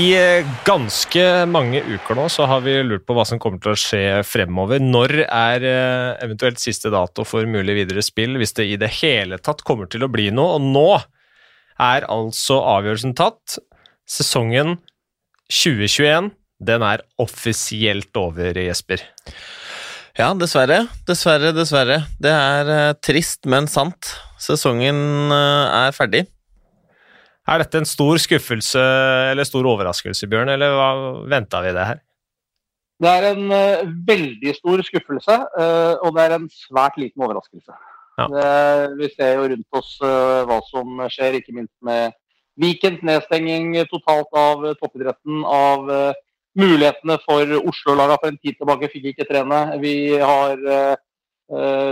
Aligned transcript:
I 0.00 0.12
eh, 0.16 0.46
ganske 0.64 1.22
mange 1.50 1.80
uker 1.82 2.16
nå 2.16 2.24
så 2.32 2.46
har 2.48 2.62
vi 2.64 2.76
lurt 2.86 3.02
på 3.08 3.14
hva 3.16 3.24
som 3.28 3.40
kommer 3.42 3.60
til 3.60 3.74
å 3.74 3.80
skje 3.80 4.04
fremover. 4.24 4.80
Når 4.80 5.12
er 5.26 5.66
eh, 5.66 6.12
eventuelt 6.24 6.62
siste 6.62 6.92
dato 6.94 7.26
for 7.28 7.48
mulig 7.50 7.74
videre 7.82 8.04
spill, 8.04 8.38
hvis 8.40 8.54
det 8.56 8.68
i 8.70 8.78
det 8.80 8.88
hele 9.00 9.40
tatt 9.42 9.64
kommer 9.66 9.90
til 9.90 10.06
å 10.06 10.10
bli 10.12 10.30
noe? 10.32 10.56
Og 10.56 10.68
nå 10.72 10.86
er 11.82 12.08
altså 12.08 12.62
avgjørelsen 12.78 13.16
tatt. 13.18 13.58
Sesongen 14.08 14.78
2021, 15.50 16.32
den 16.70 16.86
er 16.86 17.04
offisielt 17.20 18.16
over, 18.16 18.56
Jesper. 18.56 19.04
Ja, 20.16 20.32
dessverre. 20.38 20.84
Dessverre, 21.08 21.52
dessverre. 21.56 22.04
Det 22.22 22.32
er 22.32 22.72
uh, 22.72 22.98
trist, 23.04 23.42
men 23.50 23.68
sant. 23.68 24.14
Sesongen 24.40 25.32
er 25.34 25.92
ferdig. 25.96 26.24
Er 27.50 27.64
dette 27.64 27.80
en 27.80 27.88
stor 27.88 28.20
skuffelse 28.22 28.82
eller 29.32 29.46
stor 29.48 29.66
overraskelse, 29.66 30.28
Bjørn, 30.30 30.52
eller 30.52 30.76
hva 30.76 30.90
venta 31.32 31.62
vi 31.64 31.74
det 31.74 31.86
her? 31.88 32.00
Det 33.00 33.10
er 33.10 33.26
en 33.30 33.46
uh, 33.50 33.92
veldig 34.06 34.52
stor 34.58 34.82
skuffelse, 34.86 35.36
uh, 35.56 35.94
og 36.04 36.14
det 36.14 36.26
er 36.26 36.34
en 36.36 36.46
svært 36.52 36.98
liten 37.00 37.24
overraskelse. 37.24 37.74
Ja. 38.20 38.26
Det, 38.28 38.48
vi 39.00 39.08
ser 39.14 39.38
jo 39.38 39.48
rundt 39.50 39.78
oss 39.80 39.94
uh, 40.04 40.44
hva 40.46 40.60
som 40.68 41.00
skjer, 41.10 41.40
ikke 41.40 41.56
minst 41.56 41.74
med 41.86 42.14
Vikens 42.60 43.00
nedstenging 43.06 43.72
totalt 43.88 44.28
av 44.36 44.66
toppidretten. 44.82 45.42
Av 45.48 45.86
mulighetene 46.58 47.16
for 47.22 47.54
Oslo-laga 47.70 48.18
for 48.20 48.28
en 48.28 48.40
tid 48.42 48.58
tilbake 48.58 48.90
fikk 48.92 49.06
ikke 49.14 49.24
trene. 49.30 49.60
Vi 49.80 49.94
har 50.18 50.58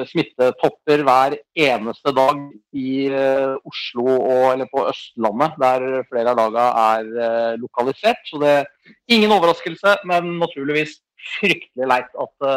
smittetopper 0.06 1.02
hver 1.06 1.34
eneste 1.58 2.12
dag 2.14 2.40
i 2.78 3.08
uh, 3.10 3.56
Oslo 3.66 4.06
og 4.14 4.44
eller 4.52 4.70
på 4.70 4.84
Østlandet, 4.86 5.58
der 5.58 5.86
flere 6.10 6.32
av 6.32 6.38
lagene 6.38 6.66
er 6.84 7.10
uh, 7.18 7.58
lokalisert. 7.58 8.22
Så 8.30 8.38
det 8.42 8.52
er 8.60 8.68
ingen 9.10 9.34
overraskelse, 9.34 9.98
men 10.06 10.36
naturligvis 10.38 11.00
fryktelig 11.40 11.90
leit 11.90 12.12
at 12.14 12.50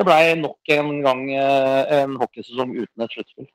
det 0.00 0.06
ble 0.08 0.20
nok 0.40 0.72
en 0.74 0.88
gang 1.04 1.20
en 1.30 2.16
hockeysesong 2.18 2.72
uten 2.74 3.04
et 3.04 3.14
sluttspill. 3.14 3.46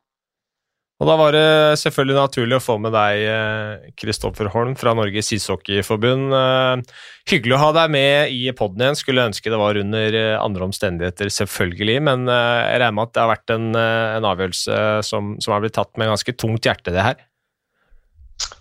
Og 0.98 1.06
da 1.06 1.14
var 1.14 1.36
det 1.36 1.78
selvfølgelig 1.78 2.16
naturlig 2.18 2.56
å 2.58 2.64
få 2.64 2.76
med 2.82 2.96
deg, 2.96 3.92
Kristoffer 4.02 4.48
Holm 4.50 4.74
fra 4.80 4.96
Norges 4.98 5.30
ishockeyforbund. 5.36 6.34
Eh, 6.34 6.96
hyggelig 7.30 7.54
å 7.54 7.60
ha 7.62 7.70
deg 7.76 7.92
med 7.94 8.34
i 8.34 8.40
poden 8.58 8.82
igjen. 8.82 8.98
Skulle 8.98 9.28
ønske 9.30 9.54
det 9.54 9.60
var 9.62 9.78
under 9.78 10.18
eh, 10.18 10.34
andre 10.42 10.66
omstendigheter, 10.66 11.30
selvfølgelig. 11.36 12.00
Men 12.08 12.26
eh, 12.26 12.62
jeg 12.72 12.82
regner 12.82 12.98
med 12.98 13.04
at 13.06 13.14
det 13.14 13.22
har 13.22 13.30
vært 13.30 13.54
en, 13.54 13.68
en 13.78 14.30
avgjørelse 14.32 14.80
som, 15.06 15.36
som 15.44 15.54
har 15.54 15.62
blitt 15.62 15.78
tatt 15.78 15.94
med 16.02 16.10
ganske 16.10 16.34
tungt 16.34 16.66
hjerte, 16.66 16.96
det 16.96 17.06
her? 17.06 17.22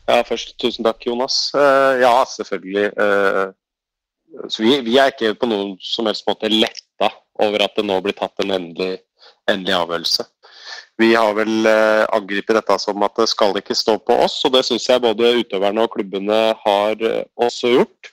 Ja, 0.04 0.20
først 0.28 0.58
tusen 0.60 0.84
takk, 0.84 1.08
Jonas. 1.08 1.38
Ja, 1.56 2.14
selvfølgelig. 2.36 2.90
Vi, 4.60 4.76
vi 4.84 5.00
er 5.00 5.12
ikke 5.12 5.32
på 5.40 5.48
noen 5.48 5.76
som 5.80 6.08
helst 6.08 6.28
måte 6.28 6.52
letta 6.52 7.10
over 7.40 7.64
at 7.64 7.80
det 7.80 7.88
nå 7.88 7.96
blir 8.04 8.16
tatt 8.16 8.44
en 8.44 8.52
endelig, 8.60 8.98
endelig 9.48 9.76
avgjørelse. 9.80 10.28
Vi 10.96 11.10
har 11.12 11.34
vel 11.36 11.66
angripet 11.68 12.36
angrepet 12.46 12.56
dette 12.56 12.78
som 12.80 13.02
at 13.02 13.16
det 13.16 13.28
skal 13.28 13.56
ikke 13.58 13.74
stå 13.74 13.98
på 13.98 14.16
oss, 14.24 14.44
og 14.44 14.52
det 14.52 14.64
syns 14.64 14.88
jeg 14.88 15.02
både 15.02 15.42
utøverne 15.42 15.82
og 15.84 15.92
klubbene 15.92 16.54
har 16.64 17.02
eh, 17.02 17.24
også 17.36 17.72
gjort. 17.74 18.12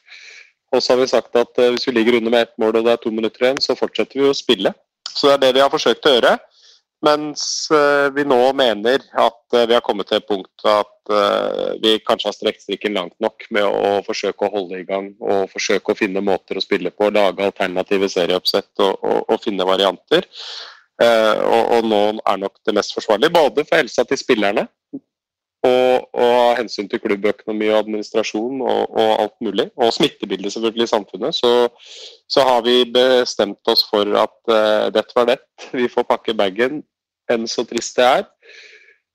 Og 0.73 0.81
så 0.81 0.93
har 0.93 1.01
vi 1.01 1.07
sagt 1.07 1.35
at 1.35 1.59
eh, 1.59 1.71
hvis 1.71 1.87
vi 1.87 1.93
ligger 1.93 2.17
under 2.17 2.31
med 2.31 2.41
ett 2.47 2.57
mål 2.57 2.77
og 2.77 2.85
det 2.85 2.93
er 2.93 3.03
to 3.03 3.11
minutter 3.11 3.45
igjen, 3.45 3.61
så 3.61 3.75
fortsetter 3.75 4.19
vi 4.19 4.29
å 4.29 4.33
spille. 4.33 4.73
Så 5.13 5.27
det 5.27 5.33
er 5.33 5.43
det 5.43 5.53
vi 5.55 5.63
har 5.63 5.71
forsøkt 5.71 6.05
å 6.05 6.17
gjøre. 6.17 6.37
Mens 7.03 7.67
vi 8.15 8.23
nå 8.23 8.37
mener 8.55 9.01
at 9.19 9.55
vi 9.67 9.73
har 9.75 9.81
kommet 9.83 10.07
til 10.07 10.21
et 10.21 10.27
punkt 10.29 10.63
at 10.63 11.11
vi 11.83 11.97
kanskje 11.99 12.29
har 12.29 12.35
strekt 12.37 12.63
strikken 12.63 12.95
langt 12.95 13.17
nok 13.19 13.43
med 13.51 13.67
å 13.67 13.97
forsøke 14.07 14.47
å 14.47 14.53
holde 14.53 14.79
i 14.79 14.85
gang 14.87 15.09
og 15.19 15.51
forsøke 15.51 15.91
å 15.91 15.99
finne 15.99 16.23
måter 16.23 16.55
å 16.55 16.63
spille 16.63 16.93
på, 16.95 17.11
lage 17.11 17.43
alternative 17.43 18.07
serieoppsett 18.07 18.71
og, 18.79 19.03
og, 19.03 19.19
og 19.27 19.43
finne 19.43 19.67
varianter. 19.67 20.23
Eh, 21.01 21.39
og, 21.41 21.63
og, 21.77 21.87
nå 21.89 22.01
er 22.21 22.37
nok 22.37 22.59
det 22.65 22.75
mest 22.77 22.93
forsvarlige, 22.93 23.33
både 23.33 23.65
for 23.65 23.81
helsa 23.81 24.05
til 24.05 24.19
spillerne 24.19 24.67
og, 25.63 26.09
og 26.13 26.57
hensyn 26.59 26.89
til 26.91 26.99
klubbøkonomi 26.99 27.69
og 27.71 27.79
administrasjon 27.83 28.61
og, 28.61 28.81
og, 28.91 29.11
alt 29.23 29.35
mulig, 29.41 29.69
og 29.77 29.93
smittebildet 29.95 30.53
selvfølgelig 30.53 30.83
i 30.83 30.91
samfunnet, 30.91 31.35
så, 31.35 31.51
så 32.29 32.45
har 32.49 32.61
vi 32.67 32.83
bestemt 32.93 33.71
oss 33.71 33.85
for 33.89 34.17
at 34.25 34.37
uh, 34.51 34.91
dette 34.93 35.15
var 35.15 35.29
det. 35.31 35.39
Vi 35.79 35.87
får 35.87 36.07
pakke 36.09 36.35
bagen, 36.37 36.83
enn 37.31 37.47
så 37.47 37.65
trist 37.67 37.97
det 37.97 38.09
er. 38.09 38.25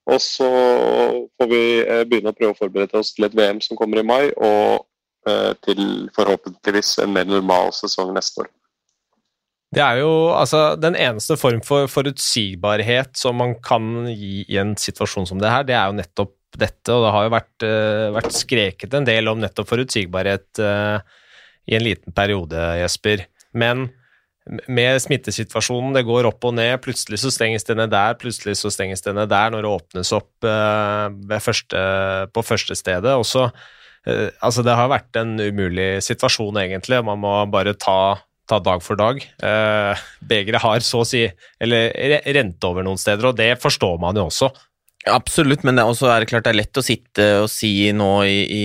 Og 0.09 0.21
så 0.25 0.49
får 1.37 1.51
vi 1.53 1.63
uh, 1.85 2.05
begynne 2.09 2.33
å 2.33 2.39
prøve 2.39 2.57
å 2.57 2.61
forberede 2.63 3.03
oss 3.03 3.13
til 3.15 3.29
et 3.29 3.37
VM 3.37 3.61
som 3.65 3.77
kommer 3.77 4.01
i 4.01 4.09
mai, 4.09 4.31
og 4.33 4.87
uh, 5.29 5.53
til 5.69 6.09
forhåpentligvis 6.17 6.97
en 7.05 7.13
mer 7.13 7.29
normal 7.29 7.75
sesong 7.77 8.17
neste 8.17 8.47
år. 8.47 8.55
Det 9.75 9.83
er 9.85 10.01
jo 10.01 10.13
altså 10.33 10.73
den 10.81 10.97
eneste 10.97 11.37
form 11.37 11.61
for 11.65 11.91
forutsigbarhet 11.93 13.13
som 13.21 13.37
man 13.37 13.53
kan 13.65 14.09
gi 14.09 14.47
i 14.49 14.57
en 14.61 14.73
situasjon 14.81 15.29
som 15.29 15.41
det 15.43 15.53
her, 15.53 15.67
det 15.69 15.77
er 15.77 15.91
jo 15.91 15.99
nettopp 15.99 16.35
dette, 16.57 16.89
og 16.95 17.05
det 17.05 17.13
har 17.13 17.27
jo 17.27 17.33
vært, 17.35 17.65
uh, 17.67 18.05
vært 18.17 18.37
skreket 18.37 18.97
en 18.97 19.07
del 19.07 19.29
om 19.29 19.41
nettopp 19.43 19.69
forutsigbarhet 19.69 20.63
uh, 20.65 21.05
i 21.69 21.77
en 21.77 21.85
liten 21.85 22.15
periode, 22.17 22.57
Jesper. 22.81 23.27
Men 23.53 23.91
med 24.73 24.97
smittesituasjonen, 25.05 25.93
det 25.93 26.07
går 26.09 26.31
opp 26.31 26.47
og 26.49 26.55
ned, 26.57 26.79
plutselig 26.81 27.21
så 27.21 27.33
stenges 27.35 27.69
det 27.69 27.77
ned 27.77 27.93
der, 27.93 28.17
plutselig 28.17 28.57
så 28.63 28.73
stenges 28.73 29.05
det 29.05 29.13
ned 29.19 29.29
der 29.29 29.53
når 29.53 29.67
det 29.67 29.75
åpnes 29.75 30.15
opp 30.17 30.49
uh, 30.49 31.13
første, 31.45 31.83
på 32.33 32.47
første 32.47 32.79
stedet. 32.79 33.13
Også, 33.13 33.51
altså 34.41 34.65
det 34.65 34.79
har 34.81 34.89
vært 34.89 35.21
en 35.21 35.37
umulig 35.37 35.99
situasjon, 36.07 36.57
egentlig. 36.65 37.03
Man 37.05 37.21
må 37.21 37.35
bare 37.53 37.77
ta 37.77 38.17
ta 38.49 38.61
dag 38.65 38.83
for 38.85 38.99
dag. 38.99 39.21
Eh, 39.21 40.07
begeret 40.31 40.65
har 40.65 40.85
så 40.85 41.03
å 41.05 41.09
si 41.09 41.27
eller 41.61 41.93
rent 42.35 42.65
over 42.65 42.87
noen 42.87 43.01
steder, 43.01 43.31
og 43.31 43.39
det 43.39 43.55
forstår 43.63 44.01
man 44.03 44.19
jo 44.19 44.29
også. 44.29 44.51
Absolutt, 45.09 45.63
men 45.65 45.79
det 45.79 45.85
er, 45.85 45.91
også 45.91 46.09
er 46.11 46.23
det 46.23 46.31
klart 46.31 46.47
det 46.49 46.53
er 46.53 46.63
lett 46.63 46.81
å 46.81 46.85
sitte 46.85 47.27
og 47.45 47.51
si 47.53 47.91
nå 47.95 48.13
i, 48.27 48.39
i, 48.45 48.65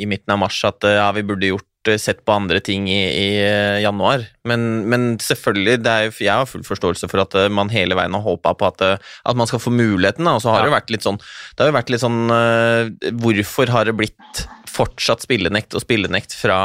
i 0.00 0.06
midten 0.08 0.34
av 0.34 0.40
mars 0.40 0.58
at 0.66 0.86
ja, 0.88 1.06
vi 1.14 1.26
burde 1.28 1.50
gjort 1.50 1.90
eh, 1.92 1.98
sett 2.00 2.24
på 2.26 2.34
andre 2.34 2.62
ting 2.64 2.88
i, 2.90 3.02
i 3.04 3.28
eh, 3.44 3.78
januar. 3.84 4.24
Men, 4.48 4.64
men 4.88 5.08
selvfølgelig, 5.22 5.76
er, 5.84 6.08
jeg 6.16 6.32
har 6.32 6.48
full 6.48 6.64
forståelse 6.66 7.10
for 7.12 7.22
at 7.22 7.36
eh, 7.38 7.50
man 7.52 7.70
hele 7.74 7.98
veien 7.98 8.16
har 8.16 8.24
håpa 8.24 8.56
på 8.58 8.70
at, 8.70 8.86
at, 8.96 9.38
man 9.38 9.50
skal 9.50 9.62
få 9.62 9.74
muligheten. 9.74 10.26
Og 10.32 10.40
så 10.42 10.54
har 10.54 10.64
ja. 10.64 10.70
det 10.70 10.78
vært 10.78 10.94
litt 10.96 11.06
sånn 11.06 11.20
Det 11.20 11.62
har 11.62 11.70
jo 11.70 11.78
vært 11.78 11.92
litt 11.92 12.04
sånn 12.04 12.20
Hvorfor 13.22 13.74
har 13.74 13.88
det 13.88 13.98
blitt 14.00 14.48
fortsatt 14.78 15.26
spillenekt 15.26 15.74
og 15.76 15.82
spillenekt 15.84 16.36
fra, 16.38 16.60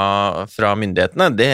fra 0.51 0.74
myndighetene, 0.79 1.31
det 1.35 1.51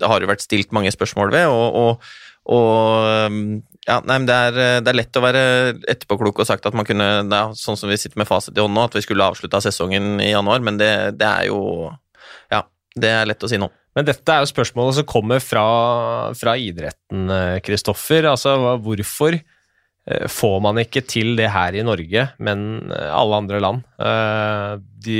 har 0.00 0.22
jo 0.22 0.30
vært 0.30 0.44
stilt 0.44 0.72
mange 0.74 0.92
spørsmål 0.94 1.34
ved. 1.34 1.48
og, 1.52 1.76
og, 1.82 2.12
og 2.52 3.28
um, 3.30 3.60
ja, 3.86 3.98
nei, 4.06 4.18
det, 4.28 4.34
er, 4.34 4.56
det, 4.82 4.90
er, 4.92 4.98
lett 5.00 5.18
å 5.18 5.24
være 5.24 5.42
etterpåklok 5.90 6.42
og 6.42 6.46
sagt 6.46 6.66
at 6.68 6.74
man 6.78 6.86
kunne 6.86 7.06
ja, 7.26 7.44
Sånn 7.58 7.78
som 7.78 7.90
vi 7.90 7.98
sitter 7.98 8.20
med 8.20 8.28
fasit 8.28 8.54
i 8.54 8.62
hånd 8.62 8.76
nå, 8.76 8.84
at 8.86 8.94
vi 8.94 9.02
skulle 9.02 9.26
avslutta 9.26 9.58
sesongen 9.64 10.20
i 10.22 10.30
januar, 10.30 10.62
men 10.62 10.78
det, 10.78 10.92
det, 11.18 11.26
er 11.26 11.48
jo 11.50 11.90
Ja, 12.52 12.62
det 12.94 13.10
er 13.10 13.26
lett 13.30 13.42
å 13.42 13.50
si 13.50 13.58
nå. 13.58 13.70
Men 13.98 14.06
dette 14.08 14.32
er 14.32 14.44
jo 14.44 14.52
spørsmålet 14.52 15.00
som 15.00 15.08
kommer 15.08 15.42
fra, 15.44 15.64
fra 16.38 16.54
idretten, 16.56 17.26
Kristoffer. 17.66 18.24
Altså, 18.30 18.54
hvorfor 18.80 19.36
eh, 19.36 20.28
får 20.32 20.56
man 20.64 20.80
ikke 20.80 21.02
til 21.04 21.34
det 21.36 21.50
her 21.52 21.76
i 21.76 21.84
Norge, 21.84 22.24
men 22.40 22.64
alle 22.88 23.42
andre 23.42 23.60
land? 23.60 23.82
Eh, 24.00 24.78
de 25.04 25.18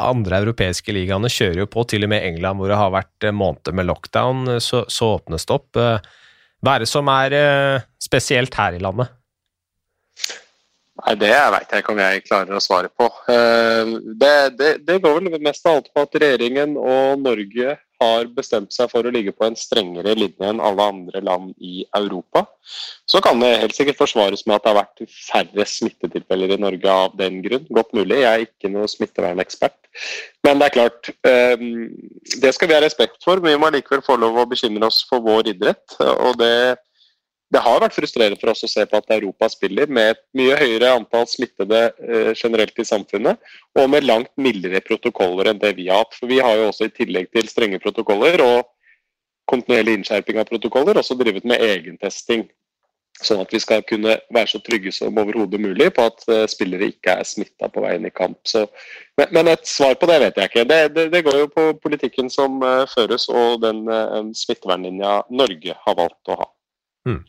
andre 0.00 0.38
europeiske 0.42 0.94
ligaene 0.94 1.30
kjører 1.32 1.62
jo 1.62 1.68
på, 1.70 1.84
til 1.88 2.06
og 2.06 2.12
med 2.12 2.24
England, 2.24 2.60
hvor 2.60 2.70
det 2.72 2.78
har 2.80 2.92
vært 2.94 3.26
eh, 3.26 3.34
måneder 3.34 3.76
med 3.76 3.88
lockdown, 3.90 4.44
eh, 4.54 4.62
så, 4.64 4.84
så 4.88 5.16
åpnes 5.18 5.44
det 5.48 5.56
opp. 5.56 5.76
Eh, 5.76 5.98
hva 6.62 6.76
er 6.76 6.84
det 6.84 6.88
som 6.88 7.08
er 7.10 7.34
spesielt 8.00 8.54
her 8.54 8.76
i 8.76 8.82
landet? 8.82 9.10
Nei, 11.02 11.14
Det 11.18 11.32
veit 11.32 11.72
jeg 11.72 11.82
ikke 11.82 11.94
om 11.96 12.02
jeg 12.04 12.22
klarer 12.28 12.54
å 12.54 12.62
svare 12.62 12.90
på. 12.94 13.08
Det, 13.26 14.34
det, 14.54 14.68
det 14.86 15.00
går 15.02 15.16
vel 15.18 15.40
mest 15.42 15.66
av 15.66 15.80
alt 15.80 15.88
på 15.90 16.04
at 16.06 16.14
regjeringen 16.22 16.76
og 16.78 17.24
Norge 17.24 17.74
har 18.02 18.28
bestemt 18.36 18.74
seg 18.74 18.90
for 18.92 19.06
å 19.06 19.12
ligge 19.14 19.34
på 19.36 19.46
en 19.46 19.56
strengere 19.58 20.14
linje 20.18 20.48
enn 20.48 20.62
alle 20.62 20.88
andre 20.92 21.22
land 21.24 21.54
i 21.62 21.84
Europa. 21.98 22.44
Så 23.08 23.22
kan 23.24 23.40
det 23.42 23.54
helt 23.62 23.76
sikkert 23.76 24.00
forsvares 24.02 24.44
med 24.46 24.58
at 24.58 24.66
det 24.66 24.72
har 24.72 24.80
vært 24.82 25.14
færre 25.14 25.66
smittetilfeller 25.68 26.54
i 26.56 26.60
Norge 26.60 26.96
av 27.06 27.16
den 27.18 27.40
grunn. 27.44 27.66
Godt 27.70 27.94
mulig, 27.96 28.20
jeg 28.22 28.30
er 28.32 28.46
ikke 28.46 28.72
noen 28.72 28.90
smittevernekspert. 28.90 29.78
Men 30.46 30.60
det 30.60 30.68
er 30.68 30.76
klart, 30.76 31.10
ehm, 31.28 31.90
det 32.42 32.54
skal 32.54 32.70
vi 32.70 32.76
ha 32.78 32.84
respekt 32.84 33.22
for. 33.24 33.40
Men 33.40 33.54
vi 33.54 33.62
må 33.62 33.72
likevel 33.74 34.04
få 34.04 34.18
lov 34.20 34.40
å 34.42 34.48
bekymre 34.48 34.88
oss 34.88 35.02
for 35.08 35.24
vår 35.24 35.52
idrett. 35.54 35.84
og 36.00 36.38
det 36.38 36.78
det 37.52 37.60
har 37.60 37.82
vært 37.82 37.96
frustrerende 37.96 38.40
for 38.40 38.52
oss 38.52 38.64
å 38.64 38.70
se 38.70 38.84
på 38.88 38.96
at 38.96 39.10
Europa 39.12 39.48
spiller 39.52 39.90
med 39.92 40.14
et 40.14 40.20
mye 40.38 40.56
høyere 40.56 40.94
antall 40.96 41.26
smittede 41.28 41.82
eh, 42.00 42.30
generelt 42.32 42.78
i 42.80 42.86
samfunnet, 42.88 43.52
og 43.76 43.90
med 43.92 44.06
langt 44.08 44.32
mildere 44.40 44.80
protokoller 44.84 45.50
enn 45.50 45.60
det 45.60 45.74
vi 45.76 45.90
har 45.90 46.06
hatt. 46.06 46.16
For 46.16 46.30
vi 46.30 46.40
har 46.40 46.56
jo 46.56 46.70
også 46.70 46.88
i 46.88 46.94
tillegg 46.96 47.28
til 47.34 47.50
strenge 47.50 47.82
protokoller 47.82 48.40
og 48.46 48.72
kontinuerlig 49.52 49.98
innskjerping 49.98 50.40
av 50.40 50.48
protokoller, 50.48 50.96
også 50.96 51.18
drevet 51.20 51.44
med 51.48 51.60
egentesting. 51.66 52.46
Sånn 53.22 53.42
at 53.42 53.52
vi 53.52 53.60
skal 53.60 53.84
kunne 53.84 54.16
være 54.32 54.48
så 54.48 54.58
trygge 54.64 54.90
som 54.96 55.18
overhodet 55.20 55.60
mulig 55.60 55.90
på 55.94 56.06
at 56.08 56.24
uh, 56.32 56.46
spillere 56.50 56.88
ikke 56.94 57.18
er 57.20 57.28
smitta 57.28 57.68
på 57.70 57.84
veien 57.84 58.08
i 58.08 58.10
kamp. 58.14 58.38
Så, 58.48 58.64
men, 59.20 59.50
et 59.52 59.68
svar 59.68 59.98
på 60.00 60.08
det 60.08 60.16
vet 60.24 60.40
jeg 60.40 60.50
ikke. 60.50 60.64
Det, 60.70 60.80
det, 60.96 61.04
det 61.12 61.22
går 61.28 61.38
jo 61.42 61.52
på 61.52 61.66
politikken 61.84 62.32
som 62.32 62.56
uh, 62.64 62.88
føres 62.90 63.28
og 63.28 63.60
den 63.62 63.84
uh, 63.92 64.24
smittevernlinja 64.32 65.20
Norge 65.30 65.76
har 65.84 66.00
valgt 66.00 66.32
å 66.32 66.40
ha. 66.40 66.48
Hmm. 67.06 67.20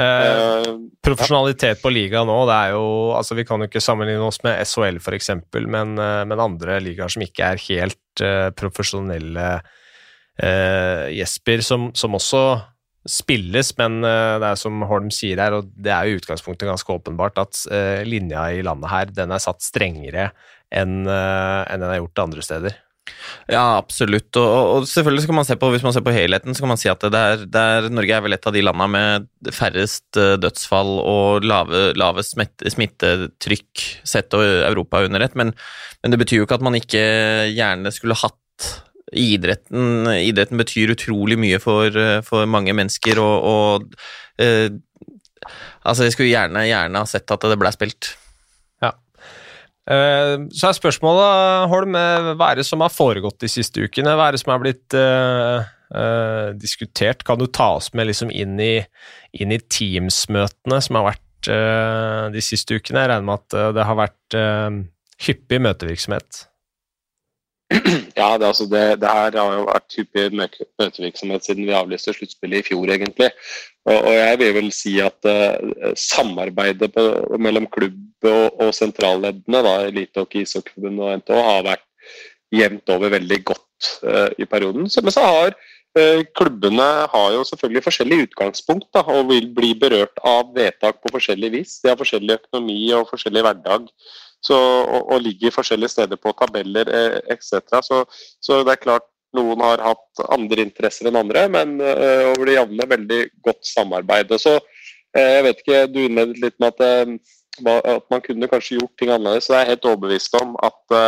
Eh, 0.00 0.68
profesjonalitet 1.04 1.82
på 1.82 1.92
liga 1.92 2.24
nå, 2.26 2.36
det 2.48 2.54
er 2.56 2.72
jo 2.74 2.86
altså 3.14 3.36
Vi 3.38 3.44
kan 3.46 3.62
jo 3.62 3.68
ikke 3.68 3.82
sammenligne 3.84 4.26
oss 4.26 4.40
med 4.42 4.58
SHL 4.66 4.98
f.eks., 4.98 5.30
men, 5.70 5.94
men 5.94 6.42
andre 6.42 6.80
ligaer 6.82 7.12
som 7.12 7.22
ikke 7.22 7.54
er 7.54 7.64
helt 7.68 8.24
profesjonelle. 8.58 9.48
Jesper, 11.14 11.60
som, 11.62 11.92
som 11.94 12.16
også 12.18 12.40
spilles, 13.04 13.72
men 13.78 14.00
uh, 14.04 14.40
det 14.40 14.48
er 14.48 14.60
som 14.60 14.84
Holm 14.88 15.10
sier 15.12 15.40
her, 15.40 15.58
og 15.58 15.68
det 15.76 15.92
er 15.92 16.08
jo 16.08 16.20
utgangspunktet 16.20 16.68
ganske 16.68 16.96
åpenbart, 16.96 17.40
at 17.42 17.60
uh, 17.68 18.00
linja 18.08 18.48
i 18.56 18.64
landet 18.64 18.90
her 18.92 19.12
den 19.12 19.34
er 19.34 19.42
satt 19.44 19.64
strengere 19.64 20.30
enn 20.74 21.04
uh, 21.06 21.62
en 21.68 21.84
den 21.84 21.90
er 21.90 22.00
gjort 22.00 22.24
andre 22.24 22.44
steder. 22.44 22.78
Ja, 23.50 23.76
absolutt. 23.76 24.30
Og, 24.40 24.46
og, 24.48 24.86
selvfølgelig 24.88 25.26
skal 25.26 25.36
man 25.36 25.46
se 25.48 25.56
på, 25.60 25.68
hvis 25.74 25.84
man 25.84 25.92
ser 25.96 26.04
på 26.06 26.14
helheten, 26.14 26.56
så 26.56 26.64
kan 26.64 26.72
man 26.72 26.80
si 26.80 26.88
at 26.92 27.04
det 27.04 27.20
er, 27.20 27.44
det 27.44 27.64
er, 27.76 27.88
Norge 27.92 28.16
er 28.16 28.24
vel 28.24 28.36
et 28.36 28.48
av 28.48 28.56
de 28.56 28.62
landene 28.64 28.88
med 28.94 29.52
færrest 29.54 30.20
dødsfall 30.40 30.94
og 31.02 31.44
lave, 31.44 31.90
lave 32.00 32.24
smittetrykk 32.24 33.84
sett 34.08 34.36
og 34.38 34.46
Europa 34.46 35.04
under 35.04 35.26
ett, 35.26 35.36
men, 35.36 35.52
men 36.02 36.14
det 36.14 36.22
betyr 36.22 36.40
jo 36.40 36.48
ikke 36.48 36.58
at 36.60 36.64
man 36.64 36.80
ikke 36.80 37.04
gjerne 37.52 37.92
skulle 37.92 38.16
hatt 38.22 38.72
idretten, 39.14 40.08
idretten 40.16 40.58
betyr 40.58 40.94
utrolig 40.96 41.36
mye 41.38 41.60
for, 41.62 41.94
for 42.26 42.48
mange 42.50 42.72
mennesker, 42.76 43.20
og, 43.22 43.44
og 43.44 44.42
eh, 44.42 44.72
Altså, 45.84 46.06
jeg 46.06 46.14
skulle 46.14 46.30
gjerne, 46.30 46.62
gjerne 46.64 47.02
ha 47.02 47.08
sett 47.08 47.28
at 47.34 47.42
det 47.50 47.58
ble 47.60 47.68
spilt. 47.74 48.14
Eh, 49.84 50.34
så 50.56 50.70
er 50.70 50.76
spørsmålet, 50.78 51.66
Holm, 51.68 51.96
eh, 51.98 52.30
hva 52.38 52.50
er 52.50 52.60
det 52.60 52.66
som 52.68 52.80
har 52.84 52.92
foregått 52.92 53.42
de 53.44 53.50
siste 53.52 53.84
ukene? 53.84 54.14
Hva 54.16 54.28
er 54.28 54.36
det 54.36 54.40
som 54.40 54.54
er 54.54 54.62
blitt 54.62 54.96
uh, 54.96 55.66
uh, 55.92 56.48
diskutert? 56.56 57.24
Kan 57.26 57.40
du 57.40 57.46
ta 57.46 57.74
oss 57.76 57.92
med 57.92 58.08
liksom 58.08 58.32
inn 58.32 58.56
i, 58.60 58.78
inn 59.36 59.52
i 59.52 59.60
Teams-møtene 59.60 60.80
som 60.84 61.00
har 61.00 61.10
vært 61.10 61.52
uh, 61.52 62.32
de 62.32 62.44
siste 62.44 62.80
ukene? 62.80 63.04
Jeg 63.04 63.12
regner 63.12 63.28
med 63.28 63.44
at 63.44 63.76
det 63.76 63.86
har 63.90 64.00
vært 64.00 64.38
hyppig 65.24 65.60
møtevirksomhet? 65.62 66.46
Ja, 68.20 68.38
det, 68.38 68.46
altså 68.46 68.66
det, 68.70 68.82
det, 69.02 69.10
her 69.10 69.36
har 69.38 69.54
jo 69.56 69.66
vært 69.66 69.96
hyppig 69.98 70.24
møtevirksomhet 70.38 71.46
siden 71.46 71.66
vi 71.66 71.74
avlyste 71.76 72.14
sluttspillet 72.14 72.62
i 72.62 72.66
fjor, 72.68 72.92
egentlig. 72.94 73.30
Og, 73.84 73.96
og, 73.96 74.12
jeg 74.14 74.40
vil 74.40 74.54
vel 74.58 74.70
si 74.74 74.94
at 75.02 75.28
uh, 75.28 75.90
samarbeidet 75.98 76.92
på, 76.94 77.04
mellom 77.42 77.66
klubb 77.74 78.28
og, 78.30 78.62
og 78.62 78.72
sentralleddene, 78.76 79.62
da, 79.66 79.74
Elitehockey, 79.90 80.44
Ishockeyforbundet 80.46 81.04
og 81.04 81.20
NTH, 81.20 81.42
har 81.50 81.68
vært 81.68 81.86
jevnt 82.54 82.94
over 82.94 83.14
veldig 83.16 83.40
godt 83.50 83.94
uh, 84.06 84.28
i 84.38 84.48
perioden. 84.48 84.86
Men 84.86 85.16
så 85.16 85.26
har 85.26 85.54
uh, 85.54 86.20
klubbene 86.38 86.90
har 87.12 87.30
jo 87.34 87.46
selvfølgelig 87.50 87.86
forskjellig 87.88 88.20
utgangspunkt 88.28 88.88
da, 88.94 89.04
og 89.16 89.32
vil 89.32 89.50
bli 89.56 89.74
berørt 89.80 90.22
av 90.22 90.54
vedtak 90.56 91.02
på 91.02 91.12
forskjellig 91.16 91.52
vis. 91.58 91.80
De 91.82 91.92
har 91.92 92.00
forskjellig 92.00 92.38
økonomi 92.38 92.78
og 92.96 93.10
forskjellig 93.10 93.44
hverdag 93.48 93.90
så, 94.44 94.56
og, 94.56 95.10
og, 95.12 95.22
ligger 95.24 95.54
forskjellige 95.54 95.94
steder 95.94 96.20
på 96.20 96.32
tabeller 96.36 96.88
eh, 96.92 97.18
etc. 97.32 97.62
Så, 97.82 98.02
så, 98.40 98.60
det 98.64 98.74
er 98.74 98.82
klart 98.82 99.06
noen 99.34 99.62
har 99.64 99.82
hatt 99.82 100.24
andre 100.30 100.62
interesser 100.62 101.08
enn 101.10 101.18
andre, 101.18 101.48
men 101.50 101.78
uh, 101.82 102.30
over 102.30 102.46
det 102.46 102.54
jevne 102.54 102.84
veldig 102.86 103.20
godt 103.42 103.64
samarbeid. 103.66 104.30
Så, 104.38 104.60
uh, 104.60 105.30
jeg 105.32 105.46
vet 105.48 105.62
ikke, 105.64 105.80
Du 105.90 105.98
innledet 106.04 106.42
litt 106.42 106.58
med 106.62 106.76
at, 106.76 107.16
at, 107.72 108.04
man 108.12 108.22
kunne 108.22 108.50
kanskje 108.52 108.78
gjort 108.78 108.94
ting 109.00 109.10
annerledes. 109.10 109.48
så 109.48 109.56
Jeg 109.56 109.64
er 109.64 109.72
helt 109.72 109.88
overbevist 109.90 110.38
om 110.38 110.58
at 110.62 110.98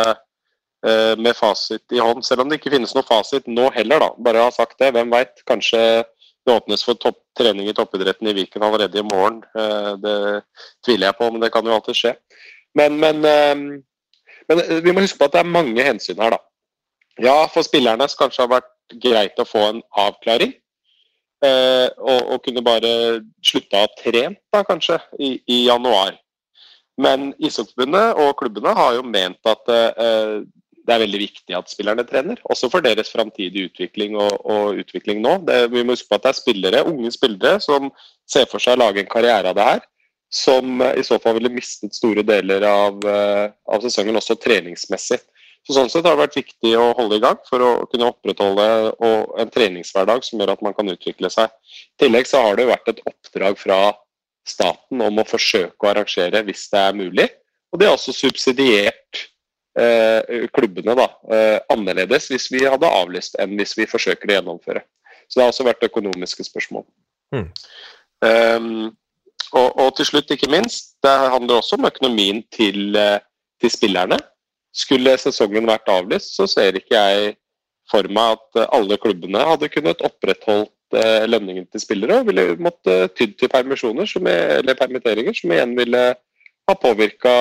med 1.17 1.33
fasit 1.35 1.91
i 1.91 1.97
hånd, 1.99 2.21
selv 2.23 2.43
om 2.43 2.51
det 2.51 2.59
ikke 2.59 2.69
finnes 2.71 2.93
noe 2.95 3.03
fasit 3.03 3.47
nå 3.49 3.65
heller, 3.75 3.99
da, 3.99 4.09
bare 4.23 4.43
ha 4.45 4.51
sagt 4.53 4.77
det, 4.79 4.91
hvem 4.95 5.09
veit. 5.11 5.41
Kanskje 5.49 5.79
det 6.45 6.53
åpnes 6.53 6.83
for 6.85 6.99
topp, 7.01 7.17
trening 7.35 7.67
i 7.67 7.73
toppidretten 7.75 8.29
i 8.29 8.35
Viken 8.37 8.63
allerede 8.63 9.01
i 9.01 9.03
morgen. 9.07 9.41
Det 9.99 10.13
tviler 10.85 11.09
jeg 11.09 11.17
på, 11.17 11.31
men 11.33 11.43
det 11.43 11.49
kan 11.51 11.65
jo 11.65 11.73
alltid 11.75 11.97
skje. 11.97 12.13
Men, 12.77 12.99
men, 13.01 13.25
ehm, 13.25 13.65
men, 14.49 14.61
eh, 14.61 14.81
vi 14.85 14.93
må 14.93 15.03
huske 15.03 15.19
på 15.19 15.27
at 15.27 15.35
det 15.35 15.43
er 15.43 15.55
mange 15.57 15.83
hensyn 15.85 16.21
her, 16.21 16.35
da. 16.35 16.41
Ja, 17.23 17.37
for 17.49 17.65
spillerne 17.65 18.05
kanskje 18.19 18.43
har 18.43 18.53
vært 18.59 18.99
greit 19.03 19.39
å 19.41 19.47
få 19.47 19.63
en 19.71 19.81
avklaring. 19.97 20.53
Eh, 21.45 21.87
og, 21.97 22.21
og, 22.33 22.37
kunne 22.45 22.65
bare 22.65 22.91
slutte 23.45 23.77
å 23.77 23.85
ha 23.85 23.89
trent, 23.99 24.39
da, 24.53 24.63
kanskje, 24.65 24.99
i, 25.19 25.35
i 25.45 25.63
januar. 25.67 26.15
Men 26.97 27.31
Ishockeyforbundet 27.37 28.21
og 28.23 28.37
klubbene 28.39 28.73
har 28.73 28.95
jo 28.97 29.03
ment 29.05 29.45
at 29.45 29.69
uh, 29.69 30.39
det 30.41 30.95
er 30.95 31.03
veldig 31.03 31.19
viktig 31.21 31.53
at 31.53 31.69
spillerne 31.69 32.01
trener. 32.09 32.39
Også 32.49 32.71
for 32.73 32.81
deres 32.81 33.11
framtidige 33.13 33.69
utvikling 33.69 34.15
og, 34.17 34.33
og, 34.49 34.79
utvikling 34.81 35.21
nå. 35.21 35.35
Det, 35.45 35.59
vi 35.75 35.83
må 35.85 35.93
huske 35.93 36.09
på 36.09 36.17
at 36.17 36.25
det 36.25 36.31
er 36.31 36.39
spillere, 36.39 36.81
unge 36.89 37.11
spillere 37.13 37.61
som 37.61 37.91
ser 38.25 38.49
for 38.49 38.63
seg 38.63 38.79
å 38.79 38.81
lage 38.81 39.03
en 39.03 39.11
karriere 39.11 39.53
av 39.53 39.59
det 39.59 39.67
her 39.67 39.85
som 40.29 40.81
eh, 40.81 40.99
i 40.99 41.03
så 41.03 41.19
fall 41.19 41.37
ville 41.37 41.53
mistet 41.53 41.95
store 41.95 42.23
deler 42.27 42.65
av, 42.67 43.03
eh, 43.07 43.47
av 43.73 43.83
sesongen, 43.83 44.19
også 44.19 44.37
treningsmessig. 44.41 45.19
Så 45.67 45.75
Sånn 45.75 45.89
sett 45.91 46.05
har 46.07 46.15
det 46.15 46.23
vært 46.23 46.37
viktig 46.39 46.73
å 46.79 46.93
holde 46.95 47.17
i 47.17 47.23
gang 47.23 47.39
for 47.49 47.63
å 47.63 47.71
kunne 47.91 48.07
opprettholde 48.07 48.67
en 49.41 49.49
treningshverdag 49.51 50.23
som 50.23 50.39
gjør 50.39 50.53
at 50.53 50.61
man 50.63 50.75
kan 50.77 50.87
utvikle 50.93 51.27
seg. 51.33 51.51
I 51.51 52.05
tillegg 52.05 52.29
så 52.29 52.39
har 52.45 52.55
det 52.55 52.69
vært 52.69 52.87
et 52.93 53.01
oppdrag 53.03 53.57
fra 53.59 53.79
staten 54.47 55.01
om 55.03 55.19
å 55.19 55.27
forsøke 55.27 55.83
å 55.83 55.89
arrangere 55.91 56.39
hvis 56.47 56.69
det 56.71 56.83
er 56.85 56.95
mulig. 56.95 57.27
Og 57.73 57.81
det 57.81 57.89
har 57.89 57.97
også 57.97 58.15
subsidiert 58.15 59.25
eh, 59.77 60.47
klubbene 60.55 60.95
da, 60.97 61.09
eh, 61.35 61.57
annerledes 61.73 62.29
hvis 62.31 62.47
vi 62.53 62.63
hadde 62.63 62.93
avlyst 63.01 63.35
enn 63.41 63.57
hvis 63.59 63.75
vi 63.75 63.89
forsøker 63.91 64.31
å 64.31 64.37
gjennomføre. 64.37 64.85
Så 65.27 65.35
det 65.35 65.43
har 65.43 65.51
også 65.51 65.67
vært 65.67 65.83
økonomiske 65.89 66.47
spørsmål. 66.47 66.87
Mm. 67.35 67.49
Um, 68.23 68.95
og, 69.53 69.79
og, 69.79 69.91
til 69.97 70.07
slutt, 70.09 70.31
ikke 70.33 70.49
minst, 70.51 70.95
det 71.03 71.13
handler 71.33 71.59
også 71.59 71.77
om 71.77 71.87
økonomien 71.89 72.43
til, 72.53 72.95
eh, 72.95 73.19
til, 73.61 73.71
spillerne. 73.71 74.19
Skulle 74.75 75.17
sesongen 75.17 75.69
vært 75.69 75.89
avlyst, 75.89 76.35
så 76.35 76.47
ser 76.49 76.77
ikke 76.77 76.97
jeg 76.97 77.35
for 77.91 78.09
meg 78.11 78.37
at 78.37 78.61
eh, 78.61 78.69
alle 78.75 78.99
klubbene 79.01 79.45
hadde 79.49 79.71
kunnet 79.73 80.03
opprettholdt 80.05 80.99
eh, 80.99 81.25
lønningen 81.29 81.67
til 81.71 81.83
spillere, 81.83 82.21
og 82.21 82.31
ville 82.31 82.47
måtte 82.59 83.07
tydd 83.17 83.37
til 83.39 83.51
permisjoner 83.53 84.09
som, 84.09 84.27
eller 84.27 84.79
permitteringer, 84.79 85.37
som 85.37 85.53
igjen 85.55 85.75
ville 85.77 86.05
ha 86.67 86.73
påvirka 86.75 87.31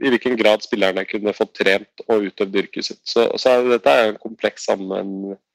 i 0.00 0.08
hvilken 0.08 0.32
grad 0.40 0.62
spillerne 0.64 1.02
kunne 1.04 1.34
fått 1.36 1.58
trent 1.58 2.00
og 2.06 2.24
utøvd 2.30 2.54
yrket 2.62 2.86
sitt. 2.86 3.02
Så, 3.04 3.26
så 3.36 3.58
dette 3.68 3.92
er 3.92 4.14
en 4.14 4.22
kompleks 4.22 4.64
sammen, 4.64 5.34
Eh, 5.36 5.45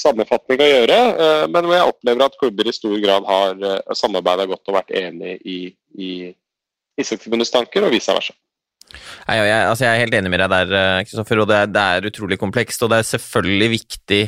sammenfatning 0.00 0.62
å 0.62 0.68
gjøre, 0.68 0.98
eh, 1.24 1.46
men 1.52 1.66
hvor 1.66 1.76
jeg 1.76 1.94
opplever 1.94 2.26
at 2.26 2.38
klubber 2.40 2.68
i 2.70 2.76
stor 2.76 2.94
grad 3.02 3.26
har 3.28 3.66
eh, 3.70 3.96
samarbeida 3.98 4.46
godt 4.50 4.70
og 4.70 4.78
vært 4.78 4.94
enig 5.00 5.36
i, 5.44 5.58
i 5.98 6.12
Ishockeyforbundets 7.00 7.52
tanker, 7.54 7.86
og 7.86 7.94
vice 7.94 8.14
versa. 8.16 8.36
Nei, 8.90 9.36
jeg, 9.38 9.50
altså 9.54 9.86
jeg, 9.86 9.92
er 9.92 10.02
helt 10.02 10.16
enig 10.18 10.32
med 10.32 10.42
deg 10.42 10.50
der, 10.50 11.04
Kristoffer, 11.06 11.42
og 11.44 11.50
det 11.50 11.60
det 11.70 11.82
er, 11.82 12.08
utrolig 12.10 12.40
komplekst. 12.40 12.82
Og 12.82 12.90
det 12.90 12.98
er 12.98 13.10
selvfølgelig 13.12 13.68
viktig 13.76 14.22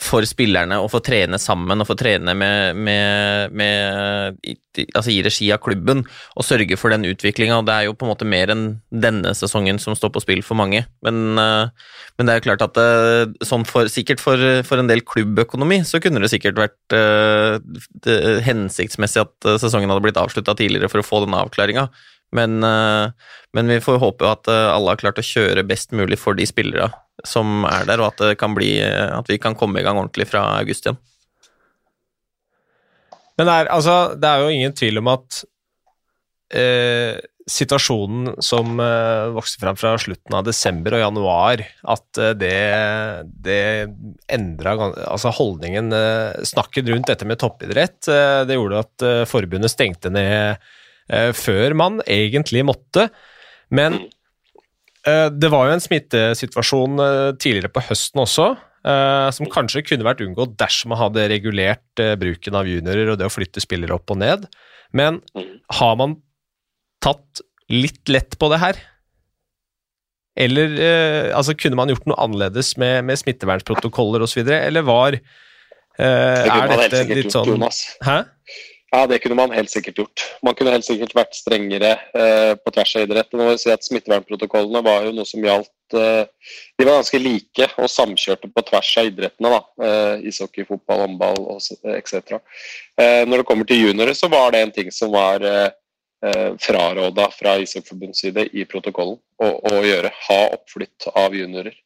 for 0.00 0.24
spillerne 0.28 0.78
å 0.80 0.88
få 0.90 1.02
trene 1.04 1.38
sammen 1.40 1.82
og 1.82 1.88
få 1.90 1.96
trene 1.98 2.32
med, 2.36 2.78
med, 2.80 3.52
med 3.52 4.56
altså 4.96 5.12
i 5.12 5.20
regi 5.24 5.50
av 5.52 5.60
klubben 5.64 6.02
og 6.38 6.46
sørge 6.46 6.78
for 6.80 6.94
den 6.94 7.04
utviklinga. 7.10 7.60
Det 7.66 7.74
er 7.74 7.88
jo 7.88 7.96
på 7.98 8.06
en 8.06 8.12
måte 8.12 8.28
mer 8.28 8.52
enn 8.52 8.64
denne 8.88 9.34
sesongen 9.36 9.80
som 9.82 9.96
står 9.98 10.12
på 10.14 10.22
spill 10.24 10.42
for 10.46 10.58
mange. 10.58 10.82
Men, 11.04 11.38
eh, 11.38 11.90
men 12.16 12.26
det 12.26 12.32
er 12.32 12.40
jo 12.40 12.46
klart 12.48 12.64
at 12.64 12.78
det, 12.78 12.86
eh, 12.86 13.46
sånn 13.46 13.66
for, 13.68 13.90
sikkert 13.92 14.22
for, 14.22 14.40
for, 14.66 14.80
en 14.80 14.88
del 14.90 15.04
klubbøkonomi 15.04 15.82
så 15.84 16.00
kunne 16.00 16.22
det 16.22 16.30
sikkert 16.32 16.56
vært 16.56 16.96
uh, 16.96 17.60
det, 18.06 18.16
hensiktsmessig 18.46 19.20
at 19.26 19.50
sesongen 19.60 19.92
hadde 19.92 20.04
blitt 20.06 20.20
avslutta 20.20 20.56
tidligere 20.56 20.88
for 20.88 21.02
å 21.02 21.06
få 21.06 21.24
den 21.26 21.36
avklaringa. 21.36 21.90
Men, 22.36 22.62
uh, 22.64 23.12
men, 23.52 23.68
vi 23.68 23.82
får 23.84 24.00
håpe 24.00 24.28
at 24.28 24.48
alle 24.48 24.94
har 24.94 25.00
klart 25.02 25.20
å 25.20 25.26
kjøre 25.26 25.66
best 25.66 25.92
mulig 25.92 26.18
for 26.22 26.38
de 26.38 26.46
spillere 26.48 26.88
som 27.28 27.64
er 27.68 27.86
der, 27.88 28.02
og 28.02 28.12
at, 28.12 28.22
det 28.30 28.38
kan 28.40 28.54
bli, 28.56 28.74
at 28.82 29.28
vi 29.30 29.38
kan 29.42 29.56
komme 29.58 29.80
i 29.80 29.86
gang 29.86 29.98
ordentlig 30.00 30.28
fra 30.30 30.44
august 30.58 30.86
igjen. 30.86 31.00
Men 33.40 33.48
det 33.48 33.56
er, 33.56 33.70
altså, 33.72 33.96
det 34.20 34.28
er 34.28 34.42
jo 34.42 34.52
ingen 34.52 34.74
tvil 34.76 35.00
om 35.00 35.08
at 35.14 35.42
eh, 36.52 37.16
situasjonen 37.50 38.34
som 38.44 38.78
eh, 38.84 39.30
vokste 39.34 39.62
fram 39.62 39.78
fra 39.80 39.94
slutten 40.00 40.36
av 40.36 40.44
desember 40.46 40.98
og 40.98 41.02
januar, 41.04 41.64
at 41.94 42.20
eh, 42.20 42.34
det, 42.38 42.58
det 43.46 43.62
endra 44.30 44.76
altså 45.06 45.32
holdningen 45.34 45.88
eh, 45.96 46.44
Snakket 46.52 46.92
rundt 46.92 47.08
dette 47.10 47.28
med 47.28 47.40
toppidrett, 47.40 47.98
eh, 48.12 48.42
det 48.48 48.58
gjorde 48.58 48.84
at 48.84 49.08
eh, 49.08 49.26
forbundet 49.30 49.72
stengte 49.72 50.12
ned 50.12 50.70
før 51.34 51.72
man 51.74 51.96
egentlig 52.06 52.60
måtte. 52.62 53.08
Men 53.74 53.96
Eh, 53.96 54.19
det 55.32 55.48
var 55.52 55.68
jo 55.68 55.76
en 55.76 55.82
smittesituasjon 55.82 57.00
eh, 57.04 57.30
tidligere 57.40 57.72
på 57.72 57.82
høsten 57.88 58.20
også, 58.20 58.50
uh, 58.84 59.28
som 59.32 59.48
kanskje 59.52 59.84
kunne 59.86 60.06
vært 60.06 60.20
unngått 60.24 60.58
dersom 60.60 60.92
man 60.92 61.00
hadde 61.00 61.28
regulert 61.32 62.04
bruken 62.20 62.58
av 62.58 62.68
juniorer 62.68 63.12
og 63.12 63.20
det 63.20 63.28
å 63.28 63.32
flytte 63.32 63.62
spillere 63.64 63.96
opp 63.96 64.12
og 64.12 64.20
ned. 64.20 64.48
Men 64.96 65.22
har 65.78 65.94
man 66.00 66.18
tatt 67.04 67.44
litt 67.72 68.10
lett 68.10 68.36
på 68.40 68.50
det 68.52 68.60
her? 68.60 68.80
Eller 70.40 70.72
altså, 71.36 71.54
kunne 71.58 71.76
man 71.78 71.90
gjort 71.90 72.06
noe 72.08 72.18
annerledes 72.22 72.72
med, 72.80 73.04
med 73.08 73.18
smittevernprotokoller 73.20 74.24
osv., 74.24 74.42
eller 74.46 74.84
var 74.86 75.16
Er 76.00 76.70
dette 76.70 77.02
litt 77.12 77.34
sånn 77.34 77.60
Hæ? 78.06 78.22
Ja, 78.90 79.04
det 79.06 79.20
kunne 79.22 79.36
man 79.38 79.52
helt 79.54 79.70
sikkert 79.70 80.00
gjort. 80.00 80.22
Man 80.42 80.56
kunne 80.58 80.72
helt 80.74 80.86
sikkert 80.86 81.12
vært 81.14 81.36
strengere 81.38 81.92
eh, 82.10 82.56
på 82.58 82.72
tvers 82.74 82.96
av 82.98 83.04
idrett. 83.04 83.36
Vil 83.38 83.60
si 83.62 83.70
at 83.70 83.86
Smittevernprotokollene 83.86 84.82
var 84.82 85.06
jo 85.06 85.12
noe 85.14 85.28
som 85.28 85.44
gjaldt 85.46 85.94
eh, 85.94 86.24
De 86.74 86.86
var 86.88 86.98
ganske 86.98 87.20
like 87.22 87.68
og 87.76 87.92
samkjørte 87.92 88.50
på 88.50 88.66
tvers 88.66 88.90
av 88.98 89.12
idrettene. 89.12 89.54
da, 89.54 89.60
eh, 89.86 90.26
Ishockey, 90.32 90.66
fotball, 90.66 91.04
håndball 91.04 91.46
etc. 91.94 92.40
Eh, 92.98 93.22
når 93.30 93.44
det 93.44 93.48
kommer 93.52 93.70
til 93.70 93.86
juniorer, 93.86 94.16
så 94.18 94.32
var 94.32 94.50
det 94.56 94.64
en 94.64 94.74
ting 94.80 94.90
som 94.94 95.14
var 95.14 95.46
eh, 95.46 95.70
eh 96.26 96.50
fraråda 96.58 97.30
fra 97.30 97.56
Ishockeyforbundets 97.62 98.26
side 98.26 98.48
i 98.52 98.66
protokollen 98.66 99.20
å, 99.38 99.54
å, 99.70 99.84
gjøre. 99.86 100.10
Ha 100.26 100.42
oppflytt 100.58 101.12
av 101.14 101.38
juniorer. 101.38 101.78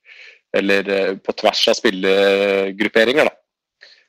Eller 0.57 0.89
eh, 0.89 1.17
på 1.21 1.37
tvers 1.37 1.69
av 1.69 1.83
spillegrupperinger, 1.85 3.29
da. 3.29 3.37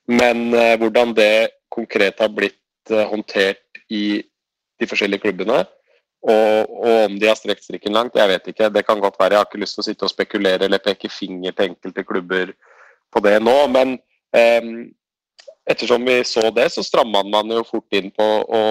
Men 0.08 0.54
eh, 0.54 0.78
hvordan 0.80 1.12
det 1.18 1.34
konkret 1.68 2.24
har 2.24 2.32
blitt 2.32 2.62
Eh, 2.90 3.08
håndtert 3.10 3.62
i 3.90 4.22
de 4.80 4.88
forskjellige 4.90 5.24
klubbene. 5.24 5.64
Og, 6.26 6.70
og, 6.70 6.92
om 7.06 7.16
de 7.22 7.30
har 7.30 7.38
strekt 7.38 7.66
strikken 7.66 7.94
langt, 7.94 8.18
jeg 8.18 8.30
vet 8.30 8.52
ikke. 8.52 8.70
Det 8.74 8.86
kan 8.86 9.02
godt 9.02 9.18
være. 9.20 9.36
Jeg 9.36 9.42
har 9.42 9.50
ikke 9.50 9.62
lyst 9.62 9.78
til 9.78 9.84
å 9.84 9.88
sitte 9.88 10.06
og 10.06 10.14
spekulere 10.14 10.68
eller 10.68 10.84
peke 10.84 11.10
finger 11.10 11.56
til 11.56 11.72
enkelte 11.72 12.06
klubber 12.06 12.54
på 13.14 13.24
det 13.26 13.40
nå. 13.42 13.56
Men 13.74 13.98
eh, 14.38 14.70
ettersom 15.70 16.06
vi 16.06 16.20
så 16.30 16.50
det, 16.54 16.70
så 16.74 16.86
stramma 16.86 17.24
man 17.26 17.54
jo 17.54 17.66
fort 17.66 17.98
inn 17.98 18.12
på 18.14 18.30
å 18.44 18.62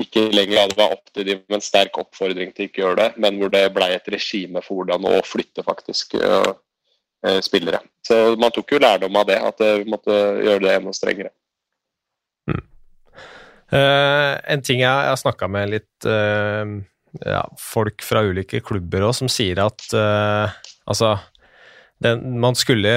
ikke 0.00 0.26
lenger 0.34 0.56
la 0.56 0.66
det 0.66 0.80
være 0.80 0.96
opp 0.96 1.12
til 1.14 1.26
dem 1.28 1.44
med 1.46 1.60
en 1.60 1.62
sterk 1.62 2.00
oppfordring 2.00 2.50
til 2.50 2.66
ikke 2.66 2.80
å 2.80 2.86
gjøre 2.88 2.96
det, 2.98 3.20
men 3.22 3.36
hvor 3.38 3.52
det 3.52 3.68
ble 3.76 3.92
et 3.94 4.08
regime 4.10 4.58
for 4.64 4.80
hvordan 4.80 5.06
å 5.06 5.20
flytte 5.22 5.62
faktisk 5.62 6.16
uh, 6.18 6.50
spillere. 7.46 7.78
Så 8.02 8.34
man 8.34 8.50
tok 8.50 8.74
jo 8.74 8.80
lærdom 8.82 9.14
av 9.20 9.28
det, 9.30 9.38
at 9.38 9.62
vi 9.62 9.86
måtte 9.86 10.16
gjøre 10.42 10.64
det 10.66 10.74
enda 10.80 10.96
strengere. 10.98 11.30
Uh, 13.74 14.38
en 14.46 14.62
ting 14.62 14.84
jeg, 14.84 14.86
jeg 14.86 15.10
har 15.10 15.18
snakka 15.18 15.48
med 15.50 15.72
litt 15.72 16.06
uh, 16.06 16.62
ja, 17.26 17.42
folk 17.58 18.04
fra 18.06 18.22
ulike 18.22 18.60
klubber 18.62 19.08
òg, 19.08 19.14
som 19.18 19.30
sier 19.30 19.58
at 19.64 19.82
uh, 19.98 20.52
altså 20.86 21.16
den, 22.04 22.22
man 22.42 22.54
skulle 22.58 22.90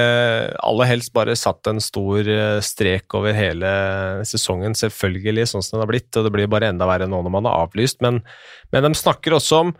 aller 0.58 0.90
helst 0.90 1.14
bare 1.16 1.38
satt 1.38 1.70
en 1.70 1.80
stor 1.82 2.28
strek 2.66 3.14
over 3.16 3.36
hele 3.38 3.70
sesongen, 4.28 4.76
selvfølgelig, 4.76 5.46
sånn 5.48 5.64
som 5.64 5.78
den 5.78 5.84
har 5.86 5.92
blitt. 5.92 6.10
Og 6.18 6.26
det 6.26 6.34
blir 6.34 6.50
bare 6.52 6.72
enda 6.74 6.88
verre 6.90 7.08
nå 7.08 7.22
når 7.24 7.32
man 7.32 7.48
har 7.48 7.68
avlyst. 7.68 8.02
Men, 8.04 8.20
men 8.74 8.84
de 8.84 8.92
snakker 8.98 9.38
også 9.38 9.62
om 9.62 9.72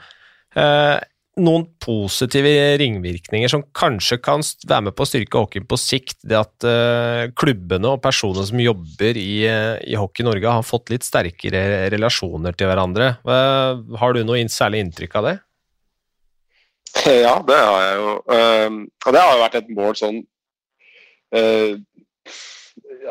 noen 1.38 1.66
positive 1.84 2.52
ringvirkninger 2.82 3.52
som 3.52 3.64
kanskje 3.78 4.18
kan 4.24 4.44
være 4.68 4.88
med 4.88 4.96
på 4.98 5.06
å 5.06 5.10
styrke 5.10 5.42
hockeyen 5.42 5.68
på 5.70 5.80
sikt. 5.80 6.20
Det 6.26 6.38
at 6.40 6.68
uh, 6.68 7.30
klubbene 7.38 7.94
og 7.94 8.02
personene 8.04 8.46
som 8.50 8.62
jobber 8.62 9.20
i, 9.22 9.46
uh, 9.46 9.76
i 9.86 9.98
Hockey 10.00 10.26
Norge 10.28 10.56
har 10.58 10.66
fått 10.66 10.92
litt 10.94 11.06
sterkere 11.08 11.90
relasjoner 11.94 12.58
til 12.58 12.72
hverandre. 12.72 13.14
Uh, 13.28 13.84
har 14.02 14.16
du 14.18 14.24
noe 14.26 14.46
særlig 14.52 14.86
inntrykk 14.86 15.20
av 15.20 15.30
det? 15.32 15.36
Ja, 17.06 17.36
det 17.46 17.58
har 17.62 17.82
jeg 17.84 17.98
jo. 18.00 18.14
og 18.26 19.14
det 19.14 19.22
har 19.22 19.34
jo 19.36 19.42
vært 19.44 19.58
et 19.60 19.68
mål 19.76 19.98
sånn 20.00 20.22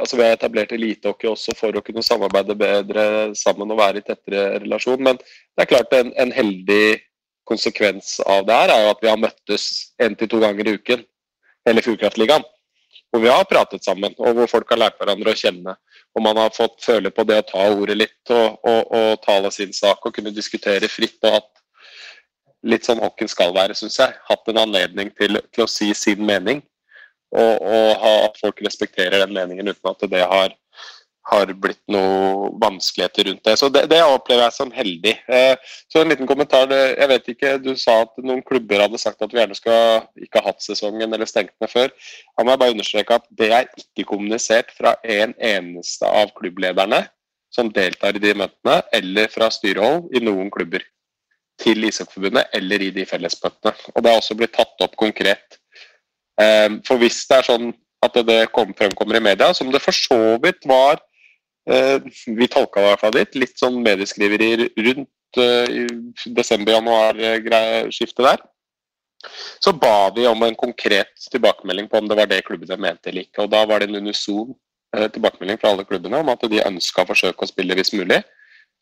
altså 0.01 0.17
Vi 0.17 0.25
har 0.25 0.33
etablert 0.35 0.73
elitehockey 0.75 1.29
også 1.31 1.55
for 1.57 1.77
å 1.77 1.83
kunne 1.85 2.03
samarbeide 2.05 2.57
bedre 2.59 3.05
sammen 3.39 3.71
og 3.71 3.79
være 3.79 4.01
i 4.01 4.07
tettere 4.07 4.59
relasjon. 4.65 5.03
Men 5.05 5.21
det 5.21 5.65
er 5.65 5.71
klart 5.71 5.95
en, 5.97 6.11
en 6.19 6.33
heldig 6.35 6.97
konsekvens 7.49 8.19
av 8.27 8.47
det 8.47 8.59
her 8.59 8.73
er 8.75 8.91
at 8.91 9.03
vi 9.03 9.11
har 9.11 9.21
møttes 9.21 9.71
én 10.03 10.17
til 10.19 10.31
to 10.31 10.43
ganger 10.43 10.69
i 10.69 10.77
uken, 10.77 11.03
hele 11.69 11.85
Fjordkraftligaen. 11.85 12.45
Hvor 13.13 13.23
vi 13.23 13.31
har 13.31 13.47
pratet 13.49 13.85
sammen, 13.87 14.15
og 14.19 14.35
hvor 14.37 14.51
folk 14.51 14.73
har 14.75 14.83
lært 14.83 14.97
hverandre 14.99 15.33
å 15.33 15.39
kjenne. 15.39 15.77
Og 16.17 16.25
man 16.25 16.39
har 16.41 16.55
fått 16.57 16.81
føle 16.83 17.13
på 17.15 17.25
det 17.29 17.39
å 17.39 17.47
ta 17.47 17.67
ordet 17.71 17.97
litt 17.97 18.33
og, 18.35 18.59
og, 18.67 18.81
og 18.99 19.23
tale 19.25 19.53
sin 19.55 19.73
sak 19.77 20.05
og 20.05 20.15
kunne 20.17 20.35
diskutere 20.35 20.91
fritt. 20.91 21.19
og 21.23 21.39
hatt 21.39 21.53
litt 22.67 22.87
sånn 22.87 23.03
hockeyen 23.03 23.31
skal 23.31 23.55
være, 23.55 23.77
syns 23.79 23.99
jeg. 24.01 24.15
Hatt 24.29 24.49
en 24.51 24.63
anledning 24.65 25.13
til, 25.19 25.39
til, 25.53 25.65
å 25.65 25.71
si 25.71 25.93
sin 25.95 26.25
mening. 26.27 26.63
Og, 27.37 27.63
og 27.63 27.89
ha, 28.03 28.13
at 28.27 28.39
folk 28.41 28.63
respekterer 28.65 29.23
den 29.23 29.35
meningen 29.37 29.71
uten 29.71 29.91
at 29.91 30.05
det 30.11 30.23
har 30.25 30.55
har 31.27 31.51
blitt 31.59 31.81
noe 31.91 32.51
vanskeligheter 32.63 33.27
rundt 33.29 33.43
det. 33.49 33.57
Så 33.59 33.69
det, 33.73 33.87
det 33.91 33.99
opplever 34.07 34.45
jeg 34.45 34.55
som 34.55 34.71
heldig. 34.75 35.15
Eh, 35.27 35.73
så 35.91 36.01
en 36.03 36.13
liten 36.13 36.29
kommentar. 36.29 36.71
Jeg 36.71 37.11
vet 37.11 37.31
ikke, 37.33 37.55
Du 37.63 37.73
sa 37.81 37.99
at 38.05 38.15
noen 38.23 38.45
klubber 38.47 38.85
hadde 38.85 39.01
sagt 39.03 39.23
at 39.25 39.33
vi 39.35 39.41
gjerne 39.41 39.59
skal 39.59 40.07
ikke 40.23 40.43
ha 40.43 40.53
hatt 40.53 40.63
sesongen 40.63 41.11
eller 41.11 41.29
stengt 41.29 41.55
ned 41.63 41.73
før. 41.73 41.91
Da 42.37 42.45
må 42.45 42.55
jeg 42.55 42.63
bare 42.63 42.77
understreke 42.77 43.19
at 43.19 43.27
det 43.41 43.51
er 43.53 43.71
ikke 43.83 44.07
kommunisert 44.13 44.71
fra 44.77 44.95
en 45.03 45.35
eneste 45.35 46.07
av 46.07 46.31
klubblederne 46.39 47.03
som 47.55 47.73
deltar 47.73 48.19
i 48.19 48.23
de 48.23 48.35
møtene, 48.37 48.81
eller 48.95 49.31
fra 49.33 49.49
styrehold 49.55 50.13
i 50.15 50.23
noen 50.23 50.51
klubber 50.53 50.85
til 51.63 51.87
Ishockeyforbundet 51.89 52.53
eller 52.55 52.85
i 52.85 52.93
de 52.93 53.07
fellesmøtene. 53.09 53.73
Og 53.95 54.03
det 54.03 54.13
har 54.13 54.21
også 54.21 54.37
blitt 54.39 54.55
tatt 54.55 54.85
opp 54.85 54.95
konkret. 55.01 55.59
Eh, 56.39 56.69
for 56.87 57.01
hvis 57.01 57.25
det 57.27 57.41
er 57.41 57.51
sånn 57.51 57.71
at 58.05 58.19
det 58.29 58.43
fremkommer 58.53 59.19
i 59.19 59.25
media, 59.25 59.51
som 59.57 59.73
det 59.73 59.83
for 59.83 59.97
så 59.97 60.37
vidt 60.43 60.67
var 60.69 61.01
vi 61.67 62.49
tolka 62.49 62.81
det 62.81 62.87
i 62.87 62.91
hvert 62.93 63.03
fall 63.03 63.17
litt. 63.17 63.39
Litt 63.39 63.59
sånn 63.59 63.81
medieskriveri 63.83 64.69
rundt 64.87 65.41
eh, 65.43 65.89
desember-januar-skiftet 66.39 68.23
der. 68.23 68.45
Så 69.65 69.73
ba 69.75 70.13
vi 70.15 70.27
om 70.31 70.43
en 70.47 70.55
konkret 70.55 71.11
tilbakemelding 71.33 71.89
på 71.91 71.99
om 71.99 72.09
det 72.09 72.19
var 72.19 72.31
det 72.31 72.45
klubbene 72.47 72.79
mente 72.79 73.11
eller 73.11 73.27
ikke. 73.27 73.47
Og 73.47 73.51
da 73.51 73.65
var 73.67 73.83
det 73.83 73.91
en 73.91 73.99
unison 74.05 74.55
eh, 74.97 75.09
tilbakemelding 75.11 75.59
fra 75.63 75.75
alle 75.75 75.87
klubbene 75.89 76.23
om 76.23 76.31
at 76.31 76.47
de 76.47 76.63
ønska 76.63 77.03
å 77.03 77.11
forsøke 77.11 77.43
å 77.43 77.51
spille 77.51 77.79
hvis 77.79 77.95
mulig. 77.97 78.23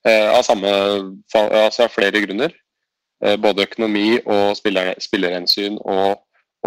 Av, 0.05 0.43
samme, 0.45 0.69
altså 1.33 1.87
av 1.87 1.93
flere 1.95 2.21
grunner. 2.21 2.53
Både 3.41 3.65
økonomi 3.65 4.19
og 4.29 4.53
spillerhensyn 4.59 5.79
og, 5.81 6.19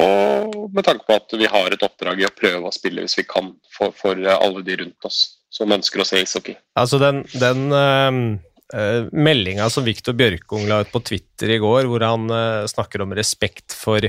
og 0.02 0.56
med 0.74 0.88
tanke 0.88 1.06
på 1.06 1.14
at 1.20 1.36
vi 1.38 1.46
har 1.46 1.70
et 1.70 1.86
oppdrag 1.86 2.24
i 2.24 2.26
å 2.26 2.34
prøve 2.34 2.66
å 2.66 2.74
spille 2.74 3.04
hvis 3.06 3.20
vi 3.20 3.28
kan 3.30 3.52
for, 3.76 3.94
for 3.94 4.18
alle 4.18 4.64
de 4.66 4.80
rundt 4.82 5.06
oss 5.06 5.37
som 5.54 5.72
ønsker 5.72 6.04
å 6.04 6.08
se 6.08 6.22
ishockey. 6.22 6.58
Altså 6.78 7.00
den, 7.02 7.24
den 7.40 7.72
uh, 7.72 9.08
meldinga 9.16 9.70
som 9.72 9.88
Viktor 9.88 10.18
Bjørkung 10.18 10.68
la 10.70 10.82
ut 10.84 10.94
på 10.94 11.04
Twitter 11.08 11.56
i 11.56 11.60
går, 11.64 11.88
hvor 11.90 12.04
han 12.06 12.28
uh, 12.32 12.68
snakker 12.70 13.04
om 13.04 13.16
respekt 13.18 13.76
for, 13.78 14.04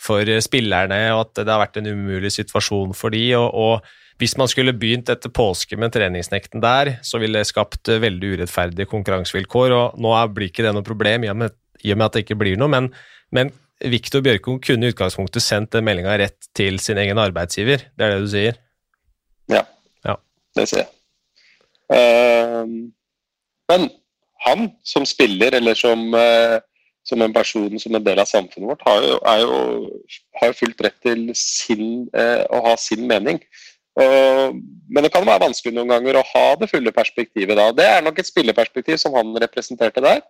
for, 0.00 0.34
spillerne, 0.44 1.02
og 1.14 1.26
at 1.26 1.42
det 1.42 1.52
har 1.52 1.62
vært 1.62 1.80
en 1.80 1.92
umulig 1.92 2.32
situasjon 2.36 2.94
for 2.96 3.14
de, 3.14 3.24
og, 3.38 3.48
og 3.50 4.20
hvis 4.20 4.36
man 4.36 4.50
skulle 4.52 4.76
begynt 4.76 5.08
etter 5.12 5.32
påske 5.32 5.78
med 5.80 5.94
treningsnekten 5.94 6.60
der, 6.60 6.98
så 7.06 7.20
ville 7.20 7.40
det 7.40 7.48
skapt 7.48 7.88
veldig 7.88 8.34
urettferdige 8.36 8.90
konkurransevilkår, 8.90 9.72
og 9.72 10.00
nå 10.00 10.12
blir 10.36 10.50
ikke 10.50 10.66
det 10.66 10.74
noe 10.76 10.84
problem 10.84 11.24
i 11.24 11.32
og 11.32 11.38
med, 11.40 11.56
i 11.80 11.94
og 11.94 12.00
med 12.00 12.08
at 12.10 12.16
det 12.18 12.26
ikke 12.26 12.40
blir 12.42 12.60
noe, 12.60 12.68
men, 12.72 12.90
men 13.32 13.52
Viktor 13.80 14.20
Bjørkung 14.24 14.58
kunne 14.60 14.88
i 14.88 14.92
utgangspunktet 14.92 15.44
sendt 15.44 15.72
den 15.72 15.86
meldinga 15.88 16.18
rett 16.20 16.50
til 16.56 16.76
sin 16.84 17.00
egen 17.00 17.20
arbeidsgiver, 17.20 17.86
det 17.96 18.04
er 18.04 18.12
det 18.12 18.26
du 18.26 18.28
sier? 18.32 18.58
Ja. 19.48 19.64
Det 20.56 20.66
sier 20.68 20.84
jeg. 20.84 20.90
Uh, 21.90 22.90
men 23.70 23.88
han 24.46 24.68
som 24.86 25.06
spiller, 25.06 25.54
eller 25.58 25.78
som, 25.78 26.02
uh, 26.14 26.58
som, 27.06 27.22
en 27.22 27.34
person 27.34 27.74
som 27.82 27.96
en 27.96 28.06
del 28.06 28.22
av 28.22 28.30
samfunnet 28.30 28.70
vårt, 28.72 28.86
har 28.86 29.02
jo, 29.04 29.18
jo, 29.42 30.22
har 30.40 30.56
fullt 30.56 30.86
rett 30.86 30.98
til 31.06 31.28
sin, 31.38 32.06
uh, 32.16 32.46
å 32.50 32.62
ha 32.70 32.76
sin 32.80 33.06
mening. 33.10 33.42
men 34.00 35.04
det 35.04 35.10
kan 35.12 35.26
være 35.26 35.42
vanskelig 35.42 35.74
noen 35.74 35.90
ganger 35.90 36.16
å 36.16 36.22
ha 36.24 36.44
det 36.56 36.68
fulle 36.70 36.92
perspektivet 36.94 37.58
da. 37.58 37.66
Det 37.74 37.84
er 37.84 38.04
nok 38.06 38.20
et 38.22 38.28
spilleperspektiv 38.28 38.96
som 39.02 39.16
han 39.18 39.34
representerte 39.42 40.00
der, 40.00 40.22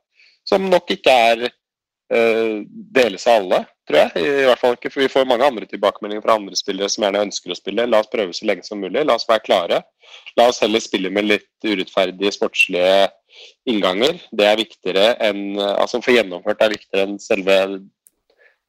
som 0.49 0.65
nok 0.73 0.91
ikke 0.91 1.13
er 1.29 1.45
uh, 1.45 2.57
deles 2.97 3.29
av 3.29 3.45
alle 3.45 3.61
tror 3.91 4.01
jeg. 4.01 4.25
I 4.25 4.47
hvert 4.49 4.63
fall 4.63 4.77
ikke, 4.77 4.93
for 4.93 5.05
Vi 5.05 5.13
får 5.13 5.29
mange 5.29 5.47
andre 5.47 5.69
tilbakemeldinger 5.69 6.25
fra 6.25 6.37
andre 6.39 6.59
spillere 6.59 6.91
som 6.93 7.05
gjerne 7.05 7.25
ønsker 7.27 7.53
å 7.53 7.59
spille. 7.59 7.89
La 7.89 8.03
oss 8.03 8.11
prøve 8.13 8.35
så 8.37 8.47
lenge 8.49 8.67
som 8.67 8.81
mulig. 8.83 9.05
La 9.07 9.17
oss 9.19 9.29
være 9.29 9.45
klare. 9.47 9.83
La 10.39 10.49
oss 10.51 10.61
heller 10.63 10.83
spille 10.83 11.11
med 11.13 11.29
litt 11.29 11.67
urettferdige 11.67 12.33
sportslige 12.37 13.09
innganger. 13.71 14.19
Det 14.35 14.47
er 14.47 14.61
viktigere 14.61 15.15
enn 15.23 15.59
altså 15.61 16.01
For 16.03 16.15
gjennomført 16.15 16.63
er 16.65 16.75
viktigere 16.75 17.07
enn 17.07 17.19
selve 17.23 17.57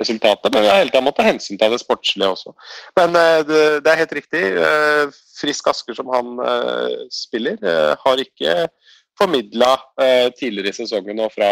resultatet. 0.01 0.49
Men 0.53 0.65
vi 0.65 0.71
har 0.71 0.79
hele 0.81 0.93
tida 0.93 1.03
måttet 1.05 1.23
ta 1.23 1.29
hensyn 1.29 1.59
til 1.61 1.73
det 1.73 1.81
sportslige 1.81 2.31
også. 2.33 2.55
Men 2.97 3.17
uh, 3.17 3.41
det, 3.45 3.85
er 3.85 4.01
helt 4.01 4.17
riktig. 4.17 4.41
Uh, 4.57 5.13
Frisk 5.41 5.69
Asker, 5.69 5.97
som 5.97 6.09
han 6.13 6.35
spiller, 7.09 7.57
har 7.97 8.19
ikke 8.21 8.67
formidla 9.17 9.71
tidligere 10.37 10.69
i 10.69 10.75
sesongen 10.83 11.17
og 11.25 11.31
fra 11.33 11.49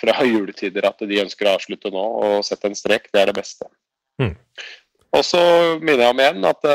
fra 0.00 0.24
juletider 0.28 0.84
at 0.88 1.04
de 1.08 1.20
ønsker 1.22 1.48
å 1.48 1.54
avslutte 1.56 1.92
nå 1.92 2.04
og 2.24 2.44
sette 2.44 2.68
en 2.68 2.76
strek. 2.76 3.08
Det 3.12 3.22
er 3.22 3.30
det 3.30 3.36
beste. 3.36 3.68
Mm. 4.20 4.34
Og 5.16 5.24
så 5.24 5.42
minner 5.80 6.04
jeg 6.04 6.12
om 6.12 6.22
igjen 6.24 6.48
at 6.50 6.66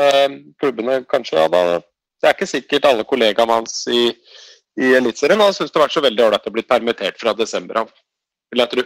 klubbene 0.62 1.00
kanskje 1.10 1.44
da, 1.52 1.62
Det 2.22 2.30
er 2.30 2.36
ikke 2.36 2.50
sikkert 2.50 2.88
alle 2.88 3.04
kollegaene 3.08 3.58
hans 3.58 3.82
i, 3.90 4.06
i 4.78 4.94
Eliteserien 4.94 5.42
har 5.42 5.54
syntes 5.56 5.74
det 5.74 5.82
vært 5.82 5.94
så 5.96 6.04
veldig 6.04 6.26
ålreit 6.28 6.48
å 6.48 6.54
bli 6.54 6.66
permittert 6.66 7.18
fra 7.18 7.34
desember 7.34 7.82
av, 7.82 7.94
vil 8.52 8.62
jeg 8.62 8.72
tro. 8.76 8.84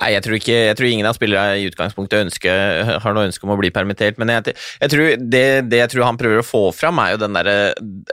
Nei, 0.00 0.12
jeg 0.14 0.22
tror, 0.24 0.36
ikke, 0.38 0.56
jeg 0.70 0.76
tror 0.78 0.88
ingen 0.88 1.08
av 1.08 1.16
spillerne 1.18 1.58
i 1.60 1.66
utgangspunktet 1.68 2.24
ønsker, 2.24 2.92
har 3.04 3.14
noe 3.16 3.26
ønske 3.28 3.44
om 3.44 3.52
å 3.52 3.58
bli 3.60 3.72
permittert. 3.74 4.20
Men 4.22 4.32
jeg, 4.32 4.54
jeg 4.80 4.92
tror 4.92 5.08
det, 5.20 5.42
det, 5.68 5.80
jeg 5.82 5.92
tror 5.92 6.06
han 6.06 6.20
prøver 6.20 6.40
å 6.40 6.46
få 6.46 6.62
fram, 6.72 7.00
er 7.02 7.14
jo 7.14 7.20
den 7.20 7.36
derre 7.36 7.56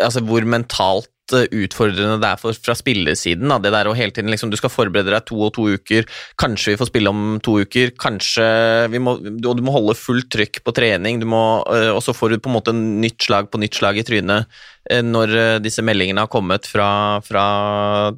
Altså 0.04 0.24
hvor 0.26 0.48
mentalt 0.50 1.08
utfordrende 1.36 2.18
det 2.22 2.30
er 2.30 2.40
for, 2.42 2.56
fra 2.56 2.76
spillersiden. 2.78 3.50
Da. 3.52 3.60
Det 3.62 3.74
der 3.74 3.90
å 3.90 3.96
hele 3.98 4.14
tiden 4.16 4.32
liksom, 4.32 4.52
Du 4.52 4.58
skal 4.60 4.72
forberede 4.74 5.14
deg 5.14 5.26
to 5.28 5.40
og 5.48 5.54
to 5.58 5.68
uker. 5.76 6.08
Kanskje 6.40 6.74
vi 6.74 6.80
får 6.80 6.92
spille 6.92 7.14
om 7.14 7.38
to 7.44 7.58
uker. 7.64 7.94
Kanskje 8.00 8.48
vi 8.94 9.02
må, 9.04 9.18
du, 9.22 9.52
du 9.58 9.64
må 9.66 9.76
holde 9.76 9.98
fullt 10.00 10.30
trykk 10.34 10.62
på 10.66 10.76
trening. 10.78 11.22
Du 11.22 11.28
må, 11.30 11.44
øh, 11.74 11.92
og 11.96 12.02
så 12.06 12.16
får 12.16 12.36
du 12.36 12.42
på 12.42 12.52
en 12.52 12.58
måte 12.58 12.76
nytt 12.78 13.28
slag 13.28 13.52
på 13.52 13.62
nytt 13.62 13.78
slag 13.80 14.00
i 14.00 14.08
trynet 14.08 14.60
øh, 14.92 15.04
når 15.06 15.38
disse 15.64 15.86
meldingene 15.86 16.26
har 16.26 16.32
kommet 16.32 16.68
fra, 16.70 16.90
fra 17.26 17.46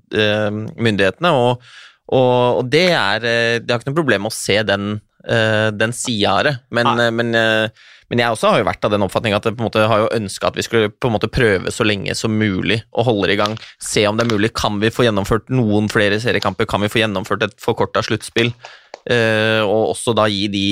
myndighetene. 0.10 1.36
og 1.36 1.70
og, 2.10 2.64
og 2.64 2.70
det 2.74 2.88
er 2.98 3.26
eh, 3.30 3.56
Det 3.62 3.70
har 3.70 3.84
ikke 3.84 3.92
noe 3.92 4.00
problem 4.00 4.24
å 4.26 4.34
se 4.34 4.56
den, 4.66 4.96
den 5.78 5.92
sida 5.94 6.32
av 6.32 6.46
det, 6.48 6.54
men, 6.74 6.88
men, 7.14 7.36
men, 8.10 8.22
jeg 8.22 8.34
også 8.34 8.52
har 8.52 8.62
jo 8.62 8.68
vært 8.68 8.86
av 8.88 8.94
den 8.94 9.06
oppfatning 9.06 9.36
at 9.38 9.46
jeg 9.46 9.56
på 9.56 9.64
en 9.64 9.70
måte 9.70 9.86
har 9.92 10.04
jo 10.04 10.12
ønska 10.18 10.50
at 10.50 10.58
vi 10.58 10.66
skulle 10.66 10.92
på 10.92 11.10
en 11.10 11.16
måte 11.16 11.32
prøve 11.32 11.74
så 11.74 11.86
lenge 11.88 12.16
som 12.18 12.36
mulig 12.36 12.82
og 12.90 13.08
holde 13.10 13.32
i 13.34 13.40
gang. 13.40 13.56
Se 13.82 14.06
om 14.10 14.18
det 14.18 14.26
er 14.26 14.34
mulig. 14.34 14.52
Kan 14.58 14.82
vi 14.82 14.92
få 14.94 15.06
gjennomført 15.06 15.52
noen 15.54 15.90
flere 15.94 16.20
seriekamper? 16.22 16.70
Kan 16.70 16.84
vi 16.86 16.92
få 16.92 17.04
gjennomført 17.04 17.48
et 17.48 17.58
forkorta 17.64 18.06
sluttspill? 18.06 18.54
og 19.10 19.94
også 19.96 20.12
da 20.14 20.26
gi 20.30 20.44
de, 20.54 20.66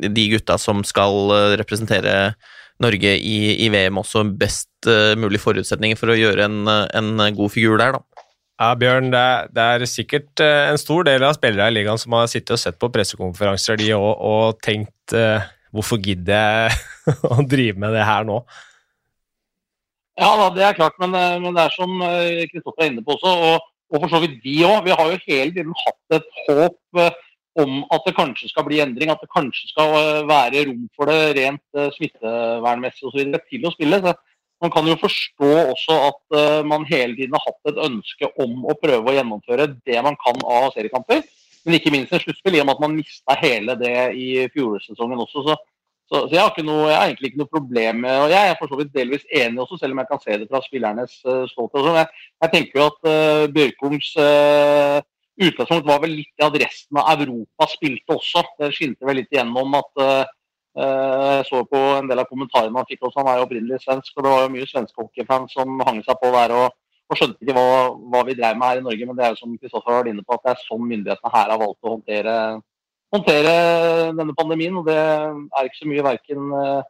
de, 0.00 0.22
gutta 0.32 0.54
som 0.56 0.78
skal 0.86 1.26
representere 1.60 2.32
Norge 2.80 3.10
i, 3.18 3.66
i 3.66 3.68
VM, 3.68 3.98
også 4.00 4.22
best 4.38 4.88
mulig 5.20 5.42
forutsetninger 5.42 5.98
for 5.98 6.14
å 6.14 6.16
gjøre 6.16 6.46
en, 6.46 6.70
en 6.70 7.26
god 7.36 7.52
figur 7.52 7.76
der, 7.82 7.98
da. 7.98 8.22
Ja, 8.62 8.74
Bjørn, 8.78 9.08
det 9.10 9.18
er, 9.18 9.48
det 9.50 9.62
er, 9.74 9.84
sikkert 9.90 10.42
eh, 10.44 10.68
en 10.70 10.78
stor 10.78 11.06
del 11.08 11.24
av 11.26 11.34
spillere 11.34 11.70
i 11.72 11.74
ligaen 11.74 11.98
som 11.98 12.14
har 12.14 12.28
sittet 12.30 12.54
og 12.54 12.60
sett 12.62 12.78
på 12.78 12.90
pressekonferanser 12.94 13.80
de 13.80 13.88
og, 13.96 14.12
og 14.22 14.60
tenkt 14.62 15.14
uh, 15.16 15.42
hvorfor 15.72 16.00
gidder 16.02 16.38
jeg 16.38 16.76
å 17.34 17.42
drive 17.48 17.80
med 17.80 17.96
det 17.96 18.06
her 18.06 18.28
nå? 18.28 18.42
Ja, 20.20 20.30
da, 20.36 20.48
det 20.54 20.64
er 20.66 20.78
klart, 20.78 20.98
men, 21.00 21.16
eh, 21.16 21.36
men 21.42 21.56
det 21.56 21.66
er 21.66 21.74
som 21.74 21.92
Kristoffer 22.52 22.84
er 22.84 22.92
inne 22.92 23.04
på 23.04 23.16
også, 23.16 23.32
og, 23.32 23.68
og 23.92 24.02
for 24.04 24.12
så 24.12 24.22
vidt 24.22 24.40
vi 24.44 24.60
òg. 24.68 24.82
Vi 24.86 24.96
har 24.96 25.12
jo 25.12 25.22
hele 25.26 25.54
tiden 25.54 25.76
hatt 25.84 26.18
et 26.18 26.28
håp 26.48 27.06
om 27.62 27.82
at 27.92 28.06
det 28.06 28.14
kanskje 28.16 28.48
skal 28.48 28.64
bli 28.64 28.78
endring, 28.80 29.10
at 29.12 29.20
det 29.20 29.28
kanskje 29.32 29.68
skal 29.68 29.90
være 30.28 30.62
rom 30.68 30.86
for 30.96 31.10
det 31.10 31.34
rent 31.36 31.80
smittevernmessig 31.98 33.10
osv. 33.10 33.34
til 33.50 33.66
å 33.68 33.72
spille. 33.74 33.98
Så 34.00 34.14
man 34.64 34.72
kan 34.72 34.88
jo 34.88 34.96
forstå 34.96 35.50
også 35.74 35.98
at 36.06 36.38
man 36.70 36.86
hele 36.88 37.18
tiden 37.18 37.36
har 37.36 37.44
hatt 37.44 37.72
et 37.72 37.82
ønske 37.84 38.30
om 38.40 38.64
å 38.64 38.76
prøve 38.80 39.12
å 39.12 39.16
gjennomføre 39.18 39.68
det 39.84 40.00
man 40.06 40.16
kan 40.24 40.40
av 40.48 40.70
seriekamper. 40.72 41.20
Men 41.64 41.78
ikke 41.78 41.92
minst 41.94 42.14
en 42.14 42.22
sluttspill, 42.22 42.56
i 42.58 42.62
og 42.62 42.66
med 42.68 42.76
at 42.76 42.82
man 42.82 42.96
mista 42.96 43.36
hele 43.38 43.76
det 43.78 43.94
i 44.18 44.26
fjorårssesongen 44.54 45.22
også. 45.22 45.44
Så, 45.46 45.56
så, 46.10 46.24
så 46.26 46.34
jeg, 46.34 46.42
har 46.42 46.66
noe, 46.66 46.88
jeg, 46.90 46.98
har 46.98 47.06
egentlig 47.06 47.30
ikke 47.30 47.42
noe 47.44 47.52
problem 47.52 48.02
med 48.04 48.18
og 48.24 48.34
Jeg 48.34 48.50
er 48.50 48.58
for 48.58 48.72
så 48.72 48.78
vidt 48.80 48.92
delvis 48.96 49.24
enig 49.30 49.62
også, 49.62 49.78
selv 49.80 49.94
om 49.94 50.02
jeg 50.02 50.10
kan 50.10 50.22
se 50.24 50.38
det 50.42 50.50
fra 50.50 50.60
spillernes 50.64 51.14
uh, 51.24 51.46
ståsted. 51.52 51.88
Jeg, 52.00 52.26
jeg, 52.42 52.52
tenker 52.56 52.80
jo 52.80 52.90
at 52.90 53.00
uh, 53.06 53.46
Bjørkungs 53.54 54.10
uh, 54.18 54.98
utgangspunkt 55.42 55.88
var 55.88 56.02
vel 56.02 56.16
litt 56.18 56.42
i 56.42 56.46
at 56.46 56.60
resten 56.64 57.00
av 57.00 57.22
Europa 57.24 57.70
spilte 57.70 58.18
også. 58.18 58.44
Det 58.58 58.74
skinte 58.74 59.08
vel 59.08 59.22
litt 59.22 59.32
igjennom 59.32 59.78
at 59.78 60.02
uh, 60.02 60.22
jeg 60.72 61.46
så 61.48 61.58
på 61.68 61.80
en 61.98 62.06
del 62.08 62.20
av 62.22 62.28
kommentarene 62.30 62.80
han 62.80 62.88
fikk 62.88 63.02
også, 63.04 63.20
han 63.20 63.28
er 63.28 63.40
jo 63.40 63.46
opprinnelig 63.46 63.82
svensk. 63.84 64.14
og 64.16 64.24
Det 64.24 64.30
var 64.34 64.44
jo 64.44 64.52
mye 64.54 64.68
svenske 64.68 65.02
hockeyfans 65.02 65.56
som 65.56 65.82
hang 65.86 66.00
seg 66.06 66.16
på 66.20 66.30
der 66.32 66.54
og, 66.56 66.78
og 67.12 67.18
skjønte 67.18 67.44
ikke 67.44 67.54
hva, 67.56 67.92
hva, 68.12 68.22
vi 68.26 68.36
drev 68.38 68.56
med 68.58 68.68
her 68.68 68.80
i 68.80 68.84
Norge. 68.86 69.08
Men 69.08 69.18
det 69.18 69.26
er 69.26 69.34
jo 69.34 69.40
som 69.42 69.58
Kristoffer 69.60 69.98
var 69.98 70.08
inne 70.08 70.24
på, 70.24 70.36
at 70.36 70.46
det 70.46 70.54
er 70.54 70.64
sånn 70.64 70.88
myndighetene 70.88 71.34
her 71.34 71.52
har 71.52 71.60
valgt 71.60 71.84
å 71.84 71.94
håndtere, 71.96 72.36
håndtere 73.12 73.54
denne 74.16 74.36
pandemien. 74.38 74.80
og 74.80 74.88
Det 74.88 74.96
er 74.96 75.68
ikke 75.68 75.80
så 75.82 75.90
mye 75.90 76.06
verken 76.08 76.48
uh, 76.56 76.82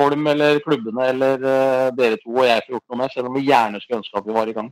Holm 0.00 0.26
eller 0.26 0.58
klubbene 0.64 1.04
eller 1.12 1.44
uh, 1.46 1.88
dere 1.94 2.18
to 2.20 2.32
og 2.34 2.46
jeg 2.48 2.64
får 2.66 2.76
gjort 2.76 2.88
noe 2.90 3.00
med, 3.00 3.12
selv 3.14 3.30
om 3.30 3.36
vi 3.38 3.46
gjerne 3.46 3.80
skulle 3.80 4.00
ønske 4.02 4.18
at 4.18 4.28
vi 4.28 4.36
var 4.36 4.50
i 4.50 4.56
gang. 4.56 4.70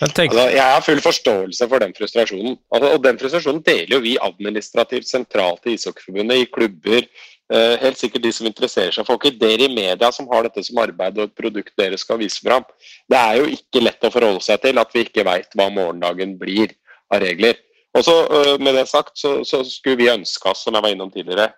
Altså, 0.00 0.44
jeg 0.54 0.62
har 0.62 0.84
full 0.86 1.00
forståelse 1.02 1.68
for 1.68 1.82
den 1.82 1.94
frustrasjonen. 1.96 2.58
Altså, 2.74 2.92
og 2.94 3.02
Den 3.04 3.18
frustrasjonen 3.18 3.64
deler 3.66 3.96
jo 3.96 4.04
vi 4.04 4.18
administrativt 4.22 5.08
sentralt 5.08 5.66
i 5.66 5.74
Ishockeyforbundet, 5.74 6.44
i 6.44 6.50
klubber, 6.52 7.08
Eh, 7.48 7.78
helt 7.80 7.96
sikkert 7.96 8.26
de 8.26 8.30
som 8.36 8.46
interesserer 8.48 8.92
seg 8.92 9.06
for 9.06 9.16
hockey. 9.16 9.32
Dere 9.40 9.64
i 9.64 9.72
media 9.72 10.10
som 10.12 10.26
har 10.28 10.44
dette 10.44 10.60
som 10.66 10.80
arbeid 10.82 11.16
og 11.16 11.30
et 11.30 11.38
produkt 11.38 11.72
dere 11.80 11.96
skal 12.00 12.20
vise 12.20 12.42
fram. 12.44 12.66
Det 13.08 13.16
er 13.16 13.38
jo 13.40 13.46
ikke 13.54 13.80
lett 13.86 14.04
å 14.04 14.10
forholde 14.12 14.42
seg 14.44 14.60
til 14.66 14.80
at 14.82 14.92
vi 14.92 15.06
ikke 15.06 15.24
veit 15.24 15.56
hva 15.56 15.70
morgendagen 15.72 16.36
blir 16.40 16.76
av 17.08 17.22
regler. 17.24 17.56
Og 17.96 18.04
så 18.04 18.18
uh, 18.28 18.54
Med 18.60 18.76
det 18.76 18.84
sagt 18.90 19.16
så, 19.16 19.38
så, 19.48 19.62
skulle 19.64 19.96
vi 19.96 20.10
ønske 20.12 20.52
oss, 20.52 20.66
som 20.66 20.76
jeg 20.76 20.84
var 20.84 20.92
innom 20.92 21.10
tidligere, 21.10 21.48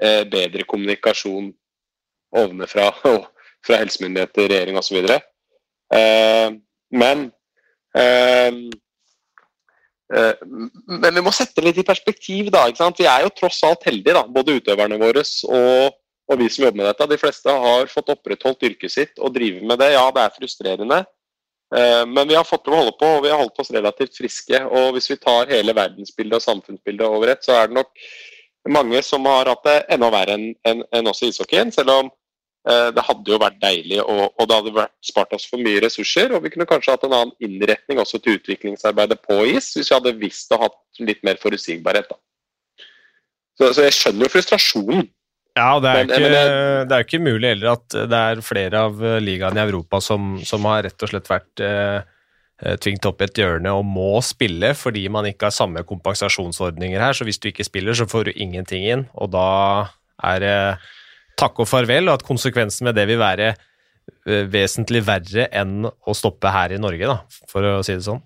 eh, 0.00 0.24
bedre 0.24 0.64
kommunikasjon 0.64 1.52
ovenfra 2.40 2.88
fra 3.66 3.82
helsemyndigheter, 3.82 4.48
regjering 4.48 4.80
osv. 4.80 5.04
Eh, 5.04 6.56
men 6.96 7.28
Eh, 7.28 7.43
men 10.86 11.14
vi 11.16 11.22
må 11.24 11.32
sette 11.34 11.62
litt 11.64 11.78
i 11.80 11.86
perspektiv. 11.86 12.50
da? 12.52 12.66
Vi 12.70 13.06
er 13.08 13.24
jo 13.24 13.34
tross 13.34 13.62
alt 13.66 13.84
heldige, 13.88 14.14
da, 14.16 14.24
både 14.28 14.58
utøverne 14.60 14.98
våre 15.00 15.24
og, 15.48 15.96
og, 16.28 16.38
vi 16.40 16.48
som 16.50 16.66
jobber 16.66 16.82
med 16.82 16.88
dette. 16.90 17.10
De 17.10 17.20
fleste 17.20 17.50
har 17.66 17.90
fått 17.92 18.12
opprettholdt 18.14 18.66
yrket 18.68 18.92
sitt 18.92 19.18
og 19.18 19.34
driver 19.34 19.64
med 19.70 19.80
det. 19.82 19.92
Ja, 19.96 20.06
det 20.14 20.22
er 20.24 20.36
frustrerende, 20.36 21.00
eh, 21.74 22.04
men 22.10 22.28
vi 22.28 22.38
har 22.38 22.46
fått 22.48 22.66
til 22.66 22.76
å 22.76 22.82
holde 22.82 22.96
på, 23.00 23.10
og 23.16 23.24
vi 23.24 23.32
har 23.32 23.40
holdt 23.40 23.58
oss 23.62 23.72
relativt 23.74 24.18
friske. 24.20 24.64
og 24.66 24.94
Hvis 24.96 25.10
vi 25.10 25.20
tar 25.22 25.50
hele 25.52 25.76
verdensbildet 25.76 26.40
og 26.40 26.46
samfunnsbildet 26.46 27.06
over 27.08 27.34
ett, 27.34 27.44
så 27.46 27.58
er 27.58 27.70
det 27.70 27.80
nok 27.80 28.06
mange 28.74 29.02
som 29.04 29.26
har 29.28 29.50
hatt 29.50 29.64
det 29.66 29.80
enda 29.92 30.08
verre 30.12 30.38
enn 30.38 30.52
en, 30.64 30.84
en 30.92 31.10
oss 31.10 31.22
i 31.22 31.28
ishockeyen. 31.32 31.72
Selv 31.74 31.92
om 31.92 32.12
Eh, 32.12 32.23
det 32.64 33.02
hadde 33.04 33.28
jo 33.28 33.36
vært 33.36 33.58
deilig, 33.60 33.98
og, 34.00 34.22
og, 34.38 34.46
det 34.48 34.56
hadde 34.56 34.70
vært 34.72 34.94
spart 35.04 35.34
oss 35.36 35.44
for 35.50 35.60
mye 35.60 35.82
ressurser. 35.84 36.32
Og 36.32 36.46
vi 36.46 36.54
kunne 36.54 36.68
kanskje 36.68 36.94
hatt 36.94 37.02
en 37.04 37.16
annen 37.16 37.34
innretning 37.44 38.00
også 38.00 38.22
til 38.24 38.38
utviklingsarbeidet 38.38 39.18
på 39.26 39.42
is, 39.50 39.74
hvis 39.76 39.90
vi 39.90 39.98
hadde 39.98 40.14
visst 40.22 40.54
og 40.56 40.62
hatt 40.64 41.02
litt 41.04 41.20
mer 41.26 41.36
forutsigbarhet. 41.42 42.08
da. 42.08 42.16
Så, 43.58 43.68
så 43.76 43.84
jeg 43.84 43.94
skjønner 43.98 44.26
jo 44.26 44.32
frustrasjonen. 44.32 45.04
Ja, 45.54 45.76
det 45.78 45.90
er, 45.90 46.00
men, 46.00 46.10
ikke, 46.10 46.40
det 46.88 46.96
er 46.96 47.04
ikke 47.04 47.22
mulig 47.22 47.52
heller 47.52 47.76
at 47.76 47.94
det 48.10 48.22
er 48.32 48.42
flere 48.42 48.80
av 48.88 49.04
ligaene 49.22 49.60
i 49.60 49.68
Europa 49.68 50.00
som, 50.02 50.34
som 50.42 50.66
har 50.66 50.82
rett 50.88 51.04
og 51.06 51.12
slett 51.12 51.30
vært 51.30 51.62
eh, 51.62 52.00
eh 52.64 52.80
tvingt 52.82 53.06
opp 53.06 53.22
i 53.22 53.28
et 53.28 53.38
hjørne 53.38 53.70
og 53.70 53.86
må 53.86 54.18
spille 54.26 54.72
fordi 54.74 55.04
man 55.14 55.28
ikke 55.30 55.46
har 55.46 55.54
samme 55.54 55.84
kompensasjonsordninger 55.86 56.98
her. 56.98 57.14
Så 57.14 57.28
hvis 57.28 57.38
du 57.38 57.52
ikke 57.52 57.66
spiller, 57.66 57.94
så 57.94 58.08
får 58.10 58.26
du 58.26 58.32
ingenting 58.34 58.88
inn, 58.88 59.06
og 59.14 59.30
da 59.36 59.46
er 60.32 60.42
det 60.42 60.56
eh, 60.56 60.92
takk 61.38 61.62
og 61.62 61.68
farvel, 61.68 62.08
og 62.08 62.18
at 62.18 62.26
konsekvensen 62.26 62.88
med 62.88 62.96
det 62.98 63.06
vil 63.10 63.20
være 63.20 63.50
eh, 63.52 64.44
vesentlig 64.50 65.04
verre 65.06 65.48
enn 65.54 65.84
å 65.86 66.16
stoppe 66.16 66.52
her 66.54 66.74
i 66.74 66.80
Norge, 66.80 67.10
da, 67.10 67.42
for 67.50 67.66
å 67.68 67.82
si 67.86 67.96
det 67.96 68.06
sånn? 68.06 68.22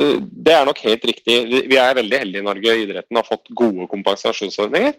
Eh, 0.00 0.20
det 0.20 0.54
er 0.54 0.68
nok 0.68 0.82
helt 0.84 1.08
riktig. 1.10 1.40
Vi 1.70 1.80
er 1.80 1.98
veldig 1.98 2.20
heldige 2.24 2.44
i 2.44 2.48
Norge. 2.48 2.76
Idretten 2.84 3.20
har 3.20 3.26
fått 3.28 3.50
gode 3.56 3.88
kompensasjonsordninger. 3.90 4.96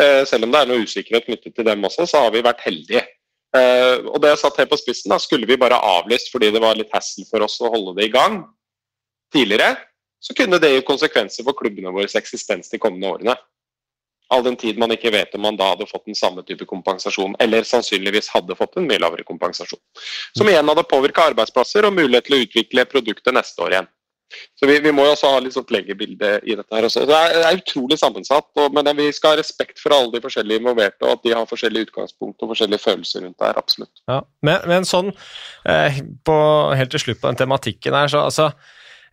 Eh, 0.00 0.22
selv 0.28 0.46
om 0.46 0.54
det 0.54 0.62
er 0.62 0.70
noe 0.70 0.86
usikkerhet 0.86 1.28
knyttet 1.28 1.56
til 1.56 1.66
dem 1.66 1.88
også, 1.88 2.08
så 2.08 2.26
har 2.26 2.34
vi 2.34 2.44
vært 2.46 2.64
heldige. 2.66 3.06
Og 3.50 4.20
det 4.22 4.28
jeg 4.30 4.38
satt 4.38 4.60
helt 4.60 4.70
på 4.70 4.76
spissen, 4.78 5.10
da, 5.10 5.16
skulle 5.18 5.48
vi 5.50 5.56
bare 5.58 5.74
avlyst 5.74 6.28
fordi 6.30 6.52
det 6.54 6.60
var 6.62 6.76
litt 6.78 6.92
hassle 6.94 7.24
for 7.26 7.42
oss 7.42 7.56
å 7.58 7.72
holde 7.72 7.96
det 7.96 8.04
i 8.06 8.12
gang 8.14 8.36
tidligere, 9.34 9.72
så 10.22 10.36
kunne 10.38 10.60
det 10.62 10.70
gi 10.70 10.84
konsekvenser 10.86 11.46
for 11.46 11.58
klubbene 11.58 11.90
våres 11.90 12.14
eksistens 12.14 12.70
de 12.70 12.78
kommende 12.78 13.10
årene. 13.10 13.34
All 14.30 14.44
den 14.46 14.58
tid 14.58 14.78
man 14.78 14.92
ikke 14.94 15.10
vet 15.14 15.34
om 15.34 15.42
man 15.42 15.58
da 15.58 15.72
hadde 15.72 15.88
fått 15.90 16.06
den 16.06 16.18
samme 16.18 16.44
type 16.46 16.66
kompensasjon, 16.70 17.34
eller 17.42 17.66
sannsynligvis 17.66 18.30
hadde 18.30 18.56
fått 18.58 18.78
en 18.78 18.86
mye 18.86 19.00
lavere 19.02 19.26
kompensasjon. 19.26 19.80
Som 20.38 20.50
igjen 20.50 20.70
hadde 20.70 20.86
påvirka 20.90 21.30
arbeidsplasser 21.32 21.88
og 21.88 21.96
mulighet 21.96 22.28
til 22.28 22.38
å 22.38 22.44
utvikle 22.44 22.86
produktet 22.90 23.34
neste 23.34 23.66
år 23.66 23.74
igjen. 23.76 23.90
Så 24.30 24.66
vi, 24.66 24.76
vi 24.78 24.92
må 24.94 25.04
jo 25.06 25.14
også 25.14 25.30
ha 25.32 25.38
litt 25.42 25.56
sånt 25.56 25.72
legebilde 25.74 26.36
i 26.46 26.54
dette 26.54 26.76
her 26.76 26.86
også. 26.86 27.02
Det 27.08 27.16
er, 27.16 27.32
det 27.34 27.46
er 27.48 27.58
utrolig 27.58 27.98
sammensatt, 27.98 28.46
og, 28.62 28.76
men 28.76 28.90
vi 28.98 29.08
skal 29.14 29.34
ha 29.34 29.40
respekt 29.40 29.80
for 29.82 29.94
alle 29.96 30.12
de 30.14 30.22
forskjellige 30.22 30.62
involverte, 30.62 31.02
og 31.06 31.16
at 31.16 31.24
de 31.24 31.34
har 31.34 31.48
forskjellige 31.50 31.88
utgangspunkt 31.88 32.44
og 32.44 32.52
forskjellige 32.52 32.84
følelser 32.84 33.24
rundt 33.26 33.38
det 33.40 33.48
her. 33.48 33.58
Absolutt. 33.58 34.04
Ja, 34.10 34.20
men, 34.46 34.68
men 34.70 34.86
sånn, 34.88 35.10
eh, 35.66 36.02
på, 36.26 36.36
helt 36.78 36.94
til 36.94 37.02
slutt 37.02 37.22
på 37.22 37.32
den 37.32 37.40
tematikken 37.42 37.96
her, 37.96 38.12
så 38.12 38.22
altså 38.28 38.50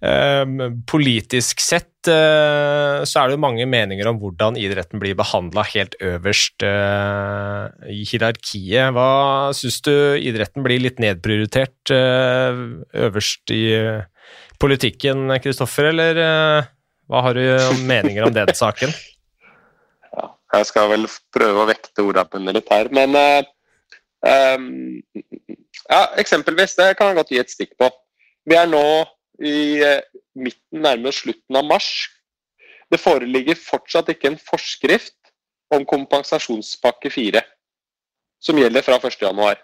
eh, 0.05 0.45
politisk 0.93 1.63
sett 1.65 1.96
eh, 2.11 3.03
så 3.07 3.19
er 3.19 3.29
det 3.29 3.35
jo 3.37 3.43
mange 3.43 3.65
meninger 3.69 4.07
om 4.09 4.19
hvordan 4.21 4.57
idretten 4.59 5.01
blir 5.01 5.17
behandla 5.17 5.65
helt 5.69 5.97
øverst 6.03 6.63
eh, 6.65 7.91
i 7.93 8.05
hierarkiet. 8.07 8.93
Hva 8.95 9.09
syns 9.57 9.81
du 9.85 9.93
idretten 10.17 10.65
blir 10.65 10.81
litt 10.83 11.01
nedprioritert 11.03 11.93
eh, 11.93 12.61
øverst 13.07 13.53
i 13.55 13.65
politikken, 14.61 15.29
Kristoffer, 15.43 15.91
eller 15.91 16.21
hva 17.07 17.21
har 17.27 17.37
du 17.37 17.83
meninger 17.87 18.25
om 18.27 18.33
den 18.35 18.55
saken? 18.57 18.95
Ja. 20.17 20.31
Jeg 20.55 20.65
skal 20.65 20.87
vel 20.89 21.03
prøve 21.35 21.61
å 21.61 21.67
vekte 21.69 22.01
ordene 22.01 22.39
mine 22.39 22.53
litt 22.55 22.69
her. 22.71 22.87
Men 22.95 23.11
um, 24.25 24.63
ja, 25.91 25.99
eksempelvis, 26.17 26.73
det 26.79 26.87
kan 26.97 27.11
jeg 27.11 27.17
godt 27.19 27.33
gi 27.35 27.41
et 27.43 27.53
stikk 27.53 27.75
på. 27.77 27.91
Vi 28.49 28.57
er 28.57 28.65
nå 28.71 28.81
i 29.43 29.83
midten, 30.37 30.81
nærmere 30.81 31.13
slutten 31.15 31.59
av 31.59 31.65
mars. 31.67 32.09
Det 32.91 32.99
foreligger 33.01 33.59
fortsatt 33.59 34.09
ikke 34.13 34.31
en 34.31 34.39
forskrift 34.39 35.15
om 35.73 35.83
kompensasjonspakke 35.85 37.11
4, 37.11 37.41
som 38.39 38.59
gjelder 38.59 38.85
fra 38.85 38.99
1.1. 39.01 39.63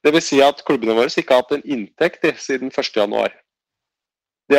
Dvs. 0.00 0.26
Si 0.26 0.40
at 0.42 0.64
klubbene 0.66 0.96
våre 0.96 1.12
ikke 1.12 1.36
har 1.36 1.44
hatt 1.44 1.58
en 1.58 1.68
inntekt 1.76 2.24
siden 2.40 2.72
1.1. 2.72 3.36
De, 4.50 4.58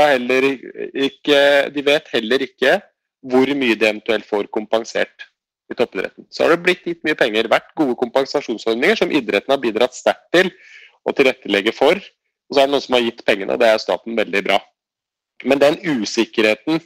de 1.76 1.84
vet 1.84 2.14
heller 2.14 2.46
ikke 2.48 2.78
hvor 3.22 3.50
mye 3.58 3.76
de 3.76 3.90
eventuelt 3.90 4.26
får 4.26 4.48
kompensert 4.54 5.28
i 5.72 5.78
toppidretten. 5.78 6.26
Så 6.32 6.46
har 6.46 6.54
det 6.54 6.64
blitt 6.66 6.86
gitt 6.88 7.04
mye 7.08 7.18
penger. 7.18 7.50
Vært 7.52 7.74
gode 7.78 7.98
kompensasjonsordninger 8.00 9.02
som 9.02 9.12
idretten 9.14 9.54
har 9.54 9.62
bidratt 9.62 9.98
sterkt 9.98 10.30
til 10.34 10.52
å 11.08 11.14
tilrettelegge 11.16 11.74
for. 11.76 12.00
Og 12.52 12.56
så 12.58 12.62
er 12.62 12.68
det 12.68 12.76
noen 12.76 12.84
som 12.84 12.98
har 12.98 13.06
gitt 13.06 13.22
pengene. 13.24 13.56
Det 13.56 13.68
er 13.72 13.80
staten 13.80 14.18
veldig 14.18 14.42
bra. 14.44 14.58
Men 15.48 15.62
den 15.62 15.78
usikkerheten 15.80 16.82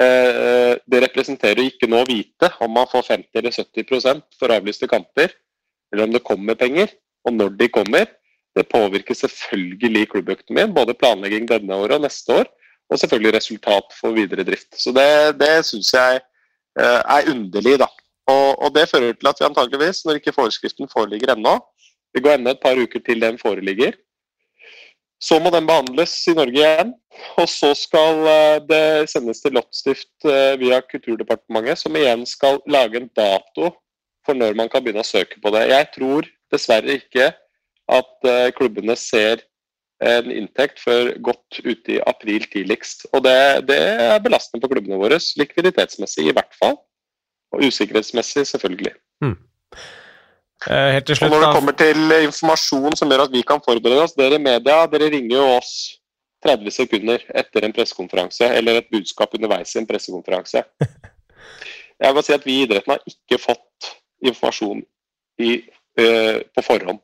eh, 0.00 0.74
det 0.78 1.00
representerer 1.08 1.60
å 1.60 1.66
ikke 1.66 1.90
nå 1.90 2.04
vite 2.06 2.52
om 2.62 2.70
man 2.78 2.86
får 2.90 3.08
50 3.08 3.40
eller 3.40 3.56
70% 3.58 4.22
for 4.38 4.54
avlyste 4.54 4.88
kamper, 4.90 5.34
eller 5.92 6.06
om 6.06 6.14
det 6.14 6.22
kommer 6.26 6.56
penger, 6.58 6.94
og 7.26 7.34
når 7.34 7.56
de 7.58 7.68
kommer, 7.74 8.06
det 8.54 8.68
påvirker 8.70 9.18
selvfølgelig 9.18 10.08
klubbøkonomien. 10.12 10.72
Både 10.76 10.94
planlegging 10.94 11.50
denne 11.50 11.74
året 11.74 11.98
og 11.98 12.06
neste 12.06 12.38
år, 12.44 12.48
og 12.86 13.00
selvfølgelig 13.00 13.34
resultat 13.34 13.98
for 13.98 14.14
videre 14.14 14.46
drift. 14.46 14.70
Så 14.78 14.94
det, 14.94 15.10
det 15.40 15.52
syns 15.66 15.90
jeg 15.96 16.22
eh, 16.78 17.00
er 17.02 17.30
underlig, 17.34 17.80
da. 17.82 17.90
Og, 18.30 18.62
og, 18.62 18.70
det 18.76 18.88
fører 18.88 19.12
til 19.18 19.28
at 19.28 19.40
vi 19.40 19.48
antageligvis, 19.48 20.04
når 20.06 20.20
ikke 20.20 20.36
forskriften 20.36 20.88
foreligger 20.88 21.34
ennå, 21.34 21.58
det 22.14 22.22
går 22.22 22.38
enda 22.38 22.54
et 22.54 22.62
par 22.62 22.78
uker 22.78 23.02
til 23.04 23.20
den 23.20 23.36
foreligger, 23.42 23.96
så 25.24 25.38
må 25.40 25.52
den 25.54 25.66
behandles 25.68 26.14
i 26.28 26.34
Norge 26.36 26.60
igjen. 26.60 26.92
Og 27.40 27.48
så 27.48 27.70
skal 27.78 28.26
eh, 28.28 28.58
det 28.68 28.84
sendes 29.12 29.40
til 29.40 29.54
lottstift 29.56 30.28
eh, 30.28 30.56
via 30.60 30.80
Kulturdepartementet, 30.84 31.80
som 31.80 31.96
igjen 31.96 32.26
skal 32.28 32.60
lage 32.70 33.00
en 33.00 33.10
dato 33.16 33.70
for 34.24 34.36
når 34.36 34.56
man 34.58 34.70
kan 34.72 34.84
begynne 34.84 35.04
å 35.04 35.08
søke 35.08 35.40
på 35.40 35.52
det. 35.54 35.66
Jeg 35.70 35.90
tror 35.94 36.28
dessverre 36.52 36.98
ikke 36.98 37.30
at 37.92 38.28
eh, 38.28 38.50
klubbene 38.56 38.96
ser 38.98 39.44
en 40.04 40.28
inntekt 40.32 40.80
før 40.82 41.12
godt 41.24 41.60
ute 41.64 41.96
i 41.96 42.02
april 42.04 42.44
tidligst. 42.50 43.06
Og 43.14 43.22
det, 43.24 43.36
det 43.70 43.78
er 43.78 44.20
belastende 44.24 44.60
på 44.64 44.72
klubbene 44.74 44.98
våre, 45.00 45.20
likviditetsmessig 45.38 46.28
i 46.28 46.34
hvert 46.34 46.56
fall. 46.58 46.76
Og 47.54 47.62
usikkerhetsmessig, 47.68 48.42
selvfølgelig. 48.50 48.92
Mm. 49.24 49.36
Eh, 50.64 50.90
helt 50.94 51.06
til 51.06 51.18
slutt, 51.18 51.28
og 51.28 51.34
når 51.34 51.42
det 51.44 51.54
kommer 51.58 51.74
til 51.76 52.14
informasjon 52.24 52.96
som 52.96 53.10
gjør 53.10 53.26
at 53.26 53.34
vi 53.34 53.42
kan 53.44 53.60
forberede 53.60 54.06
oss 54.06 54.14
Dere 54.16 54.38
i 54.38 54.42
media 54.42 54.78
dere 54.88 55.10
ringer 55.12 55.36
jo 55.36 55.48
oss 55.58 55.74
30 56.44 56.72
sekunder 56.72 57.24
etter 57.36 57.66
en 57.66 57.74
pressekonferanse 57.76 58.48
eller 58.48 58.80
et 58.80 58.88
budskap 58.92 59.34
underveis 59.36 59.74
i 59.74 59.80
en 59.80 59.88
pressekonferanse. 59.88 60.62
Jeg 62.04 62.16
vil 62.16 62.26
si 62.26 62.34
at 62.36 62.46
Vi 62.46 62.58
i 62.58 62.64
idretten 62.64 62.94
har 62.94 63.04
ikke 63.08 63.40
fått 63.40 63.90
informasjon 64.24 64.82
i, 65.40 65.52
uh, 66.00 66.40
på 66.56 66.64
forhånd. 66.64 67.00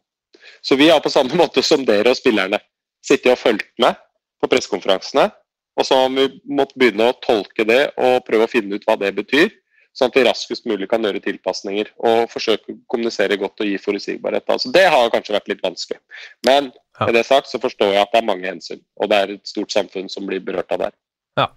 Så 0.64 0.76
vi 0.76 0.90
har 0.90 1.00
på 1.04 1.12
samme 1.12 1.36
måte 1.42 1.64
som 1.64 1.84
dere 1.88 2.12
og 2.12 2.20
spillerne 2.20 2.60
sittet 3.04 3.32
og 3.32 3.40
fulgt 3.40 3.72
med 3.80 3.96
på 4.40 4.48
pressekonferansene. 4.48 5.30
Og 5.78 5.86
så 5.86 5.96
har 5.96 6.12
vi 6.12 6.26
måttet 6.48 6.80
begynne 6.80 7.08
å 7.08 7.16
tolke 7.24 7.64
det 7.64 7.82
og 7.96 8.24
prøve 8.26 8.48
å 8.48 8.52
finne 8.52 8.76
ut 8.76 8.84
hva 8.88 8.98
det 9.00 9.14
betyr 9.16 9.48
sånn 9.96 10.10
at 10.10 10.16
vi 10.18 10.24
raskest 10.26 10.68
mulig 10.70 10.88
kan 10.90 11.04
gjøre 11.04 11.22
tilpasninger 11.24 11.92
og 12.06 12.30
forsøke 12.32 12.74
å 12.74 12.78
kommunisere 12.90 13.38
godt 13.40 13.62
og 13.64 13.70
gi 13.70 13.78
forutsigbarhet. 13.82 14.46
Altså, 14.52 14.70
det 14.74 14.86
har 14.92 15.12
kanskje 15.12 15.36
vært 15.36 15.50
litt 15.50 15.64
vanskelig. 15.64 16.00
Men 16.46 16.70
med 17.00 17.16
det 17.16 17.24
sagt 17.28 17.50
så 17.50 17.60
forstår 17.62 17.94
jeg 17.94 18.04
at 18.04 18.12
det 18.12 18.20
er 18.20 18.28
mange 18.28 18.48
hensyn, 18.48 18.82
og 19.00 19.10
det 19.10 19.18
er 19.18 19.34
et 19.34 19.48
stort 19.48 19.72
samfunn 19.74 20.10
som 20.12 20.28
blir 20.28 20.42
berørt 20.44 20.70
av 20.76 20.84
det. 20.84 20.90
Ja. 21.40 21.48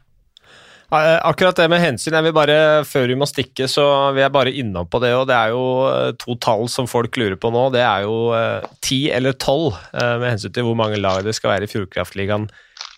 Akkurat 0.94 1.58
det 1.58 1.70
med 1.72 1.82
hensyn, 1.82 2.14
jeg 2.14 2.28
vil 2.28 2.36
bare, 2.36 2.58
før 2.86 3.08
vi 3.10 3.18
må 3.18 3.28
stikke, 3.30 3.68
så 3.72 3.86
vil 4.14 4.26
jeg 4.26 4.34
bare 4.36 4.54
innom 4.64 4.90
på 4.90 5.02
det. 5.04 5.14
og 5.18 5.28
Det 5.30 5.38
er 5.38 5.54
jo 5.54 5.64
eh, 5.90 6.12
to 6.22 6.38
tall 6.42 6.68
som 6.70 6.90
folk 6.90 7.18
lurer 7.18 7.38
på 7.40 7.54
nå. 7.54 7.68
Det 7.74 7.82
er 7.82 8.06
jo 8.06 8.18
eh, 8.38 8.66
ti 8.86 9.00
eller 9.14 9.38
tolv 9.38 9.74
eh, 9.94 10.18
med 10.22 10.36
hensyn 10.36 10.54
til 10.54 10.68
hvor 10.68 10.78
mange 10.78 11.02
lag 11.02 11.24
det 11.26 11.34
skal 11.38 11.56
være 11.56 11.70
i 11.70 11.74
Fjordkraftligaen 11.74 12.50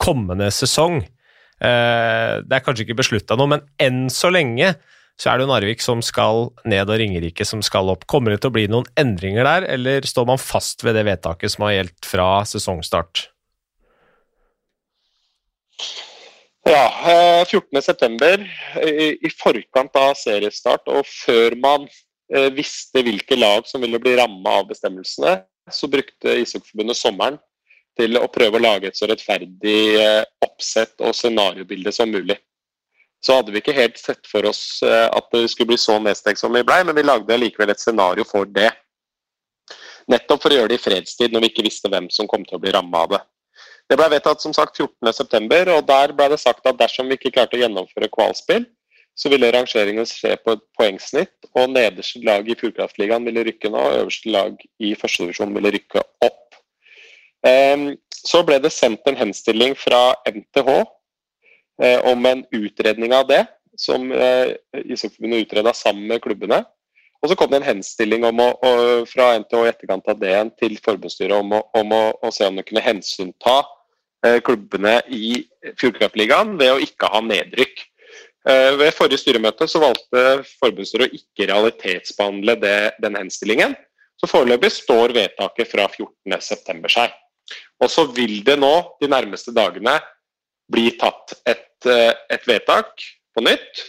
kommende 0.03 0.49
sesong. 0.51 1.05
Det 1.55 2.51
er 2.51 2.63
kanskje 2.65 2.83
ikke 2.83 2.97
beslutta 2.99 3.37
noe, 3.39 3.47
men 3.47 3.61
enn 3.81 4.09
så 4.11 4.27
lenge 4.27 4.73
så 5.15 5.31
er 5.31 5.37
det 5.37 5.45
jo 5.45 5.51
Narvik 5.51 5.83
som 5.83 6.01
skal 6.03 6.49
ned 6.67 6.89
og 6.91 6.99
Ringerike 6.99 7.45
som 7.47 7.61
skal 7.63 7.91
opp. 7.93 8.03
Kommer 8.11 8.33
det 8.33 8.41
til 8.43 8.51
å 8.51 8.55
bli 8.57 8.65
noen 8.71 8.87
endringer 8.99 9.47
der, 9.47 9.67
eller 9.77 10.07
står 10.07 10.27
man 10.27 10.41
fast 10.41 10.83
ved 10.83 10.97
det 10.99 11.05
vedtaket 11.07 11.53
som 11.53 11.67
har 11.67 11.77
gjeldt 11.77 12.09
fra 12.09 12.27
sesongstart? 12.49 13.29
Ja, 16.65 17.45
14.9. 17.45 18.47
Eh, 18.81 19.13
i 19.21 19.31
forkant 19.31 19.95
av 20.01 20.15
seriestart 20.17 20.89
og 20.89 21.05
før 21.07 21.55
man 21.61 21.85
eh, 22.33 22.49
visste 22.55 23.03
hvilke 23.05 23.37
lag 23.37 23.67
som 23.69 23.85
ville 23.85 24.01
bli 24.01 24.15
ramma 24.17 24.59
av 24.61 24.71
bestemmelsene, 24.71 25.37
så 25.71 25.89
brukte 25.91 26.39
Ishockeyforbundet 26.41 26.97
sommeren 26.99 27.37
til 27.95 28.17
å 28.19 28.27
prøve 28.33 28.59
å 28.59 28.65
lage 28.65 28.89
et 28.89 28.97
så 28.97 29.07
rettferdig 29.07 29.79
eh, 30.01 30.25
oppsett 30.43 30.99
og 31.05 31.15
scenariobilde 31.15 31.93
som 31.95 32.11
mulig 32.11 32.39
så 33.25 33.39
hadde 33.39 33.53
vi 33.53 33.61
ikke 33.61 33.73
helt 33.73 33.97
sett 33.97 34.27
for 34.29 34.45
oss 34.45 34.83
eh, 34.85 35.07
at 35.09 35.29
det 35.33 35.47
skulle 35.49 35.73
bli 35.73 35.79
så 35.81 35.97
nedstengt 36.01 36.39
som 36.41 36.53
vi 36.53 36.63
blei, 36.65 36.83
men 36.85 36.97
vi 36.97 37.05
lagde 37.05 37.39
likevel 37.41 37.73
et 37.73 37.81
scenario 37.81 38.25
for 38.27 38.45
det. 38.45 38.69
Nettopp 40.11 40.43
for 40.43 40.53
å 40.53 40.59
gjøre 40.59 40.73
det 40.75 40.77
i 40.77 40.83
fredstid, 40.83 41.33
når 41.33 41.45
vi 41.45 41.49
ikke 41.53 41.65
visste 41.65 41.89
hvem 41.89 42.11
som 42.13 42.29
kom 42.29 42.45
til 42.45 42.59
å 42.59 42.61
bli 42.61 42.73
ramma 42.75 43.05
av 43.07 43.15
det. 43.15 43.21
Det 43.89 43.97
ble 43.97 44.09
vedtatt 44.13 44.41
som 44.41 44.53
sagt 44.53 44.77
14.9, 44.77 45.73
og 45.73 45.87
der 45.89 46.13
ble 46.17 46.29
det 46.33 46.41
sagt 46.41 46.65
at 46.69 46.77
dersom 46.77 47.09
vi 47.09 47.17
ikke 47.17 47.33
klarte 47.33 47.57
å 47.57 47.63
gjennomføre 47.63 48.11
kvalspill, 48.13 48.65
så 49.15 49.31
ville 49.31 49.51
rangeringen 49.53 50.05
skje 50.09 50.35
på 50.43 50.53
et 50.57 50.63
poengsnitt, 50.77 51.33
og 51.55 51.71
nederste 51.71 52.21
lag 52.27 52.45
i 52.49 52.57
Fjordkraftligaen 52.59 53.25
ville 53.25 53.45
rykke 53.47 53.71
nå, 53.71 53.79
og 53.79 54.01
øverste 54.03 54.33
lag 54.33 54.65
i 54.83 54.91
førstedivisjon 54.99 55.53
ville 55.55 55.71
rykke 55.77 56.03
opp. 56.27 56.59
Ehm, 57.47 57.93
så 58.11 58.41
ble 58.45 58.59
det 58.61 58.73
sendt 58.73 59.07
en 59.07 59.17
henstilling 59.17 59.77
fra 59.77 60.11
NTH 60.29 60.69
om 62.07 62.25
en 62.29 62.45
utredning 62.55 63.11
av 63.13 63.25
det, 63.27 63.41
som 63.77 64.11
eh, 64.11 64.55
Ishockeyforbundet 64.85 65.45
utreda 65.45 65.73
sammen 65.73 66.07
med 66.07 66.21
klubbene. 66.23 66.63
Og 67.23 67.31
så 67.31 67.37
kom 67.39 67.49
det 67.49 67.61
en 67.61 67.69
henstilling 67.71 68.25
å, 68.27 68.49
fra 69.09 69.31
NTH 69.39 69.63
i 69.63 69.71
etterkant 69.71 70.11
av 70.11 70.19
det 70.21 70.35
til 70.61 70.75
forbundsstyret 70.83 71.33
om, 71.37 71.55
å, 71.57 71.63
om 71.79 71.95
å, 71.95 72.03
å, 72.21 72.31
se 72.33 72.47
om 72.47 72.59
det 72.59 72.67
kunne 72.67 72.83
hensynta 72.85 73.57
eh, 74.25 74.37
klubbene 74.45 74.99
i 75.09 75.39
Fjordkraftligaen 75.79 76.55
ved 76.59 76.75
å 76.75 76.81
ikke 76.83 77.09
ha 77.11 77.23
nedrykk. 77.25 77.81
Eh, 78.45 78.71
ved 78.77 78.93
forrige 78.93 79.23
styremøte 79.23 79.67
så 79.71 79.81
valgte 79.81 80.45
forbundsstyret 80.59 81.09
å 81.09 81.17
ikke 81.17 81.49
realitetsbehandle 81.49 82.59
det, 82.61 82.77
den 83.01 83.17
henstillingen. 83.17 83.73
Så 84.21 84.29
foreløpig 84.31 84.71
står 84.71 85.15
vedtaket 85.15 85.71
fra 85.71 85.89
14.9 85.91 86.93
seg. 86.93 87.15
Og 87.81 87.89
så 87.91 88.05
vil 88.13 88.37
det 88.45 88.55
nå 88.61 88.73
de 89.01 89.09
nærmeste 89.11 89.51
dagene 89.53 89.97
bli 90.71 90.91
tatt 90.99 91.35
et, 91.45 91.85
eh, 91.89 92.13
et 92.29 92.47
vedtak 92.47 93.03
på 93.35 93.43
nytt 93.45 93.83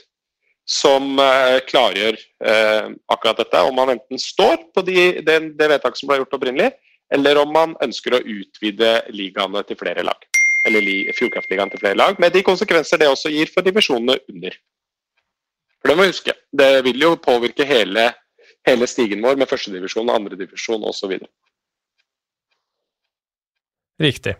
som 0.66 1.18
eh, 1.22 1.60
klargjør 1.68 2.18
eh, 2.18 2.88
akkurat 3.12 3.40
dette. 3.40 3.62
Om 3.62 3.76
man 3.78 3.94
enten 3.94 4.20
står 4.20 4.58
på 4.74 4.82
de, 4.86 5.22
det, 5.26 5.38
det 5.58 5.70
vedtaket 5.70 6.00
som 6.00 6.10
ble 6.10 6.20
gjort 6.20 6.38
opprinnelig, 6.38 6.72
eller 7.14 7.38
om 7.38 7.52
man 7.54 7.76
ønsker 7.84 8.16
å 8.16 8.24
utvide 8.24 8.98
ligaene 9.14 9.62
til 9.68 9.78
flere 9.78 10.04
lag. 10.06 10.26
Eller 10.66 11.12
Fjordkraftligaen 11.14 11.70
til 11.70 11.82
flere 11.82 11.98
lag, 11.98 12.18
med 12.18 12.34
de 12.34 12.42
konsekvenser 12.46 12.98
det 12.98 13.10
også 13.12 13.30
gir 13.30 13.50
for 13.52 13.62
divisjonene 13.66 14.18
under. 14.32 14.56
For 15.78 15.92
det 15.92 15.96
må 15.98 16.06
vi 16.06 16.14
huske. 16.14 16.34
Det 16.50 16.70
vil 16.82 17.04
jo 17.04 17.12
påvirke 17.22 17.66
hele, 17.68 18.08
hele 18.66 18.88
stigen 18.90 19.22
vår 19.22 19.38
med 19.38 19.46
førstedivisjon, 19.46 20.10
andredivisjon 20.10 20.82
osv. 20.90 21.14
Riktig. 24.02 24.34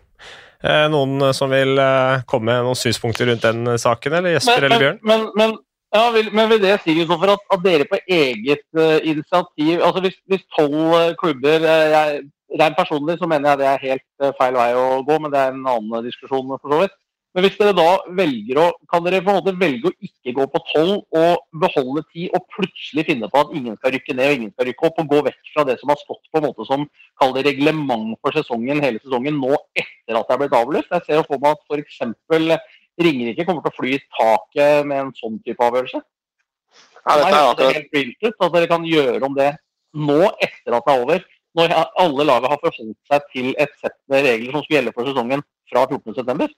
Eh, 0.63 0.85
noen 0.89 1.21
som 1.37 1.51
vil 1.53 1.77
eh, 1.77 2.23
komme 2.29 2.49
med 2.49 2.65
noen 2.65 2.79
synspunkter 2.79 3.29
rundt 3.29 3.45
den 3.45 3.77
saken, 3.77 4.15
eller 4.19 4.37
Jesper 4.37 4.63
men, 4.63 4.65
eller 4.65 4.83
Bjørn? 4.83 5.01
Men, 5.05 5.25
men, 5.37 5.53
ja, 5.93 6.05
vil, 6.15 6.31
men 6.35 6.49
vil 6.51 6.63
det 6.63 6.79
si 6.83 6.95
for 7.05 7.33
at, 7.35 7.43
at, 7.53 7.61
dere 7.63 7.85
på 7.87 7.99
eget 8.11 8.65
uh, 8.75 8.97
initiativ 9.07 9.79
altså 9.79 10.01
Hvis 10.03 10.43
tolv 10.51 10.91
uh, 10.91 11.13
klubber 11.15 11.63
jeg, 11.63 12.25
Rent 12.59 12.75
personlig 12.75 13.15
så 13.19 13.29
mener 13.29 13.53
jeg 13.53 13.59
det 13.61 13.69
er 13.69 13.85
helt 13.85 14.33
feil 14.39 14.55
vei 14.55 14.69
å 14.75 15.01
gå, 15.07 15.15
men 15.19 15.31
det 15.33 15.39
er 15.39 15.55
en 15.55 15.65
annen 15.67 16.05
diskusjon 16.05 16.53
for 16.55 16.71
så 16.71 16.77
vidt. 16.79 16.93
Men 17.37 17.45
hvis 17.45 17.57
dere 17.59 17.71
da 17.77 17.89
velger 18.17 18.57
å 18.57 18.63
kan 18.89 19.03
dere 19.05 19.19
på 19.21 19.29
en 19.29 19.35
måte 19.37 19.51
velge 19.61 19.91
å 19.91 19.95
ikke 20.07 20.31
gå 20.33 20.45
på 20.49 20.61
tolv 20.71 21.19
og 21.19 21.43
beholde 21.61 22.01
ti, 22.09 22.23
og 22.33 22.47
plutselig 22.49 23.03
finne 23.11 23.29
på 23.29 23.43
at 23.43 23.51
ingen 23.53 23.77
skal 23.77 23.93
rykke 23.93 24.15
ned 24.17 24.31
og 24.31 24.37
ingen 24.39 24.53
skal 24.55 24.65
rykke 24.65 24.89
opp, 24.89 25.01
og 25.03 25.11
gå 25.11 25.19
vekk 25.27 25.51
fra 25.53 25.65
det 25.69 25.75
som 25.77 25.93
har 25.93 26.01
stått 26.01 26.25
på 26.33 26.41
en 26.41 26.47
måte 26.47 26.65
som 26.65 26.87
kall 27.21 27.37
reglement 27.45 28.17
for 28.25 28.33
sesongen 28.33 28.81
hele 28.81 29.03
sesongen 29.03 29.37
nå 29.37 29.53
etter 29.77 30.17
at 30.17 30.25
det 30.25 30.33
er 30.33 30.41
blitt 30.41 30.57
avlyst? 30.63 30.89
Jeg 30.97 31.05
ser 31.05 31.21
jo 31.21 31.27
for 31.29 31.45
meg 31.45 31.53
at 31.53 31.77
f.eks. 31.77 32.75
Ringerike 32.97 33.45
kommer 33.45 33.61
til 33.61 33.69
å 33.69 33.77
fly 33.77 33.93
i 33.93 34.03
taket 34.17 34.89
med 34.89 35.03
en 35.03 35.15
sånn 35.21 35.37
type 35.45 35.61
avgjørelse. 35.61 36.01
Ja, 36.01 37.13
dette 37.21 37.27
er 37.29 37.41
akkurat... 37.53 37.75
helt 37.77 37.93
vilt 37.93 38.31
ut 38.31 38.45
at 38.47 38.55
dere 38.57 38.73
kan 38.73 38.87
gjøre 38.89 39.21
om 39.29 39.37
det 39.37 39.51
nå, 39.93 40.21
etter 40.41 40.73
at 40.73 40.89
det 40.89 40.95
er 40.95 41.05
over. 41.05 41.33
Når 41.57 41.77
alle 42.01 42.25
lagene 42.33 42.49
har 42.49 42.65
forholdt 42.65 42.97
seg 43.13 43.29
til 43.29 43.53
et 43.61 43.77
sett 43.77 44.01
med 44.09 44.25
regler 44.25 44.57
som 44.57 44.65
skulle 44.65 44.81
gjelde 44.81 44.97
for 44.97 45.05
sesongen 45.05 45.45
fra 45.69 45.85
14.9. 45.85 46.49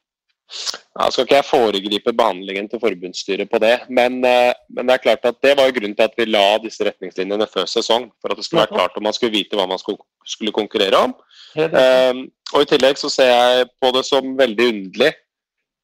Ja, 0.50 1.08
skal 1.14 1.28
ikke 1.28 1.38
jeg 1.38 1.46
foregripe 1.46 2.14
behandlingen 2.18 2.68
til 2.72 2.82
forbundsstyret 2.82 3.50
på 3.52 3.60
det, 3.62 3.76
men, 3.88 4.18
eh, 4.26 4.52
men, 4.74 4.88
det 4.90 4.96
er 4.96 5.04
klart 5.04 5.28
at 5.30 5.38
det 5.46 5.54
var 5.58 5.72
grunnen 5.76 5.96
til 5.96 6.08
at 6.08 6.18
vi 6.18 6.26
la 6.26 6.58
disse 6.64 6.84
retningslinjene 6.86 7.48
før 7.54 7.70
sesong. 7.70 8.10
For 8.20 8.34
at 8.34 8.40
det 8.40 8.48
skulle 8.48 8.66
være 8.66 8.74
klart 8.74 8.98
om 8.98 9.06
man 9.06 9.16
skulle 9.16 9.36
vite 9.38 9.60
hva 9.60 9.68
man 9.70 9.82
skulle, 9.82 10.02
skulle 10.26 10.56
konkurrere 10.56 11.06
om. 11.06 11.16
Um, 11.56 12.26
og 12.54 12.62
I 12.62 12.70
tillegg 12.74 12.98
så 12.98 13.10
ser 13.14 13.30
jeg 13.30 13.70
på 13.82 13.94
det 13.94 14.04
som 14.06 14.36
veldig 14.38 14.68
underlig, 14.74 15.14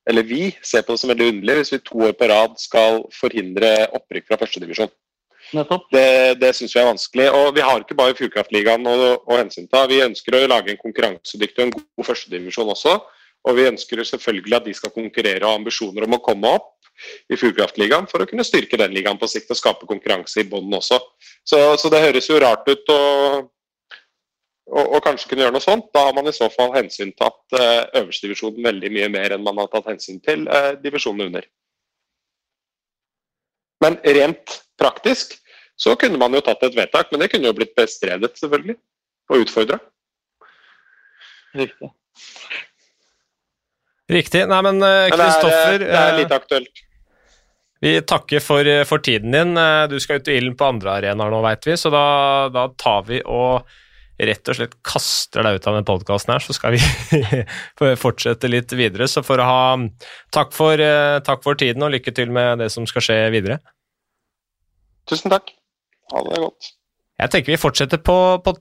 eller 0.09 0.25
vi 0.25 0.43
ser 0.61 0.85
på 0.85 0.93
det 0.93 1.01
som 1.01 1.09
veldig 1.13 1.31
underlig, 1.33 1.55
hvis 1.61 1.73
vi 1.73 1.81
to 1.85 2.03
år 2.09 2.13
på 2.17 2.29
rad 2.29 2.59
skal 2.61 3.03
forhindre 3.13 3.71
opprykk 3.97 4.27
fra 4.29 4.41
førstedivisjon. 4.41 4.93
Det, 5.93 6.39
det 6.41 6.51
syns 6.57 6.73
vi 6.73 6.81
er 6.81 6.89
vanskelig. 6.89 7.25
Og 7.37 7.51
vi 7.55 7.63
har 7.65 7.81
ikke 7.81 7.97
bare 7.97 8.17
Fjordkraftligaen 8.17 8.85
å 8.89 9.37
hensynta. 9.37 9.85
Vi 9.89 10.01
ønsker 10.05 10.37
å 10.37 10.47
lage 10.49 10.73
en 10.73 10.81
konkurransedyktig 10.81 11.61
og 11.61 11.67
en 11.67 11.75
god 11.77 12.07
førstedivisjon 12.09 12.73
også. 12.73 12.95
Og 13.45 13.57
vi 13.57 13.67
ønsker 13.69 14.01
selvfølgelig 14.03 14.57
at 14.57 14.67
de 14.67 14.73
skal 14.73 14.93
konkurrere 14.93 15.43
og 15.43 15.51
ha 15.51 15.59
ambisjoner 15.59 16.07
om 16.07 16.17
å 16.17 16.23
komme 16.25 16.53
opp 16.57 16.71
i 17.29 17.37
Fjordkraftligaen 17.37 18.07
for 18.09 18.23
å 18.23 18.29
kunne 18.29 18.45
styrke 18.47 18.79
den 18.79 18.93
ligaen 18.95 19.19
på 19.21 19.27
sikt 19.29 19.51
og 19.53 19.59
skape 19.59 19.89
konkurranse 19.89 20.41
i 20.41 20.47
bånn 20.49 20.71
også. 20.73 20.99
Så, 21.43 21.59
så, 21.77 21.91
det 21.91 22.01
høres 22.01 22.29
jo 22.29 22.39
rart 22.41 22.65
ut 22.69 22.93
å, 22.93 22.99
og, 24.71 24.97
kanskje 25.05 25.29
kunne 25.29 25.45
gjøre 25.45 25.57
noe 25.57 25.65
sånt. 25.65 25.91
Da 25.93 26.07
har 26.07 26.15
man 26.17 26.29
i 26.29 26.35
så 26.35 26.49
fall 26.53 26.73
hensyntatt 26.77 27.37
tatt 27.51 27.99
øverste 28.01 28.29
divisjon 28.29 28.57
veldig 28.65 28.91
mye 28.97 29.11
mer 29.13 29.35
enn 29.35 29.45
man 29.45 29.59
har 29.61 29.69
tatt 29.73 29.91
hensyn 29.91 30.21
til 30.25 30.47
eh, 30.49 30.73
divisjonen 30.81 31.27
under. 31.27 31.45
Men 33.83 33.99
rent 34.17 34.61
praktisk 34.79 35.35
så 35.77 35.93
kunne 35.99 36.17
man 36.17 36.33
jo 36.33 36.41
tatt 36.43 36.63
et 36.65 36.77
vedtak, 36.77 37.11
men 37.11 37.21
det 37.21 37.29
kunne 37.33 37.51
jo 37.51 37.57
blitt 37.57 37.75
bestredet, 37.77 38.31
selvfølgelig. 38.39 38.77
Og 39.29 39.41
utfordra. 39.41 39.79
Riktig. 41.55 41.89
Riktig. 44.11 44.43
Nei, 44.51 44.59
men 44.67 44.83
Kristoffer 45.11 45.79
uh, 45.79 45.79
det, 45.81 45.87
det, 45.89 46.01
er 46.01 46.19
litt 46.19 46.35
aktuelt. 46.35 46.83
Vi 47.83 47.95
takker 48.07 48.41
for, 48.41 48.67
for, 48.89 49.01
tiden 49.03 49.33
din. 49.35 49.57
Du 49.91 49.97
skal 50.01 50.21
ut 50.21 50.29
i 50.31 50.37
ilden 50.39 50.55
på 50.57 50.67
andre 50.67 50.93
arenaer 50.99 51.33
nå, 51.33 51.41
veit 51.45 51.65
vi, 51.67 51.75
så 51.77 51.91
da, 51.93 52.05
da, 52.53 52.69
tar 52.81 53.03
vi 53.09 53.19
og 53.25 53.67
rett 54.15 54.47
og 54.47 54.55
slett 54.55 54.77
kaster 54.85 55.43
deg 55.43 55.57
ut 55.57 55.67
av 55.67 55.75
den 55.75 55.87
podkasten 55.89 56.31
her, 56.33 56.45
så 56.45 56.55
skal 56.55 56.77
vi 56.77 57.91
fortsette 58.05 58.49
litt 58.49 58.71
videre. 58.73 59.09
Så 59.11 59.25
for 59.27 59.43
å 59.43 59.49
ha 59.49 59.65
takk 60.33 60.55
for, 60.55 60.81
takk 61.27 61.43
for 61.45 61.59
tiden, 61.59 61.83
og 61.83 61.93
lykke 61.97 62.15
til 62.15 62.31
med 62.33 62.63
det 62.63 62.71
som 62.73 62.87
skal 62.89 63.05
skje 63.05 63.19
videre. 63.35 63.59
Tusen 65.09 65.33
takk. 65.33 65.51
Ha 66.13 66.23
det 66.25 66.41
godt. 66.41 66.71
Jeg 67.15 67.31
tenker 67.31 67.53
vi 67.53 67.59
fortsetter 67.59 68.01
på, 68.03 68.15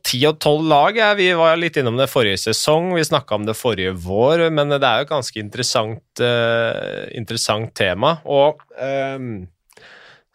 ti 0.07 0.21
10 0.21 0.29
og 0.29 0.37
12 0.39 0.69
lag. 0.71 0.99
Vi 1.19 1.27
var 1.35 1.57
litt 1.59 1.79
innom 1.81 1.97
det 1.99 2.07
forrige 2.11 2.39
sesong, 2.39 2.93
vi 2.95 3.03
snakka 3.03 3.41
om 3.41 3.49
det 3.49 3.57
forrige 3.59 3.97
vår, 3.99 4.47
men 4.55 4.71
det 4.71 4.79
er 4.87 5.01
jo 5.01 5.09
et 5.09 5.11
ganske 5.11 5.43
interessant, 5.43 6.05
uh, 6.23 7.03
interessant 7.19 7.73
tema. 7.75 8.21
Og 8.23 8.63
um, 8.79 9.49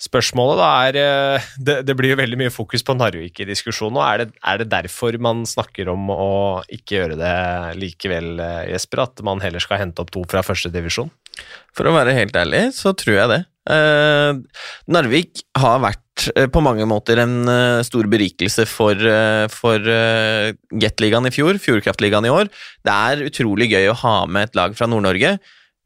spørsmålet 0.04 0.60
da 0.60 0.68
er 0.90 1.00
uh, 1.00 1.48
det, 1.64 1.78
det, 1.88 1.96
blir 1.96 2.12
jo 2.12 2.20
veldig 2.20 2.42
mye 2.44 2.52
fokus 2.52 2.84
på 2.84 2.98
Narvik 3.00 3.40
i 3.40 3.48
diskusjonen. 3.48 4.02
og 4.02 4.04
er 4.10 4.26
det, 4.26 4.44
er 4.44 4.60
det, 4.60 4.68
derfor 4.76 5.16
man 5.24 5.48
snakker 5.48 5.88
om 5.96 6.12
å 6.12 6.30
ikke 6.68 6.98
gjøre 6.98 7.20
det 7.24 7.38
likevel, 7.80 8.34
Jesper? 8.68 9.06
At 9.08 9.24
man 9.24 9.40
heller 9.40 9.64
skal 9.64 9.80
hente 9.86 10.04
opp 10.04 10.12
to 10.12 10.28
fra 10.28 10.44
første 10.44 10.74
divisjon? 10.76 11.08
For 11.72 11.88
å 11.88 11.96
være 11.96 12.20
helt 12.20 12.36
ærlig, 12.36 12.74
så 12.76 12.92
tror 12.92 13.16
jeg 13.16 13.32
det. 13.32 13.42
Uh, 13.70 14.40
Narvik 14.90 15.44
har 15.62 15.78
vært 15.84 16.26
uh, 16.34 16.48
på 16.50 16.64
mange 16.66 16.88
måter 16.90 17.22
en 17.22 17.44
uh, 17.46 17.86
stor 17.86 18.10
berikelse 18.10 18.66
for, 18.70 18.98
for 19.54 19.92
Gateligaen 20.82 21.30
i 21.30 21.34
fjor, 21.34 21.62
Fjordkraftligaen 21.62 22.26
i 22.26 22.34
år. 22.34 22.50
Det 22.86 22.98
er 23.14 23.24
utrolig 23.30 23.70
gøy 23.70 23.92
å 23.92 23.98
ha 24.02 24.18
med 24.26 24.50
et 24.50 24.60
lag 24.60 24.76
fra 24.78 24.90
Nord-Norge. 24.90 25.38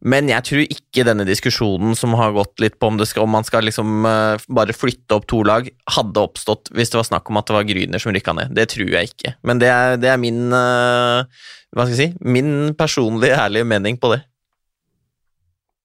Men 0.04 0.28
jeg 0.28 0.44
tror 0.44 0.66
ikke 0.66 1.06
denne 1.08 1.24
diskusjonen 1.24 1.94
som 1.96 2.12
har 2.20 2.34
gått 2.36 2.60
litt 2.60 2.76
på 2.76 2.90
om, 2.92 2.98
skal, 3.08 3.24
om 3.24 3.32
man 3.38 3.46
skal 3.48 3.64
liksom 3.64 4.04
bare 4.04 4.76
flytte 4.76 5.16
opp 5.16 5.30
to 5.32 5.40
lag, 5.48 5.70
hadde 5.96 6.26
oppstått 6.26 6.74
hvis 6.76 6.92
det 6.92 7.00
var 7.00 7.08
snakk 7.08 7.32
om 7.32 7.40
at 7.40 7.48
det 7.48 7.56
var 7.56 7.70
Gryner 7.70 8.04
som 8.04 8.12
rykka 8.12 8.36
ned. 8.36 8.52
Det 8.58 8.68
tror 8.74 8.92
jeg 8.98 9.14
ikke. 9.14 9.38
Men 9.48 9.64
det 9.64 9.72
er, 9.72 9.96
det 10.04 10.12
er 10.12 10.20
min, 10.20 10.52
si, 11.96 12.10
min 12.20 12.52
personlige, 12.76 13.40
ærlige 13.46 13.70
mening 13.72 14.00
på 14.02 14.12
det. 14.12 14.26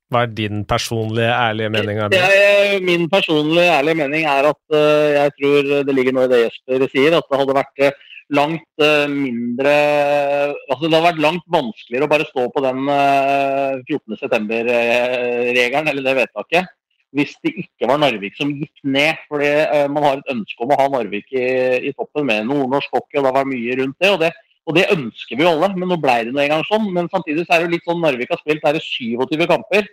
Hva 0.08 0.22
er 0.24 0.30
din 0.32 0.62
personlige, 0.64 1.28
ærlige 1.28 1.68
mening? 1.68 1.98
Jeg, 2.14 2.78
min 2.80 3.10
personlige, 3.12 3.68
ærlige 3.76 3.98
mening 3.98 4.24
er 4.24 4.46
at 4.48 4.62
uh, 4.72 5.08
jeg 5.12 5.32
tror 5.36 5.84
det 5.84 5.94
ligger 5.94 6.12
noe 6.16 6.24
i 6.24 6.30
det 6.32 6.40
Jesper 6.46 6.88
sier. 6.94 7.12
At 7.18 7.28
det 7.28 7.38
hadde 7.42 7.58
vært 7.58 7.76
uh, 7.84 7.92
langt 8.38 8.72
uh, 8.80 9.06
mindre 9.12 9.74
Altså 10.70 10.84
det 10.86 10.94
hadde 10.94 11.10
vært 11.10 11.24
langt 11.26 11.46
vanskeligere 11.52 12.04
å 12.08 12.12
bare 12.14 12.30
stå 12.30 12.42
på 12.54 12.60
den 12.64 12.78
14.9-regelen, 12.88 15.86
eller 15.92 16.02
det 16.06 16.20
vedtaket, 16.22 16.64
hvis 17.16 17.32
det 17.44 17.52
ikke 17.66 17.88
var 17.90 17.98
Narvik 18.00 18.34
som 18.40 18.56
gikk 18.56 18.76
ned. 18.88 19.14
Fordi 19.28 19.52
man 19.92 20.02
har 20.08 20.16
et 20.22 20.32
ønske 20.38 20.60
om 20.64 20.72
å 20.72 20.80
ha 20.80 20.86
Narvik 20.96 21.28
i, 21.36 21.46
i 21.84 21.92
toppen 21.92 22.24
med 22.32 22.48
nordnorsk 22.48 22.88
hockey, 22.96 23.20
og 23.20 23.24
det 23.28 23.36
var 23.36 23.52
mye 23.52 23.72
rundt 23.82 24.00
det. 24.00 24.08
og 24.14 24.20
det 24.24 24.32
og 24.68 24.76
det 24.76 24.90
ønsker 24.92 25.38
vi 25.38 25.46
jo 25.46 25.54
alle, 25.54 25.70
men 25.72 25.88
nå 25.88 25.96
ble 26.00 26.18
det 26.26 26.34
nå 26.34 26.42
engang 26.42 26.64
sånn. 26.68 26.90
Men 26.92 27.08
samtidig 27.08 27.46
så 27.46 27.56
er 27.56 27.62
det 27.62 27.68
jo 27.68 27.74
litt 27.76 27.86
sånn 27.88 28.02
Narvik 28.04 28.34
har 28.34 28.40
spilt, 28.42 28.66
er 28.68 28.76
det 28.76 28.84
27 28.84 29.46
kamper. 29.48 29.88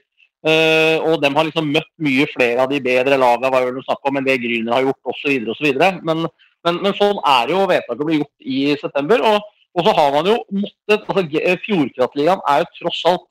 Uh, 0.45 1.01
og 1.07 1.21
de 1.23 1.31
har 1.33 1.47
liksom 1.47 1.71
møtt 1.73 1.88
mye 2.05 2.27
flere 2.29 2.61
av 2.61 2.69
de 2.69 2.77
bedre 2.83 3.17
lagene 3.17 3.49
var 3.49 3.63
det 3.65 3.81
snakk 3.88 4.03
om, 4.05 4.19
enn 4.19 4.27
det 4.27 4.35
Gryner 4.43 4.75
har 4.75 4.83
gjort 4.85 5.13
osv. 5.13 5.47
osv. 5.55 5.69
Men, 6.05 6.27
men, 6.67 6.81
men 6.83 6.97
sånn 6.99 7.21
er 7.31 7.53
jo 7.55 7.63
vedtaket 7.71 8.03
blir 8.05 8.19
gjort 8.19 8.49
i 8.51 8.59
september. 8.81 9.23
Og, 9.31 9.47
og, 9.73 9.88
så 9.88 9.95
har 9.97 10.11
man 10.17 10.29
jo 10.29 10.35
måttet 10.59 11.09
altså 11.09 11.55
Fjordkraftligaen 11.65 12.45
er 12.51 12.61
jo 12.61 12.69
tross 12.81 13.01
alt 13.09 13.25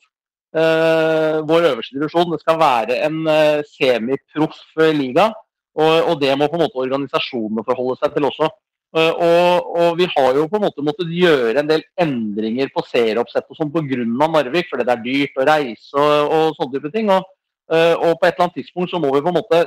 uh, 0.56 1.38
vår 1.46 1.70
øverste 1.74 2.00
divisjon. 2.00 2.32
Det 2.32 2.40
skal 2.42 2.60
være 2.64 2.98
en 3.04 3.22
uh, 3.28 3.62
semiproff 3.76 4.64
liga. 4.96 5.28
Og, 5.74 5.94
og, 6.08 6.18
det 6.22 6.34
må 6.38 6.48
på 6.48 6.56
en 6.56 6.64
måte 6.64 6.82
organisasjonene 6.82 7.68
forholde 7.68 8.00
seg 8.00 8.16
til 8.16 8.32
også. 8.32 8.50
Eh, 8.94 9.10
og, 9.26 9.72
og, 9.74 9.96
vi 9.98 10.06
har 10.06 10.36
jo 10.38 10.46
på 10.46 10.58
en 10.60 10.64
måte 10.68 10.82
måttet 10.86 11.10
gjøre 11.10 11.58
en 11.58 11.70
del 11.70 11.82
endringer 11.98 12.70
på 12.70 12.84
serieoppsett 12.86 13.48
og 13.50 13.58
sånn 13.58 13.72
pga. 13.74 14.04
Narvik, 14.06 14.68
fordi 14.70 14.86
det 14.86 14.94
er 14.94 15.02
dyrt 15.02 15.40
å 15.40 15.46
reise 15.48 15.98
og, 15.98 16.34
og 16.36 16.58
sånne 16.58 16.76
type 16.76 16.92
ting. 16.94 17.10
Og, 17.10 17.26
eh, 17.74 17.94
og, 17.96 18.14
på 18.20 18.28
et 18.28 18.36
eller 18.36 18.46
annet 18.46 18.58
tidspunkt 18.60 18.94
så 18.94 19.00
må 19.02 19.10
vi 19.16 19.22
på 19.24 19.32
en 19.32 19.38
måte 19.40 19.64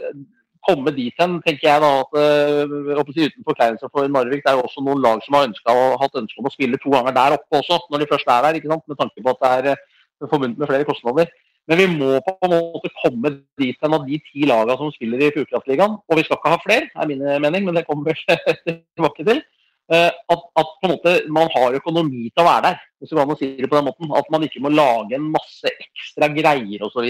komme 0.67 0.91
dit 0.95 1.15
hen, 1.21 1.37
tenker 1.45 1.67
jeg 1.69 1.79
da, 1.79 1.89
at 2.01 2.15
uh, 2.19 2.97
uten 3.07 3.45
forkleinelse 3.47 3.87
for 3.87 4.09
Narvik, 4.11 4.41
det 4.43 4.51
er 4.51 4.57
jo 4.57 4.65
også 4.65 4.81
noen 4.83 4.99
lag 4.99 5.21
som 5.23 5.37
har 5.37 5.45
ønsket, 5.47 5.69
hatt 6.01 6.17
ønske 6.19 6.41
om 6.41 6.49
å 6.49 6.51
spille 6.51 6.79
to 6.81 6.91
ganger 6.91 7.15
der 7.15 7.35
oppe 7.37 7.61
også, 7.61 7.77
når 7.87 8.03
de 8.03 8.07
først 8.09 8.31
er 8.33 8.43
der, 8.43 8.57
ikke 8.59 8.73
sant? 8.73 8.83
med 8.91 8.99
tanke 8.99 9.23
på 9.23 9.31
at 9.31 9.63
det 9.63 9.75
er 9.77 10.27
forbundet 10.27 10.59
med 10.59 10.67
flere 10.67 10.87
kostnader. 10.89 11.31
Men 11.67 11.81
vi 11.81 11.87
må 11.91 12.13
på 12.23 12.33
en 12.47 12.53
måte 12.53 12.89
komme 13.01 13.33
dit 13.59 13.75
hen 13.83 13.95
av 13.97 14.05
de 14.07 14.17
ti 14.23 14.47
lagene 14.47 14.77
som 14.79 14.91
spiller 14.95 15.25
i 15.25 15.31
Fjordkraftligaen, 15.35 15.97
og 15.99 16.19
vi 16.19 16.23
skal 16.23 16.39
ikke 16.39 16.53
ha 16.53 16.59
flere, 16.63 16.87
er 16.95 17.09
min 17.09 17.23
mening, 17.43 17.67
men 17.67 17.75
det 17.75 17.83
kommer 17.89 18.13
vi 18.13 18.37
tilbake 18.95 19.25
til. 19.27 19.41
Eh, 19.87 20.11
at, 20.11 20.41
at, 20.59 20.71
på 20.81 20.87
en 20.87 20.93
måte 20.97 21.11
man 21.31 21.47
har 21.53 21.75
økonomi 21.77 22.25
til 22.27 22.43
å 22.43 22.47
være 22.47 22.69
der, 22.69 22.79
hvis 22.99 23.13
man 23.15 23.37
si 23.39 23.53
det 23.55 23.69
på 23.71 23.77
den 23.77 23.87
måten. 23.87 24.15
At 24.19 24.31
man 24.33 24.43
ikke 24.47 24.63
må 24.63 24.71
lage 24.73 25.15
en 25.15 25.29
masse 25.31 25.71
ekstra 25.71 26.31
greier 26.35 26.87
osv. 26.87 27.07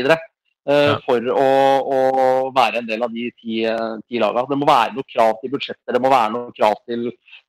Uh, 0.67 0.74
ja. 0.84 0.96
for 1.06 1.24
å, 1.32 1.43
å, 1.80 1.98
være 2.52 2.82
en 2.82 2.88
del 2.89 3.06
av 3.06 3.13
de 3.15 3.30
ti, 3.39 3.62
ti 3.63 4.20
lagene. 4.20 4.50
Det 4.52 4.58
må 4.60 4.67
være 4.67 4.98
noe 4.98 5.08
krav 5.08 5.38
til 5.39 5.54
budsjetter, 5.54 5.96
det 5.96 6.02
må 6.04 6.12
være 6.12 6.34
noe 6.34 6.52
krav 6.58 6.76
til 6.84 7.06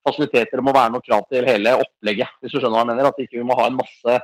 fasiliteter, 0.06 0.60
det 0.60 0.64
må 0.64 0.74
være 0.76 0.92
noe 0.94 1.02
krav 1.02 1.26
til 1.26 1.48
hele 1.48 1.72
opplegget. 1.82 2.36
hvis 2.38 2.54
du 2.54 2.60
skjønner 2.60 2.76
hva 2.76 2.84
jeg 2.84 2.90
mener. 2.92 3.10
At 3.10 3.18
ikke 3.18 3.34
vi 3.34 3.42
ikke 3.42 3.48
må 3.50 3.58
ha 3.58 3.66
en 3.72 3.80
masse 3.80 4.20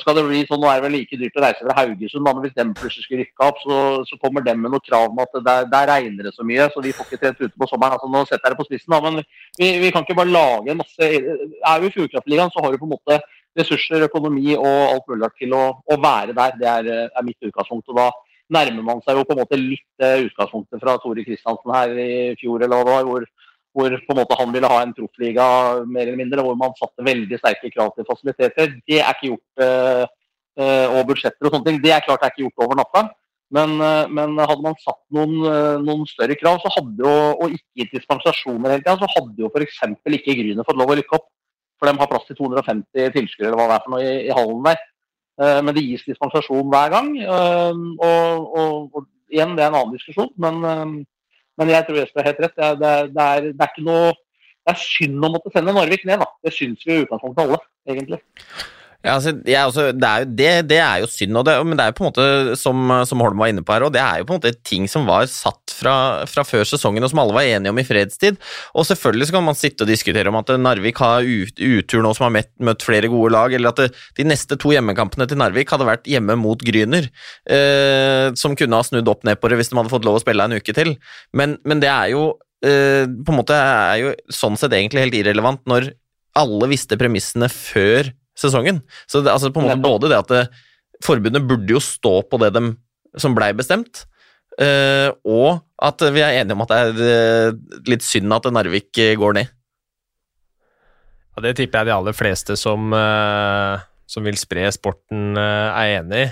skal 0.00 0.18
det 0.18 0.24
bli 0.26 0.42
sånn, 0.44 0.60
Nå 0.60 0.68
er 0.68 0.76
det 0.76 0.84
vel 0.84 0.92
like 0.98 1.16
dyrt 1.16 1.38
å 1.40 1.44
reise 1.44 1.64
fra 1.64 1.76
Haugesund, 1.78 2.24
men 2.26 2.40
hvis 2.44 2.56
de 2.56 2.64
plutselig 2.76 3.06
skulle 3.06 3.22
rykke 3.22 3.46
opp, 3.46 3.62
så, 3.64 3.76
så 4.04 4.18
kommer 4.20 4.44
de 4.44 4.52
med 4.60 4.74
noe 4.74 4.84
krav 4.84 5.06
om 5.08 5.22
at 5.24 5.38
der, 5.72 5.86
regner 5.88 6.28
det 6.28 6.34
så 6.36 6.44
mye, 6.44 6.66
så 6.74 6.82
vi 6.84 6.92
får 6.92 7.08
ikke 7.08 7.20
trent 7.22 7.40
ute 7.40 7.56
på 7.56 7.68
sommeren. 7.70 7.96
altså 7.96 8.10
Nå 8.12 8.26
setter 8.28 8.44
jeg 8.44 8.52
det 8.52 8.60
på 8.60 8.66
spissen, 8.68 8.92
da, 8.92 9.00
men 9.06 9.22
vi, 9.56 9.70
vi 9.80 9.92
kan 9.94 10.04
ikke 10.04 10.18
bare 10.18 10.34
lage 10.34 10.76
masse 10.76 11.08
Er 11.08 11.80
vi 11.80 11.88
i 11.88 11.94
Fjordkraftligaen, 11.96 12.52
så 12.52 12.64
har 12.64 12.74
du 12.74 12.82
på 12.82 12.90
en 12.90 12.92
måte 12.92 13.18
ressurser, 13.58 14.04
økonomi 14.08 14.52
og 14.58 14.68
alt 14.90 15.08
mulig 15.08 15.30
til 15.38 15.56
å, 15.56 15.64
å 15.80 15.98
være 16.02 16.36
der. 16.36 16.56
Det 16.60 16.70
er, 16.70 16.90
er, 17.06 17.26
mitt 17.26 17.48
utgangspunkt. 17.48 17.88
og 17.92 18.00
Da 18.00 18.10
nærmer 18.58 18.84
man 18.90 19.02
seg 19.04 19.16
jo 19.18 19.24
på 19.24 19.36
en 19.36 19.42
måte 19.42 19.60
litt 19.60 20.04
uh, 20.04 20.20
utgangspunktet 20.26 20.82
fra 20.82 20.98
Tore 21.02 21.24
Kristiansen 21.26 21.74
her 21.74 21.94
i 21.94 22.12
fjor, 22.40 22.60
eller 22.60 22.76
hva 22.76 22.84
det 22.84 22.96
var, 22.98 23.08
hvor 23.08 23.28
hvor 23.74 23.90
på 24.06 24.14
en 24.14 24.20
måte 24.20 24.36
han 24.38 24.52
ville 24.54 24.70
ha 24.70 24.78
en 24.84 24.94
proffliga 24.94 25.46
mer 25.82 26.06
eller 26.06 26.20
mindre, 26.20 26.44
hvor 26.46 26.54
man 26.58 26.76
satte 26.78 27.04
veldig 27.06 27.40
sterke 27.40 27.72
krav 27.74 27.90
til 27.96 28.06
fasiliteter. 28.06 28.76
Det 28.86 29.00
er 29.00 29.10
ikke 29.10 29.32
gjort, 29.32 29.64
uh, 29.64 30.88
og 30.94 31.08
budsjetter 31.08 31.48
og 31.48 31.56
sånne 31.56 31.66
ting. 31.66 31.80
Det 31.82 31.90
er 31.90 32.04
klart 32.06 32.22
det 32.22 32.28
er 32.28 32.34
ikke 32.34 32.44
gjort 32.44 32.66
over 32.68 32.78
natta. 32.78 33.02
Men, 33.54 33.74
uh, 33.82 34.06
men 34.14 34.38
hadde 34.38 34.62
man 34.62 34.78
satt 34.82 35.00
noen, 35.14 35.34
noen, 35.82 36.04
større 36.06 36.36
krav, 36.38 36.60
så 36.62 36.70
hadde 36.76 37.02
jo, 37.02 37.14
og 37.34 37.56
ikke 37.56 37.82
gitt 37.82 37.96
dispensasjoner 37.98 38.76
hele 38.76 38.84
tida, 38.84 38.94
så 39.00 39.10
hadde 39.16 39.42
jo 39.42 39.50
f.eks. 39.50 39.80
ikke 40.20 40.36
Gryner 40.38 40.68
fått 40.68 40.78
lov 40.78 40.94
å 40.94 40.98
rykke 41.00 41.18
opp. 41.18 41.30
For 41.82 41.90
de 41.90 41.98
har 41.98 42.10
plass 42.10 42.28
til 42.28 42.38
250 42.38 43.10
tilskuere 43.16 43.50
eller 43.50 43.58
hva 43.58 43.66
det 43.72 43.74
er 43.80 43.82
for 43.82 43.96
noe 43.96 44.04
i, 44.04 44.12
i 44.28 44.34
hallen 44.36 44.62
der. 44.68 44.84
Men 45.66 45.74
det 45.74 45.82
gis 45.82 46.04
dispensasjon 46.06 46.68
hver 46.70 46.92
gang. 46.92 47.08
Og, 47.26 47.80
og, 48.06 48.94
og, 48.94 49.08
igjen, 49.34 49.56
det 49.58 49.64
er 49.64 49.72
en 49.72 49.80
annen 49.80 49.96
diskusjon. 49.96 50.30
men 50.38 51.02
Men 51.60 51.70
jeg 51.70 51.86
tror 51.86 52.00
Jesper 52.00 52.22
har 52.22 52.32
helt 52.32 52.44
rett. 52.44 52.54
Det 52.56 52.66
er, 52.66 52.78
det, 52.80 53.24
er, 53.24 53.50
det, 53.50 53.66
er, 53.68 53.82
noe 53.86 54.12
Det 54.64 54.74
er 54.74 54.80
synd 54.80 55.26
å 55.26 55.32
måtte 55.34 55.52
sende 55.54 55.74
Narvik 55.76 56.06
ned, 56.08 56.22
da. 56.22 56.30
Det 56.44 56.54
syns 56.56 56.86
vi 56.86 56.96
i 56.96 57.04
utgangspunktet 57.04 57.44
alle, 57.44 57.60
egentlig. 57.90 58.20
Ja, 59.04 59.18
altså, 59.18 59.34
også, 59.36 59.82
det, 59.92 60.08
er 60.08 60.22
jo, 60.22 60.28
det, 60.32 60.50
det, 60.70 60.76
er 60.80 61.02
jo 61.02 61.08
synd, 61.12 61.36
det, 61.44 61.54
men 61.68 61.76
det 61.76 61.84
er 61.84 61.90
jo 61.90 61.96
på 61.98 62.04
en 62.06 62.08
måte 62.08 62.56
som, 62.56 62.92
som, 63.04 63.20
Holm 63.20 63.42
var 63.42 63.50
inne 63.52 63.60
på 63.60 63.74
her, 63.74 63.84
og 63.84 63.92
det 63.92 64.00
er 64.00 64.22
jo 64.22 64.26
på 64.30 64.32
en 64.32 64.40
måte 64.40 64.52
ting 64.64 64.86
som 64.88 65.04
var 65.04 65.26
satt 65.28 65.74
fra, 65.76 65.96
fra, 66.30 66.44
før 66.48 66.64
sesongen, 66.70 67.04
og 67.04 67.12
som 67.12 67.20
alle 67.20 67.36
var 67.36 67.44
enige 67.44 67.74
om 67.74 67.80
i 67.82 67.84
fredstid. 67.84 68.38
Og 68.72 68.88
selvfølgelig 68.88 69.28
så 69.28 69.36
kan 69.36 69.44
man 69.44 69.58
sitte 69.60 69.84
og 69.84 69.92
diskutere 69.92 70.32
om 70.32 70.40
at 70.40 70.54
Narvik 70.56 71.02
har 71.04 71.28
ut, 71.28 71.60
utur 71.60 72.00
nå 72.00 72.14
som 72.16 72.30
har 72.30 72.34
møtt, 72.38 72.50
møtt, 72.64 72.88
flere 72.88 73.12
gode 73.12 73.34
lag, 73.36 73.52
eller 73.52 73.76
at 73.76 74.00
de 74.16 74.28
neste 74.30 74.56
to 74.56 74.72
hjemmekampene 74.72 75.28
til 75.28 75.42
Narvik 75.42 75.76
hadde 75.76 75.90
vært 75.90 76.08
hjemme 76.08 76.38
mot 76.40 76.64
Gryner, 76.64 77.12
eh, 77.44 78.32
som 78.40 78.56
kunne 78.56 78.80
ha 78.80 78.88
snudd 78.88 79.12
opp 79.12 79.28
ned 79.28 79.36
på 79.36 79.52
det 79.52 79.60
hvis 79.60 79.74
de 79.74 79.82
hadde 79.82 79.92
fått 79.92 80.08
lov 80.08 80.16
å 80.16 80.24
spille 80.24 80.48
en 80.48 80.56
uke 80.56 80.72
til. 80.80 80.96
Men, 81.36 81.58
men 81.68 81.84
det 81.84 81.92
er 81.92 82.14
jo 82.16 82.30
eh, 82.64 83.04
på 83.04 83.36
en 83.36 83.42
måte 83.44 83.60
er 83.60 84.00
jo 84.00 84.18
sånn 84.32 84.56
sett 84.56 84.72
egentlig 84.72 85.10
helt 85.10 85.20
irrelevant 85.20 85.60
når 85.68 85.92
alle 86.40 86.72
visste 86.72 86.96
premissene 86.96 87.52
før 87.52 88.14
sesongen. 88.38 88.82
Så 89.06 89.22
det, 89.24 89.32
altså 89.32 89.52
på 89.54 89.62
en 89.62 89.70
måte 89.70 89.84
både 89.84 90.10
det 90.12 90.20
at 90.22 90.32
det, 90.32 90.44
forbundet 91.04 91.46
burde 91.46 91.76
jo 91.76 91.82
stå 91.82 92.20
på 92.28 92.40
det 92.42 92.52
de, 92.54 92.72
som 93.20 93.34
blei 93.36 93.52
bestemt, 93.56 94.04
uh, 94.60 95.10
og 95.26 95.60
at 95.84 96.06
vi 96.14 96.22
er 96.24 96.40
enige 96.40 96.56
om 96.56 96.64
at 96.64 96.72
det 96.72 96.80
er 96.80 97.52
uh, 97.52 97.80
litt 97.90 98.06
synd 98.06 98.32
at 98.34 98.50
Narvik 98.52 98.90
uh, 99.00 99.14
går 99.20 99.38
ned. 99.40 99.52
Ja, 101.34 101.46
Det 101.48 101.56
tipper 101.58 101.82
jeg 101.82 101.90
de 101.90 101.96
aller 101.96 102.14
fleste 102.14 102.54
som, 102.54 102.94
som 104.06 104.22
vil 104.22 104.36
spre 104.38 104.68
sporten, 104.70 105.34
er 105.34 105.96
enig 105.96 106.20
i. 106.20 106.28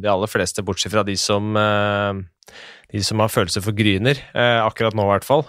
De 0.00 0.08
aller 0.08 0.30
fleste, 0.32 0.64
bortsett 0.64 0.94
fra 0.94 1.02
de 1.04 1.12
som, 1.20 1.52
de 1.52 3.02
som 3.04 3.20
har 3.20 3.28
følelser 3.28 3.60
for 3.60 3.76
Gryner, 3.76 4.16
akkurat 4.32 4.96
nå 4.96 5.04
i 5.04 5.10
hvert 5.10 5.28
fall. 5.28 5.44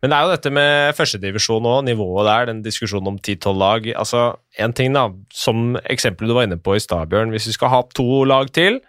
Men 0.00 0.12
det 0.12 0.16
er 0.16 0.24
jo 0.24 0.32
dette 0.32 0.52
med 0.56 0.94
førstedivisjon 0.96 1.66
og 1.68 1.82
nivået 1.84 2.28
der, 2.28 2.46
den 2.48 2.62
diskusjonen 2.64 3.12
om 3.12 3.18
10-12 3.20 3.58
lag. 3.60 3.88
Altså, 4.00 4.22
en 4.56 4.72
ting 4.72 4.94
da, 4.96 5.10
Som 5.32 5.76
eksempelet 5.84 6.32
du 6.32 6.36
var 6.38 6.48
inne 6.48 6.56
på 6.56 6.76
i 6.76 6.80
stad, 6.80 7.10
Bjørn. 7.10 7.34
Hvis 7.34 7.50
vi 7.50 7.56
skal 7.58 7.72
ha 7.74 7.82
to 7.94 8.24
lag 8.24 8.48
til, 8.56 8.80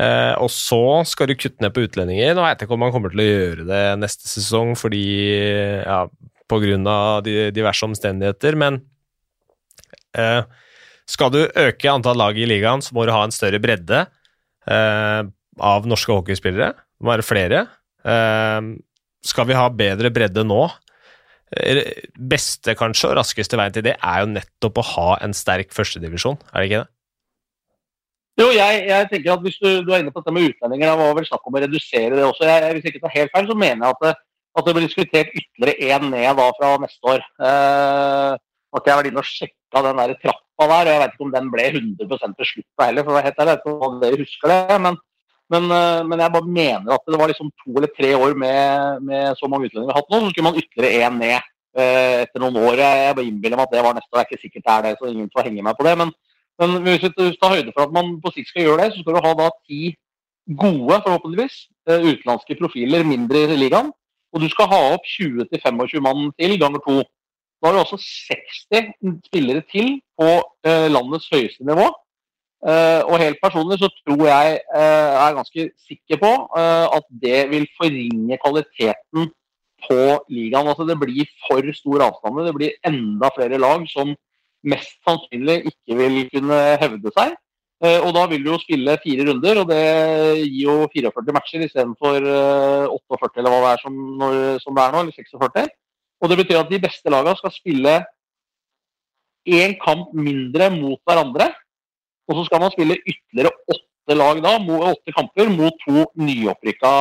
eh, 0.00 0.32
og 0.40 0.48
så 0.52 1.04
skal 1.04 1.28
du 1.28 1.36
kutte 1.36 1.60
ned 1.60 1.74
på 1.76 1.84
utlendinger 1.84 2.34
Nå 2.34 2.44
vet 2.44 2.60
jeg 2.60 2.68
ikke 2.68 2.76
om 2.76 2.84
man 2.84 2.94
kommer 2.94 3.12
til 3.12 3.20
å 3.20 3.28
gjøre 3.28 3.68
det 3.68 3.84
neste 4.00 4.28
sesong 4.28 4.74
fordi 4.76 5.04
ja, 5.84 6.06
på 6.48 6.60
grunn 6.62 6.88
av 6.88 7.26
diverse 7.26 7.84
omstendigheter, 7.86 8.56
men 8.56 8.80
eh, 10.16 10.42
skal 11.06 11.32
du 11.34 11.40
øke 11.44 11.90
antall 11.90 12.18
lag 12.18 12.38
i 12.38 12.48
ligaen, 12.48 12.82
så 12.82 12.94
må 12.94 13.06
du 13.06 13.14
ha 13.14 13.22
en 13.26 13.34
større 13.34 13.60
bredde 13.62 14.04
eh, 14.70 15.22
av 15.56 15.88
norske 15.88 16.12
hockeyspillere. 16.12 16.72
Det 16.74 17.06
må 17.06 17.12
være 17.12 17.26
flere. 17.26 17.64
Eh, 18.06 18.72
skal 19.26 19.48
vi 19.48 19.56
ha 19.58 19.68
bedre 19.72 20.10
bredde 20.14 20.44
nå? 20.46 20.64
Beste 22.18 22.74
kanskje 22.78 23.12
og 23.12 23.18
raskeste 23.20 23.58
veien 23.58 23.74
til 23.74 23.84
det 23.86 23.94
er 23.96 24.22
jo 24.22 24.32
nettopp 24.32 24.80
å 24.82 24.86
ha 24.96 25.08
en 25.22 25.34
sterk 25.36 25.74
førstedivisjon, 25.74 26.38
er 26.52 26.58
det 26.58 26.70
ikke 26.70 26.84
det? 26.84 26.90
Jo, 28.36 28.50
jeg, 28.52 28.80
jeg, 28.84 29.08
tenker 29.08 29.32
at 29.32 29.44
Hvis 29.46 29.58
du, 29.62 29.68
du, 29.86 29.92
er 29.94 30.02
inne 30.02 30.12
på 30.12 30.20
dette 30.20 30.34
med 30.34 30.50
utlendinger, 30.50 30.90
det 30.90 31.00
var 31.00 31.14
vel 31.16 31.28
snakk 31.28 31.46
om 31.48 31.56
å 31.56 31.62
redusere 31.62 32.18
det 32.18 32.24
også. 32.26 32.44
Jeg, 32.44 32.72
hvis 32.74 32.84
jeg 32.84 32.94
ikke 32.94 33.04
tar 33.06 33.14
helt 33.14 33.32
feil, 33.32 33.46
så 33.48 33.56
mener 33.56 33.86
jeg 33.86 33.96
at 33.96 34.02
det, 34.04 34.12
at 34.56 34.66
det 34.66 34.74
blir 34.76 34.84
diskutert 34.86 35.32
ytterligere 35.36 35.94
én 35.96 36.10
ned 36.12 36.40
da 36.40 36.48
fra 36.58 36.74
neste 36.82 37.12
år. 37.12 37.24
Eh, 37.48 38.34
at 38.76 38.88
jeg 38.88 39.00
vært 39.00 39.08
inne 39.08 39.22
og 39.22 39.28
sjekka 39.30 39.82
den 39.86 40.02
der 40.02 40.14
trappa 40.20 40.68
der, 40.68 40.74
og 40.74 40.90
jeg 40.90 41.02
vet 41.02 41.14
ikke 41.14 41.26
om 41.26 41.32
den 41.32 41.50
ble 41.52 41.66
100 41.70 42.36
til 42.36 42.50
slutt 42.50 42.84
heller, 42.84 43.06
for 43.06 43.12
å 43.12 43.16
være 43.16 43.28
helt 43.30 43.40
ærlig, 43.40 43.54
jeg 43.54 43.56
vet 43.56 43.64
ikke 43.64 43.88
om 43.88 43.98
dere 44.02 44.20
husker 44.20 44.52
det. 44.52 44.78
men 44.84 45.00
men, 45.52 45.68
eh, 45.70 46.02
men, 46.06 46.18
jeg 46.18 46.32
bare 46.34 46.54
mener 46.58 46.94
at 46.96 47.04
det 47.06 47.18
var 47.20 47.30
liksom 47.30 47.50
to 47.62 47.74
eller 47.78 47.90
tre 47.94 48.14
år 48.18 48.34
med, 48.34 49.02
med 49.06 49.36
så 49.38 49.48
mange 49.50 49.68
utlendinger 49.68 49.92
vi 49.92 49.94
har 49.94 50.00
hatt 50.02 50.10
nå, 50.10 50.20
så 50.22 50.30
skulle 50.32 50.48
man 50.48 50.58
ytterligere 50.58 51.06
én 51.06 51.20
ned 51.22 51.36
eh, 51.78 52.24
etter 52.24 52.42
noen 52.42 52.58
år. 52.64 52.80
Jeg, 52.82 53.12
bare 53.18 53.26
innbiller 53.28 53.60
meg 53.60 53.68
at 53.68 53.76
det 53.76 53.84
var 53.86 53.94
neste 53.94 54.10
år. 54.10 54.22
Jeg 54.22 54.26
er 54.26 54.32
ikke 54.32 54.46
sikkert 54.46 54.66
det 54.66 54.74
er 54.74 54.86
det, 54.86 54.94
så 54.98 55.12
ingen 55.12 55.30
får 55.34 55.46
henge 55.46 55.66
meg 55.66 55.78
på 55.78 55.86
det. 55.86 55.92
Men, 56.00 56.10
men 56.62 56.74
hvis 56.86 57.06
du 57.06 57.22
tar 57.38 57.54
høyde 57.54 57.74
for 57.76 57.86
at 57.86 57.94
man 57.94 58.16
på 58.24 58.32
sikt 58.34 58.50
skal 58.50 58.66
gjøre 58.66 58.80
det, 58.82 58.88
så 58.94 59.04
skal 59.04 59.18
du 59.18 59.22
ha 59.28 59.34
da 59.38 59.50
ti 59.68 59.82
gode, 60.62 60.98
forhåpentligvis, 61.04 61.60
eh, 61.90 62.08
utenlandske 62.10 62.58
profiler 62.58 63.06
mindre 63.06 63.44
i 63.46 63.60
ligaen. 63.60 63.92
Og 64.34 64.42
du 64.42 64.48
skal 64.50 64.66
ha 64.72 64.80
opp 64.96 65.06
20-25 65.06 66.02
mann 66.02 66.32
til 66.40 66.56
ganger 66.58 66.82
to. 66.82 66.96
Da 67.62 67.70
har 67.70 67.78
du 67.78 67.84
også 67.84 68.00
60 68.02 68.90
spillere 69.30 69.62
til 69.70 69.94
på 70.18 70.26
landets 70.92 71.30
høyeste 71.32 71.64
nivå. 71.64 71.86
Uh, 72.64 73.04
og 73.04 73.20
helt 73.20 73.36
personlig 73.42 73.76
så 73.78 73.88
tror 74.00 74.22
jeg, 74.26 74.60
uh, 74.72 75.12
er 75.22 75.34
ganske 75.36 75.64
sikker 75.86 76.20
på, 76.22 76.30
uh, 76.56 76.86
at 76.96 77.04
det 77.22 77.40
vil 77.52 77.66
forringe 77.76 78.38
kvaliteten 78.42 79.28
på 79.86 79.98
ligaen. 80.32 80.70
Altså 80.72 80.86
Det 80.88 80.96
blir 80.98 81.28
for 81.44 81.60
store 81.76 82.08
avstander. 82.08 82.48
Det 82.48 82.54
blir 82.56 82.78
enda 82.88 83.30
flere 83.36 83.60
lag 83.60 83.84
som 83.92 84.14
mest 84.66 84.96
sannsynlig 85.06 85.60
ikke 85.68 85.98
vil 86.00 86.16
kunne 86.32 86.62
hevde 86.80 87.12
seg. 87.18 87.36
og 87.76 88.08
da 88.16 88.22
vil 88.26 88.40
du 88.40 88.48
jo 88.50 88.58
spille 88.58 88.94
fire 89.02 89.24
runder, 89.28 89.58
og 89.60 89.68
det 89.68 89.82
gir 90.48 90.64
jo 90.64 90.88
44 90.94 91.34
matcher 91.36 91.64
istedenfor 91.66 92.24
48 92.88 93.36
eller 93.36 93.52
hva 93.52 93.58
det 93.60 93.72
er 93.74 93.82
som, 93.82 93.98
når, 94.22 94.36
som, 94.62 94.74
det 94.74 94.82
er 94.82 94.94
nå, 94.94 95.02
eller 95.04 95.12
46. 95.12 95.68
Og 96.24 96.32
det 96.32 96.38
betyr 96.40 96.62
at 96.62 96.72
de 96.72 96.80
beste 96.80 97.12
lagene 97.12 97.36
skal 97.36 97.52
spille 97.52 97.94
én 99.46 99.76
kamp 99.84 100.16
mindre 100.16 100.70
mot 100.72 100.98
hverandre 101.04 101.52
og 102.26 102.38
så 102.38 102.46
skal 102.48 102.62
man 102.62 102.72
spille 102.74 102.98
ytterligere 103.02 103.52
åtte 103.72 104.16
lag 104.18 104.40
da, 104.42 104.56
åtte 104.90 105.14
kamper 105.14 105.50
mot 105.52 105.76
to 105.82 106.06
nyopprykka 106.18 106.92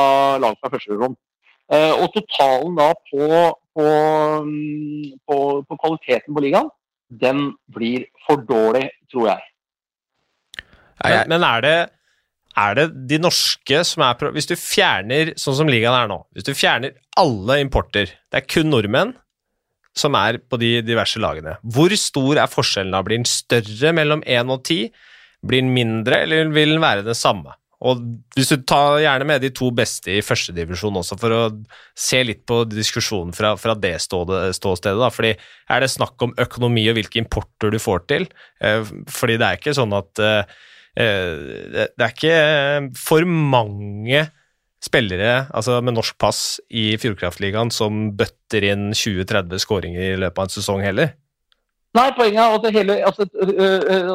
lag 0.41 0.57
fra 0.59 0.71
første 0.73 0.93
divisjon. 0.93 1.17
Eh, 1.73 1.93
og 1.97 2.11
totalen 2.13 2.77
da 2.77 2.91
på, 3.09 3.27
på, 3.73 3.85
mm, 4.45 5.17
på, 5.25 5.37
på, 5.65 5.77
kvaliteten 5.81 6.35
på 6.35 6.45
ligaen, 6.45 6.69
den 7.09 7.51
blir 7.73 8.05
for 8.25 8.41
dårlig, 8.45 8.87
tror 9.11 9.31
jeg. 9.31 9.51
Men, 11.01 11.33
men 11.33 11.45
er, 11.45 11.65
det, 11.65 11.75
er 12.57 12.77
det 12.77 12.85
de 13.09 13.17
norske 13.19 13.81
som 13.83 14.05
er 14.05 14.29
Hvis 14.31 14.47
du 14.47 14.55
fjerner, 14.55 15.33
sånn 15.37 15.57
som 15.57 15.69
ligaen 15.69 15.97
er 15.97 16.09
nå, 16.09 16.21
hvis 16.33 16.47
du 16.47 16.53
fjerner 16.55 16.95
alle 17.19 17.59
importer, 17.63 18.13
det 18.31 18.41
er 18.41 18.47
kun 18.47 18.71
nordmenn 18.71 19.15
som 19.95 20.15
er 20.19 20.37
på 20.43 20.59
de 20.59 20.81
diverse 20.83 21.19
lagene, 21.23 21.55
hvor 21.63 21.93
stor 21.99 22.41
er 22.41 22.51
forskjellen 22.51 22.93
da? 22.93 23.01
Blir 23.05 23.21
den 23.21 23.29
større 23.29 23.93
mellom 23.95 24.23
1 24.27 24.51
og 24.51 24.65
10? 24.67 24.89
Blir 25.45 25.63
den 25.63 25.73
mindre, 25.75 26.23
eller 26.25 26.51
vil 26.53 26.75
den 26.75 26.83
være 26.83 27.05
det 27.05 27.17
samme? 27.19 27.53
Og 27.85 28.01
hvis 28.33 28.49
du 28.53 28.63
tar 28.63 29.01
gjerne 29.03 29.27
med 29.27 29.43
de 29.43 29.51
to 29.53 29.67
beste 29.75 30.13
i 30.15 30.23
førstedivisjon 30.25 30.95
også, 31.01 31.17
for 31.21 31.35
å 31.35 31.41
se 31.97 32.21
litt 32.25 32.45
på 32.47 32.61
diskusjonen 32.71 33.35
fra, 33.35 33.53
fra 33.59 33.75
det 33.77 33.97
ståstedet, 34.01 34.95
da. 35.01 35.09
Fordi 35.13 35.33
er 35.35 35.83
det 35.83 35.91
snakk 35.93 36.25
om 36.25 36.33
økonomi 36.41 36.85
og 36.89 36.97
hvilke 36.97 37.19
importer 37.21 37.73
du 37.73 37.79
får 37.81 38.07
til? 38.09 38.29
Eh, 38.63 38.87
fordi 39.11 39.37
det 39.41 39.49
er 39.49 39.59
ikke 39.59 39.75
sånn 39.77 39.93
at 39.97 40.23
eh, 40.23 40.55
eh, 41.03 41.83
Det 41.91 42.07
er 42.07 42.15
ikke 42.15 42.95
for 42.97 43.27
mange 43.27 44.23
spillere 44.85 45.47
altså 45.55 45.79
med 45.81 45.95
norsk 45.97 46.17
pass 46.21 46.59
i 46.69 46.91
Fjordkraftligaen 47.01 47.71
som 47.73 48.11
bøtter 48.17 48.67
inn 48.69 48.89
20-30 48.93 49.61
skåringer 49.63 50.13
i 50.13 50.19
løpet 50.21 50.41
av 50.41 50.47
en 50.47 50.55
sesong 50.55 50.83
heller. 50.85 51.15
Nei, 51.95 52.09
poenget 52.17 52.41
er 52.43 52.55
at 52.57 52.73
hele, 52.75 52.95
altså, 53.07 53.25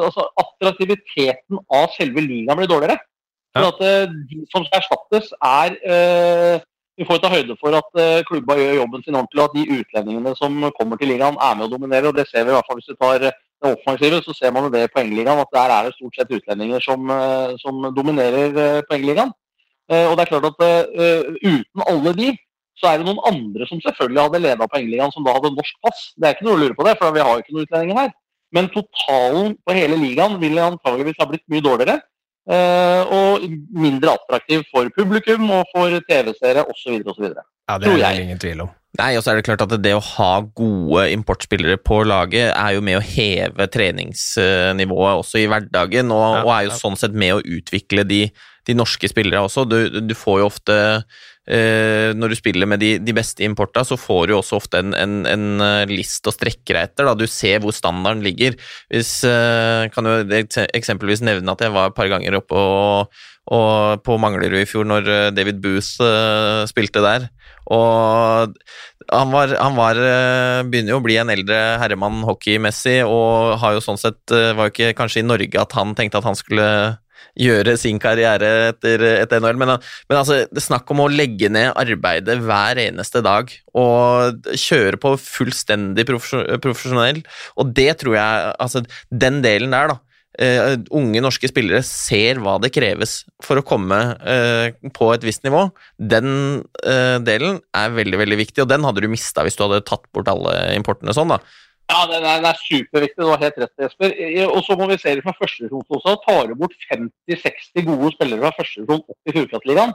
altså, 0.07 0.25
attraktiviteten 0.43 1.61
av 1.73 1.87
selve 1.95 2.21
ligaen 2.21 2.59
blir 2.59 2.69
dårligere. 2.69 2.99
For 3.55 3.67
at 3.71 4.11
De 4.29 4.43
som 4.51 4.65
skal 4.67 4.83
erstattes, 4.83 5.31
er 5.43 6.61
Vi 6.99 7.07
får 7.07 7.21
ta 7.23 7.31
høyde 7.31 7.55
for 7.57 7.73
at 7.73 8.25
klubba 8.27 8.57
gjør 8.59 8.75
jobben 8.81 9.03
sin 9.03 9.15
ordentlig, 9.17 9.41
og 9.41 9.49
at 9.49 9.55
de 9.57 9.79
utlendingene 9.79 10.33
som 10.37 10.57
kommer 10.77 10.99
til 10.99 11.09
ligaen, 11.09 11.39
er 11.41 11.55
med 11.57 11.65
å 11.65 11.71
dominere. 11.71 12.11
og 12.11 12.15
Det 12.15 12.27
ser 12.29 12.43
vi 12.43 12.51
i 12.51 12.55
hvert 12.55 12.67
fall 12.67 12.77
hvis 12.77 12.91
du 12.91 12.97
tar 12.99 13.17
det 13.23 13.31
offensive, 13.65 14.19
så 14.21 14.35
ser 14.37 14.51
man 14.53 14.69
det 14.73 14.83
i 14.85 14.91
poengligaen. 14.95 15.41
At 15.41 15.55
der 15.55 15.73
er 15.73 15.87
det 15.87 15.95
stort 15.95 16.19
sett 16.19 16.35
utlendinger 16.37 16.83
som, 16.83 17.09
som 17.63 17.81
dominerer 17.95 18.83
poengligaen. 18.91 19.33
Og 19.89 20.13
det 20.13 20.23
er 20.23 20.31
klart 20.33 20.49
at 20.51 20.61
uten 21.41 21.87
alle 21.95 22.13
de, 22.19 22.29
så 22.81 22.89
er 22.89 22.99
det 22.99 23.07
noen 23.07 23.21
andre 23.29 23.67
som 23.69 23.81
selvfølgelig 23.83 24.23
hadde 24.25 24.41
leda 24.41 24.67
poengligaen, 24.71 25.13
som 25.13 25.25
da 25.25 25.35
hadde 25.37 25.53
norsk 25.53 25.77
pass. 25.85 26.07
Det 26.17 26.27
er 26.27 26.35
ikke 26.35 26.47
noe 26.47 26.57
å 26.57 26.61
lure 26.63 26.77
på 26.77 26.87
det, 26.87 26.97
for 26.99 27.13
vi 27.15 27.23
har 27.23 27.35
jo 27.35 27.43
ikke 27.45 27.55
noen 27.55 27.67
utlendinger 27.67 28.01
her. 28.01 28.15
Men 28.51 28.67
totalen 28.73 29.53
på 29.63 29.75
hele 29.77 29.99
ligaen 30.01 30.39
ville 30.41 30.65
antageligvis 30.73 31.21
ha 31.21 31.29
blitt 31.29 31.45
mye 31.51 31.63
dårligere. 31.63 32.01
Eh, 32.51 33.13
og 33.13 33.45
mindre 33.77 34.15
attraktiv 34.17 34.65
for 34.73 34.89
publikum 34.95 35.45
og 35.53 35.69
for 35.71 35.93
TV-seere 36.09 36.65
osv. 36.65 36.97
osv. 37.05 37.27
Ja, 37.69 37.77
det 37.77 37.91
er 37.93 38.01
det 38.01 38.23
ingen 38.25 38.41
tvil 38.41 38.65
om. 38.65 38.71
Nei, 38.99 39.13
og 39.15 39.23
så 39.23 39.31
er 39.31 39.39
det 39.39 39.45
klart 39.47 39.61
at 39.63 39.71
det 39.79 39.93
å 39.95 40.03
ha 40.03 40.31
gode 40.43 41.05
importspillere 41.13 41.77
på 41.79 42.01
laget 42.03 42.49
er 42.49 42.73
jo 42.75 42.81
med 42.83 42.97
å 42.99 43.03
heve 43.05 43.67
treningsnivået 43.71 45.21
også 45.21 45.39
i 45.39 45.45
hverdagen, 45.47 46.11
og, 46.11 46.25
ja, 46.25 46.41
og 46.43 46.51
er 46.57 46.65
jo 46.67 46.79
sånn 46.81 46.99
sett 46.99 47.15
med 47.15 47.37
å 47.37 47.43
utvikle 47.59 48.03
de, 48.09 48.25
de 48.67 48.75
norske 48.75 49.07
spillere 49.07 49.45
også. 49.47 49.63
Du, 49.69 49.77
du, 50.03 50.15
får 50.17 50.41
jo 50.41 50.49
ofte 50.49 50.75
eh, 51.49 52.11
Når 52.17 52.31
du 52.31 52.37
spiller 52.37 52.69
med 52.69 52.81
de, 52.83 52.93
de 53.01 53.15
beste 53.15 53.43
importa, 53.45 53.83
så 53.87 53.97
får 53.99 54.29
du 54.29 54.35
også 54.37 54.59
ofte 54.59 54.81
en, 54.81 54.93
en, 54.97 55.21
en 55.29 55.65
eh, 55.65 55.89
list 55.89 56.27
å 56.27 56.35
strekke 56.35 56.73
deg 56.73 56.83
etter. 56.83 57.07
Da. 57.07 57.15
Du 57.17 57.27
ser 57.29 57.61
hvor 57.63 57.75
standarden 57.75 58.23
ligger. 58.25 58.57
Hvis, 58.91 59.19
eh, 59.27 59.89
kan 59.93 60.07
du 60.07 60.37
eksempelvis 60.37 61.23
nevne 61.25 61.55
at 61.55 61.65
jeg 61.65 61.73
var 61.75 61.91
et 61.91 61.97
par 61.97 62.11
ganger 62.11 62.39
oppe 62.41 62.57
og, 62.57 63.21
og 63.51 64.03
på 64.05 64.17
Manglerud 64.21 64.61
i 64.61 64.69
fjor 64.69 64.87
når 64.87 65.09
eh, 65.09 65.29
David 65.35 65.61
Booth 65.63 65.97
eh, 66.05 66.63
spilte 66.69 67.03
der. 67.03 67.29
Og 67.71 68.57
han, 69.11 69.29
var, 69.31 69.51
han 69.55 69.75
var, 69.77 69.99
uh, 69.99 70.61
begynner 70.67 70.95
jo 70.95 70.97
å 70.99 71.03
bli 71.03 71.15
en 71.21 71.29
eldre 71.31 71.57
herremann 71.79 72.23
hockeymessig, 72.25 72.97
og 73.05 73.59
har 73.61 73.75
jo 73.75 73.83
sånn 73.83 73.99
sett 74.01 74.33
var 74.33 74.67
jo 74.67 74.73
ikke 74.73 74.95
kanskje 74.97 75.21
i 75.21 75.27
Norge 75.27 75.61
at 75.61 75.75
han 75.77 75.93
tenkte 75.95 76.19
at 76.19 76.27
han 76.27 76.35
skulle 76.35 76.65
gjøre 77.39 77.75
sin 77.79 77.99
karriere 78.01 78.51
etter, 78.71 79.03
etter 79.21 79.41
NHL. 79.41 79.59
Men, 79.61 79.73
men 80.09 80.19
altså, 80.19 80.43
det 80.49 80.61
er 80.61 80.67
snakk 80.67 80.91
om 80.93 81.03
å 81.05 81.09
legge 81.11 81.51
ned 81.53 81.71
arbeidet 81.79 82.39
hver 82.43 82.81
eneste 82.83 83.23
dag 83.25 83.51
og 83.77 84.47
kjøre 84.59 84.99
på 85.01 85.15
fullstendig 85.21 86.07
profesjonell. 86.09 87.23
Og 87.59 87.75
det 87.75 87.91
tror 88.01 88.17
jeg 88.17 88.29
Altså, 88.61 88.81
den 89.09 89.39
delen 89.43 89.73
der, 89.73 89.93
da. 89.93 89.99
Uh, 90.39 90.79
unge 90.95 91.19
norske 91.19 91.49
spillere 91.51 91.81
ser 91.83 92.39
hva 92.39 92.53
det 92.63 92.69
kreves 92.71 93.17
for 93.43 93.59
å 93.59 93.65
komme 93.67 93.97
uh, 94.23 94.71
på 94.95 95.09
et 95.11 95.25
visst 95.27 95.43
nivå. 95.43 95.65
Den 95.99 96.61
uh, 96.85 97.17
delen 97.19 97.59
er 97.75 97.97
veldig 97.97 98.21
veldig 98.21 98.37
viktig, 98.39 98.63
og 98.63 98.69
den 98.71 98.87
hadde 98.87 99.03
du 99.03 99.09
mista 99.11 99.43
hvis 99.43 99.59
du 99.59 99.65
hadde 99.65 99.83
tatt 99.89 100.07
bort 100.15 100.31
alle 100.31 100.55
importene 100.77 101.13
sånn. 101.17 101.35
da. 101.35 101.41
Ja, 101.91 102.05
den 102.07 102.23
er, 102.23 102.39
den 102.39 102.47
er, 102.47 102.61
superviktig. 102.61 103.19
Du 103.19 103.31
har 103.33 103.41
helt 103.41 103.57
rett, 103.59 103.73
Jesper. 103.85 104.13
Og 104.47 104.61
så 104.67 104.77
må 104.79 104.87
vi 104.91 104.99
se 105.01 105.17
det 105.17 105.25
fra 105.25 105.35
førstedivisjon 105.35 105.97
også. 105.97 106.15
Tar 106.23 106.47
du 106.47 106.55
bort 106.61 106.87
50-60 106.93 107.89
gode 107.89 108.13
spillere 108.15 108.45
fra 108.45 108.55
førstedivisjon 108.61 109.03
opp 109.03 109.29
i 109.31 109.35
Fjordkraftligaen, 109.35 109.93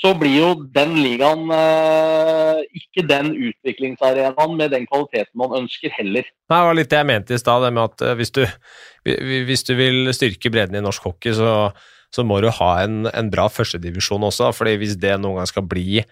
så 0.00 0.10
blir 0.18 0.34
jo 0.34 0.48
den 0.74 0.96
ligaen 0.98 1.46
eh, 1.54 2.64
ikke 2.80 3.04
den 3.06 3.30
utviklingsarenaen 3.30 4.56
med 4.58 4.72
den 4.74 4.88
kvaliteten 4.90 5.38
man 5.38 5.54
ønsker, 5.60 5.92
heller. 5.94 6.26
Nei, 6.50 6.58
Det 6.58 6.66
var 6.68 6.78
litt 6.78 6.90
det 6.90 6.98
jeg 6.98 7.10
mente 7.12 7.36
i 7.36 7.40
stad, 7.40 7.62
det 7.62 7.70
med 7.76 7.92
at 7.92 8.02
eh, 8.02 8.16
hvis 8.18 8.34
du, 8.34 8.42
hvis 9.06 9.64
du, 9.68 9.74
vil 9.78 10.10
styrke 10.16 10.50
bredden 10.50 10.80
i 10.80 10.82
norsk 10.84 11.06
hockey, 11.06 11.36
så, 11.38 11.70
så 12.10 12.26
må 12.26 12.40
du 12.42 12.50
ha 12.50 12.72
en, 12.82 13.04
en 13.06 13.30
bra 13.30 13.46
førstedivisjon 13.52 14.26
også. 14.30 14.50
fordi 14.56 14.74
hvis 14.82 14.98
det 14.98 15.14
noen 15.22 15.40
gang 15.40 15.50
skal 15.52 15.66
bli 15.70 16.02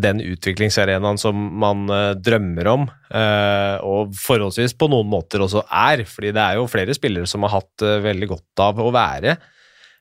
den 0.00 0.22
utviklingsarenaen 0.24 1.18
som 1.20 1.36
man 1.60 1.84
uh, 1.92 2.12
drømmer 2.16 2.68
om, 2.72 2.86
uh, 3.12 3.76
og 3.84 4.14
forholdsvis 4.16 4.74
på 4.78 4.88
noen 4.92 5.10
måter 5.12 5.44
også 5.44 5.64
er. 5.68 6.04
fordi 6.08 6.32
det 6.32 6.42
er 6.42 6.60
jo 6.60 6.70
flere 6.70 6.96
spillere 6.96 7.28
som 7.28 7.44
har 7.44 7.58
hatt 7.58 7.84
uh, 7.84 7.98
veldig 8.04 8.30
godt 8.30 8.64
av 8.64 8.80
å 8.80 8.92
være 8.94 9.36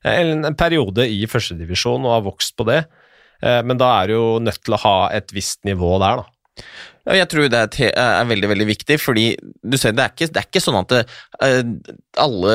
en 0.02 0.56
periode 0.58 1.04
i 1.06 1.28
førstedivisjon 1.30 2.08
og 2.08 2.16
har 2.16 2.24
vokst 2.26 2.56
på 2.58 2.66
det. 2.66 2.80
men 3.38 3.78
da 3.78 3.90
er 4.00 4.08
du 4.10 4.14
jo 4.16 4.40
nødt 4.42 4.58
til 4.66 4.74
å 4.74 4.80
ha 4.82 4.96
et 5.14 5.30
visst 5.30 5.60
nivå 5.62 5.92
der, 6.02 6.24
da. 6.24 6.64
Jeg 7.02 7.28
tror 7.32 7.48
det 7.50 7.60
er, 7.82 7.94
er, 7.98 8.28
veldig 8.30 8.50
veldig 8.52 8.66
viktig, 8.70 8.98
fordi 9.02 9.24
du 9.42 9.78
ser, 9.80 9.96
det, 9.98 10.04
er 10.04 10.14
ikke, 10.14 10.28
det 10.30 10.42
er 10.42 10.46
ikke 10.46 10.62
sånn 10.62 10.78
at 10.78 10.92
det, 10.94 11.00
uh, 11.42 11.96
alle 12.22 12.54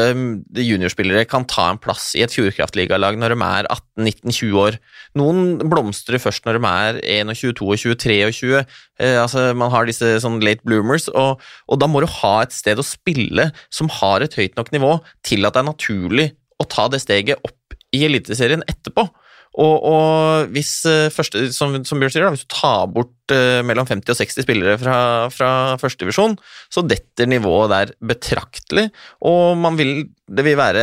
juniorspillere 0.63 1.25
kan 1.27 1.47
ta 1.51 1.65
en 1.73 1.81
plass 1.83 2.13
i 2.15 2.23
et 2.23 2.35
Fjordkraftligalag 2.35 3.19
når 3.19 3.35
de 3.35 3.41
er 3.43 3.69
18-19-20 3.99 4.61
år. 4.63 4.79
Noen 5.19 5.59
blomstrer 5.67 6.23
først 6.23 6.47
når 6.47 6.61
de 6.61 6.71
er 6.71 7.01
21, 7.27 7.57
22, 7.59 7.97
23. 8.07 8.53
og 8.61 9.11
altså, 9.25 9.49
man 9.59 9.75
har 9.75 9.91
disse 9.91 10.15
sånn 10.23 10.39
late 10.45 10.63
bloomers, 10.67 11.11
og, 11.11 11.43
og 11.67 11.83
da 11.83 11.91
må 11.91 12.05
du 12.05 12.11
ha 12.21 12.35
et 12.45 12.55
sted 12.55 12.79
å 12.79 12.87
spille 12.87 13.51
som 13.67 13.91
har 13.99 14.23
et 14.23 14.39
høyt 14.39 14.55
nok 14.61 14.71
nivå 14.77 14.97
til 15.27 15.49
at 15.49 15.59
det 15.59 15.65
er 15.65 15.71
naturlig 15.73 16.31
å 16.63 16.69
ta 16.71 16.87
det 16.93 17.03
steget 17.03 17.43
opp 17.43 17.77
i 17.95 18.05
Eliteserien 18.07 18.65
etterpå. 18.71 19.09
Og, 19.57 19.77
og 19.89 20.51
hvis, 20.53 20.71
eh, 20.89 21.09
første, 21.13 21.47
som, 21.57 21.73
som 21.89 22.01
Bjørn 22.01 22.13
sier, 22.13 22.27
da, 22.27 22.33
hvis 22.35 22.45
du 22.45 22.53
tar 22.53 22.91
bort 22.93 23.33
uh, 23.33 23.63
mellom 23.65 23.89
50 23.89 24.13
og 24.13 24.19
60 24.19 24.45
spillere 24.45 24.75
fra, 24.81 24.97
fra 25.33 25.51
førstedivisjon, 25.81 26.35
så 26.73 26.85
detter 26.85 27.29
nivået 27.31 27.73
der 27.73 27.93
betraktelig, 28.05 28.91
og 29.25 29.57
vil, 29.79 30.11
det 30.29 30.45
vil 30.45 30.59
være 30.61 30.83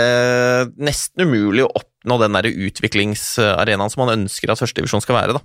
nesten 0.81 1.27
umulig 1.27 1.67
å 1.67 1.73
oppnå 1.77 2.17
den 2.23 2.39
der 2.39 2.49
utviklingsarenaen 2.49 3.93
som 3.93 4.01
man 4.03 4.15
ønsker 4.15 4.49
at 4.51 4.61
førstedivisjon 4.63 5.05
skal 5.05 5.19
være. 5.19 5.35
da. 5.37 5.43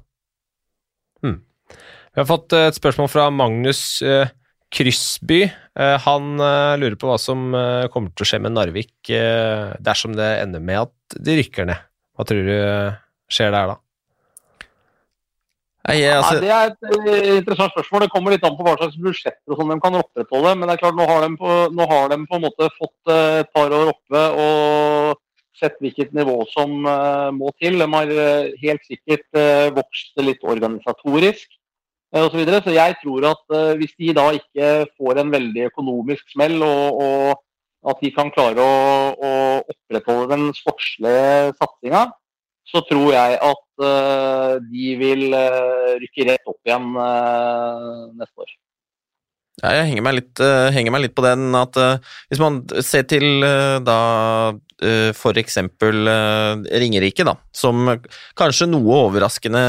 Hmm. 1.27 1.43
Vi 1.69 2.23
har 2.23 2.29
fått 2.31 2.57
et 2.57 2.79
spørsmål 2.79 3.11
fra 3.13 3.27
Magnus 3.29 3.83
uh, 4.09 4.31
Kryssby. 4.73 5.43
Uh, 5.77 5.99
han 6.07 6.41
lurer 6.81 6.97
på 6.97 7.11
hva 7.11 7.19
som 7.21 7.53
kommer 7.93 8.17
til 8.17 8.25
å 8.25 8.31
skje 8.33 8.41
med 8.41 8.57
Narvik 8.57 9.13
dersom 9.85 10.17
det 10.17 10.31
ender 10.41 10.65
med 10.65 10.87
at 10.87 11.21
de 11.29 11.37
rykker 11.43 11.69
ned. 11.69 11.85
Hva 12.17 12.27
tror 12.27 12.49
du? 12.49 12.57
Skjer 13.33 13.55
der 13.55 13.75
da? 13.75 13.79
Nei, 15.89 16.03
altså... 16.13 16.35
Nei, 16.37 16.43
det 16.43 16.51
er 16.53 16.73
et 16.73 17.31
uh, 17.33 17.37
interessant 17.39 17.73
spørsmål. 17.73 18.05
Det 18.05 18.13
kommer 18.13 18.35
litt 18.35 18.45
an 18.45 18.57
på 18.59 18.67
hva 18.67 18.75
slags 18.77 18.99
budsjetter 19.01 19.55
og 19.55 19.61
sånn 19.61 19.73
de 19.73 19.79
kan 19.85 19.97
opprettholde. 19.97 20.53
Men 20.59 20.69
det 20.69 20.75
er 20.75 20.83
klart, 20.83 20.99
nå 20.99 21.07
har 21.09 21.25
de 21.25 21.31
på, 21.41 21.55
har 21.93 22.13
de 22.13 22.19
på 22.29 22.37
en 22.37 22.45
måte 22.45 22.69
fått 22.77 23.13
uh, 23.13 23.41
et 23.41 23.51
par 23.57 23.73
år 23.73 23.93
oppe 23.95 24.25
og 24.43 25.23
sett 25.59 25.79
hvilket 25.83 26.13
nivå 26.15 26.37
som 26.53 26.85
uh, 26.85 27.31
må 27.35 27.55
til. 27.57 27.81
De 27.81 27.89
har 27.95 28.13
helt 28.65 28.85
sikkert 28.91 29.41
vokst 29.79 30.21
litt 30.23 30.45
organisatorisk 30.45 31.49
osv. 31.49 32.29
Så, 32.33 32.37
videre. 32.39 32.63
så 32.65 32.73
jeg 32.73 32.95
tror 33.03 33.25
at 33.29 33.57
hvis 33.77 33.91
de 34.01 34.15
da 34.17 34.31
ikke 34.37 34.69
får 34.97 35.19
en 35.21 35.33
veldig 35.35 35.67
økonomisk 35.69 36.31
smell, 36.33 36.55
og, 36.65 37.03
og 37.05 37.91
at 37.93 38.01
de 38.01 38.13
kan 38.15 38.31
klare 38.33 38.65
å, 38.65 38.79
å 39.13 39.33
opprettholde 39.75 40.31
den 40.33 40.47
sportslige 40.57 41.53
satsinga, 41.59 42.07
så 42.69 42.83
tror 42.89 43.13
jeg 43.15 43.37
at 43.41 43.83
uh, 43.83 44.55
de 44.69 44.95
vil 45.01 45.29
uh, 45.33 45.97
rykke 46.01 46.27
rett 46.29 46.51
opp 46.51 46.69
igjen 46.69 46.89
uh, 46.97 48.09
neste 48.19 48.45
år. 48.45 48.57
Ja, 49.59 49.73
jeg 49.75 49.89
henger 49.89 50.05
meg, 50.07 50.15
litt, 50.21 50.41
henger 50.71 50.95
meg 50.95 51.01
litt, 51.03 51.15
på 51.19 51.25
den 51.25 51.49
at 51.59 51.75
hvis 52.31 52.39
man 52.39 52.61
ser 52.87 53.09
til 53.11 53.43
da 53.83 53.97
for 55.19 55.41
eksempel 55.43 56.07
Ringerike, 56.71 57.25
da, 57.27 57.35
som 57.51 57.91
kanskje 58.39 58.69
noe 58.71 59.01
overraskende 59.09 59.65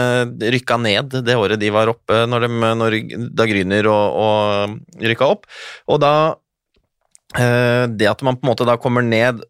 rykka 0.54 0.78
ned 0.78 1.18
det 1.26 1.40
året 1.42 1.58
de 1.58 1.74
var 1.74 1.90
oppe, 1.90 2.20
når 2.30 2.46
de, 2.46 2.52
når, 2.84 2.98
da 3.34 3.50
Gryner 3.50 3.90
og, 3.90 4.22
og 4.22 5.02
rykka 5.10 5.32
opp. 5.34 5.50
Og 5.90 5.98
da 6.06 6.14
Det 7.98 8.12
at 8.14 8.22
man 8.22 8.38
på 8.38 8.46
en 8.46 8.52
måte 8.54 8.70
da 8.70 8.78
kommer 8.78 9.02
ned 9.02 9.42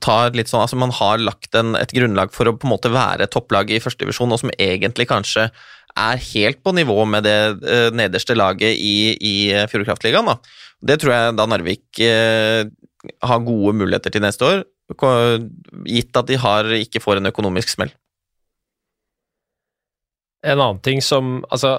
tar 0.00 0.32
litt 0.36 0.48
sånn, 0.50 0.64
altså 0.64 0.78
Man 0.80 0.94
har 0.96 1.20
lagt 1.20 1.54
en, 1.58 1.76
et 1.76 1.92
grunnlag 1.92 2.32
for 2.34 2.48
å 2.48 2.56
på 2.56 2.68
en 2.68 2.72
måte 2.72 2.92
være 2.92 3.28
topplaget 3.30 3.76
i 3.76 3.82
førstedivisjon, 3.84 4.32
og 4.32 4.40
som 4.40 4.52
egentlig 4.56 5.08
kanskje 5.10 5.50
er 5.98 6.22
helt 6.32 6.62
på 6.64 6.72
nivå 6.72 7.04
med 7.04 7.26
det 7.28 7.38
uh, 7.60 7.88
nederste 7.92 8.36
laget 8.38 8.72
i, 8.72 9.12
i 9.20 9.34
eh, 9.52 9.66
Fjordkraftligaen. 9.68 10.30
Det 10.80 10.96
tror 11.02 11.12
jeg 11.12 11.34
da 11.36 11.46
Narvik 11.46 12.00
eh, 12.00 12.64
har 13.22 13.44
gode 13.44 13.74
muligheter 13.76 14.14
til 14.14 14.24
neste 14.24 14.48
år, 14.48 14.62
gitt 15.86 16.16
at 16.16 16.28
de 16.28 16.38
har, 16.40 16.70
ikke 16.80 17.02
får 17.02 17.20
en 17.20 17.30
økonomisk 17.30 17.74
smell. 17.74 17.92
En 20.42 20.58
annen 20.58 20.80
ting 20.82 20.98
som 21.04 21.44
Altså, 21.54 21.76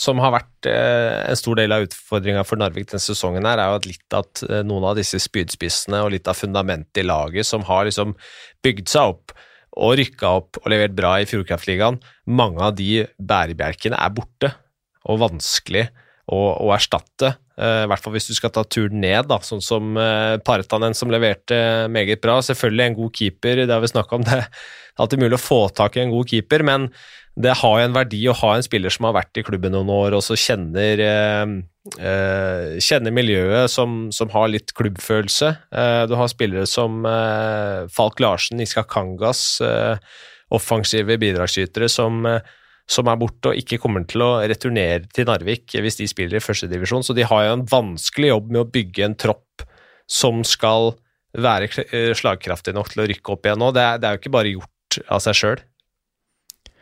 som 0.00 0.20
har 0.22 0.32
vært 0.34 0.68
eh, 0.70 1.20
en 1.28 1.38
stor 1.38 1.58
del 1.58 1.74
av 1.74 1.84
utfordringa 1.84 2.44
for 2.48 2.60
Narvik 2.60 2.88
denne 2.88 3.02
sesongen, 3.02 3.46
her, 3.48 3.60
er 3.60 3.72
jo 3.72 3.80
at 3.80 3.88
litt 3.88 4.16
at 4.16 4.42
eh, 4.48 4.62
noen 4.66 4.86
av 4.88 4.96
disse 4.98 5.20
spydspissene 5.20 6.00
og 6.04 6.14
litt 6.14 6.30
av 6.30 6.38
fundamentet 6.38 7.02
i 7.02 7.06
laget 7.06 7.48
som 7.48 7.66
har 7.68 7.84
liksom 7.88 8.14
bygd 8.64 8.92
seg 8.92 9.14
opp 9.14 9.34
og 9.82 9.96
rykka 10.00 10.32
opp 10.38 10.60
og 10.62 10.68
levert 10.72 10.96
bra 10.96 11.14
i 11.20 11.28
Fjordkraftligaen, 11.28 12.00
mange 12.28 12.60
av 12.64 12.74
de 12.76 13.04
bærebjelkene 13.16 13.96
er 13.96 14.16
borte 14.16 14.52
og 15.08 15.22
vanskelig 15.24 15.86
å, 16.28 16.38
å 16.38 16.72
erstatte. 16.74 17.34
Uh, 17.58 17.84
I 17.84 17.88
hvert 17.90 18.04
fall 18.04 18.16
hvis 18.16 18.30
du 18.30 18.36
skal 18.38 18.52
ta 18.54 18.64
turen 18.64 19.02
ned, 19.02 19.26
da, 19.30 19.40
sånn 19.44 19.64
som 19.64 19.96
uh, 19.98 20.38
Partanen 20.44 20.96
som 20.96 21.12
leverte 21.12 21.88
meget 21.92 22.22
bra. 22.24 22.40
Selvfølgelig 22.44 22.86
en 22.86 23.00
god 23.00 23.18
keeper, 23.18 23.64
det 23.64 23.74
har 23.74 23.82
vi 23.84 23.92
snakka 23.92 24.20
om. 24.20 24.28
Det 24.92 25.00
er 25.00 25.06
alltid 25.06 25.20
mulig 25.22 25.36
å 25.38 25.40
få 25.40 25.58
tak 25.72 25.94
i 25.96 26.02
en 26.02 26.10
god 26.12 26.28
keeper, 26.28 26.60
men 26.68 26.90
det 27.40 27.54
har 27.62 27.78
jo 27.80 27.84
en 27.86 27.94
verdi 27.96 28.20
å 28.28 28.34
ha 28.42 28.50
en 28.56 28.64
spiller 28.64 28.92
som 28.92 29.06
har 29.08 29.14
vært 29.16 29.38
i 29.40 29.44
klubben 29.46 29.72
noen 29.72 29.88
år, 29.92 30.16
og 30.18 30.24
så 30.24 30.36
kjenner, 30.36 31.00
eh, 31.00 31.52
eh, 31.96 32.74
kjenner 32.76 33.14
miljøet, 33.14 33.72
som, 33.72 34.10
som, 34.12 34.28
har 34.34 34.50
litt 34.52 34.74
klubbfølelse. 34.76 35.48
Eh, 35.72 36.02
du 36.10 36.14
har 36.18 36.28
spillere 36.28 36.68
som 36.68 37.06
eh, 37.08 37.88
Falk 37.92 38.20
Larsen, 38.20 38.60
Iska 38.60 38.84
Kangas, 38.84 39.62
eh, 39.64 39.96
offensive 40.52 41.16
bidragsytere 41.16 41.88
som, 41.88 42.20
eh, 42.28 42.44
som, 42.92 43.08
er 43.08 43.20
borte 43.20 43.52
og 43.52 43.58
ikke 43.58 43.80
kommer 43.80 44.04
til 44.08 44.24
å 44.24 44.32
returnere 44.44 45.06
til 45.14 45.28
Narvik 45.28 45.76
hvis 45.80 45.98
de 46.00 46.08
spiller 46.10 46.38
i 46.38 46.44
førstedivisjon. 46.44 47.06
Så 47.06 47.16
de 47.16 47.26
har 47.28 47.46
jo 47.46 47.56
en 47.56 47.66
vanskelig 47.68 48.32
jobb 48.32 48.52
med 48.52 48.64
å 48.64 48.70
bygge 48.76 49.08
en 49.08 49.18
tropp 49.18 49.66
som 50.10 50.42
skal 50.44 50.92
være 51.32 51.70
slagkraftig 52.18 52.74
nok 52.76 52.92
til 52.92 53.04
å 53.04 53.08
rykke 53.08 53.34
opp 53.34 53.48
igjen 53.48 53.62
nå. 53.62 53.72
Det 53.72 53.84
er, 53.84 54.00
det 54.00 54.08
er 54.08 54.16
jo 54.16 54.22
ikke 54.22 54.36
bare 54.36 54.52
gjort 54.52 55.04
av 55.08 55.22
seg 55.24 55.38
sjøl. 55.38 55.62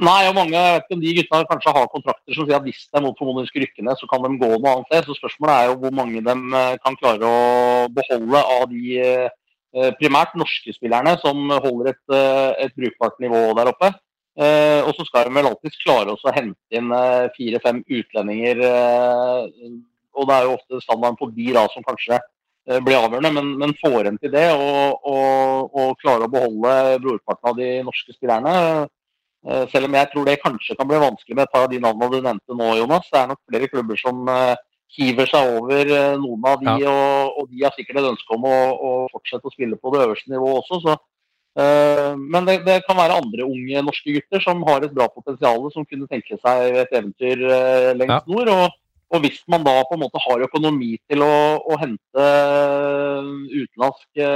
Nei, 0.00 0.20
og 0.30 0.36
mange 0.36 0.56
jeg 0.56 0.76
vet 0.76 0.86
ikke 0.86 0.96
om 0.96 1.02
de 1.02 1.10
gutta 1.18 1.38
kanskje 1.50 1.72
har 1.76 1.88
kontrakter 1.92 2.36
som 2.36 2.46
sier 2.46 2.56
at 2.56 2.64
hvis 2.64 2.86
de 2.88 3.02
mot 3.04 3.18
formodning 3.20 3.48
skulle 3.48 3.66
rykke 3.66 3.84
ned, 3.84 3.98
så 4.00 4.06
kan 4.08 4.22
de 4.24 4.30
gå 4.40 4.48
noe 4.54 4.72
annet 4.72 4.88
sted. 4.88 5.08
Så 5.10 5.16
spørsmålet 5.18 5.52
er 5.54 5.68
jo 5.68 5.74
hvor 5.82 5.92
mange 5.98 6.22
de 6.24 6.36
eh, 6.60 6.76
kan 6.80 6.96
klare 6.96 7.28
å 7.28 7.88
beholde 7.92 8.40
av 8.54 8.64
de 8.70 8.94
eh, 9.02 9.90
primært 10.00 10.32
norske 10.40 10.72
spillerne 10.72 11.18
som 11.20 11.52
holder 11.52 11.92
et, 11.92 12.02
eh, 12.16 12.64
et 12.64 12.78
brukbart 12.80 13.20
nivå 13.20 13.42
der 13.60 13.74
oppe. 13.74 13.92
Og 14.38 14.90
så 14.96 15.04
skal 15.04 15.26
de 15.26 15.34
vel 15.36 15.48
alltids 15.48 15.78
klare 15.82 16.12
å 16.14 16.32
hente 16.32 16.76
inn 16.78 16.92
fire-fem 17.34 17.80
utlendinger. 17.82 18.60
Og 20.14 20.28
det 20.28 20.36
er 20.36 20.46
jo 20.46 20.54
ofte 20.54 20.80
standarden 20.84 21.18
på 21.18 21.28
de 21.34 21.48
da 21.56 21.64
som 21.72 21.84
kanskje 21.84 22.20
blir 22.86 23.00
avgjørende, 23.00 23.32
men, 23.34 23.50
men 23.58 23.74
får 23.82 24.08
en 24.08 24.20
til 24.22 24.32
det 24.32 24.46
og, 24.54 25.02
og, 25.10 25.74
og 25.74 25.98
klare 26.00 26.28
å 26.28 26.32
beholde 26.32 26.72
brorparten 27.02 27.50
av 27.50 27.58
de 27.58 27.68
norske 27.84 28.14
spillerne 28.14 28.54
Eh, 29.48 29.62
selv 29.72 29.88
om 29.88 29.94
jeg 29.96 30.08
tror 30.12 30.26
det 30.28 30.40
kanskje 30.42 30.74
kan 30.76 30.88
bli 30.88 30.98
vanskelig 31.00 31.36
med 31.36 31.46
et 31.46 31.52
par 31.52 31.64
av 31.64 31.70
de 31.72 31.78
navnene 31.80 32.12
du 32.12 32.18
nevnte 32.20 32.56
nå, 32.56 32.66
Jonas. 32.76 33.06
Det 33.08 33.20
er 33.20 33.30
nok 33.30 33.40
flere 33.48 33.70
klubber 33.72 34.00
som 34.00 34.28
eh, 34.28 34.56
hiver 34.98 35.30
seg 35.30 35.52
over 35.56 35.92
eh, 35.96 36.16
noen 36.20 36.48
av 36.50 36.60
de, 36.60 36.74
ja. 36.84 36.92
og, 36.92 37.38
og, 37.40 37.46
de 37.48 37.64
har 37.64 37.72
sikkert 37.76 38.02
et 38.02 38.10
ønske 38.10 38.36
om 38.36 38.44
å, 38.50 38.58
å, 38.76 38.90
fortsette 39.14 39.48
å 39.48 39.54
spille 39.54 39.80
på 39.80 39.94
det 39.94 40.02
øverste 40.04 40.34
nivået 40.34 40.60
også. 40.60 40.82
Så, 40.84 40.98
men 41.56 42.46
det, 42.46 42.60
det, 42.66 42.76
kan 42.86 42.98
være 42.98 43.16
andre 43.18 43.46
unge 43.46 43.82
norske 43.82 44.12
gutter 44.14 44.42
som 44.44 44.62
har 44.68 44.84
et 44.86 44.94
bra 44.94 45.08
potensial, 45.10 45.64
som 45.74 45.86
kunne 45.86 46.06
tenke 46.10 46.38
seg 46.38 46.78
et 46.84 46.92
eventyr 46.94 47.42
uh, 47.42 47.90
lengst 47.98 48.14
ja. 48.14 48.30
nord. 48.30 48.52
Og, 48.54 48.76
og, 49.10 49.24
hvis 49.24 49.40
man 49.50 49.64
da 49.66 49.80
på 49.88 49.96
en 49.96 50.04
måte 50.04 50.22
har 50.22 50.44
økonomi 50.46 50.92
til 51.10 51.24
å, 51.26 51.32
å 51.58 51.80
hente 51.80 52.28
utenlandske, 53.50 54.30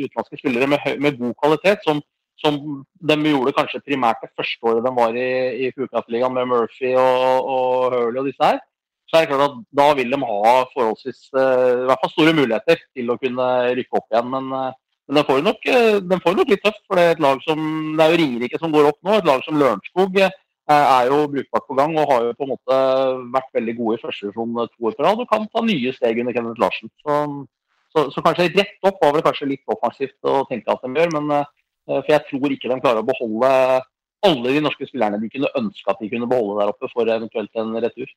utenlandske 0.00 0.40
spillere 0.42 0.68
med, 0.74 0.90
med, 0.98 1.20
god 1.22 1.38
kvalitet, 1.42 1.86
som 1.86 2.02
som 2.44 2.56
de 3.08 3.14
gjorde 3.30 3.54
kanskje 3.56 3.78
primært 3.86 4.18
det 4.20 4.32
første 4.36 4.66
året 4.68 4.84
de 4.84 4.90
var 4.92 5.14
i, 5.16 5.28
i 5.64 5.68
Fukatt-ligaen 5.72 6.34
med 6.34 6.48
Murphy 6.50 6.90
og, 6.98 7.46
og 7.46 7.94
Hurley 7.94 8.20
og 8.20 8.26
disse 8.26 8.48
her, 8.50 8.58
så 9.08 9.16
er 9.16 9.24
det 9.24 9.30
klart 9.30 9.44
at 9.46 9.60
da 9.78 9.86
vil 9.96 10.10
de 10.10 10.18
ha 10.18 10.54
forholdsvis 10.72 11.20
i 11.30 11.86
hvert 11.86 12.02
fall 12.02 12.12
store 12.12 12.34
muligheter 12.36 12.82
til 12.96 13.12
å 13.12 13.16
kunne 13.22 13.46
rykke 13.78 14.00
opp 14.00 14.10
igjen. 14.10 14.32
Men, 14.34 14.74
men 15.08 15.18
den 15.20 15.26
får 15.28 15.42
nok, 15.44 15.66
uh, 15.68 16.18
får 16.24 16.36
nok 16.38 16.52
litt 16.52 16.62
tøft, 16.64 16.82
for 16.88 16.98
det 16.98 17.04
er 17.04 17.16
et 17.16 17.24
lag 17.24 17.42
som 17.44 17.60
det 17.98 18.04
er 18.04 18.14
jo 18.14 18.20
Ringerike 18.22 18.60
som 18.60 18.72
går 18.72 18.88
opp 18.88 19.00
nå. 19.04 19.18
Et 19.18 19.28
lag 19.28 19.42
som 19.46 19.58
Lørenskog 19.60 20.20
er 20.24 21.10
jo 21.10 21.18
brukbart 21.28 21.66
på 21.68 21.74
gang 21.76 21.92
og 22.00 22.08
har 22.08 22.22
jo 22.24 22.36
på 22.38 22.46
en 22.46 22.54
måte 22.54 22.76
vært 23.34 23.50
veldig 23.58 23.74
gode 23.76 23.98
i 23.98 24.00
første 24.00 24.24
divisjon 24.24 24.54
to 24.70 24.86
år 24.88 24.94
på 24.96 25.04
rad 25.04 25.20
og 25.20 25.28
kan 25.28 25.44
ta 25.52 25.60
nye 25.60 25.92
steg 25.92 26.22
under 26.22 26.32
Kenneth 26.32 26.62
Larsen. 26.62 26.88
Så, 27.04 27.18
så, 27.92 28.06
så, 28.14 28.22
kanskje 28.24 28.48
rett 28.54 28.88
opp 28.88 29.02
var 29.04 29.12
vel 29.12 29.26
kanskje 29.26 29.50
litt 29.50 29.74
offensivt 29.74 30.16
å 30.24 30.46
tenke 30.48 30.72
at 30.72 30.80
de 30.86 30.96
gjør, 30.96 31.12
men 31.18 31.44
Eh, 31.88 32.00
for 32.00 32.12
jeg 32.14 32.24
tror 32.30 32.54
ikke 32.54 32.70
de 32.70 32.80
klarer 32.80 33.02
å 33.02 33.08
beholde 33.08 33.50
alle 34.24 34.52
de 34.56 34.62
norske 34.64 34.86
spillerne 34.88 35.20
de 35.20 35.28
kunne 35.32 35.52
ønske 35.58 35.90
at 35.92 36.00
de 36.00 36.08
kunne 36.12 36.28
beholde 36.30 36.62
der 36.62 36.72
oppe 36.72 36.88
for 36.92 37.10
eventuelt 37.12 37.60
en 37.60 37.76
retur. 37.84 38.08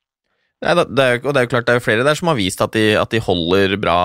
Nei, 0.57 0.73
det 0.73 1.03
er, 1.03 1.19
og 1.21 1.35
det 1.35 1.39
er 1.39 1.45
jo 1.45 1.49
klart 1.51 1.67
det 1.67 1.73
er 1.77 1.83
flere 1.85 2.05
der 2.05 2.17
som 2.17 2.31
har 2.31 2.37
vist 2.39 2.61
at 2.65 2.73
de, 2.73 2.95
at 2.97 3.11
de 3.13 3.19
holder 3.21 3.75
bra, 3.77 3.97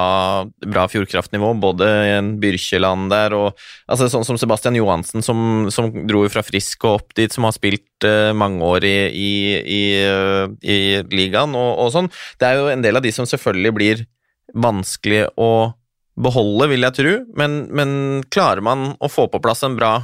bra 0.61 0.85
fjordkraftnivå. 0.93 1.55
Både 1.63 1.89
en 2.19 2.35
Byrkjeland 2.43 3.09
der 3.09 3.33
og 3.39 3.63
altså 3.89 4.11
sånn 4.13 4.27
som 4.29 4.37
Sebastian 4.37 4.77
Johansen, 4.77 5.25
som, 5.25 5.71
som 5.73 5.89
dro 6.05 6.27
fra 6.29 6.45
Frisk 6.45 6.85
og 6.85 6.99
opp 6.99 7.17
dit, 7.17 7.33
som 7.33 7.49
har 7.49 7.57
spilt 7.57 8.05
uh, 8.05 8.35
mange 8.37 8.61
år 8.69 8.85
i, 8.85 8.97
i, 9.09 9.33
i, 9.65 9.83
uh, 10.05 10.53
i 10.61 10.79
ligaen 11.09 11.57
og, 11.57 11.71
og, 11.87 11.89
sånn. 11.97 12.13
Det 12.37 12.51
er 12.51 12.61
jo 12.61 12.69
en 12.75 12.85
del 12.85 13.01
av 13.01 13.07
de 13.07 13.15
som 13.17 13.29
selvfølgelig 13.29 13.77
blir 13.79 14.05
vanskelig 14.53 15.31
å 15.41 15.73
beholde, 16.21 16.69
vil 16.69 16.85
jeg 16.85 16.99
tro, 16.99 17.13
men, 17.41 17.63
men, 17.73 17.93
klarer 18.29 18.61
man 18.61 18.91
å 19.01 19.09
få 19.09 19.31
på 19.33 19.41
plass 19.41 19.65
en 19.65 19.79
bra, 19.79 19.95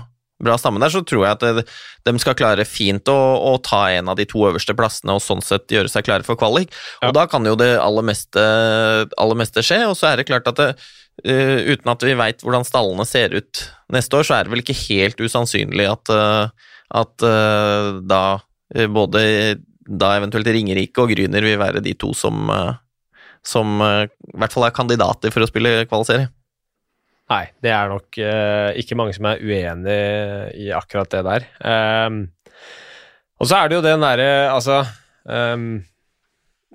bra 0.43 0.57
stamme 0.59 0.81
der, 0.83 0.93
så 0.93 1.03
tror 1.07 1.25
jeg 1.27 1.37
at 1.37 1.71
de 2.07 2.15
skal 2.23 2.37
klare 2.39 2.67
fint 2.69 3.11
å, 3.11 3.17
å, 3.51 3.57
ta 3.65 3.89
en 3.95 4.11
av 4.13 4.19
de 4.19 4.27
to 4.29 4.45
øverste 4.49 4.77
plassene 4.79 5.17
og 5.17 5.25
sånn 5.25 5.43
sett 5.45 5.71
gjøre 5.75 5.91
seg 5.91 6.07
klare 6.07 6.27
for 6.27 6.39
kvalik. 6.39 6.73
Ja. 7.03 7.11
Og 7.11 7.17
da 7.19 7.27
kan 7.31 7.47
jo 7.47 7.57
det 7.59 7.73
aller 7.83 8.07
meste, 8.07 8.45
aller 9.19 9.39
meste 9.39 9.65
skje, 9.67 9.83
og 9.91 9.97
så 9.99 10.13
er 10.13 10.21
det 10.21 10.29
klart 10.31 10.49
at 10.51 10.61
det, 10.61 10.69
uh, 11.27 11.59
uten 11.75 11.95
at 11.95 12.07
vi 12.07 12.17
veit 12.19 12.45
hvordan 12.47 12.67
stallene 12.67 13.07
ser 13.09 13.35
ut 13.35 13.65
neste 13.95 14.21
år, 14.21 14.29
så 14.29 14.39
er 14.39 14.47
det 14.47 14.55
vel 14.55 14.65
ikke 14.65 14.79
helt 14.87 15.23
usannsynlig 15.23 15.89
at, 15.91 16.15
uh, 16.15 16.75
at 17.03 17.27
uh, 17.27 17.99
da 18.07 18.25
både 18.93 19.23
da 19.89 20.11
eventuelt 20.19 20.51
Ringerike 20.53 21.01
og 21.01 21.09
Gryner 21.15 21.41
vil 21.41 21.57
være 21.57 21.81
de 21.81 21.95
to 21.97 22.11
som 22.13 22.51
som 23.47 23.79
i 23.81 24.35
hvert 24.37 24.53
fall 24.53 24.67
er 24.67 24.75
kandidater 24.77 25.33
for 25.33 25.41
å 25.41 25.49
spille 25.49 25.87
kvalifisering. 25.89 26.27
Nei, 27.29 27.45
det 27.61 27.73
er 27.75 27.91
nok 27.93 28.19
uh, 28.25 28.71
ikke 28.81 28.97
mange 28.97 29.13
som 29.17 29.29
er 29.29 29.43
uenig 29.45 29.99
i 30.57 30.71
akkurat 30.73 31.11
det 31.13 31.21
der. 31.27 31.47
Um, 31.61 32.23
og 33.39 33.51
så 33.51 33.61
er 33.61 33.69
det 33.69 33.77
jo 33.77 33.85
den 33.85 34.03
derre 34.03 34.31
Altså 34.51 34.81
um, 35.29 35.77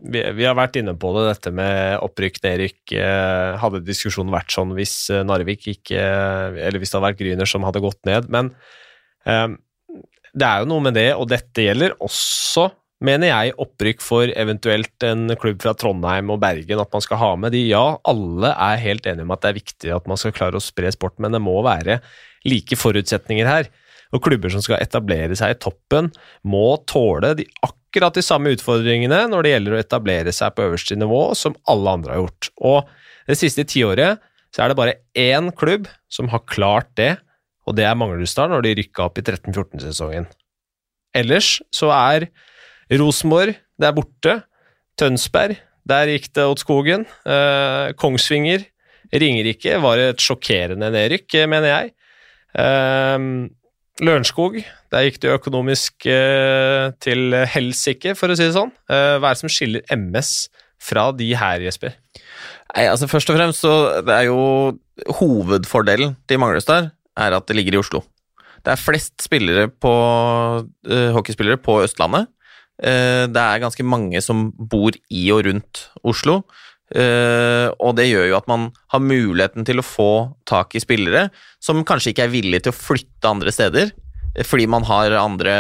vi, 0.04 0.22
vi, 0.38 0.46
har 0.46 0.56
vært 0.56 0.78
inne 0.80 0.94
på 1.00 1.10
det, 1.16 1.26
dette 1.32 1.52
med 1.56 1.98
opprykk, 2.06 2.38
nedrykk. 2.46 2.82
Uh, 2.94 3.58
hadde 3.64 3.84
diskusjonen 3.88 4.34
vært 4.36 4.54
sånn 4.54 4.76
hvis 4.78 4.96
Narvik 5.26 5.68
ikke 5.74 6.00
Eller 6.00 6.80
hvis 6.80 6.92
det 6.92 7.00
hadde 7.00 7.08
vært 7.08 7.22
Gryner 7.24 7.50
som 7.50 7.66
hadde 7.66 7.84
gått 7.84 8.02
ned. 8.10 8.30
Men 8.34 8.54
um, 9.26 9.58
det 10.34 10.50
er 10.50 10.62
jo 10.62 10.70
noe 10.70 10.86
med 10.86 10.98
det, 10.98 11.10
og 11.18 11.28
dette 11.34 11.66
gjelder 11.66 11.98
også 12.02 12.70
mener 13.06 13.30
jeg, 13.30 13.54
opprykk 13.62 14.02
for 14.04 14.32
eventuelt 14.40 15.06
en 15.06 15.28
klubb 15.40 15.62
fra 15.64 15.76
Trondheim 15.78 16.32
og 16.34 16.42
Bergen, 16.44 16.82
at 16.82 16.94
man 16.94 17.04
skal 17.04 17.20
ha 17.22 17.32
med 17.40 17.54
de. 17.56 17.64
Ja, 17.70 17.98
alle 18.10 18.54
er 18.54 18.82
helt 18.82 19.08
enige 19.10 19.28
om 19.28 19.34
at 19.36 19.44
det 19.44 19.52
er 19.52 19.60
viktig 19.60 19.94
at 19.96 20.10
man 20.10 20.20
skal 20.20 20.36
klare 20.36 20.60
å 20.60 20.64
spre 20.64 20.92
sport, 20.96 21.18
men 21.24 21.36
det 21.36 21.42
må 21.44 21.58
være 21.66 22.00
like 22.48 22.78
forutsetninger 22.80 23.50
her. 23.50 23.70
Og 24.14 24.22
klubber 24.24 24.52
som 24.54 24.62
skal 24.64 24.82
etablere 24.84 25.36
seg 25.38 25.56
i 25.56 25.60
toppen, 25.62 26.12
må 26.46 26.78
tåle 26.90 27.34
de 27.40 27.48
akkurat 27.66 28.16
de 28.16 28.24
samme 28.26 28.54
utfordringene 28.54 29.24
når 29.32 29.46
det 29.46 29.54
gjelder 29.56 29.76
å 29.76 29.82
etablere 29.82 30.36
seg 30.36 30.54
på 30.54 30.68
øverste 30.68 30.98
nivå, 31.00 31.24
som 31.38 31.58
alle 31.70 31.98
andre 31.98 32.16
har 32.16 32.24
gjort. 32.24 32.52
Og 32.62 33.30
det 33.30 33.40
siste 33.40 33.66
tiåret 33.70 34.22
så 34.54 34.64
er 34.64 34.70
det 34.70 34.78
bare 34.78 35.00
én 35.18 35.50
klubb 35.58 35.90
som 36.14 36.30
har 36.30 36.46
klart 36.50 36.92
det, 37.00 37.16
og 37.66 37.78
det 37.78 37.88
er 37.88 37.98
Manglerudstad 37.98 38.52
når 38.52 38.66
de 38.66 38.78
rykka 38.82 39.08
opp 39.08 39.18
i 39.18 39.24
13-14-sesongen. 39.26 40.28
Ellers 41.18 41.56
så 41.74 41.90
er 41.96 42.28
Rosenborg, 42.92 43.58
det 43.80 43.90
er 43.90 43.96
borte. 43.96 44.36
Tønsberg, 45.00 45.58
der 45.90 46.12
gikk 46.12 46.30
det 46.36 46.46
åt 46.46 46.62
skogen. 46.62 47.08
Eh, 47.26 47.94
Kongsvinger, 48.00 48.68
Ringerike 49.14 49.80
var 49.82 50.02
et 50.02 50.22
sjokkerende 50.22 50.90
nedrykk, 50.94 51.44
mener 51.50 51.70
jeg. 51.70 51.94
Eh, 52.60 53.28
Lørenskog, 54.04 54.58
der 54.94 55.06
gikk 55.06 55.20
det 55.22 55.36
økonomisk 55.36 56.08
eh, 56.10 56.90
til 57.04 57.36
helsike, 57.54 58.16
for 58.18 58.34
å 58.34 58.38
si 58.38 58.48
det 58.48 58.56
sånn. 58.56 58.74
Eh, 58.90 59.18
hva 59.20 59.30
er 59.30 59.38
det 59.38 59.44
som 59.44 59.54
skiller 59.54 59.86
MS 59.94 60.34
fra 60.82 61.12
de 61.16 61.30
her, 61.38 61.62
Jesper? 61.64 61.94
Nei, 62.74 62.88
altså 62.90 63.10
Først 63.10 63.30
og 63.30 63.38
fremst 63.38 63.62
så 63.62 63.76
det 64.06 64.16
er 64.16 64.32
jo 64.32 64.74
hovedfordelen 65.20 66.18
til 66.30 66.42
Manglerudstad 66.42 66.90
er 67.20 67.38
at 67.38 67.46
det 67.50 67.58
ligger 67.60 67.78
i 67.78 67.82
Oslo. 67.84 68.02
Det 68.64 68.74
er 68.74 68.80
flest 68.80 69.22
spillere 69.22 69.68
på, 69.68 69.92
uh, 69.94 71.10
hockeyspillere 71.14 71.60
på 71.62 71.82
Østlandet. 71.84 72.30
Eh, 72.84 73.26
det 73.32 73.40
er 73.40 73.64
ganske 73.64 73.86
mange 73.88 74.20
som 74.24 74.50
bor 74.58 74.96
i 75.10 75.24
og 75.34 75.46
rundt 75.48 75.88
Oslo. 76.04 76.42
Uh, 76.94 77.74
og 77.82 77.96
det 77.98 78.06
gjør 78.06 78.28
jo 78.28 78.36
at 78.38 78.50
man 78.52 78.68
har 78.94 79.02
muligheten 79.02 79.66
til 79.66 79.82
å 79.82 79.86
få 79.86 80.36
tak 80.46 80.76
i 80.78 80.82
spillere 80.84 81.24
som 81.64 81.80
kanskje 81.88 82.12
ikke 82.12 82.28
er 82.28 82.34
villige 82.36 82.68
til 82.68 82.74
å 82.74 82.78
flytte 82.78 83.32
andre 83.32 83.54
steder, 83.56 83.94
eh, 84.36 84.46
fordi 84.46 84.68
man 84.70 84.86
har 84.86 85.16
andre 85.18 85.56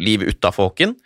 liv 0.00 0.24
utafor 0.26 0.72
Håken. 0.72 0.96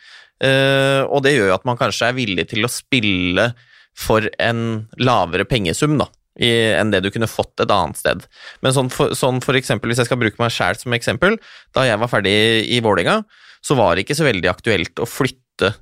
Og 0.41 1.19
det 1.21 1.35
gjør 1.35 1.51
jo 1.51 1.57
at 1.59 1.67
man 1.69 1.77
kanskje 1.77 2.07
er 2.09 2.17
villig 2.17 2.47
til 2.49 2.65
å 2.65 2.73
spille 2.73 3.51
for 3.93 4.25
en 4.41 4.87
lavere 4.97 5.45
pengesum, 5.45 5.99
da, 6.01 6.07
enn 6.41 6.95
det 6.95 7.03
du 7.05 7.11
kunne 7.13 7.29
fått 7.29 7.61
et 7.61 7.75
annet 7.75 8.01
sted. 8.01 8.25
Men 8.65 8.73
sånn 8.73 8.89
for, 8.89 9.13
sånn 9.13 9.43
for 9.45 9.59
eksempel, 9.61 9.93
hvis 9.93 10.01
jeg 10.01 10.09
skal 10.09 10.23
bruke 10.23 10.41
meg 10.41 10.55
sjæl 10.55 10.81
som 10.81 10.97
eksempel, 10.97 11.37
da 11.77 11.85
jeg 11.85 12.01
var 12.01 12.09
ferdig 12.09 12.33
i 12.73 12.81
Vålerenga, 12.81 13.19
så 13.65 13.77
var 13.79 13.95
det 13.95 14.07
ikke 14.07 14.19
så 14.19 14.27
veldig 14.27 14.51
aktuelt 14.51 15.01
å 15.03 15.09
flytte 15.09 15.75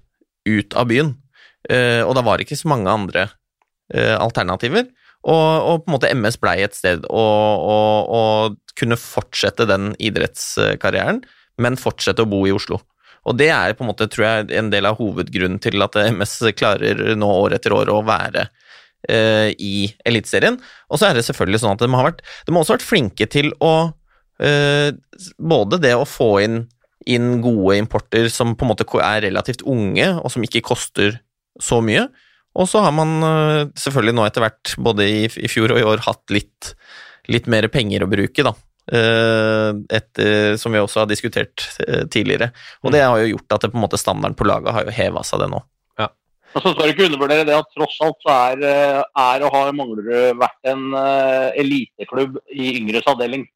ut 0.49 0.77
av 0.79 0.89
byen. 0.91 1.15
Uh, 1.69 2.03
og 2.07 2.15
da 2.17 2.25
var 2.27 2.39
det 2.39 2.49
ikke 2.49 2.61
så 2.61 2.71
mange 2.71 2.91
andre 2.91 3.29
uh, 3.29 4.17
alternativer. 4.19 4.89
Og, 5.29 5.35
og, 5.35 5.83
på 5.83 5.91
en 5.91 5.97
måte 5.97 6.13
MS 6.15 6.39
blei 6.41 6.61
et 6.63 6.77
sted 6.79 7.05
å, 7.11 7.25
å, 7.59 7.79
å, 8.07 8.21
kunne 8.79 8.97
fortsette 9.01 9.67
den 9.67 9.91
idrettskarrieren, 9.99 11.25
men 11.59 11.79
fortsette 11.81 12.23
å 12.23 12.31
bo 12.31 12.45
i 12.47 12.55
Oslo. 12.55 12.79
Og 13.29 13.35
det 13.37 13.51
er 13.53 13.75
på 13.77 13.83
en 13.85 13.91
måte, 13.91 14.07
tror 14.09 14.25
jeg, 14.29 14.47
en 14.57 14.71
del 14.73 14.87
av 14.89 15.01
hovedgrunnen 15.01 15.59
til 15.61 15.83
at 15.85 15.99
MS 16.15 16.39
klarer 16.57 17.03
nå 17.19 17.29
år 17.43 17.59
etter 17.59 17.75
år 17.75 17.91
å 17.93 17.99
være 18.07 18.47
eh, 19.11 19.51
i 19.59 19.91
Eliteserien. 20.07 20.57
Og 20.89 21.03
så 21.03 21.11
er 21.11 21.19
det 21.19 21.27
selvfølgelig 21.27 21.61
sånn 21.65 21.75
at 21.75 21.83
de 21.83 21.91
har 21.93 22.07
vært 22.07 22.23
De 22.23 22.55
har 22.55 22.63
også 22.63 22.79
vært 22.79 22.87
flinke 22.87 23.29
til 23.29 23.53
å 23.59 23.91
Både 24.39 25.81
det 25.83 25.97
å 25.99 26.05
få 26.07 26.29
inn 26.45 26.61
inn 27.09 27.41
gode 27.45 27.79
importer 27.81 28.29
som 28.33 28.55
på 28.57 28.67
en 28.67 28.73
måte 28.73 28.87
er 29.03 29.25
relativt 29.25 29.65
unge, 29.67 30.11
og 30.21 30.33
som 30.35 30.45
ikke 30.45 30.65
koster 30.67 31.19
så 31.63 31.81
mye. 31.85 32.07
Og 32.59 32.69
så 32.71 32.83
har 32.85 32.95
man 32.95 33.19
selvfølgelig 33.79 34.17
nå 34.17 34.25
etter 34.27 34.45
hvert, 34.45 34.75
både 34.83 35.07
i, 35.07 35.21
i 35.29 35.51
fjor 35.51 35.75
og 35.75 35.81
i 35.81 35.87
år, 35.87 36.03
hatt 36.07 36.35
litt, 36.35 36.73
litt 37.31 37.47
mer 37.51 37.69
penger 37.73 38.05
å 38.05 38.11
bruke, 38.11 38.45
da. 38.47 38.55
Et, 38.89 40.23
som 40.59 40.73
vi 40.73 40.81
også 40.81 41.03
har 41.03 41.11
diskutert 41.11 41.67
tidligere. 42.11 42.49
Og 42.83 42.95
det 42.95 43.03
har 43.05 43.21
jo 43.21 43.35
gjort 43.35 43.55
at 43.55 43.67
det, 43.67 43.71
på 43.75 43.79
en 43.79 43.85
måte 43.85 44.01
standarden 44.01 44.39
på 44.39 44.49
laget 44.49 44.75
har 44.75 44.89
jo 44.89 44.97
heva 44.97 45.23
seg, 45.29 45.45
det 45.45 45.51
nå. 45.53 45.61
Ja. 46.01 46.09
Og 46.57 46.65
så 46.65 46.73
skal 46.73 46.89
du 46.89 46.95
ikke 46.95 47.07
undervurdere 47.11 47.47
det 47.47 47.59
at 47.59 47.71
tross 47.77 48.01
alt 48.07 48.19
så 48.25 48.39
er, 48.49 48.67
er 49.05 49.45
og 49.45 49.55
har 49.55 49.77
Manglerud 49.77 50.41
vært 50.41 50.73
en 50.73 50.89
eliteklubb 50.97 52.41
i 52.57 52.73
yngres 52.81 53.07
avdeling 53.13 53.47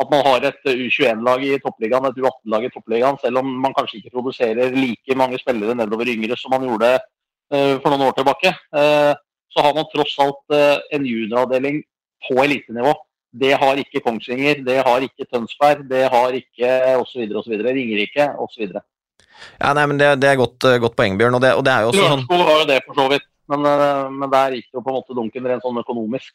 at 0.00 0.10
man 0.12 0.24
har 0.24 0.46
et 0.48 0.68
U21-lag 0.68 1.44
i 1.44 1.58
toppligaen, 1.60 2.06
et 2.08 2.20
U18-lag 2.20 2.66
i 2.66 2.70
toppligaen, 2.72 3.18
selv 3.20 3.42
om 3.42 3.50
man 3.64 3.74
kanskje 3.76 4.00
ikke 4.00 4.14
produserer 4.14 4.72
like 4.76 5.16
mange 5.18 5.40
spillere 5.40 5.76
nedover 5.76 6.08
yngre 6.08 6.38
som 6.40 6.54
man 6.54 6.64
gjorde 6.66 6.94
uh, 6.96 7.76
for 7.82 7.92
noen 7.92 8.06
år 8.08 8.16
tilbake. 8.16 8.54
Uh, 8.72 9.12
så 9.52 9.64
har 9.66 9.74
man 9.76 9.88
tross 9.92 10.14
alt 10.24 10.54
en 10.96 11.02
junioravdeling 11.04 11.82
på 12.24 12.38
elitenivå. 12.40 12.94
Det 13.42 13.50
har 13.60 13.80
ikke 13.80 14.00
Kongsvinger, 14.04 14.62
det 14.64 14.78
har 14.86 15.04
ikke 15.04 15.26
Tønsberg, 15.28 15.82
det 15.90 16.06
har 16.08 16.32
ikke 16.38 16.70
osv. 17.02 17.26
osv. 17.36 17.58
Ringerike 17.66 18.30
osv. 18.40 18.70
Ja, 18.72 19.74
nei, 19.76 19.84
men 19.90 20.00
det, 20.00 20.08
det 20.22 20.30
er 20.30 20.40
godt, 20.40 20.64
godt 20.80 20.96
poeng, 20.96 21.18
Bjørn. 21.20 21.36
Og 21.36 21.44
det, 21.44 21.52
og 21.58 21.66
det 21.68 21.74
er 21.74 21.84
jo 21.84 21.92
også 21.92 22.08
sånn... 22.14 22.24
har 22.32 22.62
jo 22.62 22.70
det, 22.70 22.78
for 22.86 23.02
så 23.02 23.06
vidt. 23.12 23.28
Men, 23.52 23.68
men 24.16 24.32
der 24.32 24.56
gikk 24.56 24.70
det 24.70 24.80
jo 24.80 24.84
på 24.86 24.94
en 24.94 24.98
måte 25.02 25.18
dunken 25.20 25.50
rent 25.52 25.68
sånn 25.68 25.82
økonomisk. 25.84 26.32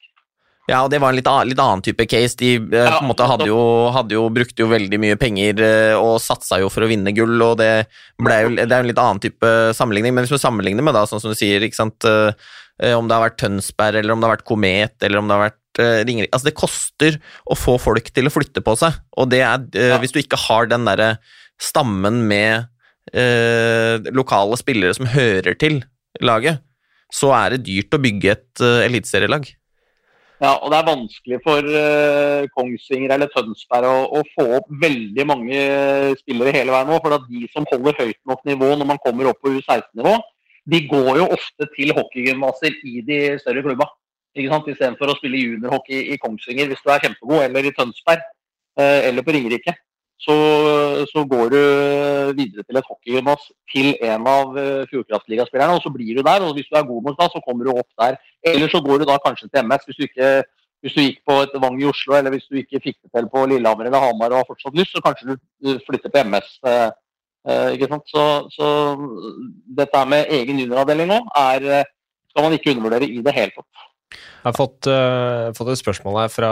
Ja, 0.68 0.82
og 0.84 0.92
det 0.92 1.00
var 1.00 1.14
en 1.14 1.18
litt, 1.18 1.30
litt 1.48 1.62
annen 1.64 1.84
type 1.86 2.06
case. 2.12 2.36
De 2.40 2.56
eh, 2.60 2.90
ja, 2.90 3.00
hadde 3.00 3.48
jo, 3.48 3.60
hadde 3.96 4.18
jo, 4.18 4.26
brukte 4.36 4.66
jo 4.66 4.70
veldig 4.72 5.00
mye 5.00 5.18
penger 5.20 5.62
eh, 5.64 5.96
og 5.96 6.18
satsa 6.20 6.60
jo 6.60 6.68
for 6.74 6.84
å 6.84 6.90
vinne 6.92 7.14
gull, 7.16 7.38
og 7.46 7.56
det, 7.62 7.72
jo, 8.20 8.52
det 8.58 8.68
er 8.68 8.82
en 8.82 8.90
litt 8.90 9.00
annen 9.00 9.24
type 9.24 9.54
sammenligning. 9.78 10.16
Men 10.16 10.28
hvis 10.28 10.36
du 10.36 10.44
sammenligner 10.44 10.84
med 10.84 10.98
da, 10.98 11.06
sånn 11.08 11.24
som 11.24 11.32
du 11.32 11.40
sier, 11.40 11.64
sant, 11.76 12.08
eh, 12.08 12.94
om 12.98 13.08
det 13.08 13.16
har 13.16 13.30
vært 13.30 13.40
Tønsberg, 13.40 14.02
eller 14.02 14.14
om 14.14 14.20
det 14.20 14.28
har 14.28 14.36
vært 14.36 14.48
Komet, 14.50 14.98
eller 15.08 15.22
om 15.22 15.30
det 15.30 15.38
har 15.38 15.48
vært 15.50 15.64
Ringerike 15.78 16.34
Altså, 16.34 16.48
det 16.48 16.58
koster 16.58 17.18
å 17.46 17.54
få 17.54 17.76
folk 17.78 18.08
til 18.10 18.26
å 18.26 18.32
flytte 18.34 18.64
på 18.66 18.74
seg, 18.80 18.96
og 19.14 19.28
det 19.30 19.44
er 19.46 19.62
ja. 19.78 20.00
Hvis 20.02 20.16
du 20.16 20.18
ikke 20.24 20.40
har 20.48 20.66
den 20.72 20.88
derre 20.90 21.12
stammen 21.62 22.24
med 22.30 22.66
eh, 23.14 24.02
lokale 24.14 24.58
spillere 24.60 24.96
som 24.98 25.10
hører 25.14 25.58
til 25.62 25.84
laget, 26.24 26.64
så 27.14 27.32
er 27.38 27.56
det 27.56 27.66
dyrt 27.68 27.94
å 27.96 28.02
bygge 28.04 28.34
et 28.34 28.64
uh, 28.64 28.82
eliteserielag. 28.84 29.48
Ja, 30.38 30.52
og 30.62 30.70
det 30.70 30.78
er 30.78 30.86
vanskelig 30.86 31.38
for 31.42 31.66
uh, 31.66 32.44
Kongsvinger 32.54 33.16
eller 33.16 33.30
Tønsberg 33.34 33.88
å, 33.90 34.02
å, 34.20 34.22
få 34.36 34.46
opp 34.60 34.68
veldig 34.84 35.26
mange 35.26 35.62
spillere 36.20 36.54
hele 36.54 36.76
veien 36.76 36.92
nå. 36.92 37.00
For 37.02 37.16
at 37.16 37.26
de 37.30 37.48
som 37.54 37.66
holder 37.72 37.98
høyt 37.98 38.20
nok 38.30 38.44
nivå 38.46 38.70
når 38.78 38.92
man 38.92 39.02
kommer 39.02 39.32
opp 39.32 39.42
på 39.42 39.56
U16-nivå, 39.56 40.14
de 40.68 40.84
går 40.92 41.12
jo 41.24 41.30
ofte 41.34 41.70
til 41.74 41.96
hockeygymnaser 41.98 42.78
i 42.86 43.02
de 43.08 43.20
større 43.42 43.66
klubba. 43.66 43.90
Ikke 44.38 44.54
sant? 44.54 44.70
Istedenfor 44.70 45.10
å 45.10 45.18
spille 45.18 45.42
juniorhockey 45.42 46.14
i 46.14 46.20
Kongsvinger 46.22 46.70
hvis 46.70 46.86
du 46.86 46.94
er 46.94 47.02
kjempegod, 47.08 47.42
eller 47.48 47.66
i 47.66 47.74
Tønsberg, 47.74 48.22
uh, 48.78 49.00
eller 49.10 49.26
på 49.26 49.34
Ringerike 49.34 49.74
så, 50.20 50.36
så, 51.14 51.24
går 51.32 51.50
du 51.54 51.62
videre 52.40 52.64
til 52.66 52.80
et 52.80 52.90
hockeygymnas 52.90 53.44
til 53.74 53.88
en 54.02 54.30
av 54.32 54.56
uh, 54.58 54.86
Fjordkraftligaspillerne, 54.90 55.76
og 55.78 55.84
så 55.84 55.92
blir 55.94 56.18
du 56.18 56.24
der. 56.26 56.46
og 56.46 56.56
Hvis 56.58 56.70
du 56.72 56.78
er 56.78 56.88
god 56.90 57.04
mot 57.06 57.20
da, 57.20 57.28
så 57.30 57.42
kommer 57.46 57.68
du 57.68 57.74
opp 57.74 57.90
der. 58.02 58.18
Eller 58.52 58.72
så 58.72 58.82
går 58.82 59.02
du 59.04 59.06
da 59.10 59.18
kanskje 59.26 59.50
til 59.50 59.68
MS. 59.68 59.86
Hvis 59.86 60.00
du, 60.00 60.06
ikke, 60.10 60.30
hvis 60.82 60.96
du 60.96 61.02
gikk 61.04 61.20
på 61.30 61.36
et 61.46 61.54
Vang 61.64 61.78
i 61.82 61.90
Oslo, 61.92 62.16
eller 62.18 62.34
hvis 62.34 62.50
du 62.50 62.58
ikke 62.58 62.82
fikk 62.88 62.98
det 63.04 63.12
til 63.14 63.30
på 63.34 63.46
Lillehammer 63.46 63.90
eller 63.90 64.06
Hamar 64.08 64.34
og 64.34 64.42
har 64.42 64.50
fortsatt 64.50 64.80
lyst, 64.80 64.96
så 64.96 65.06
kanskje 65.06 65.38
du 65.38 65.70
flytter 65.86 66.14
på 66.14 66.24
MS. 66.26 66.50
Uh, 66.66 67.70
ikke 67.76 67.92
sant? 67.94 68.10
Så, 68.10 68.24
så 68.58 68.68
dette 69.78 70.06
med 70.10 70.34
egen 70.40 70.64
junioravdeling 70.64 71.14
nå 71.14 71.22
er, 71.44 71.86
skal 72.34 72.50
man 72.50 72.58
ikke 72.58 72.74
undervurdere 72.74 73.08
i 73.08 73.22
det 73.22 73.38
hele 73.38 73.54
tatt. 73.54 73.86
Jeg 74.08 74.46
har 74.46 74.56
fått, 74.56 74.88
uh, 74.88 75.50
fått, 75.58 75.74
et 75.74 75.82
spørsmål 75.82 76.22
her 76.22 76.30
fra, 76.32 76.52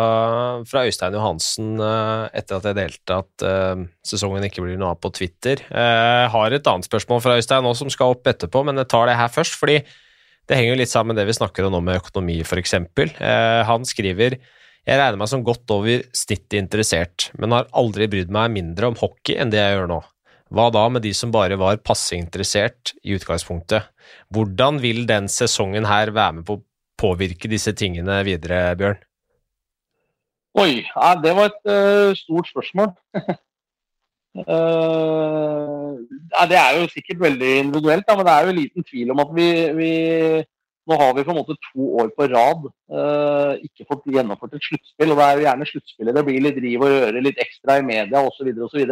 fra 0.68 0.82
Øystein 0.90 1.16
Johansen 1.16 1.78
uh, 1.80 2.28
etter 2.36 2.58
at 2.58 2.68
jeg 2.68 2.78
delte 2.78 3.20
at 3.22 3.46
uh, 3.48 3.86
sesongen 4.04 4.44
ikke 4.44 4.66
blir 4.66 4.76
noe 4.82 4.92
av 4.92 5.00
på 5.00 5.14
Twitter. 5.16 5.64
Jeg 5.64 6.34
har 6.34 6.56
et 6.56 6.68
annet 6.68 6.90
spørsmål 6.90 7.24
fra 7.24 7.38
Øystein 7.40 7.64
nå 7.64 7.72
som 7.80 7.92
skal 7.94 8.18
opp 8.18 8.28
etterpå, 8.28 8.66
men 8.68 8.84
jeg 8.84 8.92
tar 8.92 9.08
det 9.08 9.16
her 9.20 9.32
først. 9.32 9.56
fordi 9.62 9.80
det 10.46 10.60
henger 10.60 10.76
jo 10.76 10.82
litt 10.84 10.92
sammen 10.92 11.14
med 11.14 11.22
det 11.24 11.30
vi 11.32 11.40
snakker 11.40 11.66
om 11.66 11.74
nå 11.74 11.80
med 11.82 12.04
økonomi, 12.04 12.36
f.eks. 12.46 12.76
Han 13.66 13.88
skriver 13.88 14.36
jeg 14.86 15.00
regner 15.02 15.18
meg 15.18 15.30
som 15.32 15.42
godt 15.42 15.72
over 15.74 16.04
snittet 16.14 16.60
interessert, 16.60 17.32
men 17.42 17.56
har 17.56 17.72
aldri 17.74 18.06
brydd 18.12 18.30
meg 18.30 18.52
mindre 18.54 18.92
om 18.92 18.98
hockey 19.00 19.34
enn 19.42 19.50
det 19.50 19.58
jeg 19.58 19.80
gjør 19.80 19.90
nå. 19.90 19.98
Hva 20.54 20.68
da 20.70 20.84
med 20.94 21.02
de 21.02 21.10
som 21.18 21.32
bare 21.34 21.58
var 21.58 21.82
passe 21.82 22.14
interessert 22.14 22.94
i 23.02 23.16
utgangspunktet? 23.18 23.90
Hvordan 24.30 24.78
vil 24.84 25.08
den 25.10 25.26
sesongen 25.32 25.88
her 25.90 26.14
være 26.14 26.38
med 26.38 26.46
på 26.46 26.60
påvirke 27.00 27.50
disse 27.52 27.74
tingene 27.78 28.22
videre, 28.28 28.76
Bjørn? 28.80 29.04
Oi, 30.56 30.86
ja, 30.88 31.10
det 31.20 31.34
var 31.36 31.50
et 31.52 31.68
uh, 31.68 32.16
stort 32.16 32.48
spørsmål. 32.48 32.94
uh, 34.40 35.92
ja, 36.36 36.46
det 36.52 36.60
er 36.60 36.78
jo 36.80 36.92
sikkert 36.94 37.20
veldig 37.26 37.52
individuelt, 37.66 38.06
da, 38.08 38.16
men 38.16 38.28
det 38.28 38.36
er 38.36 38.48
jo 38.48 38.60
liten 38.62 38.88
tvil 38.88 39.12
om 39.12 39.24
at 39.26 39.34
vi, 39.36 39.48
vi, 39.80 39.92
Nå 40.86 40.94
har 41.02 41.16
vi 41.18 41.24
på 41.26 41.34
en 41.34 41.40
måte 41.40 41.56
to 41.74 41.86
år 42.00 42.12
på 42.14 42.28
rad 42.30 42.68
uh, 42.94 43.54
ikke 43.66 43.88
fått 43.90 44.04
gjennomført 44.14 44.54
et 44.54 44.68
sluttspill. 44.68 45.12
og 45.12 45.18
Det 45.18 45.26
er 45.26 45.40
jo 45.40 45.46
gjerne 45.48 45.70
sluttspillet 45.72 46.18
det 46.18 46.24
blir 46.28 46.44
litt 46.46 46.60
riv 46.62 46.84
og 46.86 46.92
røre, 46.94 47.24
litt 47.26 47.42
ekstra 47.42 47.80
i 47.82 47.88
media 47.88 48.22
osv. 48.22 48.52
osv. 48.68 48.84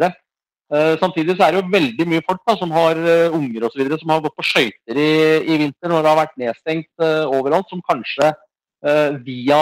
Uh, 0.74 0.96
samtidig 0.98 1.36
så 1.38 1.46
er 1.46 1.54
det 1.54 1.60
jo 1.62 1.70
veldig 1.70 2.06
mye 2.10 2.24
folk 2.26 2.40
da, 2.50 2.56
som 2.58 2.72
har 2.74 2.98
uh, 2.98 3.36
unger 3.38 3.68
og 3.68 3.74
så 3.74 3.78
videre, 3.78 4.00
som 4.02 4.10
har 4.10 4.24
gått 4.24 4.34
på 4.40 4.46
skøyter 4.48 4.98
i, 4.98 5.12
i, 5.46 5.58
vinter 5.62 5.92
når 5.92 6.02
det 6.02 6.10
har 6.10 6.18
vært 6.18 6.40
nedstengt 6.42 7.04
uh, 7.04 7.30
overalt, 7.30 7.70
som 7.70 7.84
kanskje 7.86 8.32
uh, 8.32 9.20
via 9.22 9.60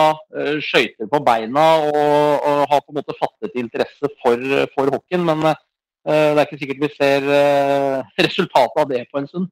skøyter 0.64 1.10
på 1.12 1.20
beina 1.26 1.66
og, 1.90 1.98
og, 1.98 2.62
har 2.72 2.84
på 2.86 2.94
en 2.94 3.00
måte 3.02 3.18
fattet 3.18 3.60
interesse 3.60 4.12
for, 4.22 4.46
for 4.72 4.94
hockeyen. 4.96 5.28
Men 5.28 5.52
det 5.52 6.16
er 6.16 6.48
ikke 6.48 6.62
sikkert 6.62 6.80
vi 6.82 6.92
ser 6.96 7.28
resultatet 8.26 8.80
av 8.82 8.88
det 8.90 9.04
på 9.12 9.20
en 9.20 9.28
stund. 9.30 9.52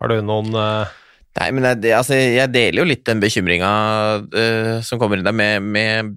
Har 0.00 0.08
du 0.08 0.22
noen 0.24 0.54
Nei, 0.54 1.50
men 1.54 1.66
jeg, 1.66 1.92
altså, 1.94 2.16
jeg 2.16 2.50
deler 2.50 2.80
jo 2.80 2.86
litt 2.88 3.04
den 3.06 3.20
bekymringa 3.22 3.68
som 4.86 4.98
kommer 5.02 5.20
inn 5.20 5.26
der 5.26 5.36
med, 5.36 5.62
med 5.62 6.16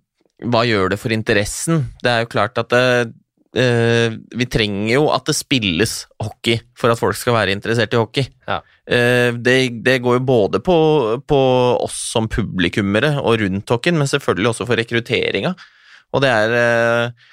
hva 0.50 0.64
gjør 0.66 0.94
det 0.94 1.02
for 1.02 1.14
interessen? 1.14 1.84
Det 2.02 2.10
er 2.10 2.24
jo 2.24 2.32
klart 2.32 2.58
at 2.62 2.72
det, 2.72 3.12
Uh, 3.54 4.16
vi 4.34 4.48
trenger 4.50 4.96
jo 4.96 5.04
at 5.14 5.28
det 5.30 5.36
spilles 5.38 5.92
hockey 6.18 6.58
for 6.74 6.90
at 6.90 6.98
folk 6.98 7.18
skal 7.20 7.36
være 7.36 7.54
interessert 7.54 7.94
i 7.94 8.00
hockey. 8.00 8.26
Ja. 8.50 8.64
Uh, 8.90 9.36
det, 9.38 9.58
det, 9.86 10.00
går 10.02 10.18
jo 10.18 10.24
både 10.26 10.62
på, 10.66 10.78
på, 11.30 11.42
oss 11.86 12.00
som 12.16 12.30
publikummere 12.34 13.14
og 13.22 13.38
rundt 13.44 13.76
hockeyen, 13.76 14.00
men 14.02 14.10
selvfølgelig 14.10 14.50
også 14.54 14.68
for 14.70 14.82
rekrutteringa. 14.82 15.54
Og 16.14 16.26
det 16.26 16.34
er, 16.34 16.56
uh, 16.58 17.30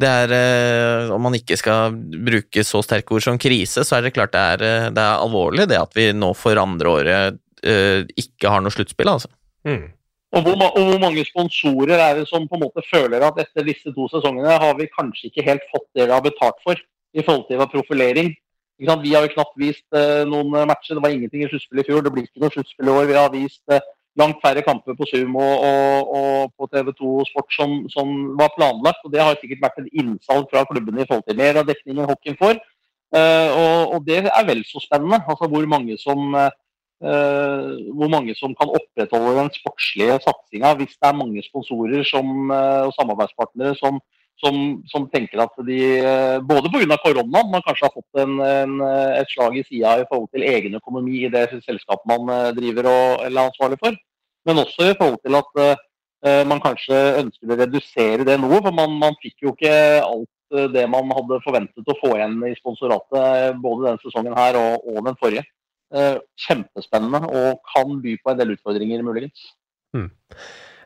det 0.00 0.08
er 0.08 1.12
Om 1.12 1.26
man 1.28 1.36
ikke 1.36 1.58
skal 1.60 1.92
bruke 1.92 2.64
så 2.64 2.80
sterke 2.80 3.18
ord 3.18 3.26
som 3.26 3.36
krise, 3.40 3.84
så 3.84 3.98
er 3.98 4.06
det 4.06 4.14
klart 4.16 4.32
det 4.32 4.40
er, 4.54 4.90
det 4.96 5.02
er 5.02 5.20
alvorlig 5.20 5.68
det 5.68 5.76
at 5.76 5.92
vi 5.92 6.08
nå 6.16 6.32
for 6.32 6.56
andre 6.56 6.88
året 6.88 7.40
ikke 7.60 8.48
har 8.48 8.62
noe 8.64 8.72
sluttspill, 8.72 9.10
altså. 9.12 9.28
Mm. 9.68 9.90
Og 10.30 10.44
hvor, 10.44 10.54
og 10.78 10.84
hvor, 10.86 10.98
mange 11.02 11.24
sponsorer 11.26 11.98
er 11.98 12.20
det 12.20 12.28
som 12.30 12.46
på 12.48 12.54
en 12.54 12.62
måte 12.62 12.82
føler 12.86 13.24
at 13.26 13.38
etter 13.42 13.66
disse 13.66 13.90
to 13.96 14.06
sesongene 14.12 14.60
har 14.62 14.76
vi 14.78 14.86
kanskje 14.98 15.26
ikke 15.30 15.46
helt 15.48 15.64
fått 15.72 15.88
det 15.98 16.06
vi 16.06 16.14
har 16.14 16.22
betalt 16.22 16.60
for 16.66 16.78
i 17.18 17.24
forhold 17.26 17.48
til 17.48 17.64
profilering. 17.72 18.30
Vi 18.80 18.86
har 18.88 19.24
jo 19.26 19.32
knapt 19.34 19.58
vist 19.60 19.84
uh, 19.92 20.22
noen 20.30 20.54
matcher. 20.70 20.96
Det 20.96 21.02
var 21.04 21.12
ingenting 21.12 21.42
i 21.44 21.48
sluttspillet 21.50 21.84
i 21.84 21.90
fjor. 21.90 22.04
Det 22.06 22.12
blir 22.14 22.28
ikke 22.28 22.44
noe 22.44 22.54
sluttspill 22.54 22.88
i 22.88 22.94
år. 22.94 23.10
Vi 23.10 23.18
har 23.18 23.34
vist 23.34 23.74
uh, 23.74 23.82
langt 24.22 24.38
færre 24.44 24.62
kamper 24.64 24.96
på 24.96 25.08
Sumo 25.10 25.42
og, 25.42 26.14
og 26.20 26.54
på 26.56 26.70
TV2 26.72 27.26
Sport 27.28 27.52
som, 27.58 27.76
som, 27.92 28.14
var 28.40 28.54
planlagt. 28.54 29.02
og 29.04 29.12
Det 29.12 29.20
har 29.20 29.36
sikkert 29.42 29.66
vært 29.66 29.82
et 29.82 29.92
innsalg 30.00 30.48
fra 30.52 30.64
klubbene 30.70 31.04
i 31.04 31.10
forhold 31.10 31.26
til 31.28 31.42
mer 31.42 31.60
av 31.60 31.68
dekningen 31.68 32.08
hockeyen 32.08 32.40
får. 32.40 32.62
Uh, 33.10 33.50
og, 33.50 33.78
og, 33.96 34.00
det 34.06 34.22
er 34.30 34.48
vel 34.48 34.62
så 34.64 34.80
spennende. 34.86 35.20
altså 35.26 35.50
Hvor 35.50 35.70
mange 35.74 35.98
som 35.98 36.30
Uh, 36.38 36.48
hvor 37.00 38.10
mange 38.12 38.34
som 38.36 38.52
kan 38.58 38.68
opprettholde 38.68 39.36
den 39.38 39.50
sportslige 39.54 40.18
satsinga 40.20 40.74
hvis 40.76 40.96
det 40.98 41.08
er 41.08 41.16
mange 41.16 41.42
sponsorer 41.46 42.04
som, 42.04 42.50
uh, 42.52 42.88
og 42.88 42.92
samarbeidspartnere 42.98 43.72
som, 43.78 44.00
som, 44.42 44.58
som, 44.92 45.06
tenker 45.12 45.40
at 45.40 45.62
de 45.64 45.78
uh, 46.04 46.36
både 46.44 46.68
pga. 46.68 46.98
koronaen 47.00 47.52
man 47.54 47.64
kanskje 47.64 47.88
har 47.88 47.94
fått 47.94 48.20
en, 48.20 48.34
en, 48.44 48.74
et 49.16 49.32
slag 49.32 49.56
i 49.56 49.64
sida 49.68 49.94
i 50.02 50.08
forhold 50.10 50.28
til 50.34 50.44
egen 50.44 50.76
økonomi 50.76 51.22
i 51.24 51.32
det 51.32 51.46
selskapet 51.64 52.10
man 52.10 52.52
driver 52.58 52.90
og, 52.92 53.24
er 53.24 53.40
ansvarlig 53.46 53.80
for, 53.80 53.96
men 54.48 54.60
også 54.66 54.90
i 54.90 54.98
forhold 55.00 55.22
til 55.24 55.40
at 55.40 55.64
man 56.44 56.60
kanskje 56.60 56.96
ønsker 57.16 57.48
å 57.48 57.56
redusere 57.56 58.26
det 58.28 58.34
noe. 58.42 58.58
For 58.60 58.76
man, 58.76 58.92
man 59.00 59.14
fikk 59.22 59.46
jo 59.46 59.54
ikke 59.54 59.72
alt 60.04 60.58
det 60.74 60.82
man 60.92 61.08
hadde 61.16 61.38
forventet 61.46 61.88
å 61.88 61.96
få 61.96 62.10
igjen 62.18 62.34
i 62.44 62.52
sponsoratet 62.58 63.56
både 63.62 63.86
denne 63.86 64.02
sesongen 64.02 64.36
her 64.36 64.58
og, 64.60 64.84
og 64.84 65.08
den 65.08 65.16
forrige. 65.16 65.46
Eh, 65.90 66.18
kjempespennende 66.38 67.18
og 67.26 67.62
kan 67.66 67.96
by 68.02 68.12
på 68.22 68.30
en 68.30 68.38
del 68.38 68.54
utfordringer, 68.54 69.02
muligens. 69.02 69.48
Hmm. 69.94 70.10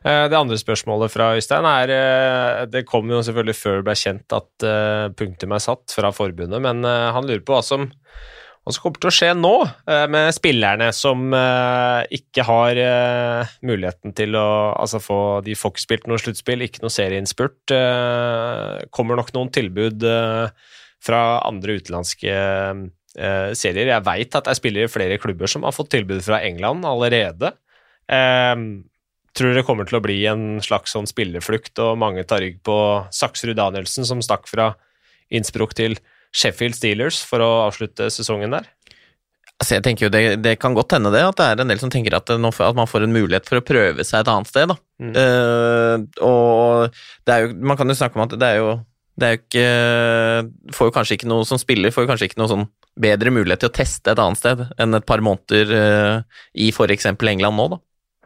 Det 0.05 0.37
andre 0.37 0.57
spørsmålet 0.57 1.09
fra 1.09 1.31
Øystein 1.33 1.65
er 1.65 1.91
eh, 1.93 2.59
Det 2.69 2.83
kom 2.85 3.09
jo 3.09 3.23
selvfølgelig 3.25 3.55
før 3.57 3.79
det 3.79 3.85
ble 3.87 3.95
kjent 3.97 4.35
at 4.37 4.65
punktum 5.17 5.53
er 5.55 5.63
satt 5.63 5.93
fra 5.93 6.11
forbundet, 6.13 6.61
men 6.61 6.85
han 6.85 7.25
lurer 7.25 7.41
på 7.45 7.55
hva 7.55 7.63
som 7.65 7.87
Hva 8.65 8.73
som 8.73 8.81
kommer 8.83 9.01
til 9.01 9.09
å 9.11 9.13
skje 9.13 9.31
nå 9.37 9.53
med 10.09 10.31
spillerne 10.33 10.91
som 10.93 11.29
ikke 12.17 12.45
har 12.47 12.81
muligheten 13.61 14.13
til 14.17 14.37
å 14.37 14.73
altså 14.73 15.01
få 15.01 15.19
De 15.45 15.53
får 15.57 15.73
ikke 15.73 15.85
spilt 15.85 16.07
noe 16.09 16.21
sluttspill, 16.21 16.65
ikke 16.65 16.81
noe 16.81 16.93
serieinnspurt. 16.93 17.75
Kommer 18.89 19.21
nok 19.21 19.29
noen 19.37 19.53
tilbud 19.53 20.05
fra 21.05 21.21
andre 21.45 21.77
utenlandske 21.77 22.33
serier. 23.15 23.89
Jeg 23.93 24.05
veit 24.05 24.35
at 24.35 24.49
jeg 24.51 24.59
spiller 24.59 24.85
i 24.85 24.91
flere 24.91 25.19
klubber 25.21 25.47
som 25.47 25.63
har 25.63 25.75
fått 25.75 25.93
tilbud 25.95 26.19
fra 26.25 26.41
England 26.43 26.85
allerede. 26.87 27.53
Tror 29.35 29.51
det 29.51 29.65
kommer 29.67 29.87
til 29.87 29.97
å 29.99 30.03
bli 30.03 30.21
en 30.31 30.61
slags 30.63 30.93
sånn 30.95 31.07
spillerflukt, 31.09 31.75
og 31.83 31.97
mange 31.99 32.23
tar 32.27 32.39
rygg 32.43 32.61
på 32.63 32.77
Saksrud 33.11 33.57
Danielsen, 33.59 34.07
som 34.07 34.21
stakk 34.23 34.47
fra 34.47 34.69
Innsbruck 35.27 35.73
til 35.75 35.97
Sheffield 36.35 36.77
Steelers 36.77 37.19
for 37.25 37.43
å 37.43 37.49
avslutte 37.65 38.07
sesongen 38.13 38.55
der? 38.55 38.69
Altså 39.55 39.77
jeg 39.77 39.85
tenker 39.85 40.07
jo 40.07 40.11
det, 40.11 40.23
det, 40.43 40.57
kan 40.59 40.75
godt 40.75 40.97
hende 40.97 41.11
det, 41.13 41.23
at 41.23 41.37
det 41.39 41.45
er 41.47 41.61
en 41.63 41.71
del 41.71 41.79
som 41.79 41.91
tenker 41.91 42.15
at, 42.15 42.31
nå, 42.39 42.51
at 42.51 42.79
man 42.79 42.89
får 42.91 43.05
en 43.05 43.15
mulighet 43.15 43.47
for 43.47 43.59
å 43.59 43.65
prøve 43.65 44.03
seg 44.07 44.23
et 44.23 44.31
annet 44.31 44.51
sted. 44.51 44.71
da. 44.71 44.75
Mm. 45.03 45.13
Uh, 45.15 46.23
og 46.27 46.97
det 47.27 47.35
er 47.35 47.45
jo, 47.45 47.53
man 47.71 47.79
kan 47.79 47.91
jo 47.91 47.95
snakke 47.99 48.19
om 48.19 48.25
at 48.25 48.35
det 48.39 48.49
er 48.49 48.59
jo 48.59 48.73
det 49.15 49.27
er 49.27 49.35
jo 49.35 49.41
ikke 49.41 50.73
Får 50.75 50.89
jo 50.89 50.93
kanskje 50.97 51.15
ikke 51.15 51.29
noe 51.31 51.45
som 51.47 51.59
spiller, 51.61 51.93
får 51.93 52.05
jo 52.05 52.09
kanskje 52.09 52.27
ikke 52.29 52.41
noe 52.41 52.51
sånn 52.51 52.65
bedre 52.99 53.31
mulighet 53.31 53.63
til 53.63 53.71
å 53.71 53.75
teste 53.75 54.11
et 54.11 54.21
annet 54.23 54.39
sted 54.39 54.65
enn 54.79 54.97
et 54.97 55.07
par 55.07 55.23
måneder 55.23 55.71
uh, 55.71 56.43
i 56.55 56.69
f.eks. 56.71 57.07
England 57.11 57.59
nå, 57.59 57.69
da. 57.73 57.79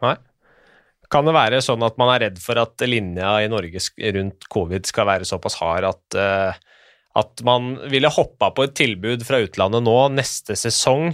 Nei. 0.06 0.16
Kan 1.10 1.26
det 1.26 1.34
være 1.34 1.58
sånn 1.62 1.82
at 1.82 1.96
man 1.98 2.12
er 2.14 2.24
redd 2.28 2.42
for 2.42 2.58
at 2.62 2.82
linja 2.86 3.32
i 3.42 3.48
Norge 3.50 3.82
rundt 4.14 4.46
covid 4.50 4.86
skal 4.86 5.08
være 5.10 5.26
såpass 5.26 5.58
hard 5.58 5.88
at 5.88 6.18
uh, 6.18 6.60
at 7.18 7.42
man 7.46 7.74
ville 7.90 8.10
hoppa 8.12 8.50
på 8.54 8.66
et 8.66 8.76
tilbud 8.78 9.24
fra 9.26 9.40
utlandet 9.42 9.82
nå 9.82 9.96
neste 10.14 10.56
sesong, 10.58 11.10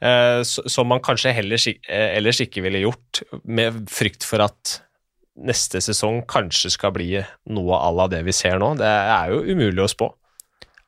eh, 0.00 0.40
som 0.44 0.88
man 0.88 1.02
kanskje 1.04 1.34
heller, 1.36 1.60
eh, 1.68 2.16
ellers 2.16 2.40
ikke 2.40 2.64
ville 2.64 2.84
gjort, 2.86 3.22
med 3.44 3.84
frykt 3.92 4.24
for 4.24 4.44
at 4.44 4.80
neste 5.34 5.80
sesong 5.82 6.22
kanskje 6.30 6.70
skal 6.74 6.92
bli 6.94 7.08
noe 7.50 7.78
à 7.78 7.88
la 7.94 8.06
det 8.12 8.22
vi 8.26 8.34
ser 8.34 8.60
nå. 8.62 8.74
Det 8.78 8.90
er 8.90 9.32
jo 9.32 9.42
umulig 9.44 9.84
å 9.84 9.90
spå. 9.90 10.10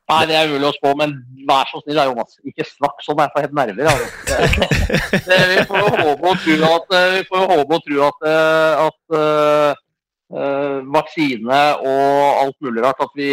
Nei, 0.07 0.21
det 0.29 0.37
er 0.39 0.47
umulig 0.47 0.69
å 0.69 0.75
spå, 0.77 0.93
men 0.95 1.17
vær 1.49 1.67
så 1.67 1.81
snill, 1.81 1.99
Jonas. 1.99 2.37
Ikke 2.47 2.63
snakk 2.67 3.01
sånn, 3.03 3.19
jeg 3.19 3.33
får 3.33 3.43
helt 3.43 3.57
nerver. 3.57 3.89
Altså. 3.91 4.69
vi 5.51 5.65
får 5.67 5.83
jo 5.83 5.89
håpe 5.97 6.31
og 6.31 6.45
tro 6.45 6.69
at, 6.69 6.95
vi 7.17 7.25
får 7.27 7.51
håpe 7.51 7.79
og 7.79 7.89
tro 7.89 8.07
at, 8.07 8.31
at 8.85 9.83
Uh, 10.27 10.83
vaksine 10.91 11.57
og 11.87 12.39
alt 12.41 12.57
mulig 12.59 12.81
rart. 12.83 12.99
At, 12.99 13.13
vi, 13.15 13.29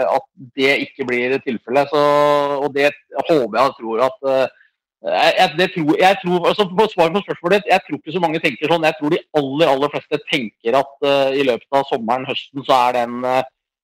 at 0.00 0.24
det 0.56 0.78
ikke 0.86 1.04
blir 1.04 1.34
tilfellet. 1.44 1.92
Og 1.92 2.72
det 2.72 2.88
håper 3.28 3.58
jeg 3.58 3.66
og 3.68 3.76
tror 3.76 4.04
at 4.06 4.24
uh, 4.24 4.61
jeg, 5.02 5.70
tror, 5.74 5.96
jeg 5.98 6.16
tror, 6.22 6.46
altså 6.48 6.66
på 6.70 6.86
svar 6.92 7.10
på 7.10 7.22
spørsmålet 7.24 7.66
jeg 7.66 7.82
tror 7.86 7.98
ikke 7.98 8.14
så 8.14 8.22
mange 8.22 8.40
tenker 8.42 8.70
sånn. 8.70 8.86
Jeg 8.86 8.98
tror 8.98 9.10
de 9.14 9.18
aller 9.40 9.72
aller 9.72 9.90
fleste 9.90 10.20
tenker 10.30 10.78
at 10.78 10.92
uh, 11.02 11.34
i 11.34 11.42
løpet 11.48 11.66
av 11.74 11.88
sommeren, 11.90 12.28
høsten, 12.28 12.62
så 12.66 12.78
er 12.86 13.00
den 13.00 13.26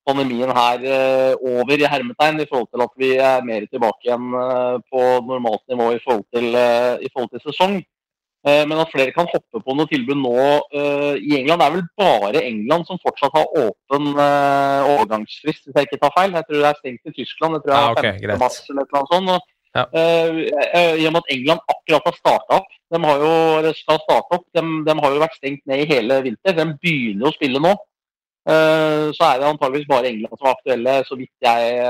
pandemien 0.08 0.48
her 0.56 0.84
over 1.44 1.74
i 1.76 1.88
hermetegn, 1.92 2.38
i 2.40 2.46
forhold 2.48 2.70
til 2.72 2.80
at 2.80 2.94
vi 2.96 3.10
er 3.20 3.42
mer 3.44 3.66
tilbake 3.68 4.06
igjen 4.06 4.30
på 4.88 5.02
normalt 5.28 5.60
nivå 5.68 5.90
i 5.92 6.00
forhold 6.00 6.24
til, 6.32 6.56
i 6.56 7.10
forhold 7.12 7.28
til 7.34 7.42
sesong. 7.44 7.74
Men 8.48 8.80
at 8.80 8.88
flere 8.94 9.12
kan 9.12 9.28
hoppe 9.28 9.60
på 9.60 9.74
noe 9.76 9.84
tilbud 9.90 10.16
nå 10.16 10.38
uh, 10.38 11.14
i 11.18 11.34
England. 11.36 11.60
Det 11.60 11.66
er 11.66 11.74
vel 11.74 11.84
bare 12.00 12.44
England 12.46 12.88
som 12.88 13.00
fortsatt 13.02 13.34
har 13.36 13.52
åpen 13.66 14.14
uh, 14.14 14.88
overgangsfrist, 14.94 15.66
hvis 15.66 15.76
jeg 15.76 15.90
ikke 15.90 16.00
tar 16.06 16.14
feil. 16.16 16.36
Jeg 16.38 16.48
tror 16.48 16.62
det 16.62 16.70
er 16.70 16.80
stengt 16.80 17.10
i 17.10 17.16
Tyskland. 17.18 17.58
Jeg 17.58 17.66
tror 17.66 17.74
det 17.74 17.78
er 17.78 17.88
ah, 17.90 17.98
okay, 17.98 18.38
mars 18.40 18.62
eller 18.70 18.88
noe 18.94 19.10
sånt. 19.12 19.34
Og, 19.34 19.57
ja. 19.76 19.84
uh, 19.84 20.94
I 20.98 21.04
og 21.08 21.12
med 21.14 21.20
at 21.20 21.30
England 21.34 21.62
akkurat 21.74 22.08
har 22.08 22.16
starta 22.16 22.58
opp, 22.62 22.72
de 22.88 23.00
har 23.04 23.22
jo, 23.24 23.72
skal 23.76 24.00
opp, 24.16 24.46
de, 24.56 24.64
de, 24.86 24.96
har 25.02 25.14
jo 25.14 25.22
vært 25.22 25.36
stengt 25.36 25.64
ned 25.68 25.84
i 25.84 25.88
hele 25.90 26.22
vinter. 26.24 26.56
De 26.56 26.66
begynner 26.80 27.28
å 27.28 27.34
spille 27.36 27.60
nå. 27.60 27.74
Så 28.48 29.24
er 29.26 29.42
det 29.42 29.44
antageligvis 29.44 29.90
bare 29.90 30.08
England 30.08 30.38
som 30.38 30.46
er 30.46 30.54
aktuelle, 30.54 30.92
så 31.04 31.18
vidt 31.20 31.44
jeg 31.44 31.82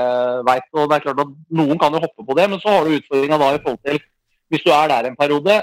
veit. 0.43 0.65
Det 0.73 0.81
er 0.97 1.05
klart 1.05 1.21
at 1.23 1.29
noen 1.55 1.79
kan 1.79 1.95
jo 1.95 2.01
hoppe 2.03 2.25
på 2.27 2.35
det, 2.35 2.49
men 2.51 2.59
så 2.59 2.73
har 2.73 2.83
du 2.83 2.97
utfordringa 2.97 3.37
da 3.39 3.53
i 3.55 3.61
forhold 3.63 3.79
til 3.87 4.01
hvis 4.51 4.65
du 4.65 4.73
er 4.75 4.89
der 4.91 5.07
en 5.07 5.15
periode 5.15 5.55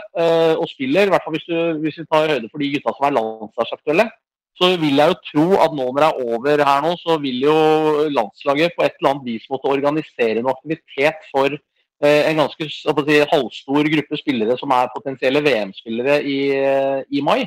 og 0.57 0.65
spiller, 0.73 1.11
i 1.11 1.13
hvert 1.13 1.27
fall 1.27 1.37
hvis, 1.37 1.45
du, 1.51 1.83
hvis 1.83 2.01
vi 2.01 2.07
tar 2.09 2.33
høyde 2.33 2.49
for 2.49 2.65
de 2.65 2.71
gutta 2.79 2.97
som 2.97 3.09
er 3.11 3.17
landslagsaktuelle, 3.19 4.09
så 4.57 4.73
vil 4.81 5.01
jeg 5.01 5.13
jo 5.13 5.17
tro 5.31 5.47
at 5.65 5.75
nå 5.77 5.87
når 5.87 5.99
det 6.01 6.09
er 6.09 6.21
over 6.33 6.63
her 6.69 6.85
nå, 6.85 6.93
så 7.03 7.19
vil 7.21 7.43
jo 7.45 7.57
landslaget 8.17 8.77
på 8.77 8.87
et 8.87 8.95
eller 8.97 9.13
annet 9.13 9.27
vis 9.29 9.49
måtte 9.53 9.73
organisere 9.73 10.41
en 10.41 10.53
aktivitet 10.53 11.27
for 11.33 11.59
en 12.05 12.41
ganske 12.43 12.67
si, 12.69 13.21
halvstor 13.31 13.89
gruppe 13.93 14.19
spillere 14.21 14.57
som 14.61 14.73
er 14.77 14.91
potensielle 14.93 15.41
VM-spillere 15.41 16.19
i, 16.29 16.41
uh, 16.61 16.99
i 17.09 17.23
mai. 17.25 17.47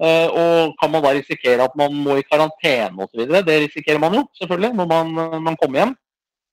og 0.00 0.72
kan 0.80 0.90
man 0.90 1.04
da 1.04 1.12
risikere 1.14 1.62
at 1.62 1.74
man 1.78 1.92
må 1.94 2.16
i 2.18 2.24
karantene 2.26 3.04
osv.? 3.04 3.28
Det 3.46 3.58
risikerer 3.62 4.00
man 4.02 4.16
jo 4.16 4.24
selvfølgelig 4.40 4.72
når 4.74 4.88
man, 4.90 5.12
man 5.44 5.58
kommer 5.60 5.78
hjem. 5.78 5.92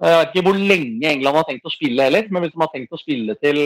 Jeg 0.02 0.18
vet 0.18 0.36
ikke 0.36 0.44
hvor 0.46 0.60
lenge 0.60 1.10
England 1.10 1.40
har 1.40 1.48
tenkt 1.48 1.66
å 1.66 1.74
spille 1.74 2.06
heller, 2.06 2.28
men 2.30 2.44
hvis 2.44 2.54
de 2.54 2.62
har 2.62 2.70
tenkt 2.74 2.94
å 2.94 3.02
spille 3.02 3.34
til 3.42 3.64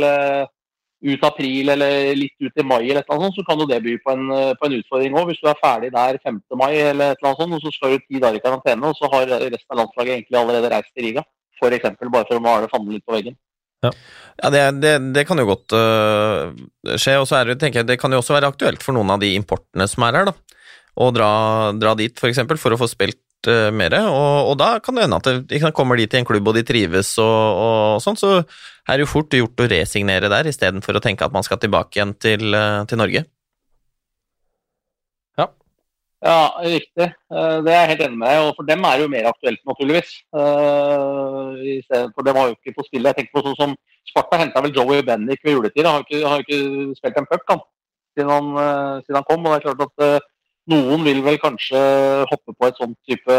ut 1.05 1.25
april 1.27 1.69
eller 1.73 2.15
litt 2.17 2.35
ut 2.41 2.61
i 2.61 2.65
mai, 2.65 2.83
eller 2.87 3.03
noe 3.05 3.21
sånt, 3.25 3.37
så 3.37 3.45
kan 3.47 3.59
jo 3.59 3.67
det 3.69 3.81
by 3.83 3.95
på 4.03 4.13
en, 4.13 4.25
eh, 4.31 4.53
på 4.57 4.67
en 4.67 4.77
utfordring 4.79 5.17
òg. 5.17 5.27
Hvis 5.29 5.41
du 5.43 5.49
er 5.49 5.61
ferdig 5.61 5.91
der 5.93 6.19
5. 6.23 6.41
mai, 6.55 6.73
eller 6.73 7.11
et 7.11 7.17
eller 7.19 7.29
annet 7.29 7.41
sånt, 7.41 7.53
og 7.53 7.61
så 7.61 7.73
skal 7.73 7.95
du 7.95 8.05
ti 8.05 8.19
dager 8.19 8.39
i 8.39 8.45
karantene, 8.45 8.89
og 8.89 8.95
så 8.95 9.09
har 9.11 9.25
resten 9.27 9.71
av 9.71 9.81
landslaget 9.81 10.13
egentlig 10.15 10.39
allerede 10.39 10.71
reist 10.71 10.93
til 10.95 11.05
Riga. 11.05 11.23
F.eks. 11.59 11.83
bare 11.99 12.27
for 12.27 12.39
å 12.39 12.43
male 12.43 12.71
fanden 12.71 12.93
litt 12.93 13.05
på 13.05 13.15
veggen. 13.15 13.37
Ja, 13.83 13.91
ja 14.43 14.51
det, 14.53 14.63
det, 14.83 14.93
det, 15.15 15.25
kan 15.27 15.39
jo 15.41 15.47
godt 15.49 15.75
uh, 15.75 16.55
skje. 16.95 17.17
og 17.19 17.27
så 17.29 17.41
er 17.41 17.55
tenker 17.59 17.81
jeg, 17.81 17.89
det 17.91 17.99
kan 18.01 18.13
jo 18.13 18.21
også 18.21 18.37
være 18.37 18.49
aktuelt 18.53 18.85
for 18.85 18.95
noen 18.95 19.15
av 19.15 19.21
de 19.23 19.33
importene 19.35 19.87
som 19.91 20.07
er 20.07 20.21
her, 20.21 20.31
da. 20.31 20.35
Å 20.95 21.11
dra, 21.11 21.29
dra 21.75 21.91
dit, 21.99 22.15
for, 22.15 22.31
eksempel, 22.31 22.59
for 22.61 22.71
å 22.71 22.79
få 22.79 22.87
spilt 22.87 23.49
uh, 23.51 23.69
mer. 23.75 23.97
Og, 24.07 24.51
og, 24.51 24.55
da 24.61 24.77
kan 24.83 24.95
det 24.95 25.05
hende 25.07 25.19
at 25.19 25.51
de 25.51 25.61
kommer 25.75 25.99
de 25.99 26.07
til 26.07 26.23
en 26.23 26.27
klubb 26.27 26.51
og 26.51 26.57
de 26.57 26.63
trives 26.67 27.15
og, 27.19 27.61
og 27.65 28.03
sånn, 28.03 28.19
så 28.19 28.37
er 28.39 28.95
det 28.95 29.05
jo 29.05 29.11
fort 29.11 29.35
gjort 29.35 29.65
å 29.65 29.69
resignere 29.71 30.31
der, 30.31 30.47
istedenfor 30.51 30.97
å 30.97 31.03
tenke 31.03 31.27
at 31.27 31.35
man 31.35 31.45
skal 31.45 31.59
tilbake 31.61 31.99
igjen 31.99 32.15
til, 32.21 32.51
uh, 32.55 32.83
til 32.89 33.01
Norge. 33.01 33.27
Ja. 36.23 36.53
riktig. 36.63 37.09
Uh, 37.29 37.59
det 37.65 37.73
er 37.73 37.81
jeg 37.81 37.89
helt 37.93 38.03
enig 38.07 38.17
med 38.17 38.29
deg 38.31 38.43
og 38.45 38.53
For 38.57 38.67
dem 38.69 38.85
er 38.87 38.95
det 38.95 39.03
jo 39.03 39.13
mer 39.13 39.27
aktuelt, 39.29 39.61
naturligvis. 39.67 40.13
For 40.31 42.27
dem 42.27 42.39
har 42.39 42.47
jo 42.49 42.55
ikke 42.55 42.77
på 42.77 42.87
spillet. 42.87 43.11
Jeg 43.11 43.17
tenker 43.19 43.35
på 43.35 43.45
sånn 43.45 43.59
som 43.59 43.75
Sparta 44.05 44.39
henta 44.39 44.61
vel 44.61 44.73
Joey 44.75 45.03
Bennick 45.05 45.43
ved 45.43 45.57
juletid. 45.57 45.85
Han 45.85 45.99
har 45.99 46.05
ikke, 46.05 46.21
ikke 46.45 46.97
spilt 46.99 47.19
en 47.19 47.29
puck 47.29 47.45
siden 48.15 48.31
han, 48.31 48.49
siden 49.03 49.17
han 49.19 49.27
kom. 49.27 49.45
og 49.45 49.51
det 49.51 49.57
er 49.57 49.65
klart 49.65 49.85
at 49.85 50.27
noen 50.71 51.03
vil 51.05 51.21
vel 51.25 51.37
kanskje 51.41 51.79
hoppe 52.29 52.53
på 52.53 52.69
et 52.69 52.77
sånt 52.79 52.97
type 53.09 53.37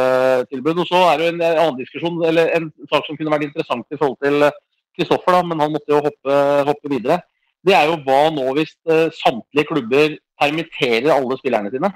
tilbud. 0.51 0.83
Og 0.83 0.91
så 0.91 1.03
er 1.11 1.18
det 1.18 1.27
jo 1.27 1.35
en 1.35 1.45
annen 1.49 1.79
diskusjon, 1.81 2.18
eller 2.29 2.53
en 2.59 2.68
sak 2.91 3.07
som 3.07 3.18
kunne 3.18 3.33
vært 3.35 3.49
interessant 3.49 3.87
i 3.91 3.99
forhold 3.99 4.18
til 4.22 4.51
Kristoffer, 4.97 5.41
men 5.47 5.62
han 5.62 5.74
måtte 5.74 5.93
jo 5.93 6.03
hoppe, 6.05 6.37
hoppe, 6.70 6.93
videre. 6.93 7.20
Det 7.66 7.74
er 7.74 7.91
jo 7.91 7.99
hva 8.07 8.27
nå 8.35 8.47
hvis 8.59 8.77
samtlige 9.18 9.70
klubber 9.72 10.18
permitterer 10.41 11.14
alle 11.14 11.39
spillerne 11.41 11.72
sine? 11.72 11.91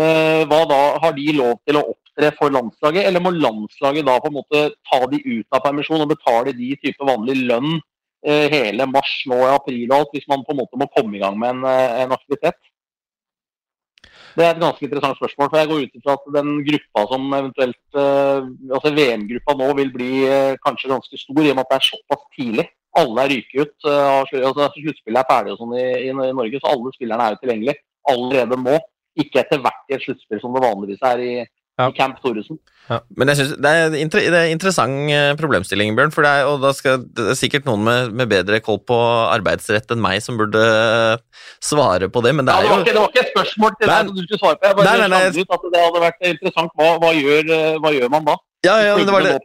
Uh, 0.00 0.48
hva 0.48 0.62
da? 0.64 0.80
Har 1.02 1.12
de 1.16 1.26
lov 1.36 1.58
til 1.68 1.76
å 1.76 1.84
opptre 1.92 2.30
for 2.38 2.52
landslaget, 2.54 3.04
eller 3.08 3.20
må 3.20 3.32
landslaget 3.34 4.06
da 4.08 4.16
på 4.22 4.30
en 4.30 4.38
måte 4.38 4.66
ta 4.88 5.00
de 5.12 5.20
ut 5.20 5.46
av 5.52 5.64
permisjon 5.66 6.00
og 6.00 6.12
betale 6.14 6.54
de 6.56 6.70
type 6.80 7.08
vanlig 7.08 7.42
lønn 7.42 7.74
uh, 7.76 8.46
hele 8.52 8.86
mars, 8.88 9.12
nå 9.28 9.36
i 9.36 9.50
april 9.52 9.90
og 9.90 9.98
alt, 9.98 10.14
hvis 10.16 10.28
man 10.32 10.44
på 10.46 10.54
en 10.54 10.62
måte 10.62 10.80
må 10.80 10.88
komme 10.96 11.18
i 11.18 11.22
gang 11.24 11.36
med 11.40 11.58
en, 11.58 11.66
en 12.06 12.14
aktivitet? 12.16 12.56
Det 14.32 14.46
er 14.46 14.54
et 14.54 14.62
ganske 14.62 14.80
interessant 14.86 15.18
spørsmål. 15.18 15.50
for 15.52 15.60
Jeg 15.60 15.68
går 15.68 15.82
ut 15.84 15.96
ifra 15.98 16.14
at 16.16 16.30
den 16.38 16.52
gruppa 16.64 17.02
som 17.10 17.34
eventuelt 17.36 17.98
Altså 17.98 18.92
VM-gruppa 18.96 19.54
nå 19.60 19.66
vil 19.76 19.90
bli 19.92 20.12
kanskje 20.64 20.88
ganske 20.88 21.20
stor, 21.20 21.42
i 21.42 21.50
og 21.52 21.58
med 21.58 21.66
at 21.66 21.74
det 21.74 21.76
er 21.76 21.90
såpass 21.90 22.22
tidlig. 22.38 22.64
Alle 22.96 23.26
er 23.26 23.34
ryket 23.34 23.60
ut. 23.60 23.90
Altså 23.90 24.70
Sluttspillet 24.78 25.20
er 25.20 25.28
ferdig 25.28 25.52
og 25.52 25.60
sånn 25.60 25.76
i, 25.76 25.84
i, 26.08 26.16
Norge, 26.16 26.62
så 26.62 26.72
alle 26.72 26.94
spillerne 26.96 27.26
er 27.26 27.36
jo 27.36 27.42
tilgjengelige 27.42 27.76
allerede 28.12 28.58
nå. 28.64 28.78
Ikke 29.20 29.42
etter 29.42 29.60
hvert 29.60 29.71
i 29.92 29.98
et 29.98 30.04
sluttspill 30.04 30.40
som 30.42 30.54
det 30.56 30.64
vanligvis 30.64 31.02
er 31.12 31.22
i, 31.22 31.32
ja. 31.42 31.88
i 31.88 31.92
Camp 31.96 32.20
Thoresen. 32.22 32.58
Ja. 32.90 32.98
Men 33.16 33.30
jeg 33.30 33.38
synes 33.38 33.52
det 33.62 33.70
er 33.70 33.84
en 33.86 33.96
inter 33.96 34.24
interessant 34.50 35.12
eh, 35.14 35.32
problemstilling, 35.38 35.94
Bjørn. 35.96 36.12
For 36.14 36.26
det 36.26 36.32
er, 36.40 36.48
og 36.50 36.64
da 36.64 36.72
skal, 36.76 37.04
det 37.06 37.28
er 37.32 37.38
sikkert 37.38 37.68
noen 37.68 37.84
med, 37.86 38.14
med, 38.18 38.30
bedre 38.32 38.58
koll 38.64 38.80
på 38.88 38.98
arbeidsrett 39.30 39.94
enn 39.94 40.02
meg 40.02 40.22
som 40.24 40.40
burde 40.40 40.62
eh, 40.62 41.44
svare 41.62 42.10
på 42.12 42.24
det, 42.26 42.34
men 42.36 42.48
det 42.48 42.56
er 42.56 42.66
ja, 42.66 42.68
det 42.68 42.74
var 42.74 42.82
ikke, 42.82 42.96
det 42.96 43.02
var 43.04 43.12
ikke 43.14 43.24
et 43.24 43.34
spørsmål 43.36 43.76
til 43.78 43.92
deg 43.92 44.08
som 44.08 44.16
du 44.16 44.24
skulle 44.24 44.42
svare 44.42 44.58
på. 44.58 44.68
Jeg 44.68 44.80
bare 44.80 44.88
nei, 44.90 44.98
nei, 45.04 45.10
nei. 45.14 45.44
ut 45.44 45.56
at 45.58 45.68
det 45.68 45.84
hadde 45.86 46.06
vært 46.08 46.28
interessant. 46.32 46.74
Hva, 46.80 46.90
hva, 47.02 47.14
gjør, 47.18 47.54
eh, 47.58 47.78
hva 47.78 47.94
gjør, 47.94 48.10
man 48.16 48.28
da? 48.32 48.38
Ja, 48.62 48.76
ja, 48.78 48.94
det 48.94 49.10
var 49.10 49.24
det. 49.26 49.38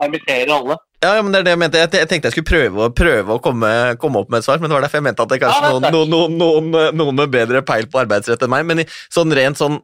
alle. 0.54 0.78
Ja, 1.02 1.12
ja, 1.18 1.22
men 1.22 1.34
det 1.34 1.40
er 1.40 1.46
det 1.46 1.54
jeg 1.54 1.62
mente. 1.62 1.82
Jeg, 1.82 2.08
tenkte 2.10 2.30
jeg 2.30 2.34
skulle 2.34 2.50
prøve, 2.50 2.88
prøve 2.98 3.36
å 3.38 3.42
komme, 3.42 3.70
komme, 4.02 4.22
opp 4.22 4.32
med 4.34 4.42
et 4.42 4.48
svar, 4.48 4.62
men 4.62 4.70
det 4.70 4.78
var 4.78 4.86
derfor 4.86 4.98
jeg 4.98 5.06
mente 5.06 5.26
at 5.26 5.34
det 5.34 5.40
kanskje 5.42 5.70
ja, 5.70 5.92
noen, 5.94 6.10
noen, 6.10 6.38
noen, 6.38 6.72
noen, 6.98 7.18
med 7.18 7.34
bedre 7.34 7.62
peil 7.66 7.86
på 7.90 8.02
arbeidsrett 8.02 8.46
enn 8.46 8.54
meg. 8.54 8.66
Men 8.66 8.82
sånn 9.14 9.34
rent 9.38 9.62
sånn 9.62 9.78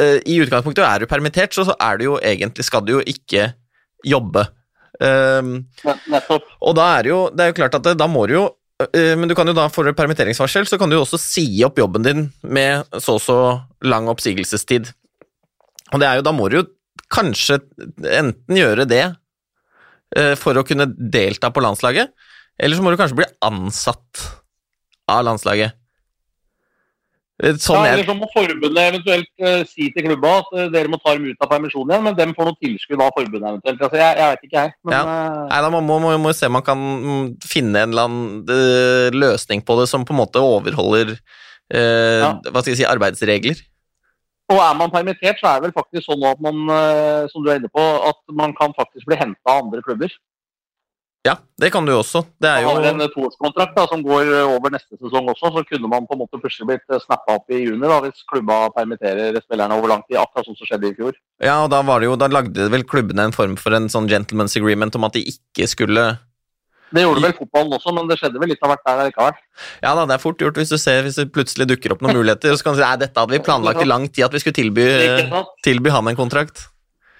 i 0.00 0.38
utgangspunktet 0.40 0.84
er 0.86 1.02
du 1.02 1.10
permittert, 1.10 1.52
så, 1.54 1.66
så 1.68 1.74
er 1.82 1.98
du 2.00 2.06
jo 2.06 2.14
egentlig 2.24 2.64
skal 2.66 2.84
du 2.86 2.94
jo 2.98 3.02
ikke 3.04 3.50
jobbe. 4.06 4.46
Um, 5.00 5.62
og 6.60 6.74
da 6.76 6.86
er 6.98 7.06
det 7.06 7.12
jo, 7.12 7.20
det 7.32 7.44
er 7.44 7.52
jo 7.52 7.56
klart 7.56 7.76
at 7.78 7.86
det, 7.86 7.94
da 7.96 8.04
må 8.10 8.26
du 8.28 8.34
jo 8.34 8.42
øh, 8.84 9.14
Men 9.16 9.30
du 9.30 9.32
kan 9.38 9.48
jo 9.48 9.54
da, 9.56 9.64
for 9.72 9.88
permitteringsvarsel, 9.96 10.66
så 10.68 10.76
kan 10.76 10.90
du 10.90 10.98
jo 10.98 11.04
også 11.06 11.20
si 11.20 11.46
opp 11.64 11.80
jobben 11.80 12.04
din 12.04 12.26
med 12.42 12.84
så 13.00 13.16
og 13.16 13.22
så 13.24 13.38
lang 13.80 14.10
oppsigelsestid. 14.12 14.90
Og 15.94 16.02
det 16.02 16.08
er 16.08 16.20
jo, 16.20 16.26
da 16.26 16.34
må 16.36 16.50
du 16.50 16.60
jo 16.60 16.66
kanskje 17.10 17.58
enten 18.12 18.58
gjøre 18.58 18.86
det 18.90 19.06
øh, 20.18 20.36
for 20.38 20.58
å 20.58 20.66
kunne 20.66 20.90
delta 20.90 21.50
på 21.50 21.64
landslaget, 21.64 22.12
eller 22.60 22.76
så 22.76 22.84
må 22.84 22.92
du 22.92 23.00
kanskje 23.00 23.22
bli 23.22 23.30
ansatt 23.46 24.26
av 25.10 25.24
landslaget. 25.26 25.79
Eh, 27.40 27.56
Sånn 27.60 27.86
ja, 27.86 27.94
eller 27.94 28.04
så 28.04 28.14
må 28.16 28.28
forbundet 28.34 28.80
eventuelt 28.90 29.30
uh, 29.40 29.62
si 29.68 29.88
til 29.94 30.04
klubba 30.04 30.32
at 30.42 30.50
uh, 30.52 30.66
dere 30.72 30.90
må 30.92 30.98
ta 31.00 31.14
dem 31.16 31.30
ut 31.30 31.40
av 31.40 31.48
permisjon 31.48 31.88
igjen, 31.88 32.04
men 32.04 32.18
dem 32.18 32.34
får 32.36 32.50
noe 32.50 32.60
tilskudd 32.60 33.00
av 33.00 33.14
forbundet 33.16 33.48
eventuelt. 33.48 33.84
Altså, 33.86 34.00
jeg, 34.00 34.18
jeg 34.20 34.34
vet 34.34 34.44
ikke, 34.48 34.64
jeg. 34.64 34.74
Men, 34.84 34.96
ja. 34.96 35.16
Nei, 35.48 35.60
da 35.64 35.72
må 35.72 35.80
må, 35.86 35.98
må, 36.04 36.12
må 36.20 36.34
se 36.36 36.50
om 36.50 36.56
man 36.58 36.66
kan 36.66 36.80
mm, 36.80 37.24
finne 37.48 37.84
en 37.84 37.94
eller 37.94 38.10
annen 38.10 38.52
uh, 38.52 39.08
løsning 39.16 39.64
på 39.64 39.78
det 39.80 39.88
som 39.90 40.04
på 40.04 40.16
en 40.16 40.22
måte 40.24 40.44
overholder 40.44 41.16
Ja. 41.70 42.32
hva 42.50 42.64
skal 42.64 42.72
jeg 42.72 42.80
si, 42.80 42.84
arbeidsregler. 42.88 43.60
Og 44.50 44.58
er 44.58 44.72
man 44.74 44.90
permittert, 44.90 45.38
så 45.38 45.46
er 45.46 45.60
det 45.60 45.68
vel 45.68 45.74
faktisk 45.76 46.08
sånn 46.08 46.24
at 46.26 46.40
man, 46.42 46.64
som 47.30 47.44
du 47.44 47.46
er 47.46 47.60
inne 47.60 47.70
på, 47.70 47.84
at 48.08 48.18
man 48.34 48.50
kan 48.58 48.74
faktisk 48.74 49.06
bli 49.06 49.14
henta 49.20 49.52
av 49.52 49.60
andre 49.68 49.78
klubber. 49.86 50.10
Ja, 51.20 51.34
det 51.60 51.68
kan 51.68 51.84
du 51.84 51.92
jo 51.92 51.98
også. 52.00 52.22
Det 52.40 52.48
er 52.48 52.62
Man 52.64 52.78
har 52.78 52.86
jo 52.86 52.90
en 52.94 53.04
eh, 53.04 53.10
toårskontrakt 53.12 53.74
da, 53.76 53.82
som 53.90 54.00
går 54.00 54.30
eh, 54.38 54.52
over 54.54 54.72
neste 54.72 54.96
sesong 54.96 55.26
også, 55.28 55.50
så 55.52 55.62
kunne 55.68 55.90
man 55.92 56.06
på 56.08 56.16
en 56.16 56.22
måte 56.22 56.40
plutselig 56.40 56.70
blitt 56.70 57.02
snappa 57.02 57.34
opp 57.36 57.52
i 57.52 57.58
juni 57.60 57.82
da, 57.84 57.98
hvis 58.06 58.22
klubba 58.30 58.62
permitterer 58.72 59.36
spillerne 59.44 59.76
over 59.76 59.92
lang 59.92 60.00
tid, 60.06 60.16
akkurat 60.16 60.48
sånn 60.48 60.56
som 60.56 60.70
skjedde 60.70 60.88
i 60.88 60.96
fjor. 60.96 61.18
Ja, 61.44 61.58
og 61.66 61.68
da 61.74 61.82
var 61.84 62.00
det 62.00 62.08
jo 62.08 62.16
Da 62.20 62.30
lagde 62.32 62.70
vel 62.72 62.86
klubbene 62.88 63.28
en 63.28 63.36
form 63.36 63.58
for 63.60 63.76
en 63.76 63.90
sånn 63.92 64.08
gentleman's 64.08 64.56
agreement 64.56 64.96
om 64.96 65.04
at 65.08 65.18
de 65.18 65.22
ikke 65.28 65.68
skulle 65.68 66.06
Det 66.94 67.04
gjorde 67.04 67.24
vel 67.26 67.36
fotballen 67.36 67.76
også, 67.76 67.94
men 67.98 68.08
det 68.08 68.16
skjedde 68.22 68.40
vel 68.40 68.52
litt 68.54 68.64
av 68.64 68.72
hvert 68.72 68.88
der 68.88 69.04
likevel. 69.10 69.44
Ja 69.84 69.92
da, 70.00 70.08
det 70.08 70.16
er 70.16 70.24
fort 70.24 70.40
gjort 70.40 70.56
hvis 70.62 70.72
du 70.72 70.78
ser 70.80 71.04
hvis 71.04 71.20
det 71.20 71.28
plutselig 71.36 71.68
dukker 71.74 71.98
opp 71.98 72.00
noen 72.00 72.16
muligheter, 72.22 72.56
så 72.56 72.64
kan 72.64 72.78
du 72.78 72.80
si 72.80 72.86
nei, 72.86 72.96
dette 73.04 73.20
hadde 73.20 73.36
vi 73.36 73.44
planlagt 73.44 73.84
i 73.84 73.90
lang 73.92 74.08
tid 74.08 74.24
at 74.30 74.32
vi 74.32 74.40
skulle 74.40 74.56
tilby, 74.56 74.88
tilby 75.68 75.92
han 75.92 76.08
en 76.08 76.18
kontrakt. 76.24 76.64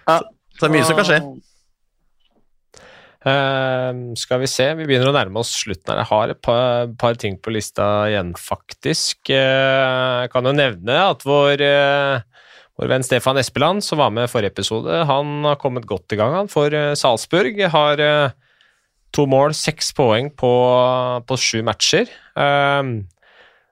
Ja. 0.09 0.23
Så 0.57 0.65
det 0.65 0.73
er 0.73 0.77
mye 0.79 0.89
som 0.89 0.97
kan 0.97 1.09
skje. 1.13 1.21
Eh, 3.21 3.91
skal 4.17 4.41
vi 4.41 4.49
se, 4.49 4.71
vi 4.79 4.87
begynner 4.89 5.11
å 5.11 5.17
nærme 5.17 5.43
oss 5.43 5.53
slutten 5.61 5.93
her. 5.93 6.01
Jeg 6.01 6.11
har 6.11 6.33
et 6.33 6.41
par, 6.41 6.91
par 7.01 7.19
ting 7.21 7.37
på 7.37 7.53
lista 7.53 8.09
igjen, 8.09 8.33
faktisk. 8.39 9.19
Eh, 9.29 10.25
jeg 10.25 10.33
kan 10.33 10.49
jo 10.49 10.57
nevne 10.57 10.97
at 11.11 11.27
vår, 11.29 11.61
eh, 11.61 12.49
vår 12.81 12.93
venn 12.95 13.05
Stefan 13.05 13.41
Espeland, 13.41 13.85
som 13.85 14.01
var 14.01 14.15
med 14.15 14.29
i 14.29 14.33
forrige 14.33 14.55
episode, 14.55 15.05
han 15.11 15.45
har 15.45 15.61
kommet 15.61 15.89
godt 15.89 16.17
i 16.17 16.21
gang 16.21 16.39
han, 16.39 16.49
for 16.53 16.73
eh, 16.73 16.97
Salzburg. 16.97 17.61
Har 17.75 18.01
eh, 18.01 18.33
to 19.13 19.29
mål, 19.29 19.53
seks 19.59 19.93
poeng 19.93 20.33
på, 20.33 20.53
på 21.29 21.41
sju 21.41 21.61
matcher. 21.67 22.09
Eh, 22.41 22.95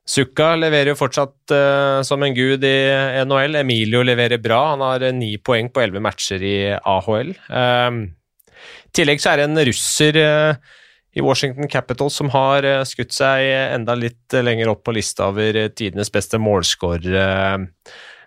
Sukka 0.09 0.55
leverer 0.57 0.95
jo 0.95 0.97
fortsatt 0.97 1.53
eh, 1.53 1.99
som 2.07 2.23
en 2.25 2.37
gud 2.37 2.63
i 2.65 2.77
NHL. 3.29 3.59
Emilio 3.61 4.01
leverer 4.05 4.41
bra. 4.41 4.71
Han 4.71 4.85
har 4.85 5.05
eh, 5.05 5.13
ni 5.13 5.35
poeng 5.37 5.69
på 5.69 5.83
elleve 5.85 6.01
matcher 6.05 6.45
i 6.45 6.57
AHL. 6.77 7.35
Eh, 7.49 7.99
i 8.89 8.93
tillegg 8.97 9.23
så 9.23 9.33
er 9.33 9.41
det 9.41 9.49
en 9.49 9.65
russer 9.69 10.19
eh, 10.21 10.77
i 11.19 11.25
Washington 11.25 11.69
Capital 11.71 12.11
som 12.13 12.31
har 12.35 12.67
eh, 12.67 12.85
skutt 12.89 13.15
seg 13.17 13.47
enda 13.75 13.97
litt 13.99 14.37
eh, 14.37 14.45
lenger 14.45 14.73
opp 14.73 14.85
på 14.87 14.95
lista 14.97 15.31
over 15.33 15.61
tidenes 15.77 16.13
beste 16.15 16.41
målskårere, 16.43 17.67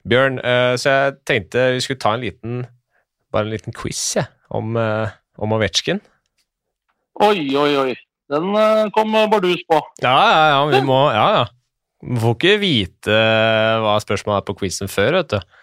Bjørn. 0.02 0.40
Så 0.82 0.90
jeg 0.90 1.18
tenkte 1.30 1.68
vi 1.76 1.82
skulle 1.86 2.02
ta 2.02 2.16
en 2.16 2.24
liten 2.24 2.62
bare 3.30 3.46
en 3.46 3.52
liten 3.54 3.76
quiz 3.78 4.00
ja, 4.18 4.24
om, 4.50 4.74
om 4.74 5.54
Ovetsjkin. 5.54 6.02
Oi, 7.22 7.44
oi, 7.54 7.70
oi. 7.84 7.94
Den 8.32 8.50
kom 8.96 9.14
bardus 9.14 9.62
på. 9.70 9.78
Ja, 10.02 10.16
ja, 10.18 10.42
ja, 10.56 10.64
vi 10.72 10.82
må 10.88 11.04
Ja, 11.14 11.28
ja. 11.38 11.46
Vi 12.02 12.18
får 12.18 12.34
ikke 12.34 12.56
vite 12.64 13.18
hva 13.84 13.94
spørsmålet 14.02 14.42
er 14.42 14.48
på 14.48 14.56
quizen 14.64 14.90
før, 14.90 15.20
vet 15.20 15.36
du. 15.36 15.60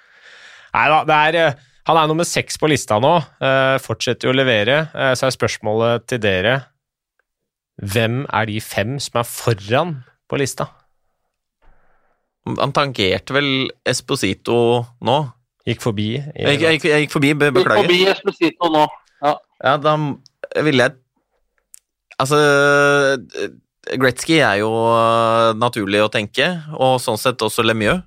Nei 0.77 0.87
da, 0.93 1.01
det 1.09 1.19
er 1.19 1.59
Han 1.89 1.97
er 1.97 2.09
nummer 2.11 2.27
seks 2.29 2.59
på 2.61 2.69
lista 2.69 2.99
nå. 3.01 3.15
eh, 3.41 3.77
Fortsetter 3.81 4.29
jo 4.29 4.35
å 4.35 4.37
levere. 4.37 4.81
Eh, 4.95 5.15
Så 5.17 5.27
er 5.29 5.35
spørsmålet 5.37 6.07
til 6.11 6.19
dere 6.21 6.59
Hvem 7.81 8.25
er 8.35 8.47
de 8.51 8.59
fem 8.61 8.99
som 9.01 9.21
er 9.21 9.25
foran 9.29 9.93
på 10.29 10.37
lista? 10.41 10.67
Han 12.59 12.73
tangerte 12.73 13.35
vel 13.37 13.69
Esposito 13.87 14.57
nå? 15.05 15.19
Gikk 15.69 15.83
forbi. 15.85 16.09
Jeg, 16.17 16.59
gikk- 16.59 16.63
jeg, 16.65 16.79
gikk- 16.79 16.89
jeg 16.91 17.03
gikk 17.07 17.13
forbi, 17.13 17.33
be, 17.39 17.51
Gikk 17.53 17.69
forbi 17.77 17.99
Esposito 18.09 18.71
nå. 18.73 18.87
Ja, 19.23 19.77
da 19.83 19.97
ville 20.65 20.85
jeg 20.89 20.97
Altså 22.19 22.39
Gretzky 23.99 24.41
er 24.43 24.57
jo 24.59 24.69
øh, 24.75 25.53
naturlig 25.57 26.01
å 26.03 26.11
tenke, 26.11 26.49
og 26.75 26.99
sånn 27.01 27.17
sett 27.21 27.39
også 27.47 27.63
Lemieux. 27.65 28.03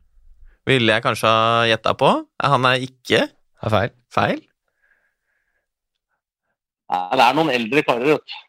Ville 0.67 0.91
jeg 0.93 1.01
kanskje 1.05 1.29
ha 1.31 1.63
gjetta 1.69 1.93
på. 1.97 2.09
Han 2.43 2.65
er 2.69 2.83
ikke 2.85 3.21
Det 3.61 3.67
er 3.67 3.73
feil. 3.75 3.91
feil. 4.11 4.39
Nei, 6.91 7.17
det 7.19 7.25
er 7.25 7.35
noen 7.37 7.51
eldre 7.53 7.83
karer, 7.87 8.07
vet 8.15 8.31
du. 8.31 8.39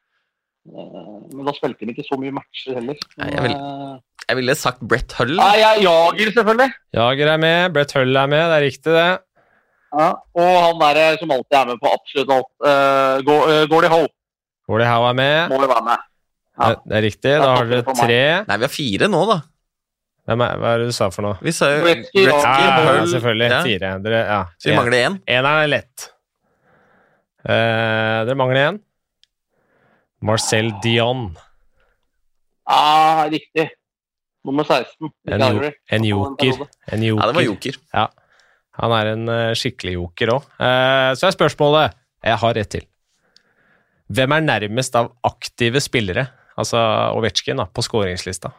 Eh, 0.73 1.35
Men 1.35 1.47
da 1.49 1.53
spilte 1.57 1.87
de 1.87 1.93
ikke 1.95 2.07
så 2.07 2.19
mye 2.21 2.33
matcher 2.35 2.77
heller. 2.79 2.97
Nei, 3.19 3.29
jeg 3.35 3.43
vil- 3.43 3.57
Eh, 3.57 3.99
Jeg 4.29 4.37
ville 4.37 4.55
sagt 4.55 4.81
Brett 4.81 5.13
Hull. 5.19 5.35
Nei, 5.37 5.57
jeg 5.59 5.83
jager 5.83 6.31
selvfølgelig. 6.33 6.73
Jager 6.95 7.27
er 7.33 7.37
med, 7.39 7.73
Brett 7.75 7.93
Hull 7.93 8.17
er 8.17 8.27
med, 8.29 8.45
det 8.49 8.57
er 8.57 8.65
riktig, 8.71 8.93
det. 8.95 9.21
Ja. 9.99 10.13
Og 10.35 10.81
han 10.81 10.95
der 10.97 11.17
som 11.19 11.31
alltid 11.31 11.53
er 11.59 11.67
med 11.67 11.81
på 11.83 11.93
absolutt 11.93 12.31
alt. 12.31 12.51
Uh, 12.65 13.67
Gordie 13.67 13.89
Howe 13.91 14.09
Gordie 14.67 14.87
Howe 14.87 15.09
er 15.11 15.13
med. 15.13 15.51
må 15.51 15.61
jo 15.61 15.67
være 15.69 15.85
med. 15.85 15.99
Ja. 16.59 16.69
Det 16.69 16.79
det 16.89 16.97
er 16.97 17.03
riktig. 17.03 17.33
Da 17.43 17.57
har 17.57 17.65
dere 17.67 17.83
tre. 17.83 18.45
Nei, 18.49 18.57
vi 18.57 18.65
har 18.65 18.69
fire 18.73 19.09
nå, 19.09 19.27
da. 19.29 19.41
Hvem 20.23 20.43
er, 20.45 20.59
hva 20.63 20.73
er 20.77 20.83
det 20.83 20.93
du 20.93 20.95
sa 20.95 21.09
for 21.11 21.27
noe? 21.27 21.39
Vi 21.43 21.51
sa 21.55 21.69
jo 21.73 21.83
Gretzky, 21.83 22.23
Ja, 22.29 22.39
ja, 22.39 23.07
selvfølgelig. 23.11 23.49
Ja. 23.51 23.61
Fire. 23.67 23.93
Dere, 24.05 24.21
ja. 24.29 24.41
Så 24.63 24.71
vi 24.71 24.77
mangler 24.79 25.07
én. 25.09 25.17
Én 25.35 25.49
er 25.51 25.71
lett. 25.71 26.05
Uh, 27.43 28.23
dere 28.29 28.39
mangler 28.39 28.69
én. 28.69 28.79
Marcel 30.23 30.71
Dion. 30.85 31.33
Ah, 32.71 33.25
riktig. 33.33 33.67
Nummer 34.47 34.67
16. 34.67 35.11
En, 35.27 35.43
jo, 35.43 35.73
en 35.91 36.07
joker. 36.07 36.63
En 36.95 37.03
joker. 37.03 37.19
Ja, 37.19 37.27
det 37.27 37.39
var 37.41 37.49
joker. 37.49 37.83
Han 38.83 38.97
er 39.01 39.13
en 39.17 39.29
uh, 39.29 39.51
skikkelig 39.59 39.97
joker 39.99 40.37
òg. 40.39 40.49
så 41.19 41.29
er 41.29 41.35
spørsmålet 41.35 41.99
Jeg 42.23 42.39
har 42.47 42.63
ett 42.63 42.71
til. 42.79 42.87
Hvem 44.13 44.35
er 44.37 44.45
nærmest 44.47 44.95
av 44.99 45.11
aktive 45.27 45.83
spillere, 45.83 46.29
altså 46.55 46.79
Ovetsjkin, 47.17 47.59
på 47.75 47.83
skåringslista? 47.83 48.53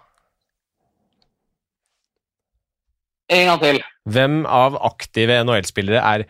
En 3.32 3.46
gang 3.48 3.62
til. 3.62 3.80
Hvem 4.12 4.42
av 4.46 4.76
aktive 4.84 5.38
NHL-spillere 5.46 6.02
er 6.04 6.26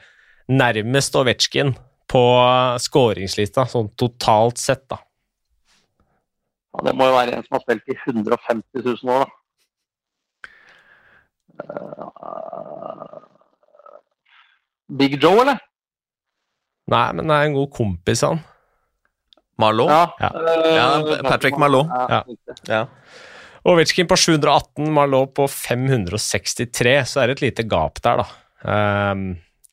nærmest 0.53 1.15
Ovetsjkin 1.17 1.73
på 2.11 2.21
skåringslista, 2.83 3.65
sånn 3.69 3.89
totalt 3.97 4.61
sett, 4.61 4.83
da? 4.91 4.99
Ja, 6.73 6.83
det 6.89 6.93
må 6.97 7.07
jo 7.09 7.15
være 7.15 7.37
en 7.37 7.45
som 7.45 7.57
har 7.57 7.63
spilt 7.65 7.89
i 7.89 7.95
150 7.97 8.85
000 8.85 9.13
år, 9.13 9.25
da. 9.25 9.29
Eh, 11.63 13.17
Big 14.99 15.17
Joe, 15.21 15.41
eller? 15.41 15.61
Nei, 16.91 17.05
men 17.15 17.29
det 17.29 17.35
er 17.37 17.47
en 17.47 17.55
god 17.57 17.71
kompis, 17.73 18.21
han. 18.27 18.41
Marlowe. 19.61 19.93
Ja. 19.93 20.29
Ja, 20.73 20.87
Patrick 21.29 21.57
Marleau. 21.61 21.85
Ja, 21.87 22.23
Ja. 22.67 22.85
Ovetsjkin 23.63 24.09
på 24.11 24.17
718, 24.19 24.89
Malot 24.91 25.31
på 25.37 25.47
563, 25.47 26.97
så 27.07 27.21
er 27.21 27.31
det 27.31 27.37
et 27.37 27.45
lite 27.45 27.63
gap 27.71 28.01
der, 28.03 28.23
da. 28.23 28.27
Um, 28.63 29.23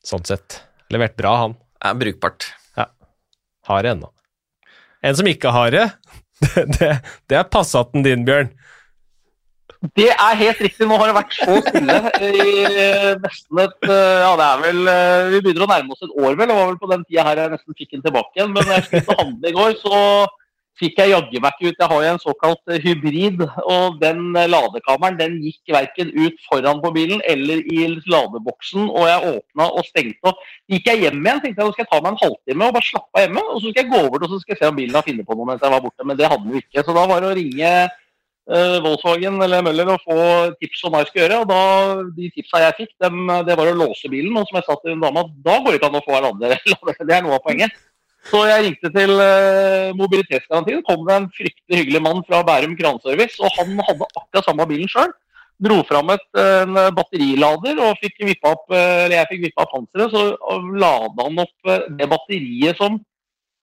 sånn 0.07 0.23
sett. 0.27 0.61
Levert 0.91 1.17
bra, 1.19 1.33
han. 1.43 1.57
Ja, 1.83 1.91
brukbart. 1.99 2.47
Ja. 2.79 2.87
Har 3.67 3.83
det 3.83 3.95
ennå. 3.97 4.11
En 5.03 5.17
som 5.17 5.27
ikke 5.27 5.51
har 5.51 5.73
det, 5.75 5.85
det, 6.45 6.65
det, 6.77 6.91
det 7.27 7.39
er 7.41 7.51
Passaten 7.51 8.05
din, 8.05 8.23
Bjørn. 8.27 8.53
Det 9.97 10.11
er 10.13 10.35
helt 10.37 10.59
riktig. 10.61 10.85
Nå 10.85 10.97
har 11.01 11.09
det 11.09 11.15
vært 11.17 11.33
så 11.33 11.55
stille 11.65 11.95
i 12.21 12.41
eh, 12.69 13.13
nesten 13.17 13.61
et 13.63 13.87
eh, 13.87 14.19
Ja, 14.21 14.35
det 14.37 14.45
er 14.45 14.59
vel 14.61 14.91
eh, 14.91 15.29
Vi 15.33 15.39
begynner 15.41 15.65
å 15.65 15.69
nærme 15.71 15.95
oss 15.95 16.03
et 16.05 16.13
år, 16.13 16.35
vel. 16.37 16.45
Det 16.45 16.57
var 16.57 16.67
vel 16.69 16.77
på 16.83 16.89
den 16.91 17.05
tida 17.07 17.25
her 17.25 17.41
jeg 17.41 17.53
nesten 17.55 17.77
fikk 17.79 17.95
den 17.95 18.03
tilbake 18.05 18.37
igjen. 18.37 18.53
Men 18.53 18.69
jeg 18.75 18.85
skulle 18.85 19.17
handle 19.17 19.49
i 19.49 19.55
går, 19.57 19.73
så 19.81 19.95
fikk 20.81 20.99
jeg 20.99 21.13
jaggu 21.13 21.39
meg 21.39 21.55
ikke 21.55 21.71
ut. 21.71 21.79
Jeg 21.79 21.91
har 21.93 22.03
jo 22.03 22.11
en 22.15 22.23
såkalt 22.25 22.73
eh, 22.73 22.81
hybrid, 22.83 23.45
og 23.63 24.01
den 24.01 24.33
ladekammeren 24.33 24.81
ladekameren 24.81 25.19
den 25.19 25.39
gikk 25.43 25.71
verken 25.73 26.11
ut 26.15 26.37
foran 26.49 26.81
på 26.81 26.91
bilen 26.95 27.21
eller 27.27 27.61
i 27.71 27.87
ladeboksen. 28.09 28.89
Og 28.89 29.07
jeg 29.07 29.35
åpna 29.35 29.69
og 29.69 29.85
stengte. 29.85 30.19
og 30.23 30.35
gikk 30.69 30.87
jeg 30.87 31.01
hjem 31.05 31.21
igjen, 31.21 31.41
tenkte 31.41 31.61
jeg 31.61 31.67
nå 31.67 31.73
skal 31.73 31.85
jeg 31.85 31.91
ta 31.91 32.01
meg 32.01 32.11
en 32.11 32.21
halvtime 32.21 32.67
og 32.67 32.75
bare 32.75 32.89
slappe 32.89 33.17
av 33.17 33.25
hjemme. 33.25 33.41
Og 33.41 33.61
så 33.61 33.71
skal 33.71 33.83
jeg 33.83 33.91
gå 33.91 34.03
over 34.05 34.23
og 34.23 34.29
så 34.29 34.39
skal 34.41 34.53
jeg 34.55 34.61
se 34.61 34.69
om 34.69 34.79
bilen 34.79 34.95
har 34.95 35.07
funnet 35.07 35.27
på 35.27 35.37
noe 35.37 35.49
mens 35.49 35.65
jeg 35.65 35.75
var 35.75 35.83
borte. 35.83 36.07
Men 36.07 36.17
det 36.17 36.29
hadde 36.31 36.45
den 36.45 36.55
jo 36.55 36.63
ikke. 36.63 36.85
Så 36.85 36.95
da 36.97 37.05
var 37.09 37.21
det 37.21 37.29
å 37.29 37.37
ringe 37.37 37.71
eh, 37.81 38.77
Volkswagen 38.87 39.45
eller 39.45 39.65
Møller 39.65 39.93
og 39.95 40.03
få 40.07 40.17
tips 40.61 40.83
om 40.87 40.95
hva 40.95 41.03
jeg 41.03 41.11
skulle 41.11 41.27
gjøre. 41.27 41.43
Og 41.43 41.51
da, 41.51 41.61
de 42.17 42.33
tipsa 42.35 42.65
jeg 42.65 42.79
fikk, 42.81 42.97
dem, 43.05 43.23
det 43.47 43.57
var 43.59 43.71
å 43.71 43.77
låse 43.83 44.11
bilen. 44.11 44.35
Og 44.37 44.49
som 44.49 44.59
jeg 44.59 44.67
sa 44.67 44.77
til 44.81 44.95
en 44.95 45.07
dame, 45.07 45.27
da 45.45 45.59
går 45.59 45.71
det 45.71 45.81
ikke 45.81 45.91
an 45.91 46.01
å 46.01 46.05
få 46.07 46.17
hverandre. 46.17 46.59
Det 47.11 47.15
er 47.15 47.25
noe 47.25 47.39
av 47.39 47.45
poenget. 47.45 47.79
Så 48.29 48.43
jeg 48.45 48.65
ringte 48.67 48.91
til 48.93 49.11
uh, 49.17 49.91
mobilitetsgarantien. 49.97 50.83
kom 50.85 51.07
det 51.07 51.17
en 51.17 51.29
fryktelig 51.33 51.79
hyggelig 51.79 52.01
mann 52.05 52.21
fra 52.27 52.43
Bærum 52.45 52.75
kranservice. 52.77 53.41
Og 53.41 53.49
han 53.57 53.73
hadde 53.87 54.09
akkurat 54.13 54.47
samme 54.47 54.67
bilen 54.69 54.91
sjøl. 54.91 55.13
Dro 55.61 55.81
fram 55.85 56.09
et, 56.09 56.23
en 56.41 56.77
batterilader 56.97 57.77
og 57.85 57.99
fikk 58.01 58.23
jeg 58.23 58.29
fikk 59.29 59.43
vippa 59.45 59.65
opp 59.65 59.73
panseret. 59.75 60.13
Så 60.13 60.57
lada 60.81 61.25
han 61.27 61.41
opp 61.43 61.73
det 61.99 62.07
batteriet 62.09 62.81
som 62.81 62.97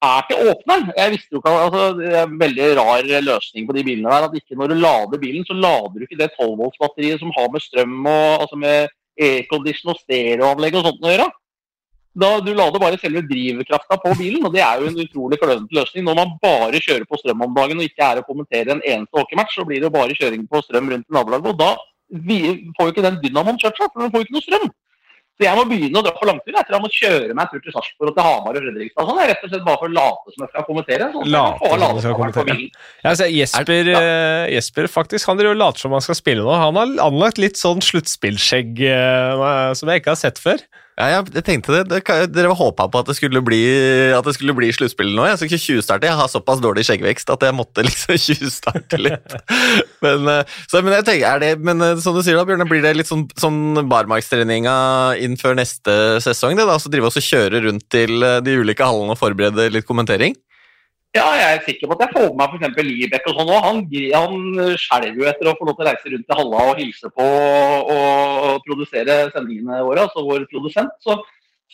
er 0.04 0.26
til 0.28 0.50
åpner. 0.52 0.84
Jeg 0.96 1.14
visste 1.14 1.34
jo 1.34 1.40
ikke, 1.40 1.54
altså, 1.64 1.82
Det 1.98 2.12
er 2.12 2.22
en 2.26 2.38
veldig 2.40 2.68
rar 2.78 3.10
løsning 3.30 3.66
på 3.66 3.74
de 3.74 3.84
bilene. 3.84 4.10
der, 4.10 4.28
at 4.28 4.34
ikke 4.34 4.54
Når 4.56 4.68
du 4.68 4.74
lader 4.74 5.18
bilen, 5.18 5.44
så 5.46 5.54
lader 5.54 5.92
du 5.94 6.06
ikke 6.06 6.22
det 6.22 6.30
12-volts-batteriet 6.38 7.20
som 7.20 7.32
har 7.36 7.50
med 7.52 7.60
strøm 7.60 8.06
og 8.06 8.40
altså 8.42 8.56
med 8.56 8.88
aircondition 9.18 9.92
og 9.92 10.00
stereoanlegg 10.02 10.78
og 10.78 10.86
sånt 10.86 11.02
å 11.02 11.12
gjøre. 11.12 11.28
Da, 12.18 12.30
du 12.42 12.50
lader 12.56 12.82
bare 12.82 12.98
selve 12.98 13.22
drivkrafta 13.28 13.98
på 14.02 14.14
bilen, 14.18 14.42
og 14.46 14.54
det 14.54 14.62
er 14.64 14.80
jo 14.82 14.90
en 14.90 14.98
utrolig 15.04 15.38
klønete 15.38 15.78
løsning. 15.78 16.06
Når 16.08 16.18
man 16.18 16.34
bare 16.42 16.80
kjører 16.82 17.06
på 17.06 17.20
strøm 17.20 17.44
om 17.46 17.54
dagen 17.54 17.78
og 17.78 17.86
ikke 17.86 18.08
er 18.08 18.20
å 18.22 18.26
kommentere 18.26 18.74
en 18.74 18.82
eneste 18.82 19.20
hockeymatch, 19.20 19.54
så 19.54 19.66
blir 19.68 19.84
det 19.84 19.94
bare 19.94 20.16
kjøring 20.18 20.48
på 20.50 20.64
strøm 20.66 20.90
rundt 20.94 21.06
i 21.06 21.14
nabolaget. 21.14 21.52
Og 21.52 21.60
da 21.60 21.70
får 22.78 22.88
jo 22.88 22.94
ikke 22.94 23.06
den 23.06 23.22
dynamoen 23.22 23.60
kjørt 23.60 23.78
seg, 23.78 23.92
for 23.92 24.02
den 24.02 24.14
får 24.14 24.24
jo 24.24 24.28
ikke 24.28 24.38
noe 24.38 24.46
strøm. 24.48 24.70
Så 25.38 25.46
jeg 25.46 25.54
må 25.54 25.64
begynne 25.70 26.00
å 26.00 26.02
dra 26.02 26.10
på 26.16 26.26
langtur. 26.26 26.50
Jeg 26.50 26.66
tror 26.66 26.74
jeg 26.74 26.82
må 26.82 26.88
kjøre 26.90 27.34
meg 27.38 27.44
en 27.44 27.50
tur 27.52 27.60
til 27.62 27.74
Sarpsborg 27.76 28.10
og 28.10 28.16
til 28.16 28.24
Hamar 28.26 28.56
og 28.58 28.64
Fredrikstad. 28.64 29.04
Sånn. 29.06 29.20
Rett 29.30 29.44
og 29.44 29.52
slett 29.52 29.66
bare 29.68 29.78
for 29.78 29.86
å 29.86 29.94
late 29.94 30.34
som 30.34 30.42
jeg 30.42 30.50
skal 30.50 30.64
kommentere. 30.66 31.08
Sånn, 31.14 31.28
late 31.30 31.68
som 31.68 31.84
jeg 31.86 32.02
skal 32.02 32.16
kommentere. 32.18 32.56
Ja, 32.64 33.12
altså, 33.12 33.28
Jesper, 33.30 33.90
ja. 33.92 34.00
uh, 34.02 34.48
Jesper 34.50 34.90
faktisk, 34.90 35.30
han 35.30 35.44
later 35.46 35.84
som 35.84 35.94
han 35.94 36.02
skal 36.02 36.18
spille 36.18 36.42
nå. 36.42 36.50
Han 36.58 36.80
har 36.80 36.96
anlagt 37.06 37.38
litt 37.38 37.60
sånn 37.60 37.84
sluttspillskjegg 37.86 38.82
uh, 38.90 39.70
som 39.78 39.94
jeg 39.94 40.02
ikke 40.02 40.16
har 40.16 40.20
sett 40.24 40.42
før. 40.42 40.66
Ja, 40.98 41.20
jeg 41.30 41.44
tenkte 41.46 41.76
det. 41.76 42.00
Dere 42.34 42.50
håpa 42.58 42.88
på 42.90 42.98
at 42.98 43.06
det 43.06 43.14
skulle 43.14 43.38
bli, 43.46 43.60
at 44.16 44.26
bli 44.58 44.70
sluttspill 44.74 45.12
nå. 45.14 45.28
Jeg 45.28 45.38
skal 45.38 45.46
ikke 45.46 45.62
tjuvstarte. 45.62 46.08
Jeg 46.08 46.18
har 46.18 46.30
såpass 46.32 46.58
dårlig 46.64 46.88
skjeggvekst 46.88 47.30
at 47.30 47.46
jeg 47.46 47.54
måtte 47.54 47.84
liksom 47.86 48.18
tjuvstarte 48.26 48.98
litt. 48.98 49.36
men, 50.02 50.26
eh, 50.32 50.56
så, 50.66 50.82
men, 50.82 50.96
jeg 50.96 51.06
tenker, 51.06 51.28
er 51.30 51.44
det, 51.44 51.52
men 51.62 51.86
eh, 51.86 52.02
som 52.02 52.18
du 52.18 52.22
sier 52.26 52.34
da, 52.34 52.42
Bjørne, 52.48 52.66
blir 52.66 52.82
det 52.82 52.96
litt 52.98 53.10
sånn, 53.10 53.28
sånn 53.38 53.78
barmarkstreninga 53.90 54.74
inn 55.22 55.38
før 55.38 55.54
neste 55.60 56.18
sesong? 56.24 56.58
det 56.58 56.66
da, 56.66 56.80
Så 56.82 56.90
drive 56.90 57.12
oss 57.12 57.20
og 57.20 57.28
kjøre 57.28 57.62
rundt 57.68 57.86
til 57.94 58.18
eh, 58.18 58.40
de 58.42 58.58
ulike 58.58 58.82
hallene 58.82 59.14
og 59.14 59.22
forberede 59.22 59.70
litt 59.76 59.86
kommentering? 59.86 60.34
Ja, 61.18 61.26
jeg 61.34 61.56
er 61.56 61.64
sikker 61.66 61.90
på 61.90 61.96
at 61.96 62.04
jeg 62.04 62.14
får 62.14 62.28
med 62.28 62.38
meg 62.38 62.68
f.eks. 62.68 62.84
Libekk 62.88 63.26
og 63.30 63.40
sånn 63.40 63.50
òg. 63.54 63.64
Han, 63.64 63.80
han 64.14 64.76
skjelver 64.80 65.18
jo 65.18 65.26
etter 65.30 65.50
å 65.50 65.56
få 65.58 65.66
lov 65.68 65.78
til 65.78 65.86
å 65.86 65.88
reise 65.88 66.12
rundt 66.12 66.28
til 66.28 66.38
Halla 66.40 66.68
og 66.68 66.80
hilse 66.82 67.10
på 67.14 67.26
og 67.94 68.62
produsere 68.68 69.18
sendingene 69.34 69.82
våre, 69.86 70.06
altså 70.06 70.24
vår 70.26 70.46
produsent. 70.52 70.94
Så, 71.04 71.18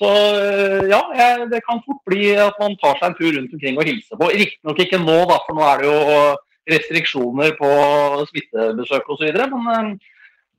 så 0.00 0.14
ja, 0.90 1.02
jeg, 1.20 1.50
det 1.52 1.60
kan 1.68 1.84
fort 1.84 2.00
bli 2.08 2.32
at 2.40 2.58
man 2.62 2.78
tar 2.80 2.98
seg 3.00 3.10
en 3.10 3.18
tur 3.20 3.30
rundt 3.36 3.54
omkring 3.58 3.78
og 3.78 3.90
hilser 3.90 4.20
på. 4.20 4.32
Riktignok 4.32 4.82
ikke 4.86 5.02
nå, 5.04 5.20
da, 5.30 5.38
for 5.44 5.58
nå 5.58 5.68
er 5.68 5.84
det 5.84 5.92
jo 5.92 6.18
restriksjoner 6.74 7.54
på 7.60 7.70
smittebesøk 8.32 9.12
osv. 9.12 9.40
Men 9.54 9.94
Eh, 9.94 10.13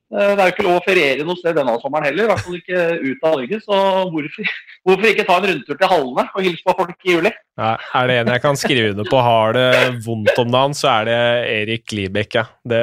det 0.06 0.38
er 0.38 0.38
jo 0.38 0.52
ikke 0.52 0.64
lov 0.64 0.76
å 0.78 0.84
feriere 0.84 1.24
noe 1.26 1.38
sted 1.40 1.56
denne 1.58 1.72
sommeren 1.82 2.06
heller, 2.06 2.28
i 2.28 2.30
hvert 2.30 2.42
fall 2.44 2.58
ikke 2.60 2.82
ut 3.02 3.24
av 3.26 3.32
Norge. 3.34 3.58
Så 3.64 3.78
hvorfor, 4.12 4.50
hvorfor 4.86 5.08
ikke 5.10 5.24
ta 5.26 5.38
en 5.40 5.46
rundtur 5.50 5.80
til 5.80 5.90
hallene 5.90 6.24
og 6.30 6.44
hilse 6.46 6.62
på 6.62 6.74
folk 6.78 7.08
i 7.08 7.16
juli? 7.16 7.32
Ja, 7.58 7.72
er 7.98 8.10
det 8.10 8.18
en 8.20 8.30
jeg 8.30 8.42
kan 8.44 8.60
skrive 8.60 8.92
under 8.94 9.08
på 9.10 9.22
har 9.26 9.56
det 9.56 9.70
vondt 10.04 10.38
om 10.38 10.52
dagen, 10.54 10.76
så 10.78 10.92
er 10.92 11.08
det 11.08 11.16
Erik 11.56 11.94
Libek, 11.96 12.38
ja. 12.38 12.44
Det, 12.62 12.82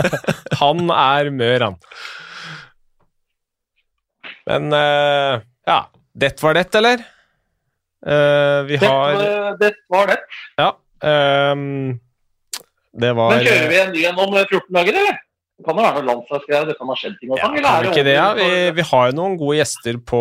han 0.60 0.92
er 0.96 1.30
mør, 1.38 1.64
han. 1.70 1.80
Men 4.50 4.68
uh, 4.74 5.40
ja. 5.70 5.80
Det 6.20 6.34
var 6.42 6.58
det, 6.58 6.66
eller? 6.74 7.06
Uh, 8.04 8.66
vi 8.68 8.76
har 8.82 9.56
Det 9.60 9.72
var 9.88 10.10
det. 10.10 10.20
Ja. 10.58 10.70
Det 13.00 13.12
var 13.16 13.30
Men 13.32 13.44
kjører 13.46 13.68
vi 13.70 13.78
en 13.80 13.92
ny 13.94 14.06
en 14.10 14.24
om 14.26 14.34
14 14.36 14.76
dager, 14.76 15.00
eller? 15.00 15.20
Det 15.60 15.66
kan 15.66 15.76
jo 15.76 15.82
være 15.84 16.00
noe 16.00 16.08
landslagsgreier, 16.08 16.62
det 16.70 16.74
kan 16.78 16.88
ha 16.88 16.94
skjedd 16.96 17.16
ting 17.20 17.32
og 17.34 17.36
sånn? 17.36 17.56
Ja, 17.60 17.72
ikke 17.84 18.04
det, 18.06 18.14
ja. 18.16 18.28
Vi, 18.38 18.44
vi, 18.78 18.84
har 18.88 19.10
jo 19.10 19.16
noen 19.18 19.34
gode 19.36 19.58
gjester 19.58 19.98
på, 20.08 20.20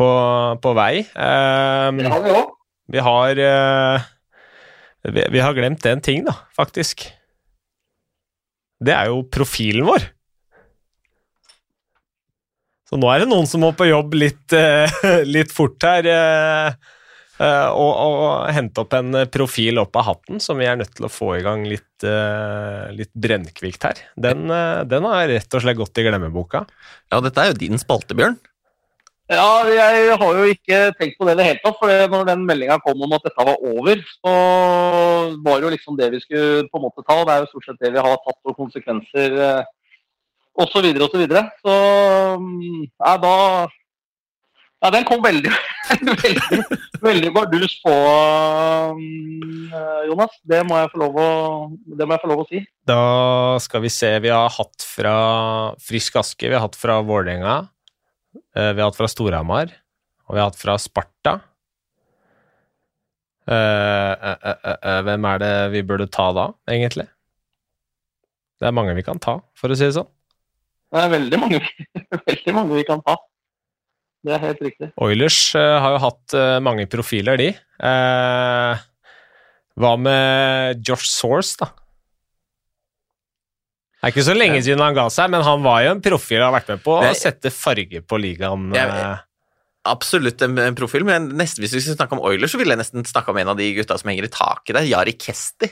på, 0.00 0.06
på 0.64 0.72
vei. 0.78 0.94
Um, 1.12 2.00
det 2.00 2.12
har 2.14 2.22
vi 2.24 2.32
òg. 2.38 2.54
Vi 2.96 3.02
har 3.04 3.40
uh, 3.44 4.06
vi, 5.12 5.26
vi, 5.34 5.42
har 5.44 5.58
glemt 5.58 5.84
en 5.90 6.00
ting, 6.00 6.24
da, 6.24 6.38
faktisk. 6.56 7.04
Det 8.80 8.96
er 8.96 9.12
jo 9.12 9.26
profilen 9.28 9.84
vår. 9.84 10.08
Så 12.88 12.96
nå 12.96 13.12
er 13.12 13.20
det 13.22 13.28
noen 13.28 13.44
som 13.50 13.60
må 13.60 13.74
på 13.76 13.90
jobb 13.90 14.16
litt, 14.24 14.56
uh, 14.56 15.04
litt 15.36 15.52
fort 15.52 15.84
her. 15.84 16.08
Uh, 16.08 16.96
og, 17.42 17.90
og, 17.90 18.22
hente 18.54 18.82
opp 18.82 18.94
en 18.94 19.16
profil 19.32 19.80
opp 19.82 19.96
av 19.98 20.06
hatten 20.10 20.42
som 20.42 20.60
vi 20.60 20.68
er 20.68 20.78
nødt 20.78 20.92
til 20.94 21.08
å 21.08 21.12
få 21.12 21.32
i 21.38 21.42
gang 21.44 21.64
litt, 21.66 22.04
uh, 22.06 22.92
litt 22.94 23.12
brennkvikt 23.18 23.86
her. 23.88 24.02
Den, 24.14 24.46
uh, 24.52 24.84
den, 24.88 25.08
har 25.08 25.26
rett 25.30 25.56
og 25.56 25.64
slett 25.64 25.80
gått 25.80 25.98
i 25.98 26.06
glemmeboka. 26.06 26.64
Ja, 27.10 27.20
dette 27.24 27.42
er 27.42 27.52
jo 27.52 27.60
din 27.62 27.80
spalte, 27.82 28.16
Bjørn. 28.18 28.38
Ja, 29.32 29.64
jeg 29.64 30.16
har 30.20 30.38
jo 30.38 30.48
ikke 30.50 30.78
tenkt 30.98 31.16
på 31.16 31.24
det 31.24 31.34
i 31.34 31.40
det 31.40 31.48
hele 31.48 31.62
tatt. 31.62 31.78
For 31.80 32.08
når 32.12 32.26
den 32.28 32.46
meldinga 32.46 32.78
kom 32.84 33.00
om 33.06 33.14
at 33.16 33.24
dette 33.24 33.46
var 33.48 33.62
over, 33.64 34.02
så 34.20 34.32
var 35.40 35.56
det 35.56 35.66
jo 35.66 35.74
liksom 35.74 35.96
det 35.98 36.10
vi 36.12 36.20
skulle 36.20 36.66
på 36.68 36.80
en 36.80 36.84
måte 36.84 37.04
ta. 37.06 37.16
og 37.16 37.28
Det 37.28 37.36
er 37.36 37.46
jo 37.46 37.52
stort 37.54 37.70
sett 37.70 37.80
det 37.80 37.94
vi 37.94 38.04
har 38.06 38.18
tatt 38.26 38.50
og 38.50 38.58
konsekvenser 38.58 39.38
osv. 39.40 40.66
osv. 40.66 40.74
Så, 40.74 40.82
videre, 40.84 41.06
og 41.06 41.14
så, 41.14 41.22
videre. 41.22 41.46
så 41.64 41.76
mm, 42.42 42.82
ja, 42.92 43.14
da 43.22 43.36
ja, 44.82 44.90
den 44.90 45.04
kom 45.06 45.20
veldig, 45.22 45.50
veldig, 46.24 46.62
veldig 47.04 47.30
bardus 47.34 47.76
på, 47.84 47.92
um, 47.92 49.70
Jonas. 50.08 50.34
Det 50.42 50.58
må, 50.66 50.80
jeg 50.80 50.90
få 50.90 51.02
lov 51.04 51.20
å, 51.22 51.28
det 51.86 52.08
må 52.08 52.16
jeg 52.16 52.22
få 52.24 52.30
lov 52.32 52.42
å 52.42 52.48
si. 52.48 52.64
Da 52.90 52.98
skal 53.62 53.84
vi 53.84 53.92
se. 53.94 54.10
Vi 54.24 54.32
har 54.34 54.50
hatt 54.50 54.86
fra 54.86 55.14
Frisk 55.82 56.18
Aske, 56.18 56.48
vi 56.48 56.58
har 56.58 56.66
hatt 56.66 56.78
fra 56.78 56.98
Vålerenga, 57.06 57.60
eh, 58.56 58.72
vi 58.74 58.82
har 58.82 58.90
hatt 58.90 58.98
fra 58.98 59.10
Storhamar, 59.10 59.70
og 60.26 60.34
vi 60.34 60.42
har 60.42 60.50
hatt 60.50 60.58
fra 60.58 60.78
Sparta. 60.82 61.38
Uh, 63.42 64.14
hvem 65.02 65.24
er 65.26 65.40
det 65.42 65.54
vi 65.72 65.86
burde 65.86 66.10
ta 66.10 66.28
da, 66.34 66.50
egentlig? 66.70 67.06
Det 68.58 68.66
er 68.66 68.74
mange 68.74 68.94
vi 68.98 69.06
kan 69.06 69.22
ta, 69.22 69.40
for 69.58 69.70
å 69.70 69.78
si 69.78 69.86
det 69.86 69.94
sånn. 69.94 70.10
Det 70.92 71.06
er 71.06 71.14
veldig 71.14 71.38
mange, 71.38 71.62
veldig 72.28 72.54
mange 72.58 72.82
vi 72.82 72.84
kan 72.90 73.02
ta. 73.06 73.14
Det 74.22 74.34
er 74.36 74.42
helt 74.44 74.62
riktig. 74.62 74.88
Oilers 75.02 75.38
uh, 75.58 75.78
har 75.82 75.96
jo 75.96 76.02
hatt 76.04 76.34
uh, 76.38 76.56
mange 76.62 76.86
profiler, 76.90 77.40
de. 77.40 77.48
Uh, 77.82 78.78
hva 79.82 79.94
med 79.98 80.82
Josh 80.86 81.08
Source, 81.10 81.56
da? 81.58 81.72
Det 84.02 84.08
er 84.08 84.14
ikke 84.16 84.26
så 84.26 84.34
lenge 84.34 84.62
siden 84.66 84.82
han 84.82 84.96
ga 84.96 85.04
seg, 85.14 85.30
men 85.30 85.44
han 85.46 85.62
var 85.62 85.84
jo 85.84 85.92
en 85.94 86.00
profil 86.02 86.40
og 86.40 86.48
har 86.48 86.56
vært 86.56 86.72
med 86.72 86.80
på 86.82 86.96
å 86.98 87.12
sette 87.14 87.52
farge 87.54 88.00
på 88.02 88.18
ligaen. 88.18 88.72
absolutt 89.86 90.42
en, 90.42 90.56
en, 90.58 90.78
profil, 90.78 91.06
men 91.06 91.28
nesten, 91.38 91.62
hvis 91.62 91.76
vi 91.76 91.84
skulle 91.84 91.98
snakke 91.98 92.18
om 92.18 92.24
Oilers, 92.26 92.50
så 92.50 92.58
ville 92.58 92.74
jeg 92.74 92.82
nesten 92.82 93.06
snakke 93.06 93.30
om 93.30 93.38
en 93.38 93.52
av 93.54 93.58
de 93.58 93.68
gutta 93.76 93.98
som 93.98 94.10
henger 94.10 94.26
i 94.26 94.32
taket 94.34 94.74
der, 94.74 94.88
Jari 94.90 95.14
Kesti. 95.14 95.70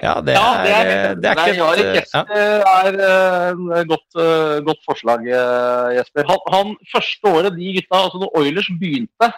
Ja, 0.00 0.14
det 0.24 0.32
er, 0.32 0.40
ja, 0.40 0.52
det 0.64 0.72
er, 0.72 1.14
det 1.20 1.28
er 1.28 1.40
ikke 1.42 1.58
Jarek 1.58 1.96
Jesper 1.98 2.30
ja. 2.32 2.44
er 2.80 2.86
et 2.88 3.50
eh, 3.76 3.82
godt, 3.90 4.06
uh, 4.16 4.56
godt, 4.64 4.80
forslag, 4.88 5.26
Jesper. 5.98 6.24
Han, 6.30 6.40
han, 6.54 6.70
Første 6.94 7.28
året 7.28 7.58
de 7.58 7.74
gutta, 7.76 7.98
altså 7.98 8.22
når 8.22 8.38
Oilers 8.40 8.70
begynte, 8.80 9.32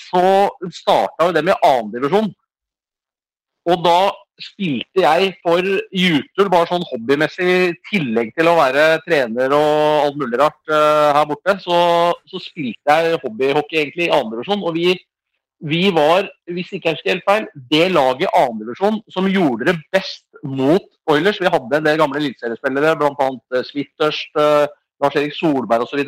så 0.00 0.22
starta 0.72 1.26
jo 1.26 1.32
det 1.36 1.42
med 1.44 1.58
annendivisjon. 1.66 2.30
Og 3.68 3.82
da 3.84 3.98
spilte 4.40 5.02
jeg 5.02 5.34
for 5.44 5.66
Jutul, 5.92 6.48
bare 6.48 6.68
sånn 6.70 6.86
hobbymessig, 6.88 7.50
i 7.66 7.74
tillegg 7.90 8.32
til 8.38 8.48
å 8.48 8.56
være 8.56 8.86
trener 9.04 9.52
og 9.52 10.06
alt 10.06 10.16
mulig 10.22 10.40
rart 10.40 10.72
her 10.72 11.28
borte. 11.28 11.58
Så, 11.60 11.76
så 12.30 12.40
spilte 12.40 12.96
jeg 13.02 13.20
hobbyhockey 13.26 13.82
egentlig 13.82 14.08
i 14.08 14.14
annendivisjon. 14.16 14.64
Og 14.64 14.78
vi 14.78 14.94
vi 15.64 15.88
var, 15.94 16.28
hvis 16.52 16.72
ikke 16.72 16.90
jeg 16.90 16.98
husker 16.98 17.12
helt 17.14 17.28
feil, 17.28 17.46
det 17.72 17.86
laget 17.94 18.26
i 18.26 18.32
annendivisjon 18.36 18.98
som 19.12 19.28
gjorde 19.30 19.70
det 19.70 19.76
best 19.94 20.26
mot 20.44 20.84
Oilers. 21.08 21.40
Vi 21.40 21.52
hadde 21.52 21.78
en 21.78 21.86
del 21.86 22.00
gamle 22.00 22.20
eliteseriespillere, 22.20 22.96
bl.a. 23.00 23.28
Switterst, 23.64 23.70
Swittørst, 23.70 24.36
uh, 24.36 24.66
Lars-Erik 25.02 25.36
Solberg 25.36 25.86
osv. 25.86 26.02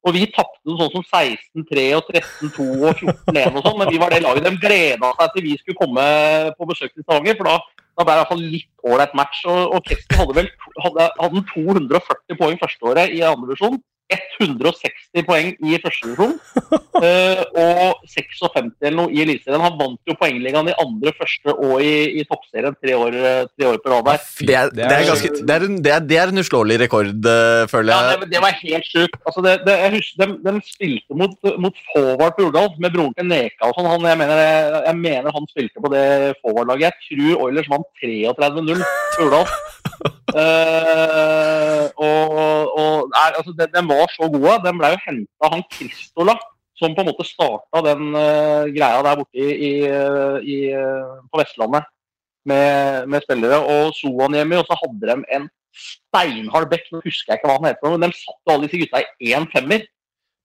Og, 0.00 0.14
vi 0.16 0.24
tapte 0.32 0.76
sånn 0.76 0.92
som 0.94 1.04
16-3 1.04 1.86
og 1.96 2.08
13-2 2.08 2.66
og 2.88 3.02
14-1 3.02 3.58
og 3.58 3.64
sånn, 3.64 3.78
men 3.80 3.90
vi 3.92 4.00
var 4.00 4.12
det 4.12 4.22
laget 4.24 4.46
de 4.48 4.54
gleda 4.62 5.12
seg 5.18 5.34
til 5.34 5.46
vi 5.48 5.56
skulle 5.60 5.80
komme 5.80 6.04
på 6.56 6.68
besøk 6.68 6.94
til 6.94 7.04
Stavanger. 7.04 7.36
For 7.40 7.48
da, 7.48 7.84
da 8.00 8.06
ble 8.06 8.14
det 8.14 8.16
i 8.16 8.22
hvert 8.22 8.32
fall 8.32 8.46
litt 8.54 8.88
ålreit 8.88 9.16
match. 9.20 9.42
Og, 9.48 9.76
og 9.76 9.84
Kesten 9.88 10.20
hadde 10.20 10.36
vel 10.40 10.48
hadde, 10.86 11.08
hadde 11.20 11.44
240 11.52 12.40
poeng 12.40 12.60
førsteåret 12.62 13.16
i 13.16 13.24
andredivisjon. 13.28 13.80
160 14.16 15.26
poeng 15.26 15.52
i 15.54 15.78
første 15.82 16.10
divisjon 16.10 16.36
uh, 17.00 17.42
og 17.62 18.02
56 18.08 18.70
eller 18.80 18.96
noe 18.96 19.12
i 19.12 19.22
Eliteserien. 19.24 19.62
Han 19.64 19.78
vant 19.78 20.00
jo 20.08 20.16
poengligaen 20.18 20.70
i 20.72 20.76
andre, 20.80 21.14
første 21.18 21.54
og 21.54 21.84
i, 21.84 22.20
i 22.20 22.26
toppserien 22.28 22.76
tre 22.80 22.96
år, 22.96 23.18
tre 23.54 23.68
år 23.70 23.80
på 23.82 23.92
rad 23.92 24.08
der. 24.08 24.24
Det 24.40 24.56
er, 24.56 24.72
det, 24.74 24.86
er 24.86 25.06
ganske, 25.10 25.32
det, 25.38 25.56
er 25.56 25.66
en, 25.66 25.78
det, 25.84 25.94
er, 25.94 26.06
det 26.12 26.20
er 26.20 26.32
en 26.32 26.42
uslåelig 26.42 26.80
rekord, 26.84 27.12
uh, 27.26 27.64
føler 27.70 27.92
jeg. 27.92 28.10
Ja, 28.10 28.20
det, 28.22 28.30
det 28.34 28.44
var 28.44 28.56
helt 28.60 28.88
sjukt. 28.88 29.18
Altså, 29.26 29.44
jeg 29.50 29.92
husker, 29.96 30.24
de, 30.24 30.38
de, 30.46 30.54
spilte 30.70 31.20
mot, 31.22 31.50
mot 31.62 31.82
Fåvard 31.90 32.36
på 32.38 32.48
Urdal 32.48 32.70
med 32.82 32.94
broren 32.94 33.16
til 33.18 33.28
Neka 33.30 33.70
og 33.70 33.76
sånn. 33.76 34.08
Jeg, 34.08 34.20
mener, 34.20 34.44
jeg, 34.86 34.96
mener 35.00 35.34
han 35.36 35.50
spilte 35.50 35.82
på 35.82 35.92
det 35.92 36.06
Fåvard-laget. 36.40 36.90
Jeg 36.90 36.96
tror 37.08 37.46
Oilers 37.46 37.70
vant 37.70 37.88
33-0 38.02 38.84
på 39.16 39.28
Urdal. 39.28 39.52
Uh, 40.30 41.86
og, 42.06 42.36
og 42.80 43.10
nei, 43.12 43.28
altså, 43.36 43.54
den, 43.58 43.72
den, 43.74 43.88
var 44.00 44.10
så 44.14 44.30
gode. 44.32 44.56
Den 44.66 44.80
ble 44.80 44.92
jo 44.94 45.04
henta 45.04 45.52
han 45.54 45.64
Kristola, 45.76 46.34
som 46.80 46.96
på 46.96 47.04
en 47.04 47.10
måte 47.10 47.28
starta 47.28 47.84
den 47.90 48.10
uh, 48.16 48.66
greia 48.72 49.00
der 49.04 49.20
borte 49.20 49.36
i, 49.36 49.70
i, 49.70 49.72
i, 50.40 50.58
på 51.30 51.40
Vestlandet 51.40 51.88
med, 52.48 53.08
med 53.12 53.24
spillere. 53.26 53.60
Og 53.60 53.94
Soaniemi, 53.98 54.58
og 54.60 54.68
så 54.68 54.78
hadde 54.80 55.12
de 55.12 55.18
en 55.36 55.48
steinhard 55.76 56.68
bekk, 56.70 56.88
nå 56.90 57.02
husker 57.04 57.34
jeg 57.34 57.40
ikke 57.40 57.50
hva 57.50 57.58
han 57.60 57.70
heter, 57.70 57.94
men 57.94 58.08
de 58.08 58.18
satte 58.18 58.54
alle 58.54 58.66
disse 58.66 58.80
gutta 58.82 59.02
i 59.22 59.34
én 59.36 59.46
femmer. 59.52 59.86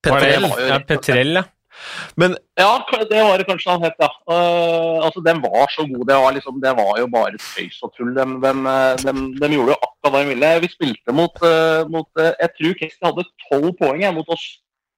Petrell, 0.05 0.49
ja. 0.69 0.79
Petrell, 0.85 1.39
ja. 1.39 1.45
Men, 2.19 2.35
ja, 2.59 2.71
det 3.09 3.21
var 3.27 3.39
det 3.39 3.47
kanskje 3.49 3.73
han 3.73 3.85
het, 3.85 3.97
ja. 3.99 4.09
Uh, 4.29 5.05
altså, 5.05 5.23
Den 5.25 5.41
var 5.43 5.71
så 5.73 5.85
god. 5.89 6.03
Det 6.09 6.19
var, 6.23 6.35
liksom, 6.37 6.59
det 6.63 6.75
var 6.77 6.99
jo 6.99 7.07
bare 7.11 7.39
tøys 7.39 7.79
og 7.83 7.93
tull. 7.95 8.13
De, 8.15 8.27
de, 8.45 8.53
de, 9.03 9.15
de, 9.39 9.53
gjorde 9.55 9.75
jo 9.75 9.79
akkurat 9.79 10.11
hva 10.11 10.21
de 10.21 10.33
ville. 10.33 10.51
Vi 10.65 10.73
spilte 10.73 11.15
mot, 11.15 11.41
uh, 11.43 11.81
mot 11.91 12.09
uh, 12.21 12.31
Jeg 12.33 12.53
tror 12.57 12.77
Kesti 12.81 13.09
hadde 13.09 13.27
tolv 13.47 13.73
poeng 13.79 14.05
mot 14.15 14.31
oss 14.35 14.45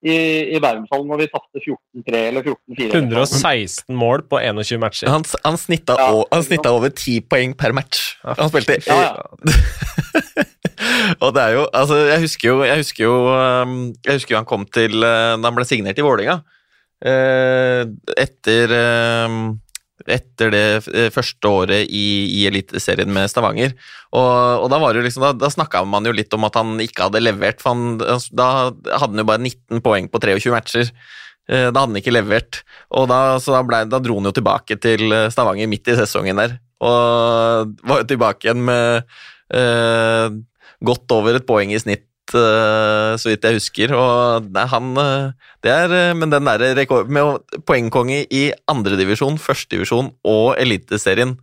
i, 0.06 0.14
i 0.54 0.58
Bærumshallen 0.62 1.08
når 1.10 1.24
vi 1.24 1.26
tapte 1.32 1.60
14-3 1.64 2.20
eller 2.28 2.44
14-4. 2.46 2.90
116 3.00 3.96
mål 3.98 4.22
på 4.30 4.38
21 4.38 4.82
matcher. 4.82 5.10
Han, 5.10 5.24
han 5.42 5.58
snitta, 5.58 5.96
ja, 5.98 6.12
og, 6.14 6.28
han 6.30 6.44
snitta 6.46 6.70
over 6.74 6.92
10 6.94 7.24
poeng 7.30 7.56
per 7.58 7.74
match. 7.74 8.12
Han 8.38 8.52
spilte 8.52 8.78
ja, 8.86 8.98
ja. 9.08 9.16
Og 11.24 11.32
det 11.34 11.42
er 11.42 11.54
jo 11.56 11.62
Altså, 11.74 11.96
jeg 12.06 12.20
husker 12.22 12.48
jo 12.48 12.56
Jeg 12.66 12.80
husker 12.82 13.02
jo, 13.02 13.14
um, 13.34 13.72
jeg 14.06 14.18
husker 14.18 14.34
jo 14.34 14.38
han 14.38 14.46
kom 14.46 14.66
til 14.70 15.00
Da 15.00 15.34
han 15.34 15.56
ble 15.56 15.64
signert 15.66 15.98
i 15.98 16.04
Vålerenga. 16.04 16.38
Eh, 16.98 17.82
etter, 18.18 18.72
eh, 18.74 19.36
etter 20.10 20.50
det 20.50 20.64
eh, 20.90 21.10
første 21.14 21.50
året 21.50 21.92
i, 21.94 22.08
i 22.40 22.46
Eliteserien 22.50 23.12
med 23.14 23.30
Stavanger. 23.30 23.76
Og, 24.10 24.64
og, 24.64 24.66
da 24.72 24.80
var 24.82 24.96
det 24.96 25.06
liksom, 25.06 25.28
da, 25.28 25.32
da 25.36 25.52
snakka 25.52 25.84
man 25.86 26.08
jo 26.08 26.14
litt 26.16 26.34
om 26.34 26.48
at 26.48 26.58
han 26.58 26.74
ikke 26.82 27.06
hadde 27.06 27.22
levert, 27.22 27.62
for 27.62 27.76
han, 27.76 28.02
da 28.34 28.50
hadde 28.68 29.02
han 29.04 29.22
jo 29.22 29.28
bare 29.28 29.44
19 29.44 29.84
poeng 29.84 30.10
på 30.10 30.22
23 30.24 30.54
matcher. 30.54 30.92
Da 31.48 31.70
hadde 31.70 31.86
han 31.86 31.96
ikke 31.96 32.12
levert, 32.12 32.58
og 32.92 33.06
da, 33.08 33.38
så 33.40 33.54
da, 33.54 33.62
ble, 33.64 33.78
da 33.88 34.02
dro 34.04 34.18
han 34.18 34.28
jo 34.28 34.34
tilbake 34.36 34.76
til 34.84 35.14
Stavanger 35.32 35.70
midt 35.70 35.88
i 35.88 35.94
sesongen 35.96 36.36
der. 36.36 36.58
Og 36.84 37.72
var 37.88 38.02
jo 38.02 38.08
tilbake 38.10 38.44
igjen 38.44 38.60
med 38.66 39.08
eh, 39.56 40.36
godt 40.84 41.14
over 41.16 41.38
et 41.38 41.46
poeng 41.48 41.72
i 41.72 41.80
snitt 41.80 42.04
så 42.34 43.30
vidt 43.30 43.44
jeg 43.46 43.58
husker. 43.58 43.94
Og 43.96 44.48
nei, 44.54 44.64
han 44.72 44.92
eh, 45.02 45.50
det 45.64 45.74
er, 45.74 45.96
eh, 45.96 46.14
Men 46.14 46.32
den 46.34 46.48
der 46.48 46.64
rekord 46.78 47.10
med 47.10 47.42
poengkonge 47.68 48.24
i 48.30 48.48
andredivisjon, 48.70 49.38
førstedivisjon 49.42 50.12
og 50.24 50.56
Eliteserien 50.60 51.36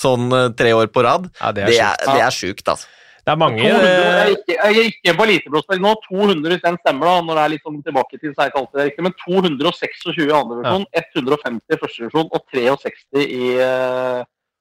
sånn 0.00 0.32
tre 0.56 0.70
år 0.72 0.88
på 0.88 1.02
rad, 1.04 1.26
ja, 1.42 1.50
det 1.52 1.66
er, 1.76 1.98
det 2.00 2.22
er 2.24 2.32
sjukt, 2.32 2.64
altså. 2.72 2.88
Det 3.20 3.34
er 3.34 3.36
mange 3.36 3.60
200, 3.60 4.38
Jeg 4.48 4.76
gikk 4.78 5.10
inn 5.10 5.16
på 5.18 5.24
Eliteprospekt 5.26 5.82
nå. 5.84 5.92
200 6.06 6.54
hvis 6.54 6.62
den 6.64 6.78
stemmer, 6.80 7.10
da. 7.10 7.24
Når 7.26 7.36
det 7.36 7.42
er 7.42 7.52
litt 7.52 7.66
sånn 7.66 7.82
tilbake 7.84 8.20
til 8.22 8.32
seg 8.32 8.56
alltid 8.56 8.80
det 8.80 8.86
riktig. 8.88 9.04
Men 9.04 9.16
226 9.20 10.22
i 10.24 10.30
andre 10.38 10.56
divisjon, 10.62 10.86
ja. 10.88 11.04
150 11.20 11.60
i 11.76 11.80
første 11.82 12.06
divisjon 12.06 12.30
og 12.32 12.46
63 12.56 13.26
i 13.26 13.52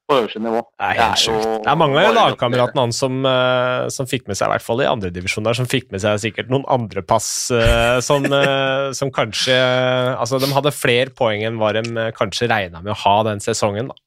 på 0.10 0.18
øverste 0.18 0.42
nivå. 0.42 0.64
Det 0.74 0.90
er 0.90 1.00
helt 1.00 1.22
sjukt. 1.22 1.48
Det 1.64 1.72
er 1.72 1.80
mange 1.80 2.02
av 2.02 2.16
lagkameratene 2.18 2.86
hans 2.88 3.00
som, 3.04 3.22
uh, 3.26 3.86
som, 3.94 4.10
fikk 4.10 4.28
med 4.30 4.40
seg, 4.40 4.50
i 4.50 4.56
hvert 4.56 4.66
fall 4.66 4.84
i 4.84 4.90
andredivisjon 4.90 5.46
der, 5.46 5.58
som 5.60 5.70
fikk 5.70 5.90
med 5.94 6.04
seg 6.04 6.20
sikkert 6.24 6.52
noen 6.52 6.66
andre 6.72 7.04
pass 7.06 7.30
uh, 7.54 8.00
som, 8.06 8.26
uh, 8.26 8.90
som, 9.00 9.14
kanskje 9.14 9.58
Altså, 9.60 10.40
de 10.42 10.50
hadde 10.52 10.76
flere 10.76 11.14
poeng 11.16 11.44
enn 11.46 11.60
hva 11.62 11.72
de 11.76 12.12
kanskje 12.18 12.50
regna 12.50 12.82
med 12.82 12.94
å 12.96 13.02
ha 13.04 13.18
den 13.30 13.44
sesongen, 13.44 13.92
da. 13.92 14.06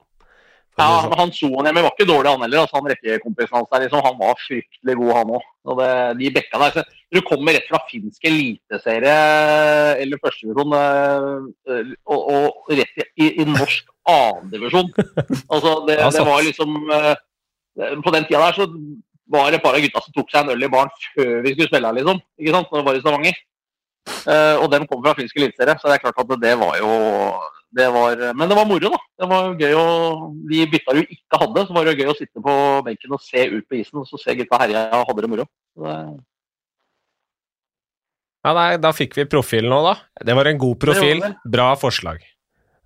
Ja, 0.81 0.87
sånn. 0.89 1.11
men 1.13 1.19
han 1.21 1.33
Soanemi 1.37 1.83
var 1.85 1.93
ikke 1.93 2.09
dårlig, 2.09 2.33
han 2.33 2.45
heller. 2.47 2.65
Altså, 2.65 2.79
han 2.81 2.91
rekkekompisen 2.91 3.57
hans 3.59 3.71
der, 3.71 3.85
liksom, 3.85 4.05
han 4.07 4.19
var 4.19 4.41
fryktelig 4.41 4.99
god, 5.03 5.15
han 5.19 5.33
òg. 5.37 5.49
De 6.19 6.31
bekka 6.35 6.61
der. 6.63 6.77
Så, 6.79 6.85
du 7.13 7.21
kommer 7.29 7.53
rett 7.53 7.69
fra 7.69 7.83
finsk 7.91 8.25
eliteserie 8.25 9.17
eller 10.01 10.21
førstevisjon 10.23 10.73
og, 10.73 12.15
og 12.17 12.73
rett 12.73 13.03
i, 13.21 13.27
i 13.29 13.45
norsk 13.45 13.92
annendivisjon. 14.09 14.91
Altså, 15.53 15.75
det, 15.87 15.97
det 16.17 16.27
var 16.27 16.43
liksom 16.43 16.77
eh, 16.91 17.15
På 18.05 18.13
den 18.15 18.27
tida 18.27 18.43
der 18.43 18.57
så 18.57 18.67
var 19.33 19.49
det 19.49 19.61
et 19.61 19.65
par 19.65 19.77
av 19.79 19.85
gutta 19.85 20.03
som 20.05 20.15
tok 20.17 20.31
seg 20.33 20.43
en 20.43 20.55
øl 20.57 20.67
i 20.67 20.71
baren 20.73 20.93
før 21.15 21.41
vi 21.45 21.55
skulle 21.55 21.71
spille 21.71 21.89
her, 21.89 21.97
liksom. 22.01 22.21
Ikke 22.41 22.55
sant? 22.57 22.71
Når 22.71 22.83
det 22.83 22.87
var 22.89 22.99
i 22.99 23.03
Stavanger. 23.03 23.41
Uh, 24.27 24.57
og 24.59 24.67
dem 24.73 24.85
kom 24.91 24.99
fra 25.05 25.15
finsk 25.15 25.37
eliteserie, 25.39 25.77
så 25.79 25.87
det 25.87 25.95
er 25.95 26.03
klart 26.03 26.19
at 26.19 26.33
det 26.43 26.57
var 26.59 26.75
jo 26.81 26.89
det 27.73 27.87
var, 27.95 28.19
Men 28.37 28.51
det 28.51 28.57
var 28.59 28.67
moro, 28.69 28.91
da. 28.93 28.99
Det 29.23 29.29
var 29.31 29.55
gøy 29.57 29.77
å, 29.79 29.87
De 30.51 30.67
bytta 30.69 30.97
du 30.99 31.01
ikke 31.07 31.39
hadde, 31.41 31.63
så 31.65 31.77
var 31.77 31.87
det 31.89 31.95
gøy 32.03 32.11
å 32.13 32.17
sitte 32.19 32.43
på 32.45 32.57
benken 32.85 33.15
og 33.17 33.23
se 33.25 33.47
ut 33.49 33.65
på 33.65 33.79
isen 33.79 34.03
og 34.03 34.11
så 34.11 34.21
se 34.21 34.35
gutta 34.37 34.59
herja 34.61 34.83
og 34.99 35.07
hadde 35.09 35.25
det 35.25 35.31
moro. 35.33 35.47
Det... 35.81 35.95
Ja, 38.43 38.53
nei, 38.59 38.69
Da 38.83 38.93
fikk 38.93 39.17
vi 39.17 39.29
profilen 39.31 39.73
nå, 39.73 39.81
da. 39.87 39.95
Det 40.27 40.37
var 40.37 40.51
en 40.51 40.61
god 40.61 40.81
profil. 40.83 41.25
Bra 41.49 41.71
forslag. 41.81 42.21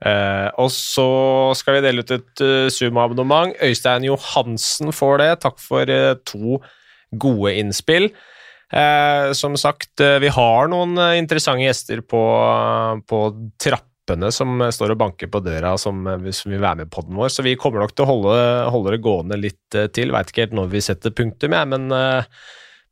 Uh, 0.05 0.53
og 0.61 0.69
så 0.75 1.09
skal 1.57 1.79
vi 1.79 1.85
dele 1.87 2.05
ut 2.05 2.13
et 2.13 2.43
uh, 2.45 2.69
Zoom-abonnement. 2.73 3.55
Øystein 3.65 4.05
Johansen 4.05 4.93
får 4.93 5.23
det. 5.23 5.31
Takk 5.45 5.61
for 5.63 5.89
uh, 5.89 6.17
to 6.29 6.61
gode 7.17 7.55
innspill. 7.57 8.11
som 9.39 9.55
sagt, 9.55 10.01
vi 10.21 10.29
har 10.35 10.67
noen 10.69 10.99
interessante 11.15 11.63
gjester 11.63 12.01
på, 12.03 12.23
på, 13.07 13.21
trappene 13.63 14.33
som 14.35 14.59
står 14.75 14.93
og 14.93 14.99
banker 14.99 15.31
på 15.31 15.39
døra, 15.41 15.77
som, 15.79 16.03
som 16.35 16.51
vil 16.51 16.61
være 16.61 16.81
med 16.83 16.91
på 16.91 17.05
den 17.07 17.15
vår, 17.15 17.31
så 17.31 17.45
vi 17.47 17.55
kommer 17.55 17.85
nok 17.85 17.95
til 17.95 18.03
å 18.03 18.09
holde, 18.11 18.35
holde 18.75 18.97
det 18.97 19.01
gående 19.07 19.39
litt 19.39 19.79
til. 19.95 20.11
Veit 20.11 20.35
ikke 20.35 20.49
helt 20.49 20.59
når 20.59 20.75
vi 20.75 20.83
setter 20.83 21.15
punktum, 21.15 21.55
jeg, 21.55 21.71
men 21.77 21.87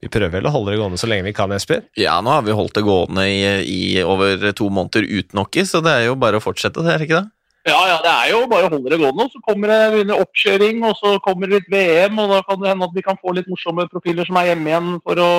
vi 0.05 0.11
prøver 0.13 0.37
vel 0.37 0.49
å 0.49 0.53
holde 0.53 0.75
det 0.75 0.81
gående 0.83 1.01
så 1.01 1.09
lenge 1.09 1.25
vi 1.25 1.37
kan, 1.37 1.53
Esper? 1.57 1.87
Ja, 1.97 2.19
nå 2.21 2.35
har 2.35 2.45
vi 2.45 2.57
holdt 2.57 2.77
det 2.77 2.85
gående 2.85 3.25
i, 3.25 3.41
i 3.65 4.03
over 4.05 4.51
to 4.53 4.69
måneder 4.69 5.07
uten 5.09 5.41
hockey, 5.41 5.65
så 5.69 5.81
det 5.85 5.95
er 5.97 6.07
jo 6.11 6.19
bare 6.21 6.41
å 6.41 6.45
fortsette, 6.45 6.85
det 6.85 6.93
er 6.93 7.07
ikke 7.07 7.23
det? 7.23 7.31
Ja, 7.65 7.79
ja, 7.89 7.97
det 8.05 8.11
er 8.13 8.27
jo 8.29 8.43
bare 8.51 8.67
å 8.69 8.73
holde 8.75 8.91
det 8.93 8.99
gående. 9.01 9.25
Så 9.33 9.41
kommer 9.41 9.71
det 9.73 10.03
en 10.03 10.11
oppkjøring, 10.19 10.83
og 10.85 10.99
så 10.99 11.15
kommer 11.25 11.49
det 11.49 11.63
litt 11.63 11.71
VM. 11.73 12.19
og 12.21 12.35
Da 12.35 12.43
kan 12.45 12.61
det 12.61 12.69
hende 12.69 12.85
at 12.85 12.93
vi 12.93 13.05
kan 13.07 13.17
få 13.17 13.33
litt 13.33 13.49
morsomme 13.49 13.87
profiler 13.89 14.29
som 14.29 14.37
er 14.37 14.51
hjemme 14.51 14.69
igjen 14.69 14.91
for 15.01 15.23
å 15.25 15.31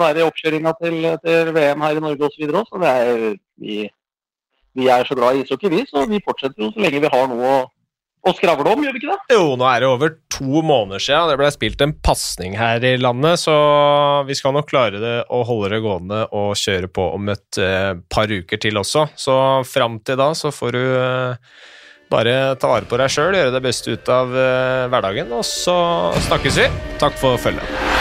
være 0.00 0.22
i 0.22 0.24
oppkjøringa 0.24 0.72
til, 0.78 0.96
til, 1.26 1.50
VM 1.52 1.84
her 1.84 2.00
i 2.00 2.04
Norge 2.06 2.24
osv. 2.24 2.38
Så, 2.38 2.40
videre. 2.40 2.62
så 2.70 2.80
det 2.80 2.94
er, 3.02 3.36
vi, 3.60 3.76
vi 4.80 4.88
er 4.94 5.04
så 5.04 5.18
glad 5.18 5.36
i 5.36 5.44
ishockey, 5.44 5.74
vi. 5.74 5.82
Så 5.90 6.06
vi 6.08 6.22
fortsetter 6.24 6.64
jo 6.64 6.70
så 6.72 6.86
lenge 6.86 7.04
vi 7.04 7.12
har 7.12 7.28
noe 7.28 7.52
å 7.52 7.60
å 8.26 8.32
skravle 8.36 8.72
om, 8.72 8.82
gjør 8.84 8.94
vi 8.94 9.00
ikke 9.02 9.14
det? 9.14 9.36
Jo, 9.36 9.54
nå 9.58 9.66
er 9.70 9.82
det 9.82 9.88
over 9.88 10.14
to 10.32 10.62
måneder 10.64 11.02
siden 11.02 11.32
det 11.32 11.38
ble 11.40 11.50
spilt 11.54 11.82
en 11.84 11.94
pasning 12.04 12.56
her 12.58 12.84
i 12.84 12.96
landet, 13.00 13.40
så 13.40 13.54
vi 14.28 14.36
skal 14.38 14.56
nok 14.56 14.68
klare 14.70 15.02
det 15.02 15.16
å 15.34 15.42
holde 15.48 15.72
det 15.74 15.82
gående 15.84 16.24
og 16.36 16.52
kjøre 16.58 16.90
på 16.92 17.08
om 17.16 17.32
et 17.32 17.60
uh, 17.62 17.94
par 18.10 18.30
uker 18.30 18.62
til 18.62 18.80
også. 18.80 19.08
Så 19.18 19.38
fram 19.68 20.00
til 20.04 20.18
da 20.20 20.32
så 20.38 20.52
får 20.54 20.76
du 20.76 20.82
uh, 20.82 21.54
bare 22.12 22.34
ta 22.60 22.72
vare 22.72 22.88
på 22.88 23.00
deg 23.00 23.12
sjøl, 23.12 23.36
gjøre 23.36 23.54
det 23.54 23.64
beste 23.64 23.94
ut 23.94 24.12
av 24.12 24.34
uh, 24.34 24.88
hverdagen, 24.92 25.32
og 25.38 25.46
så 25.46 25.78
snakkes 26.28 26.62
vi. 26.64 26.68
Takk 27.00 27.18
for 27.20 27.40
følget. 27.40 27.97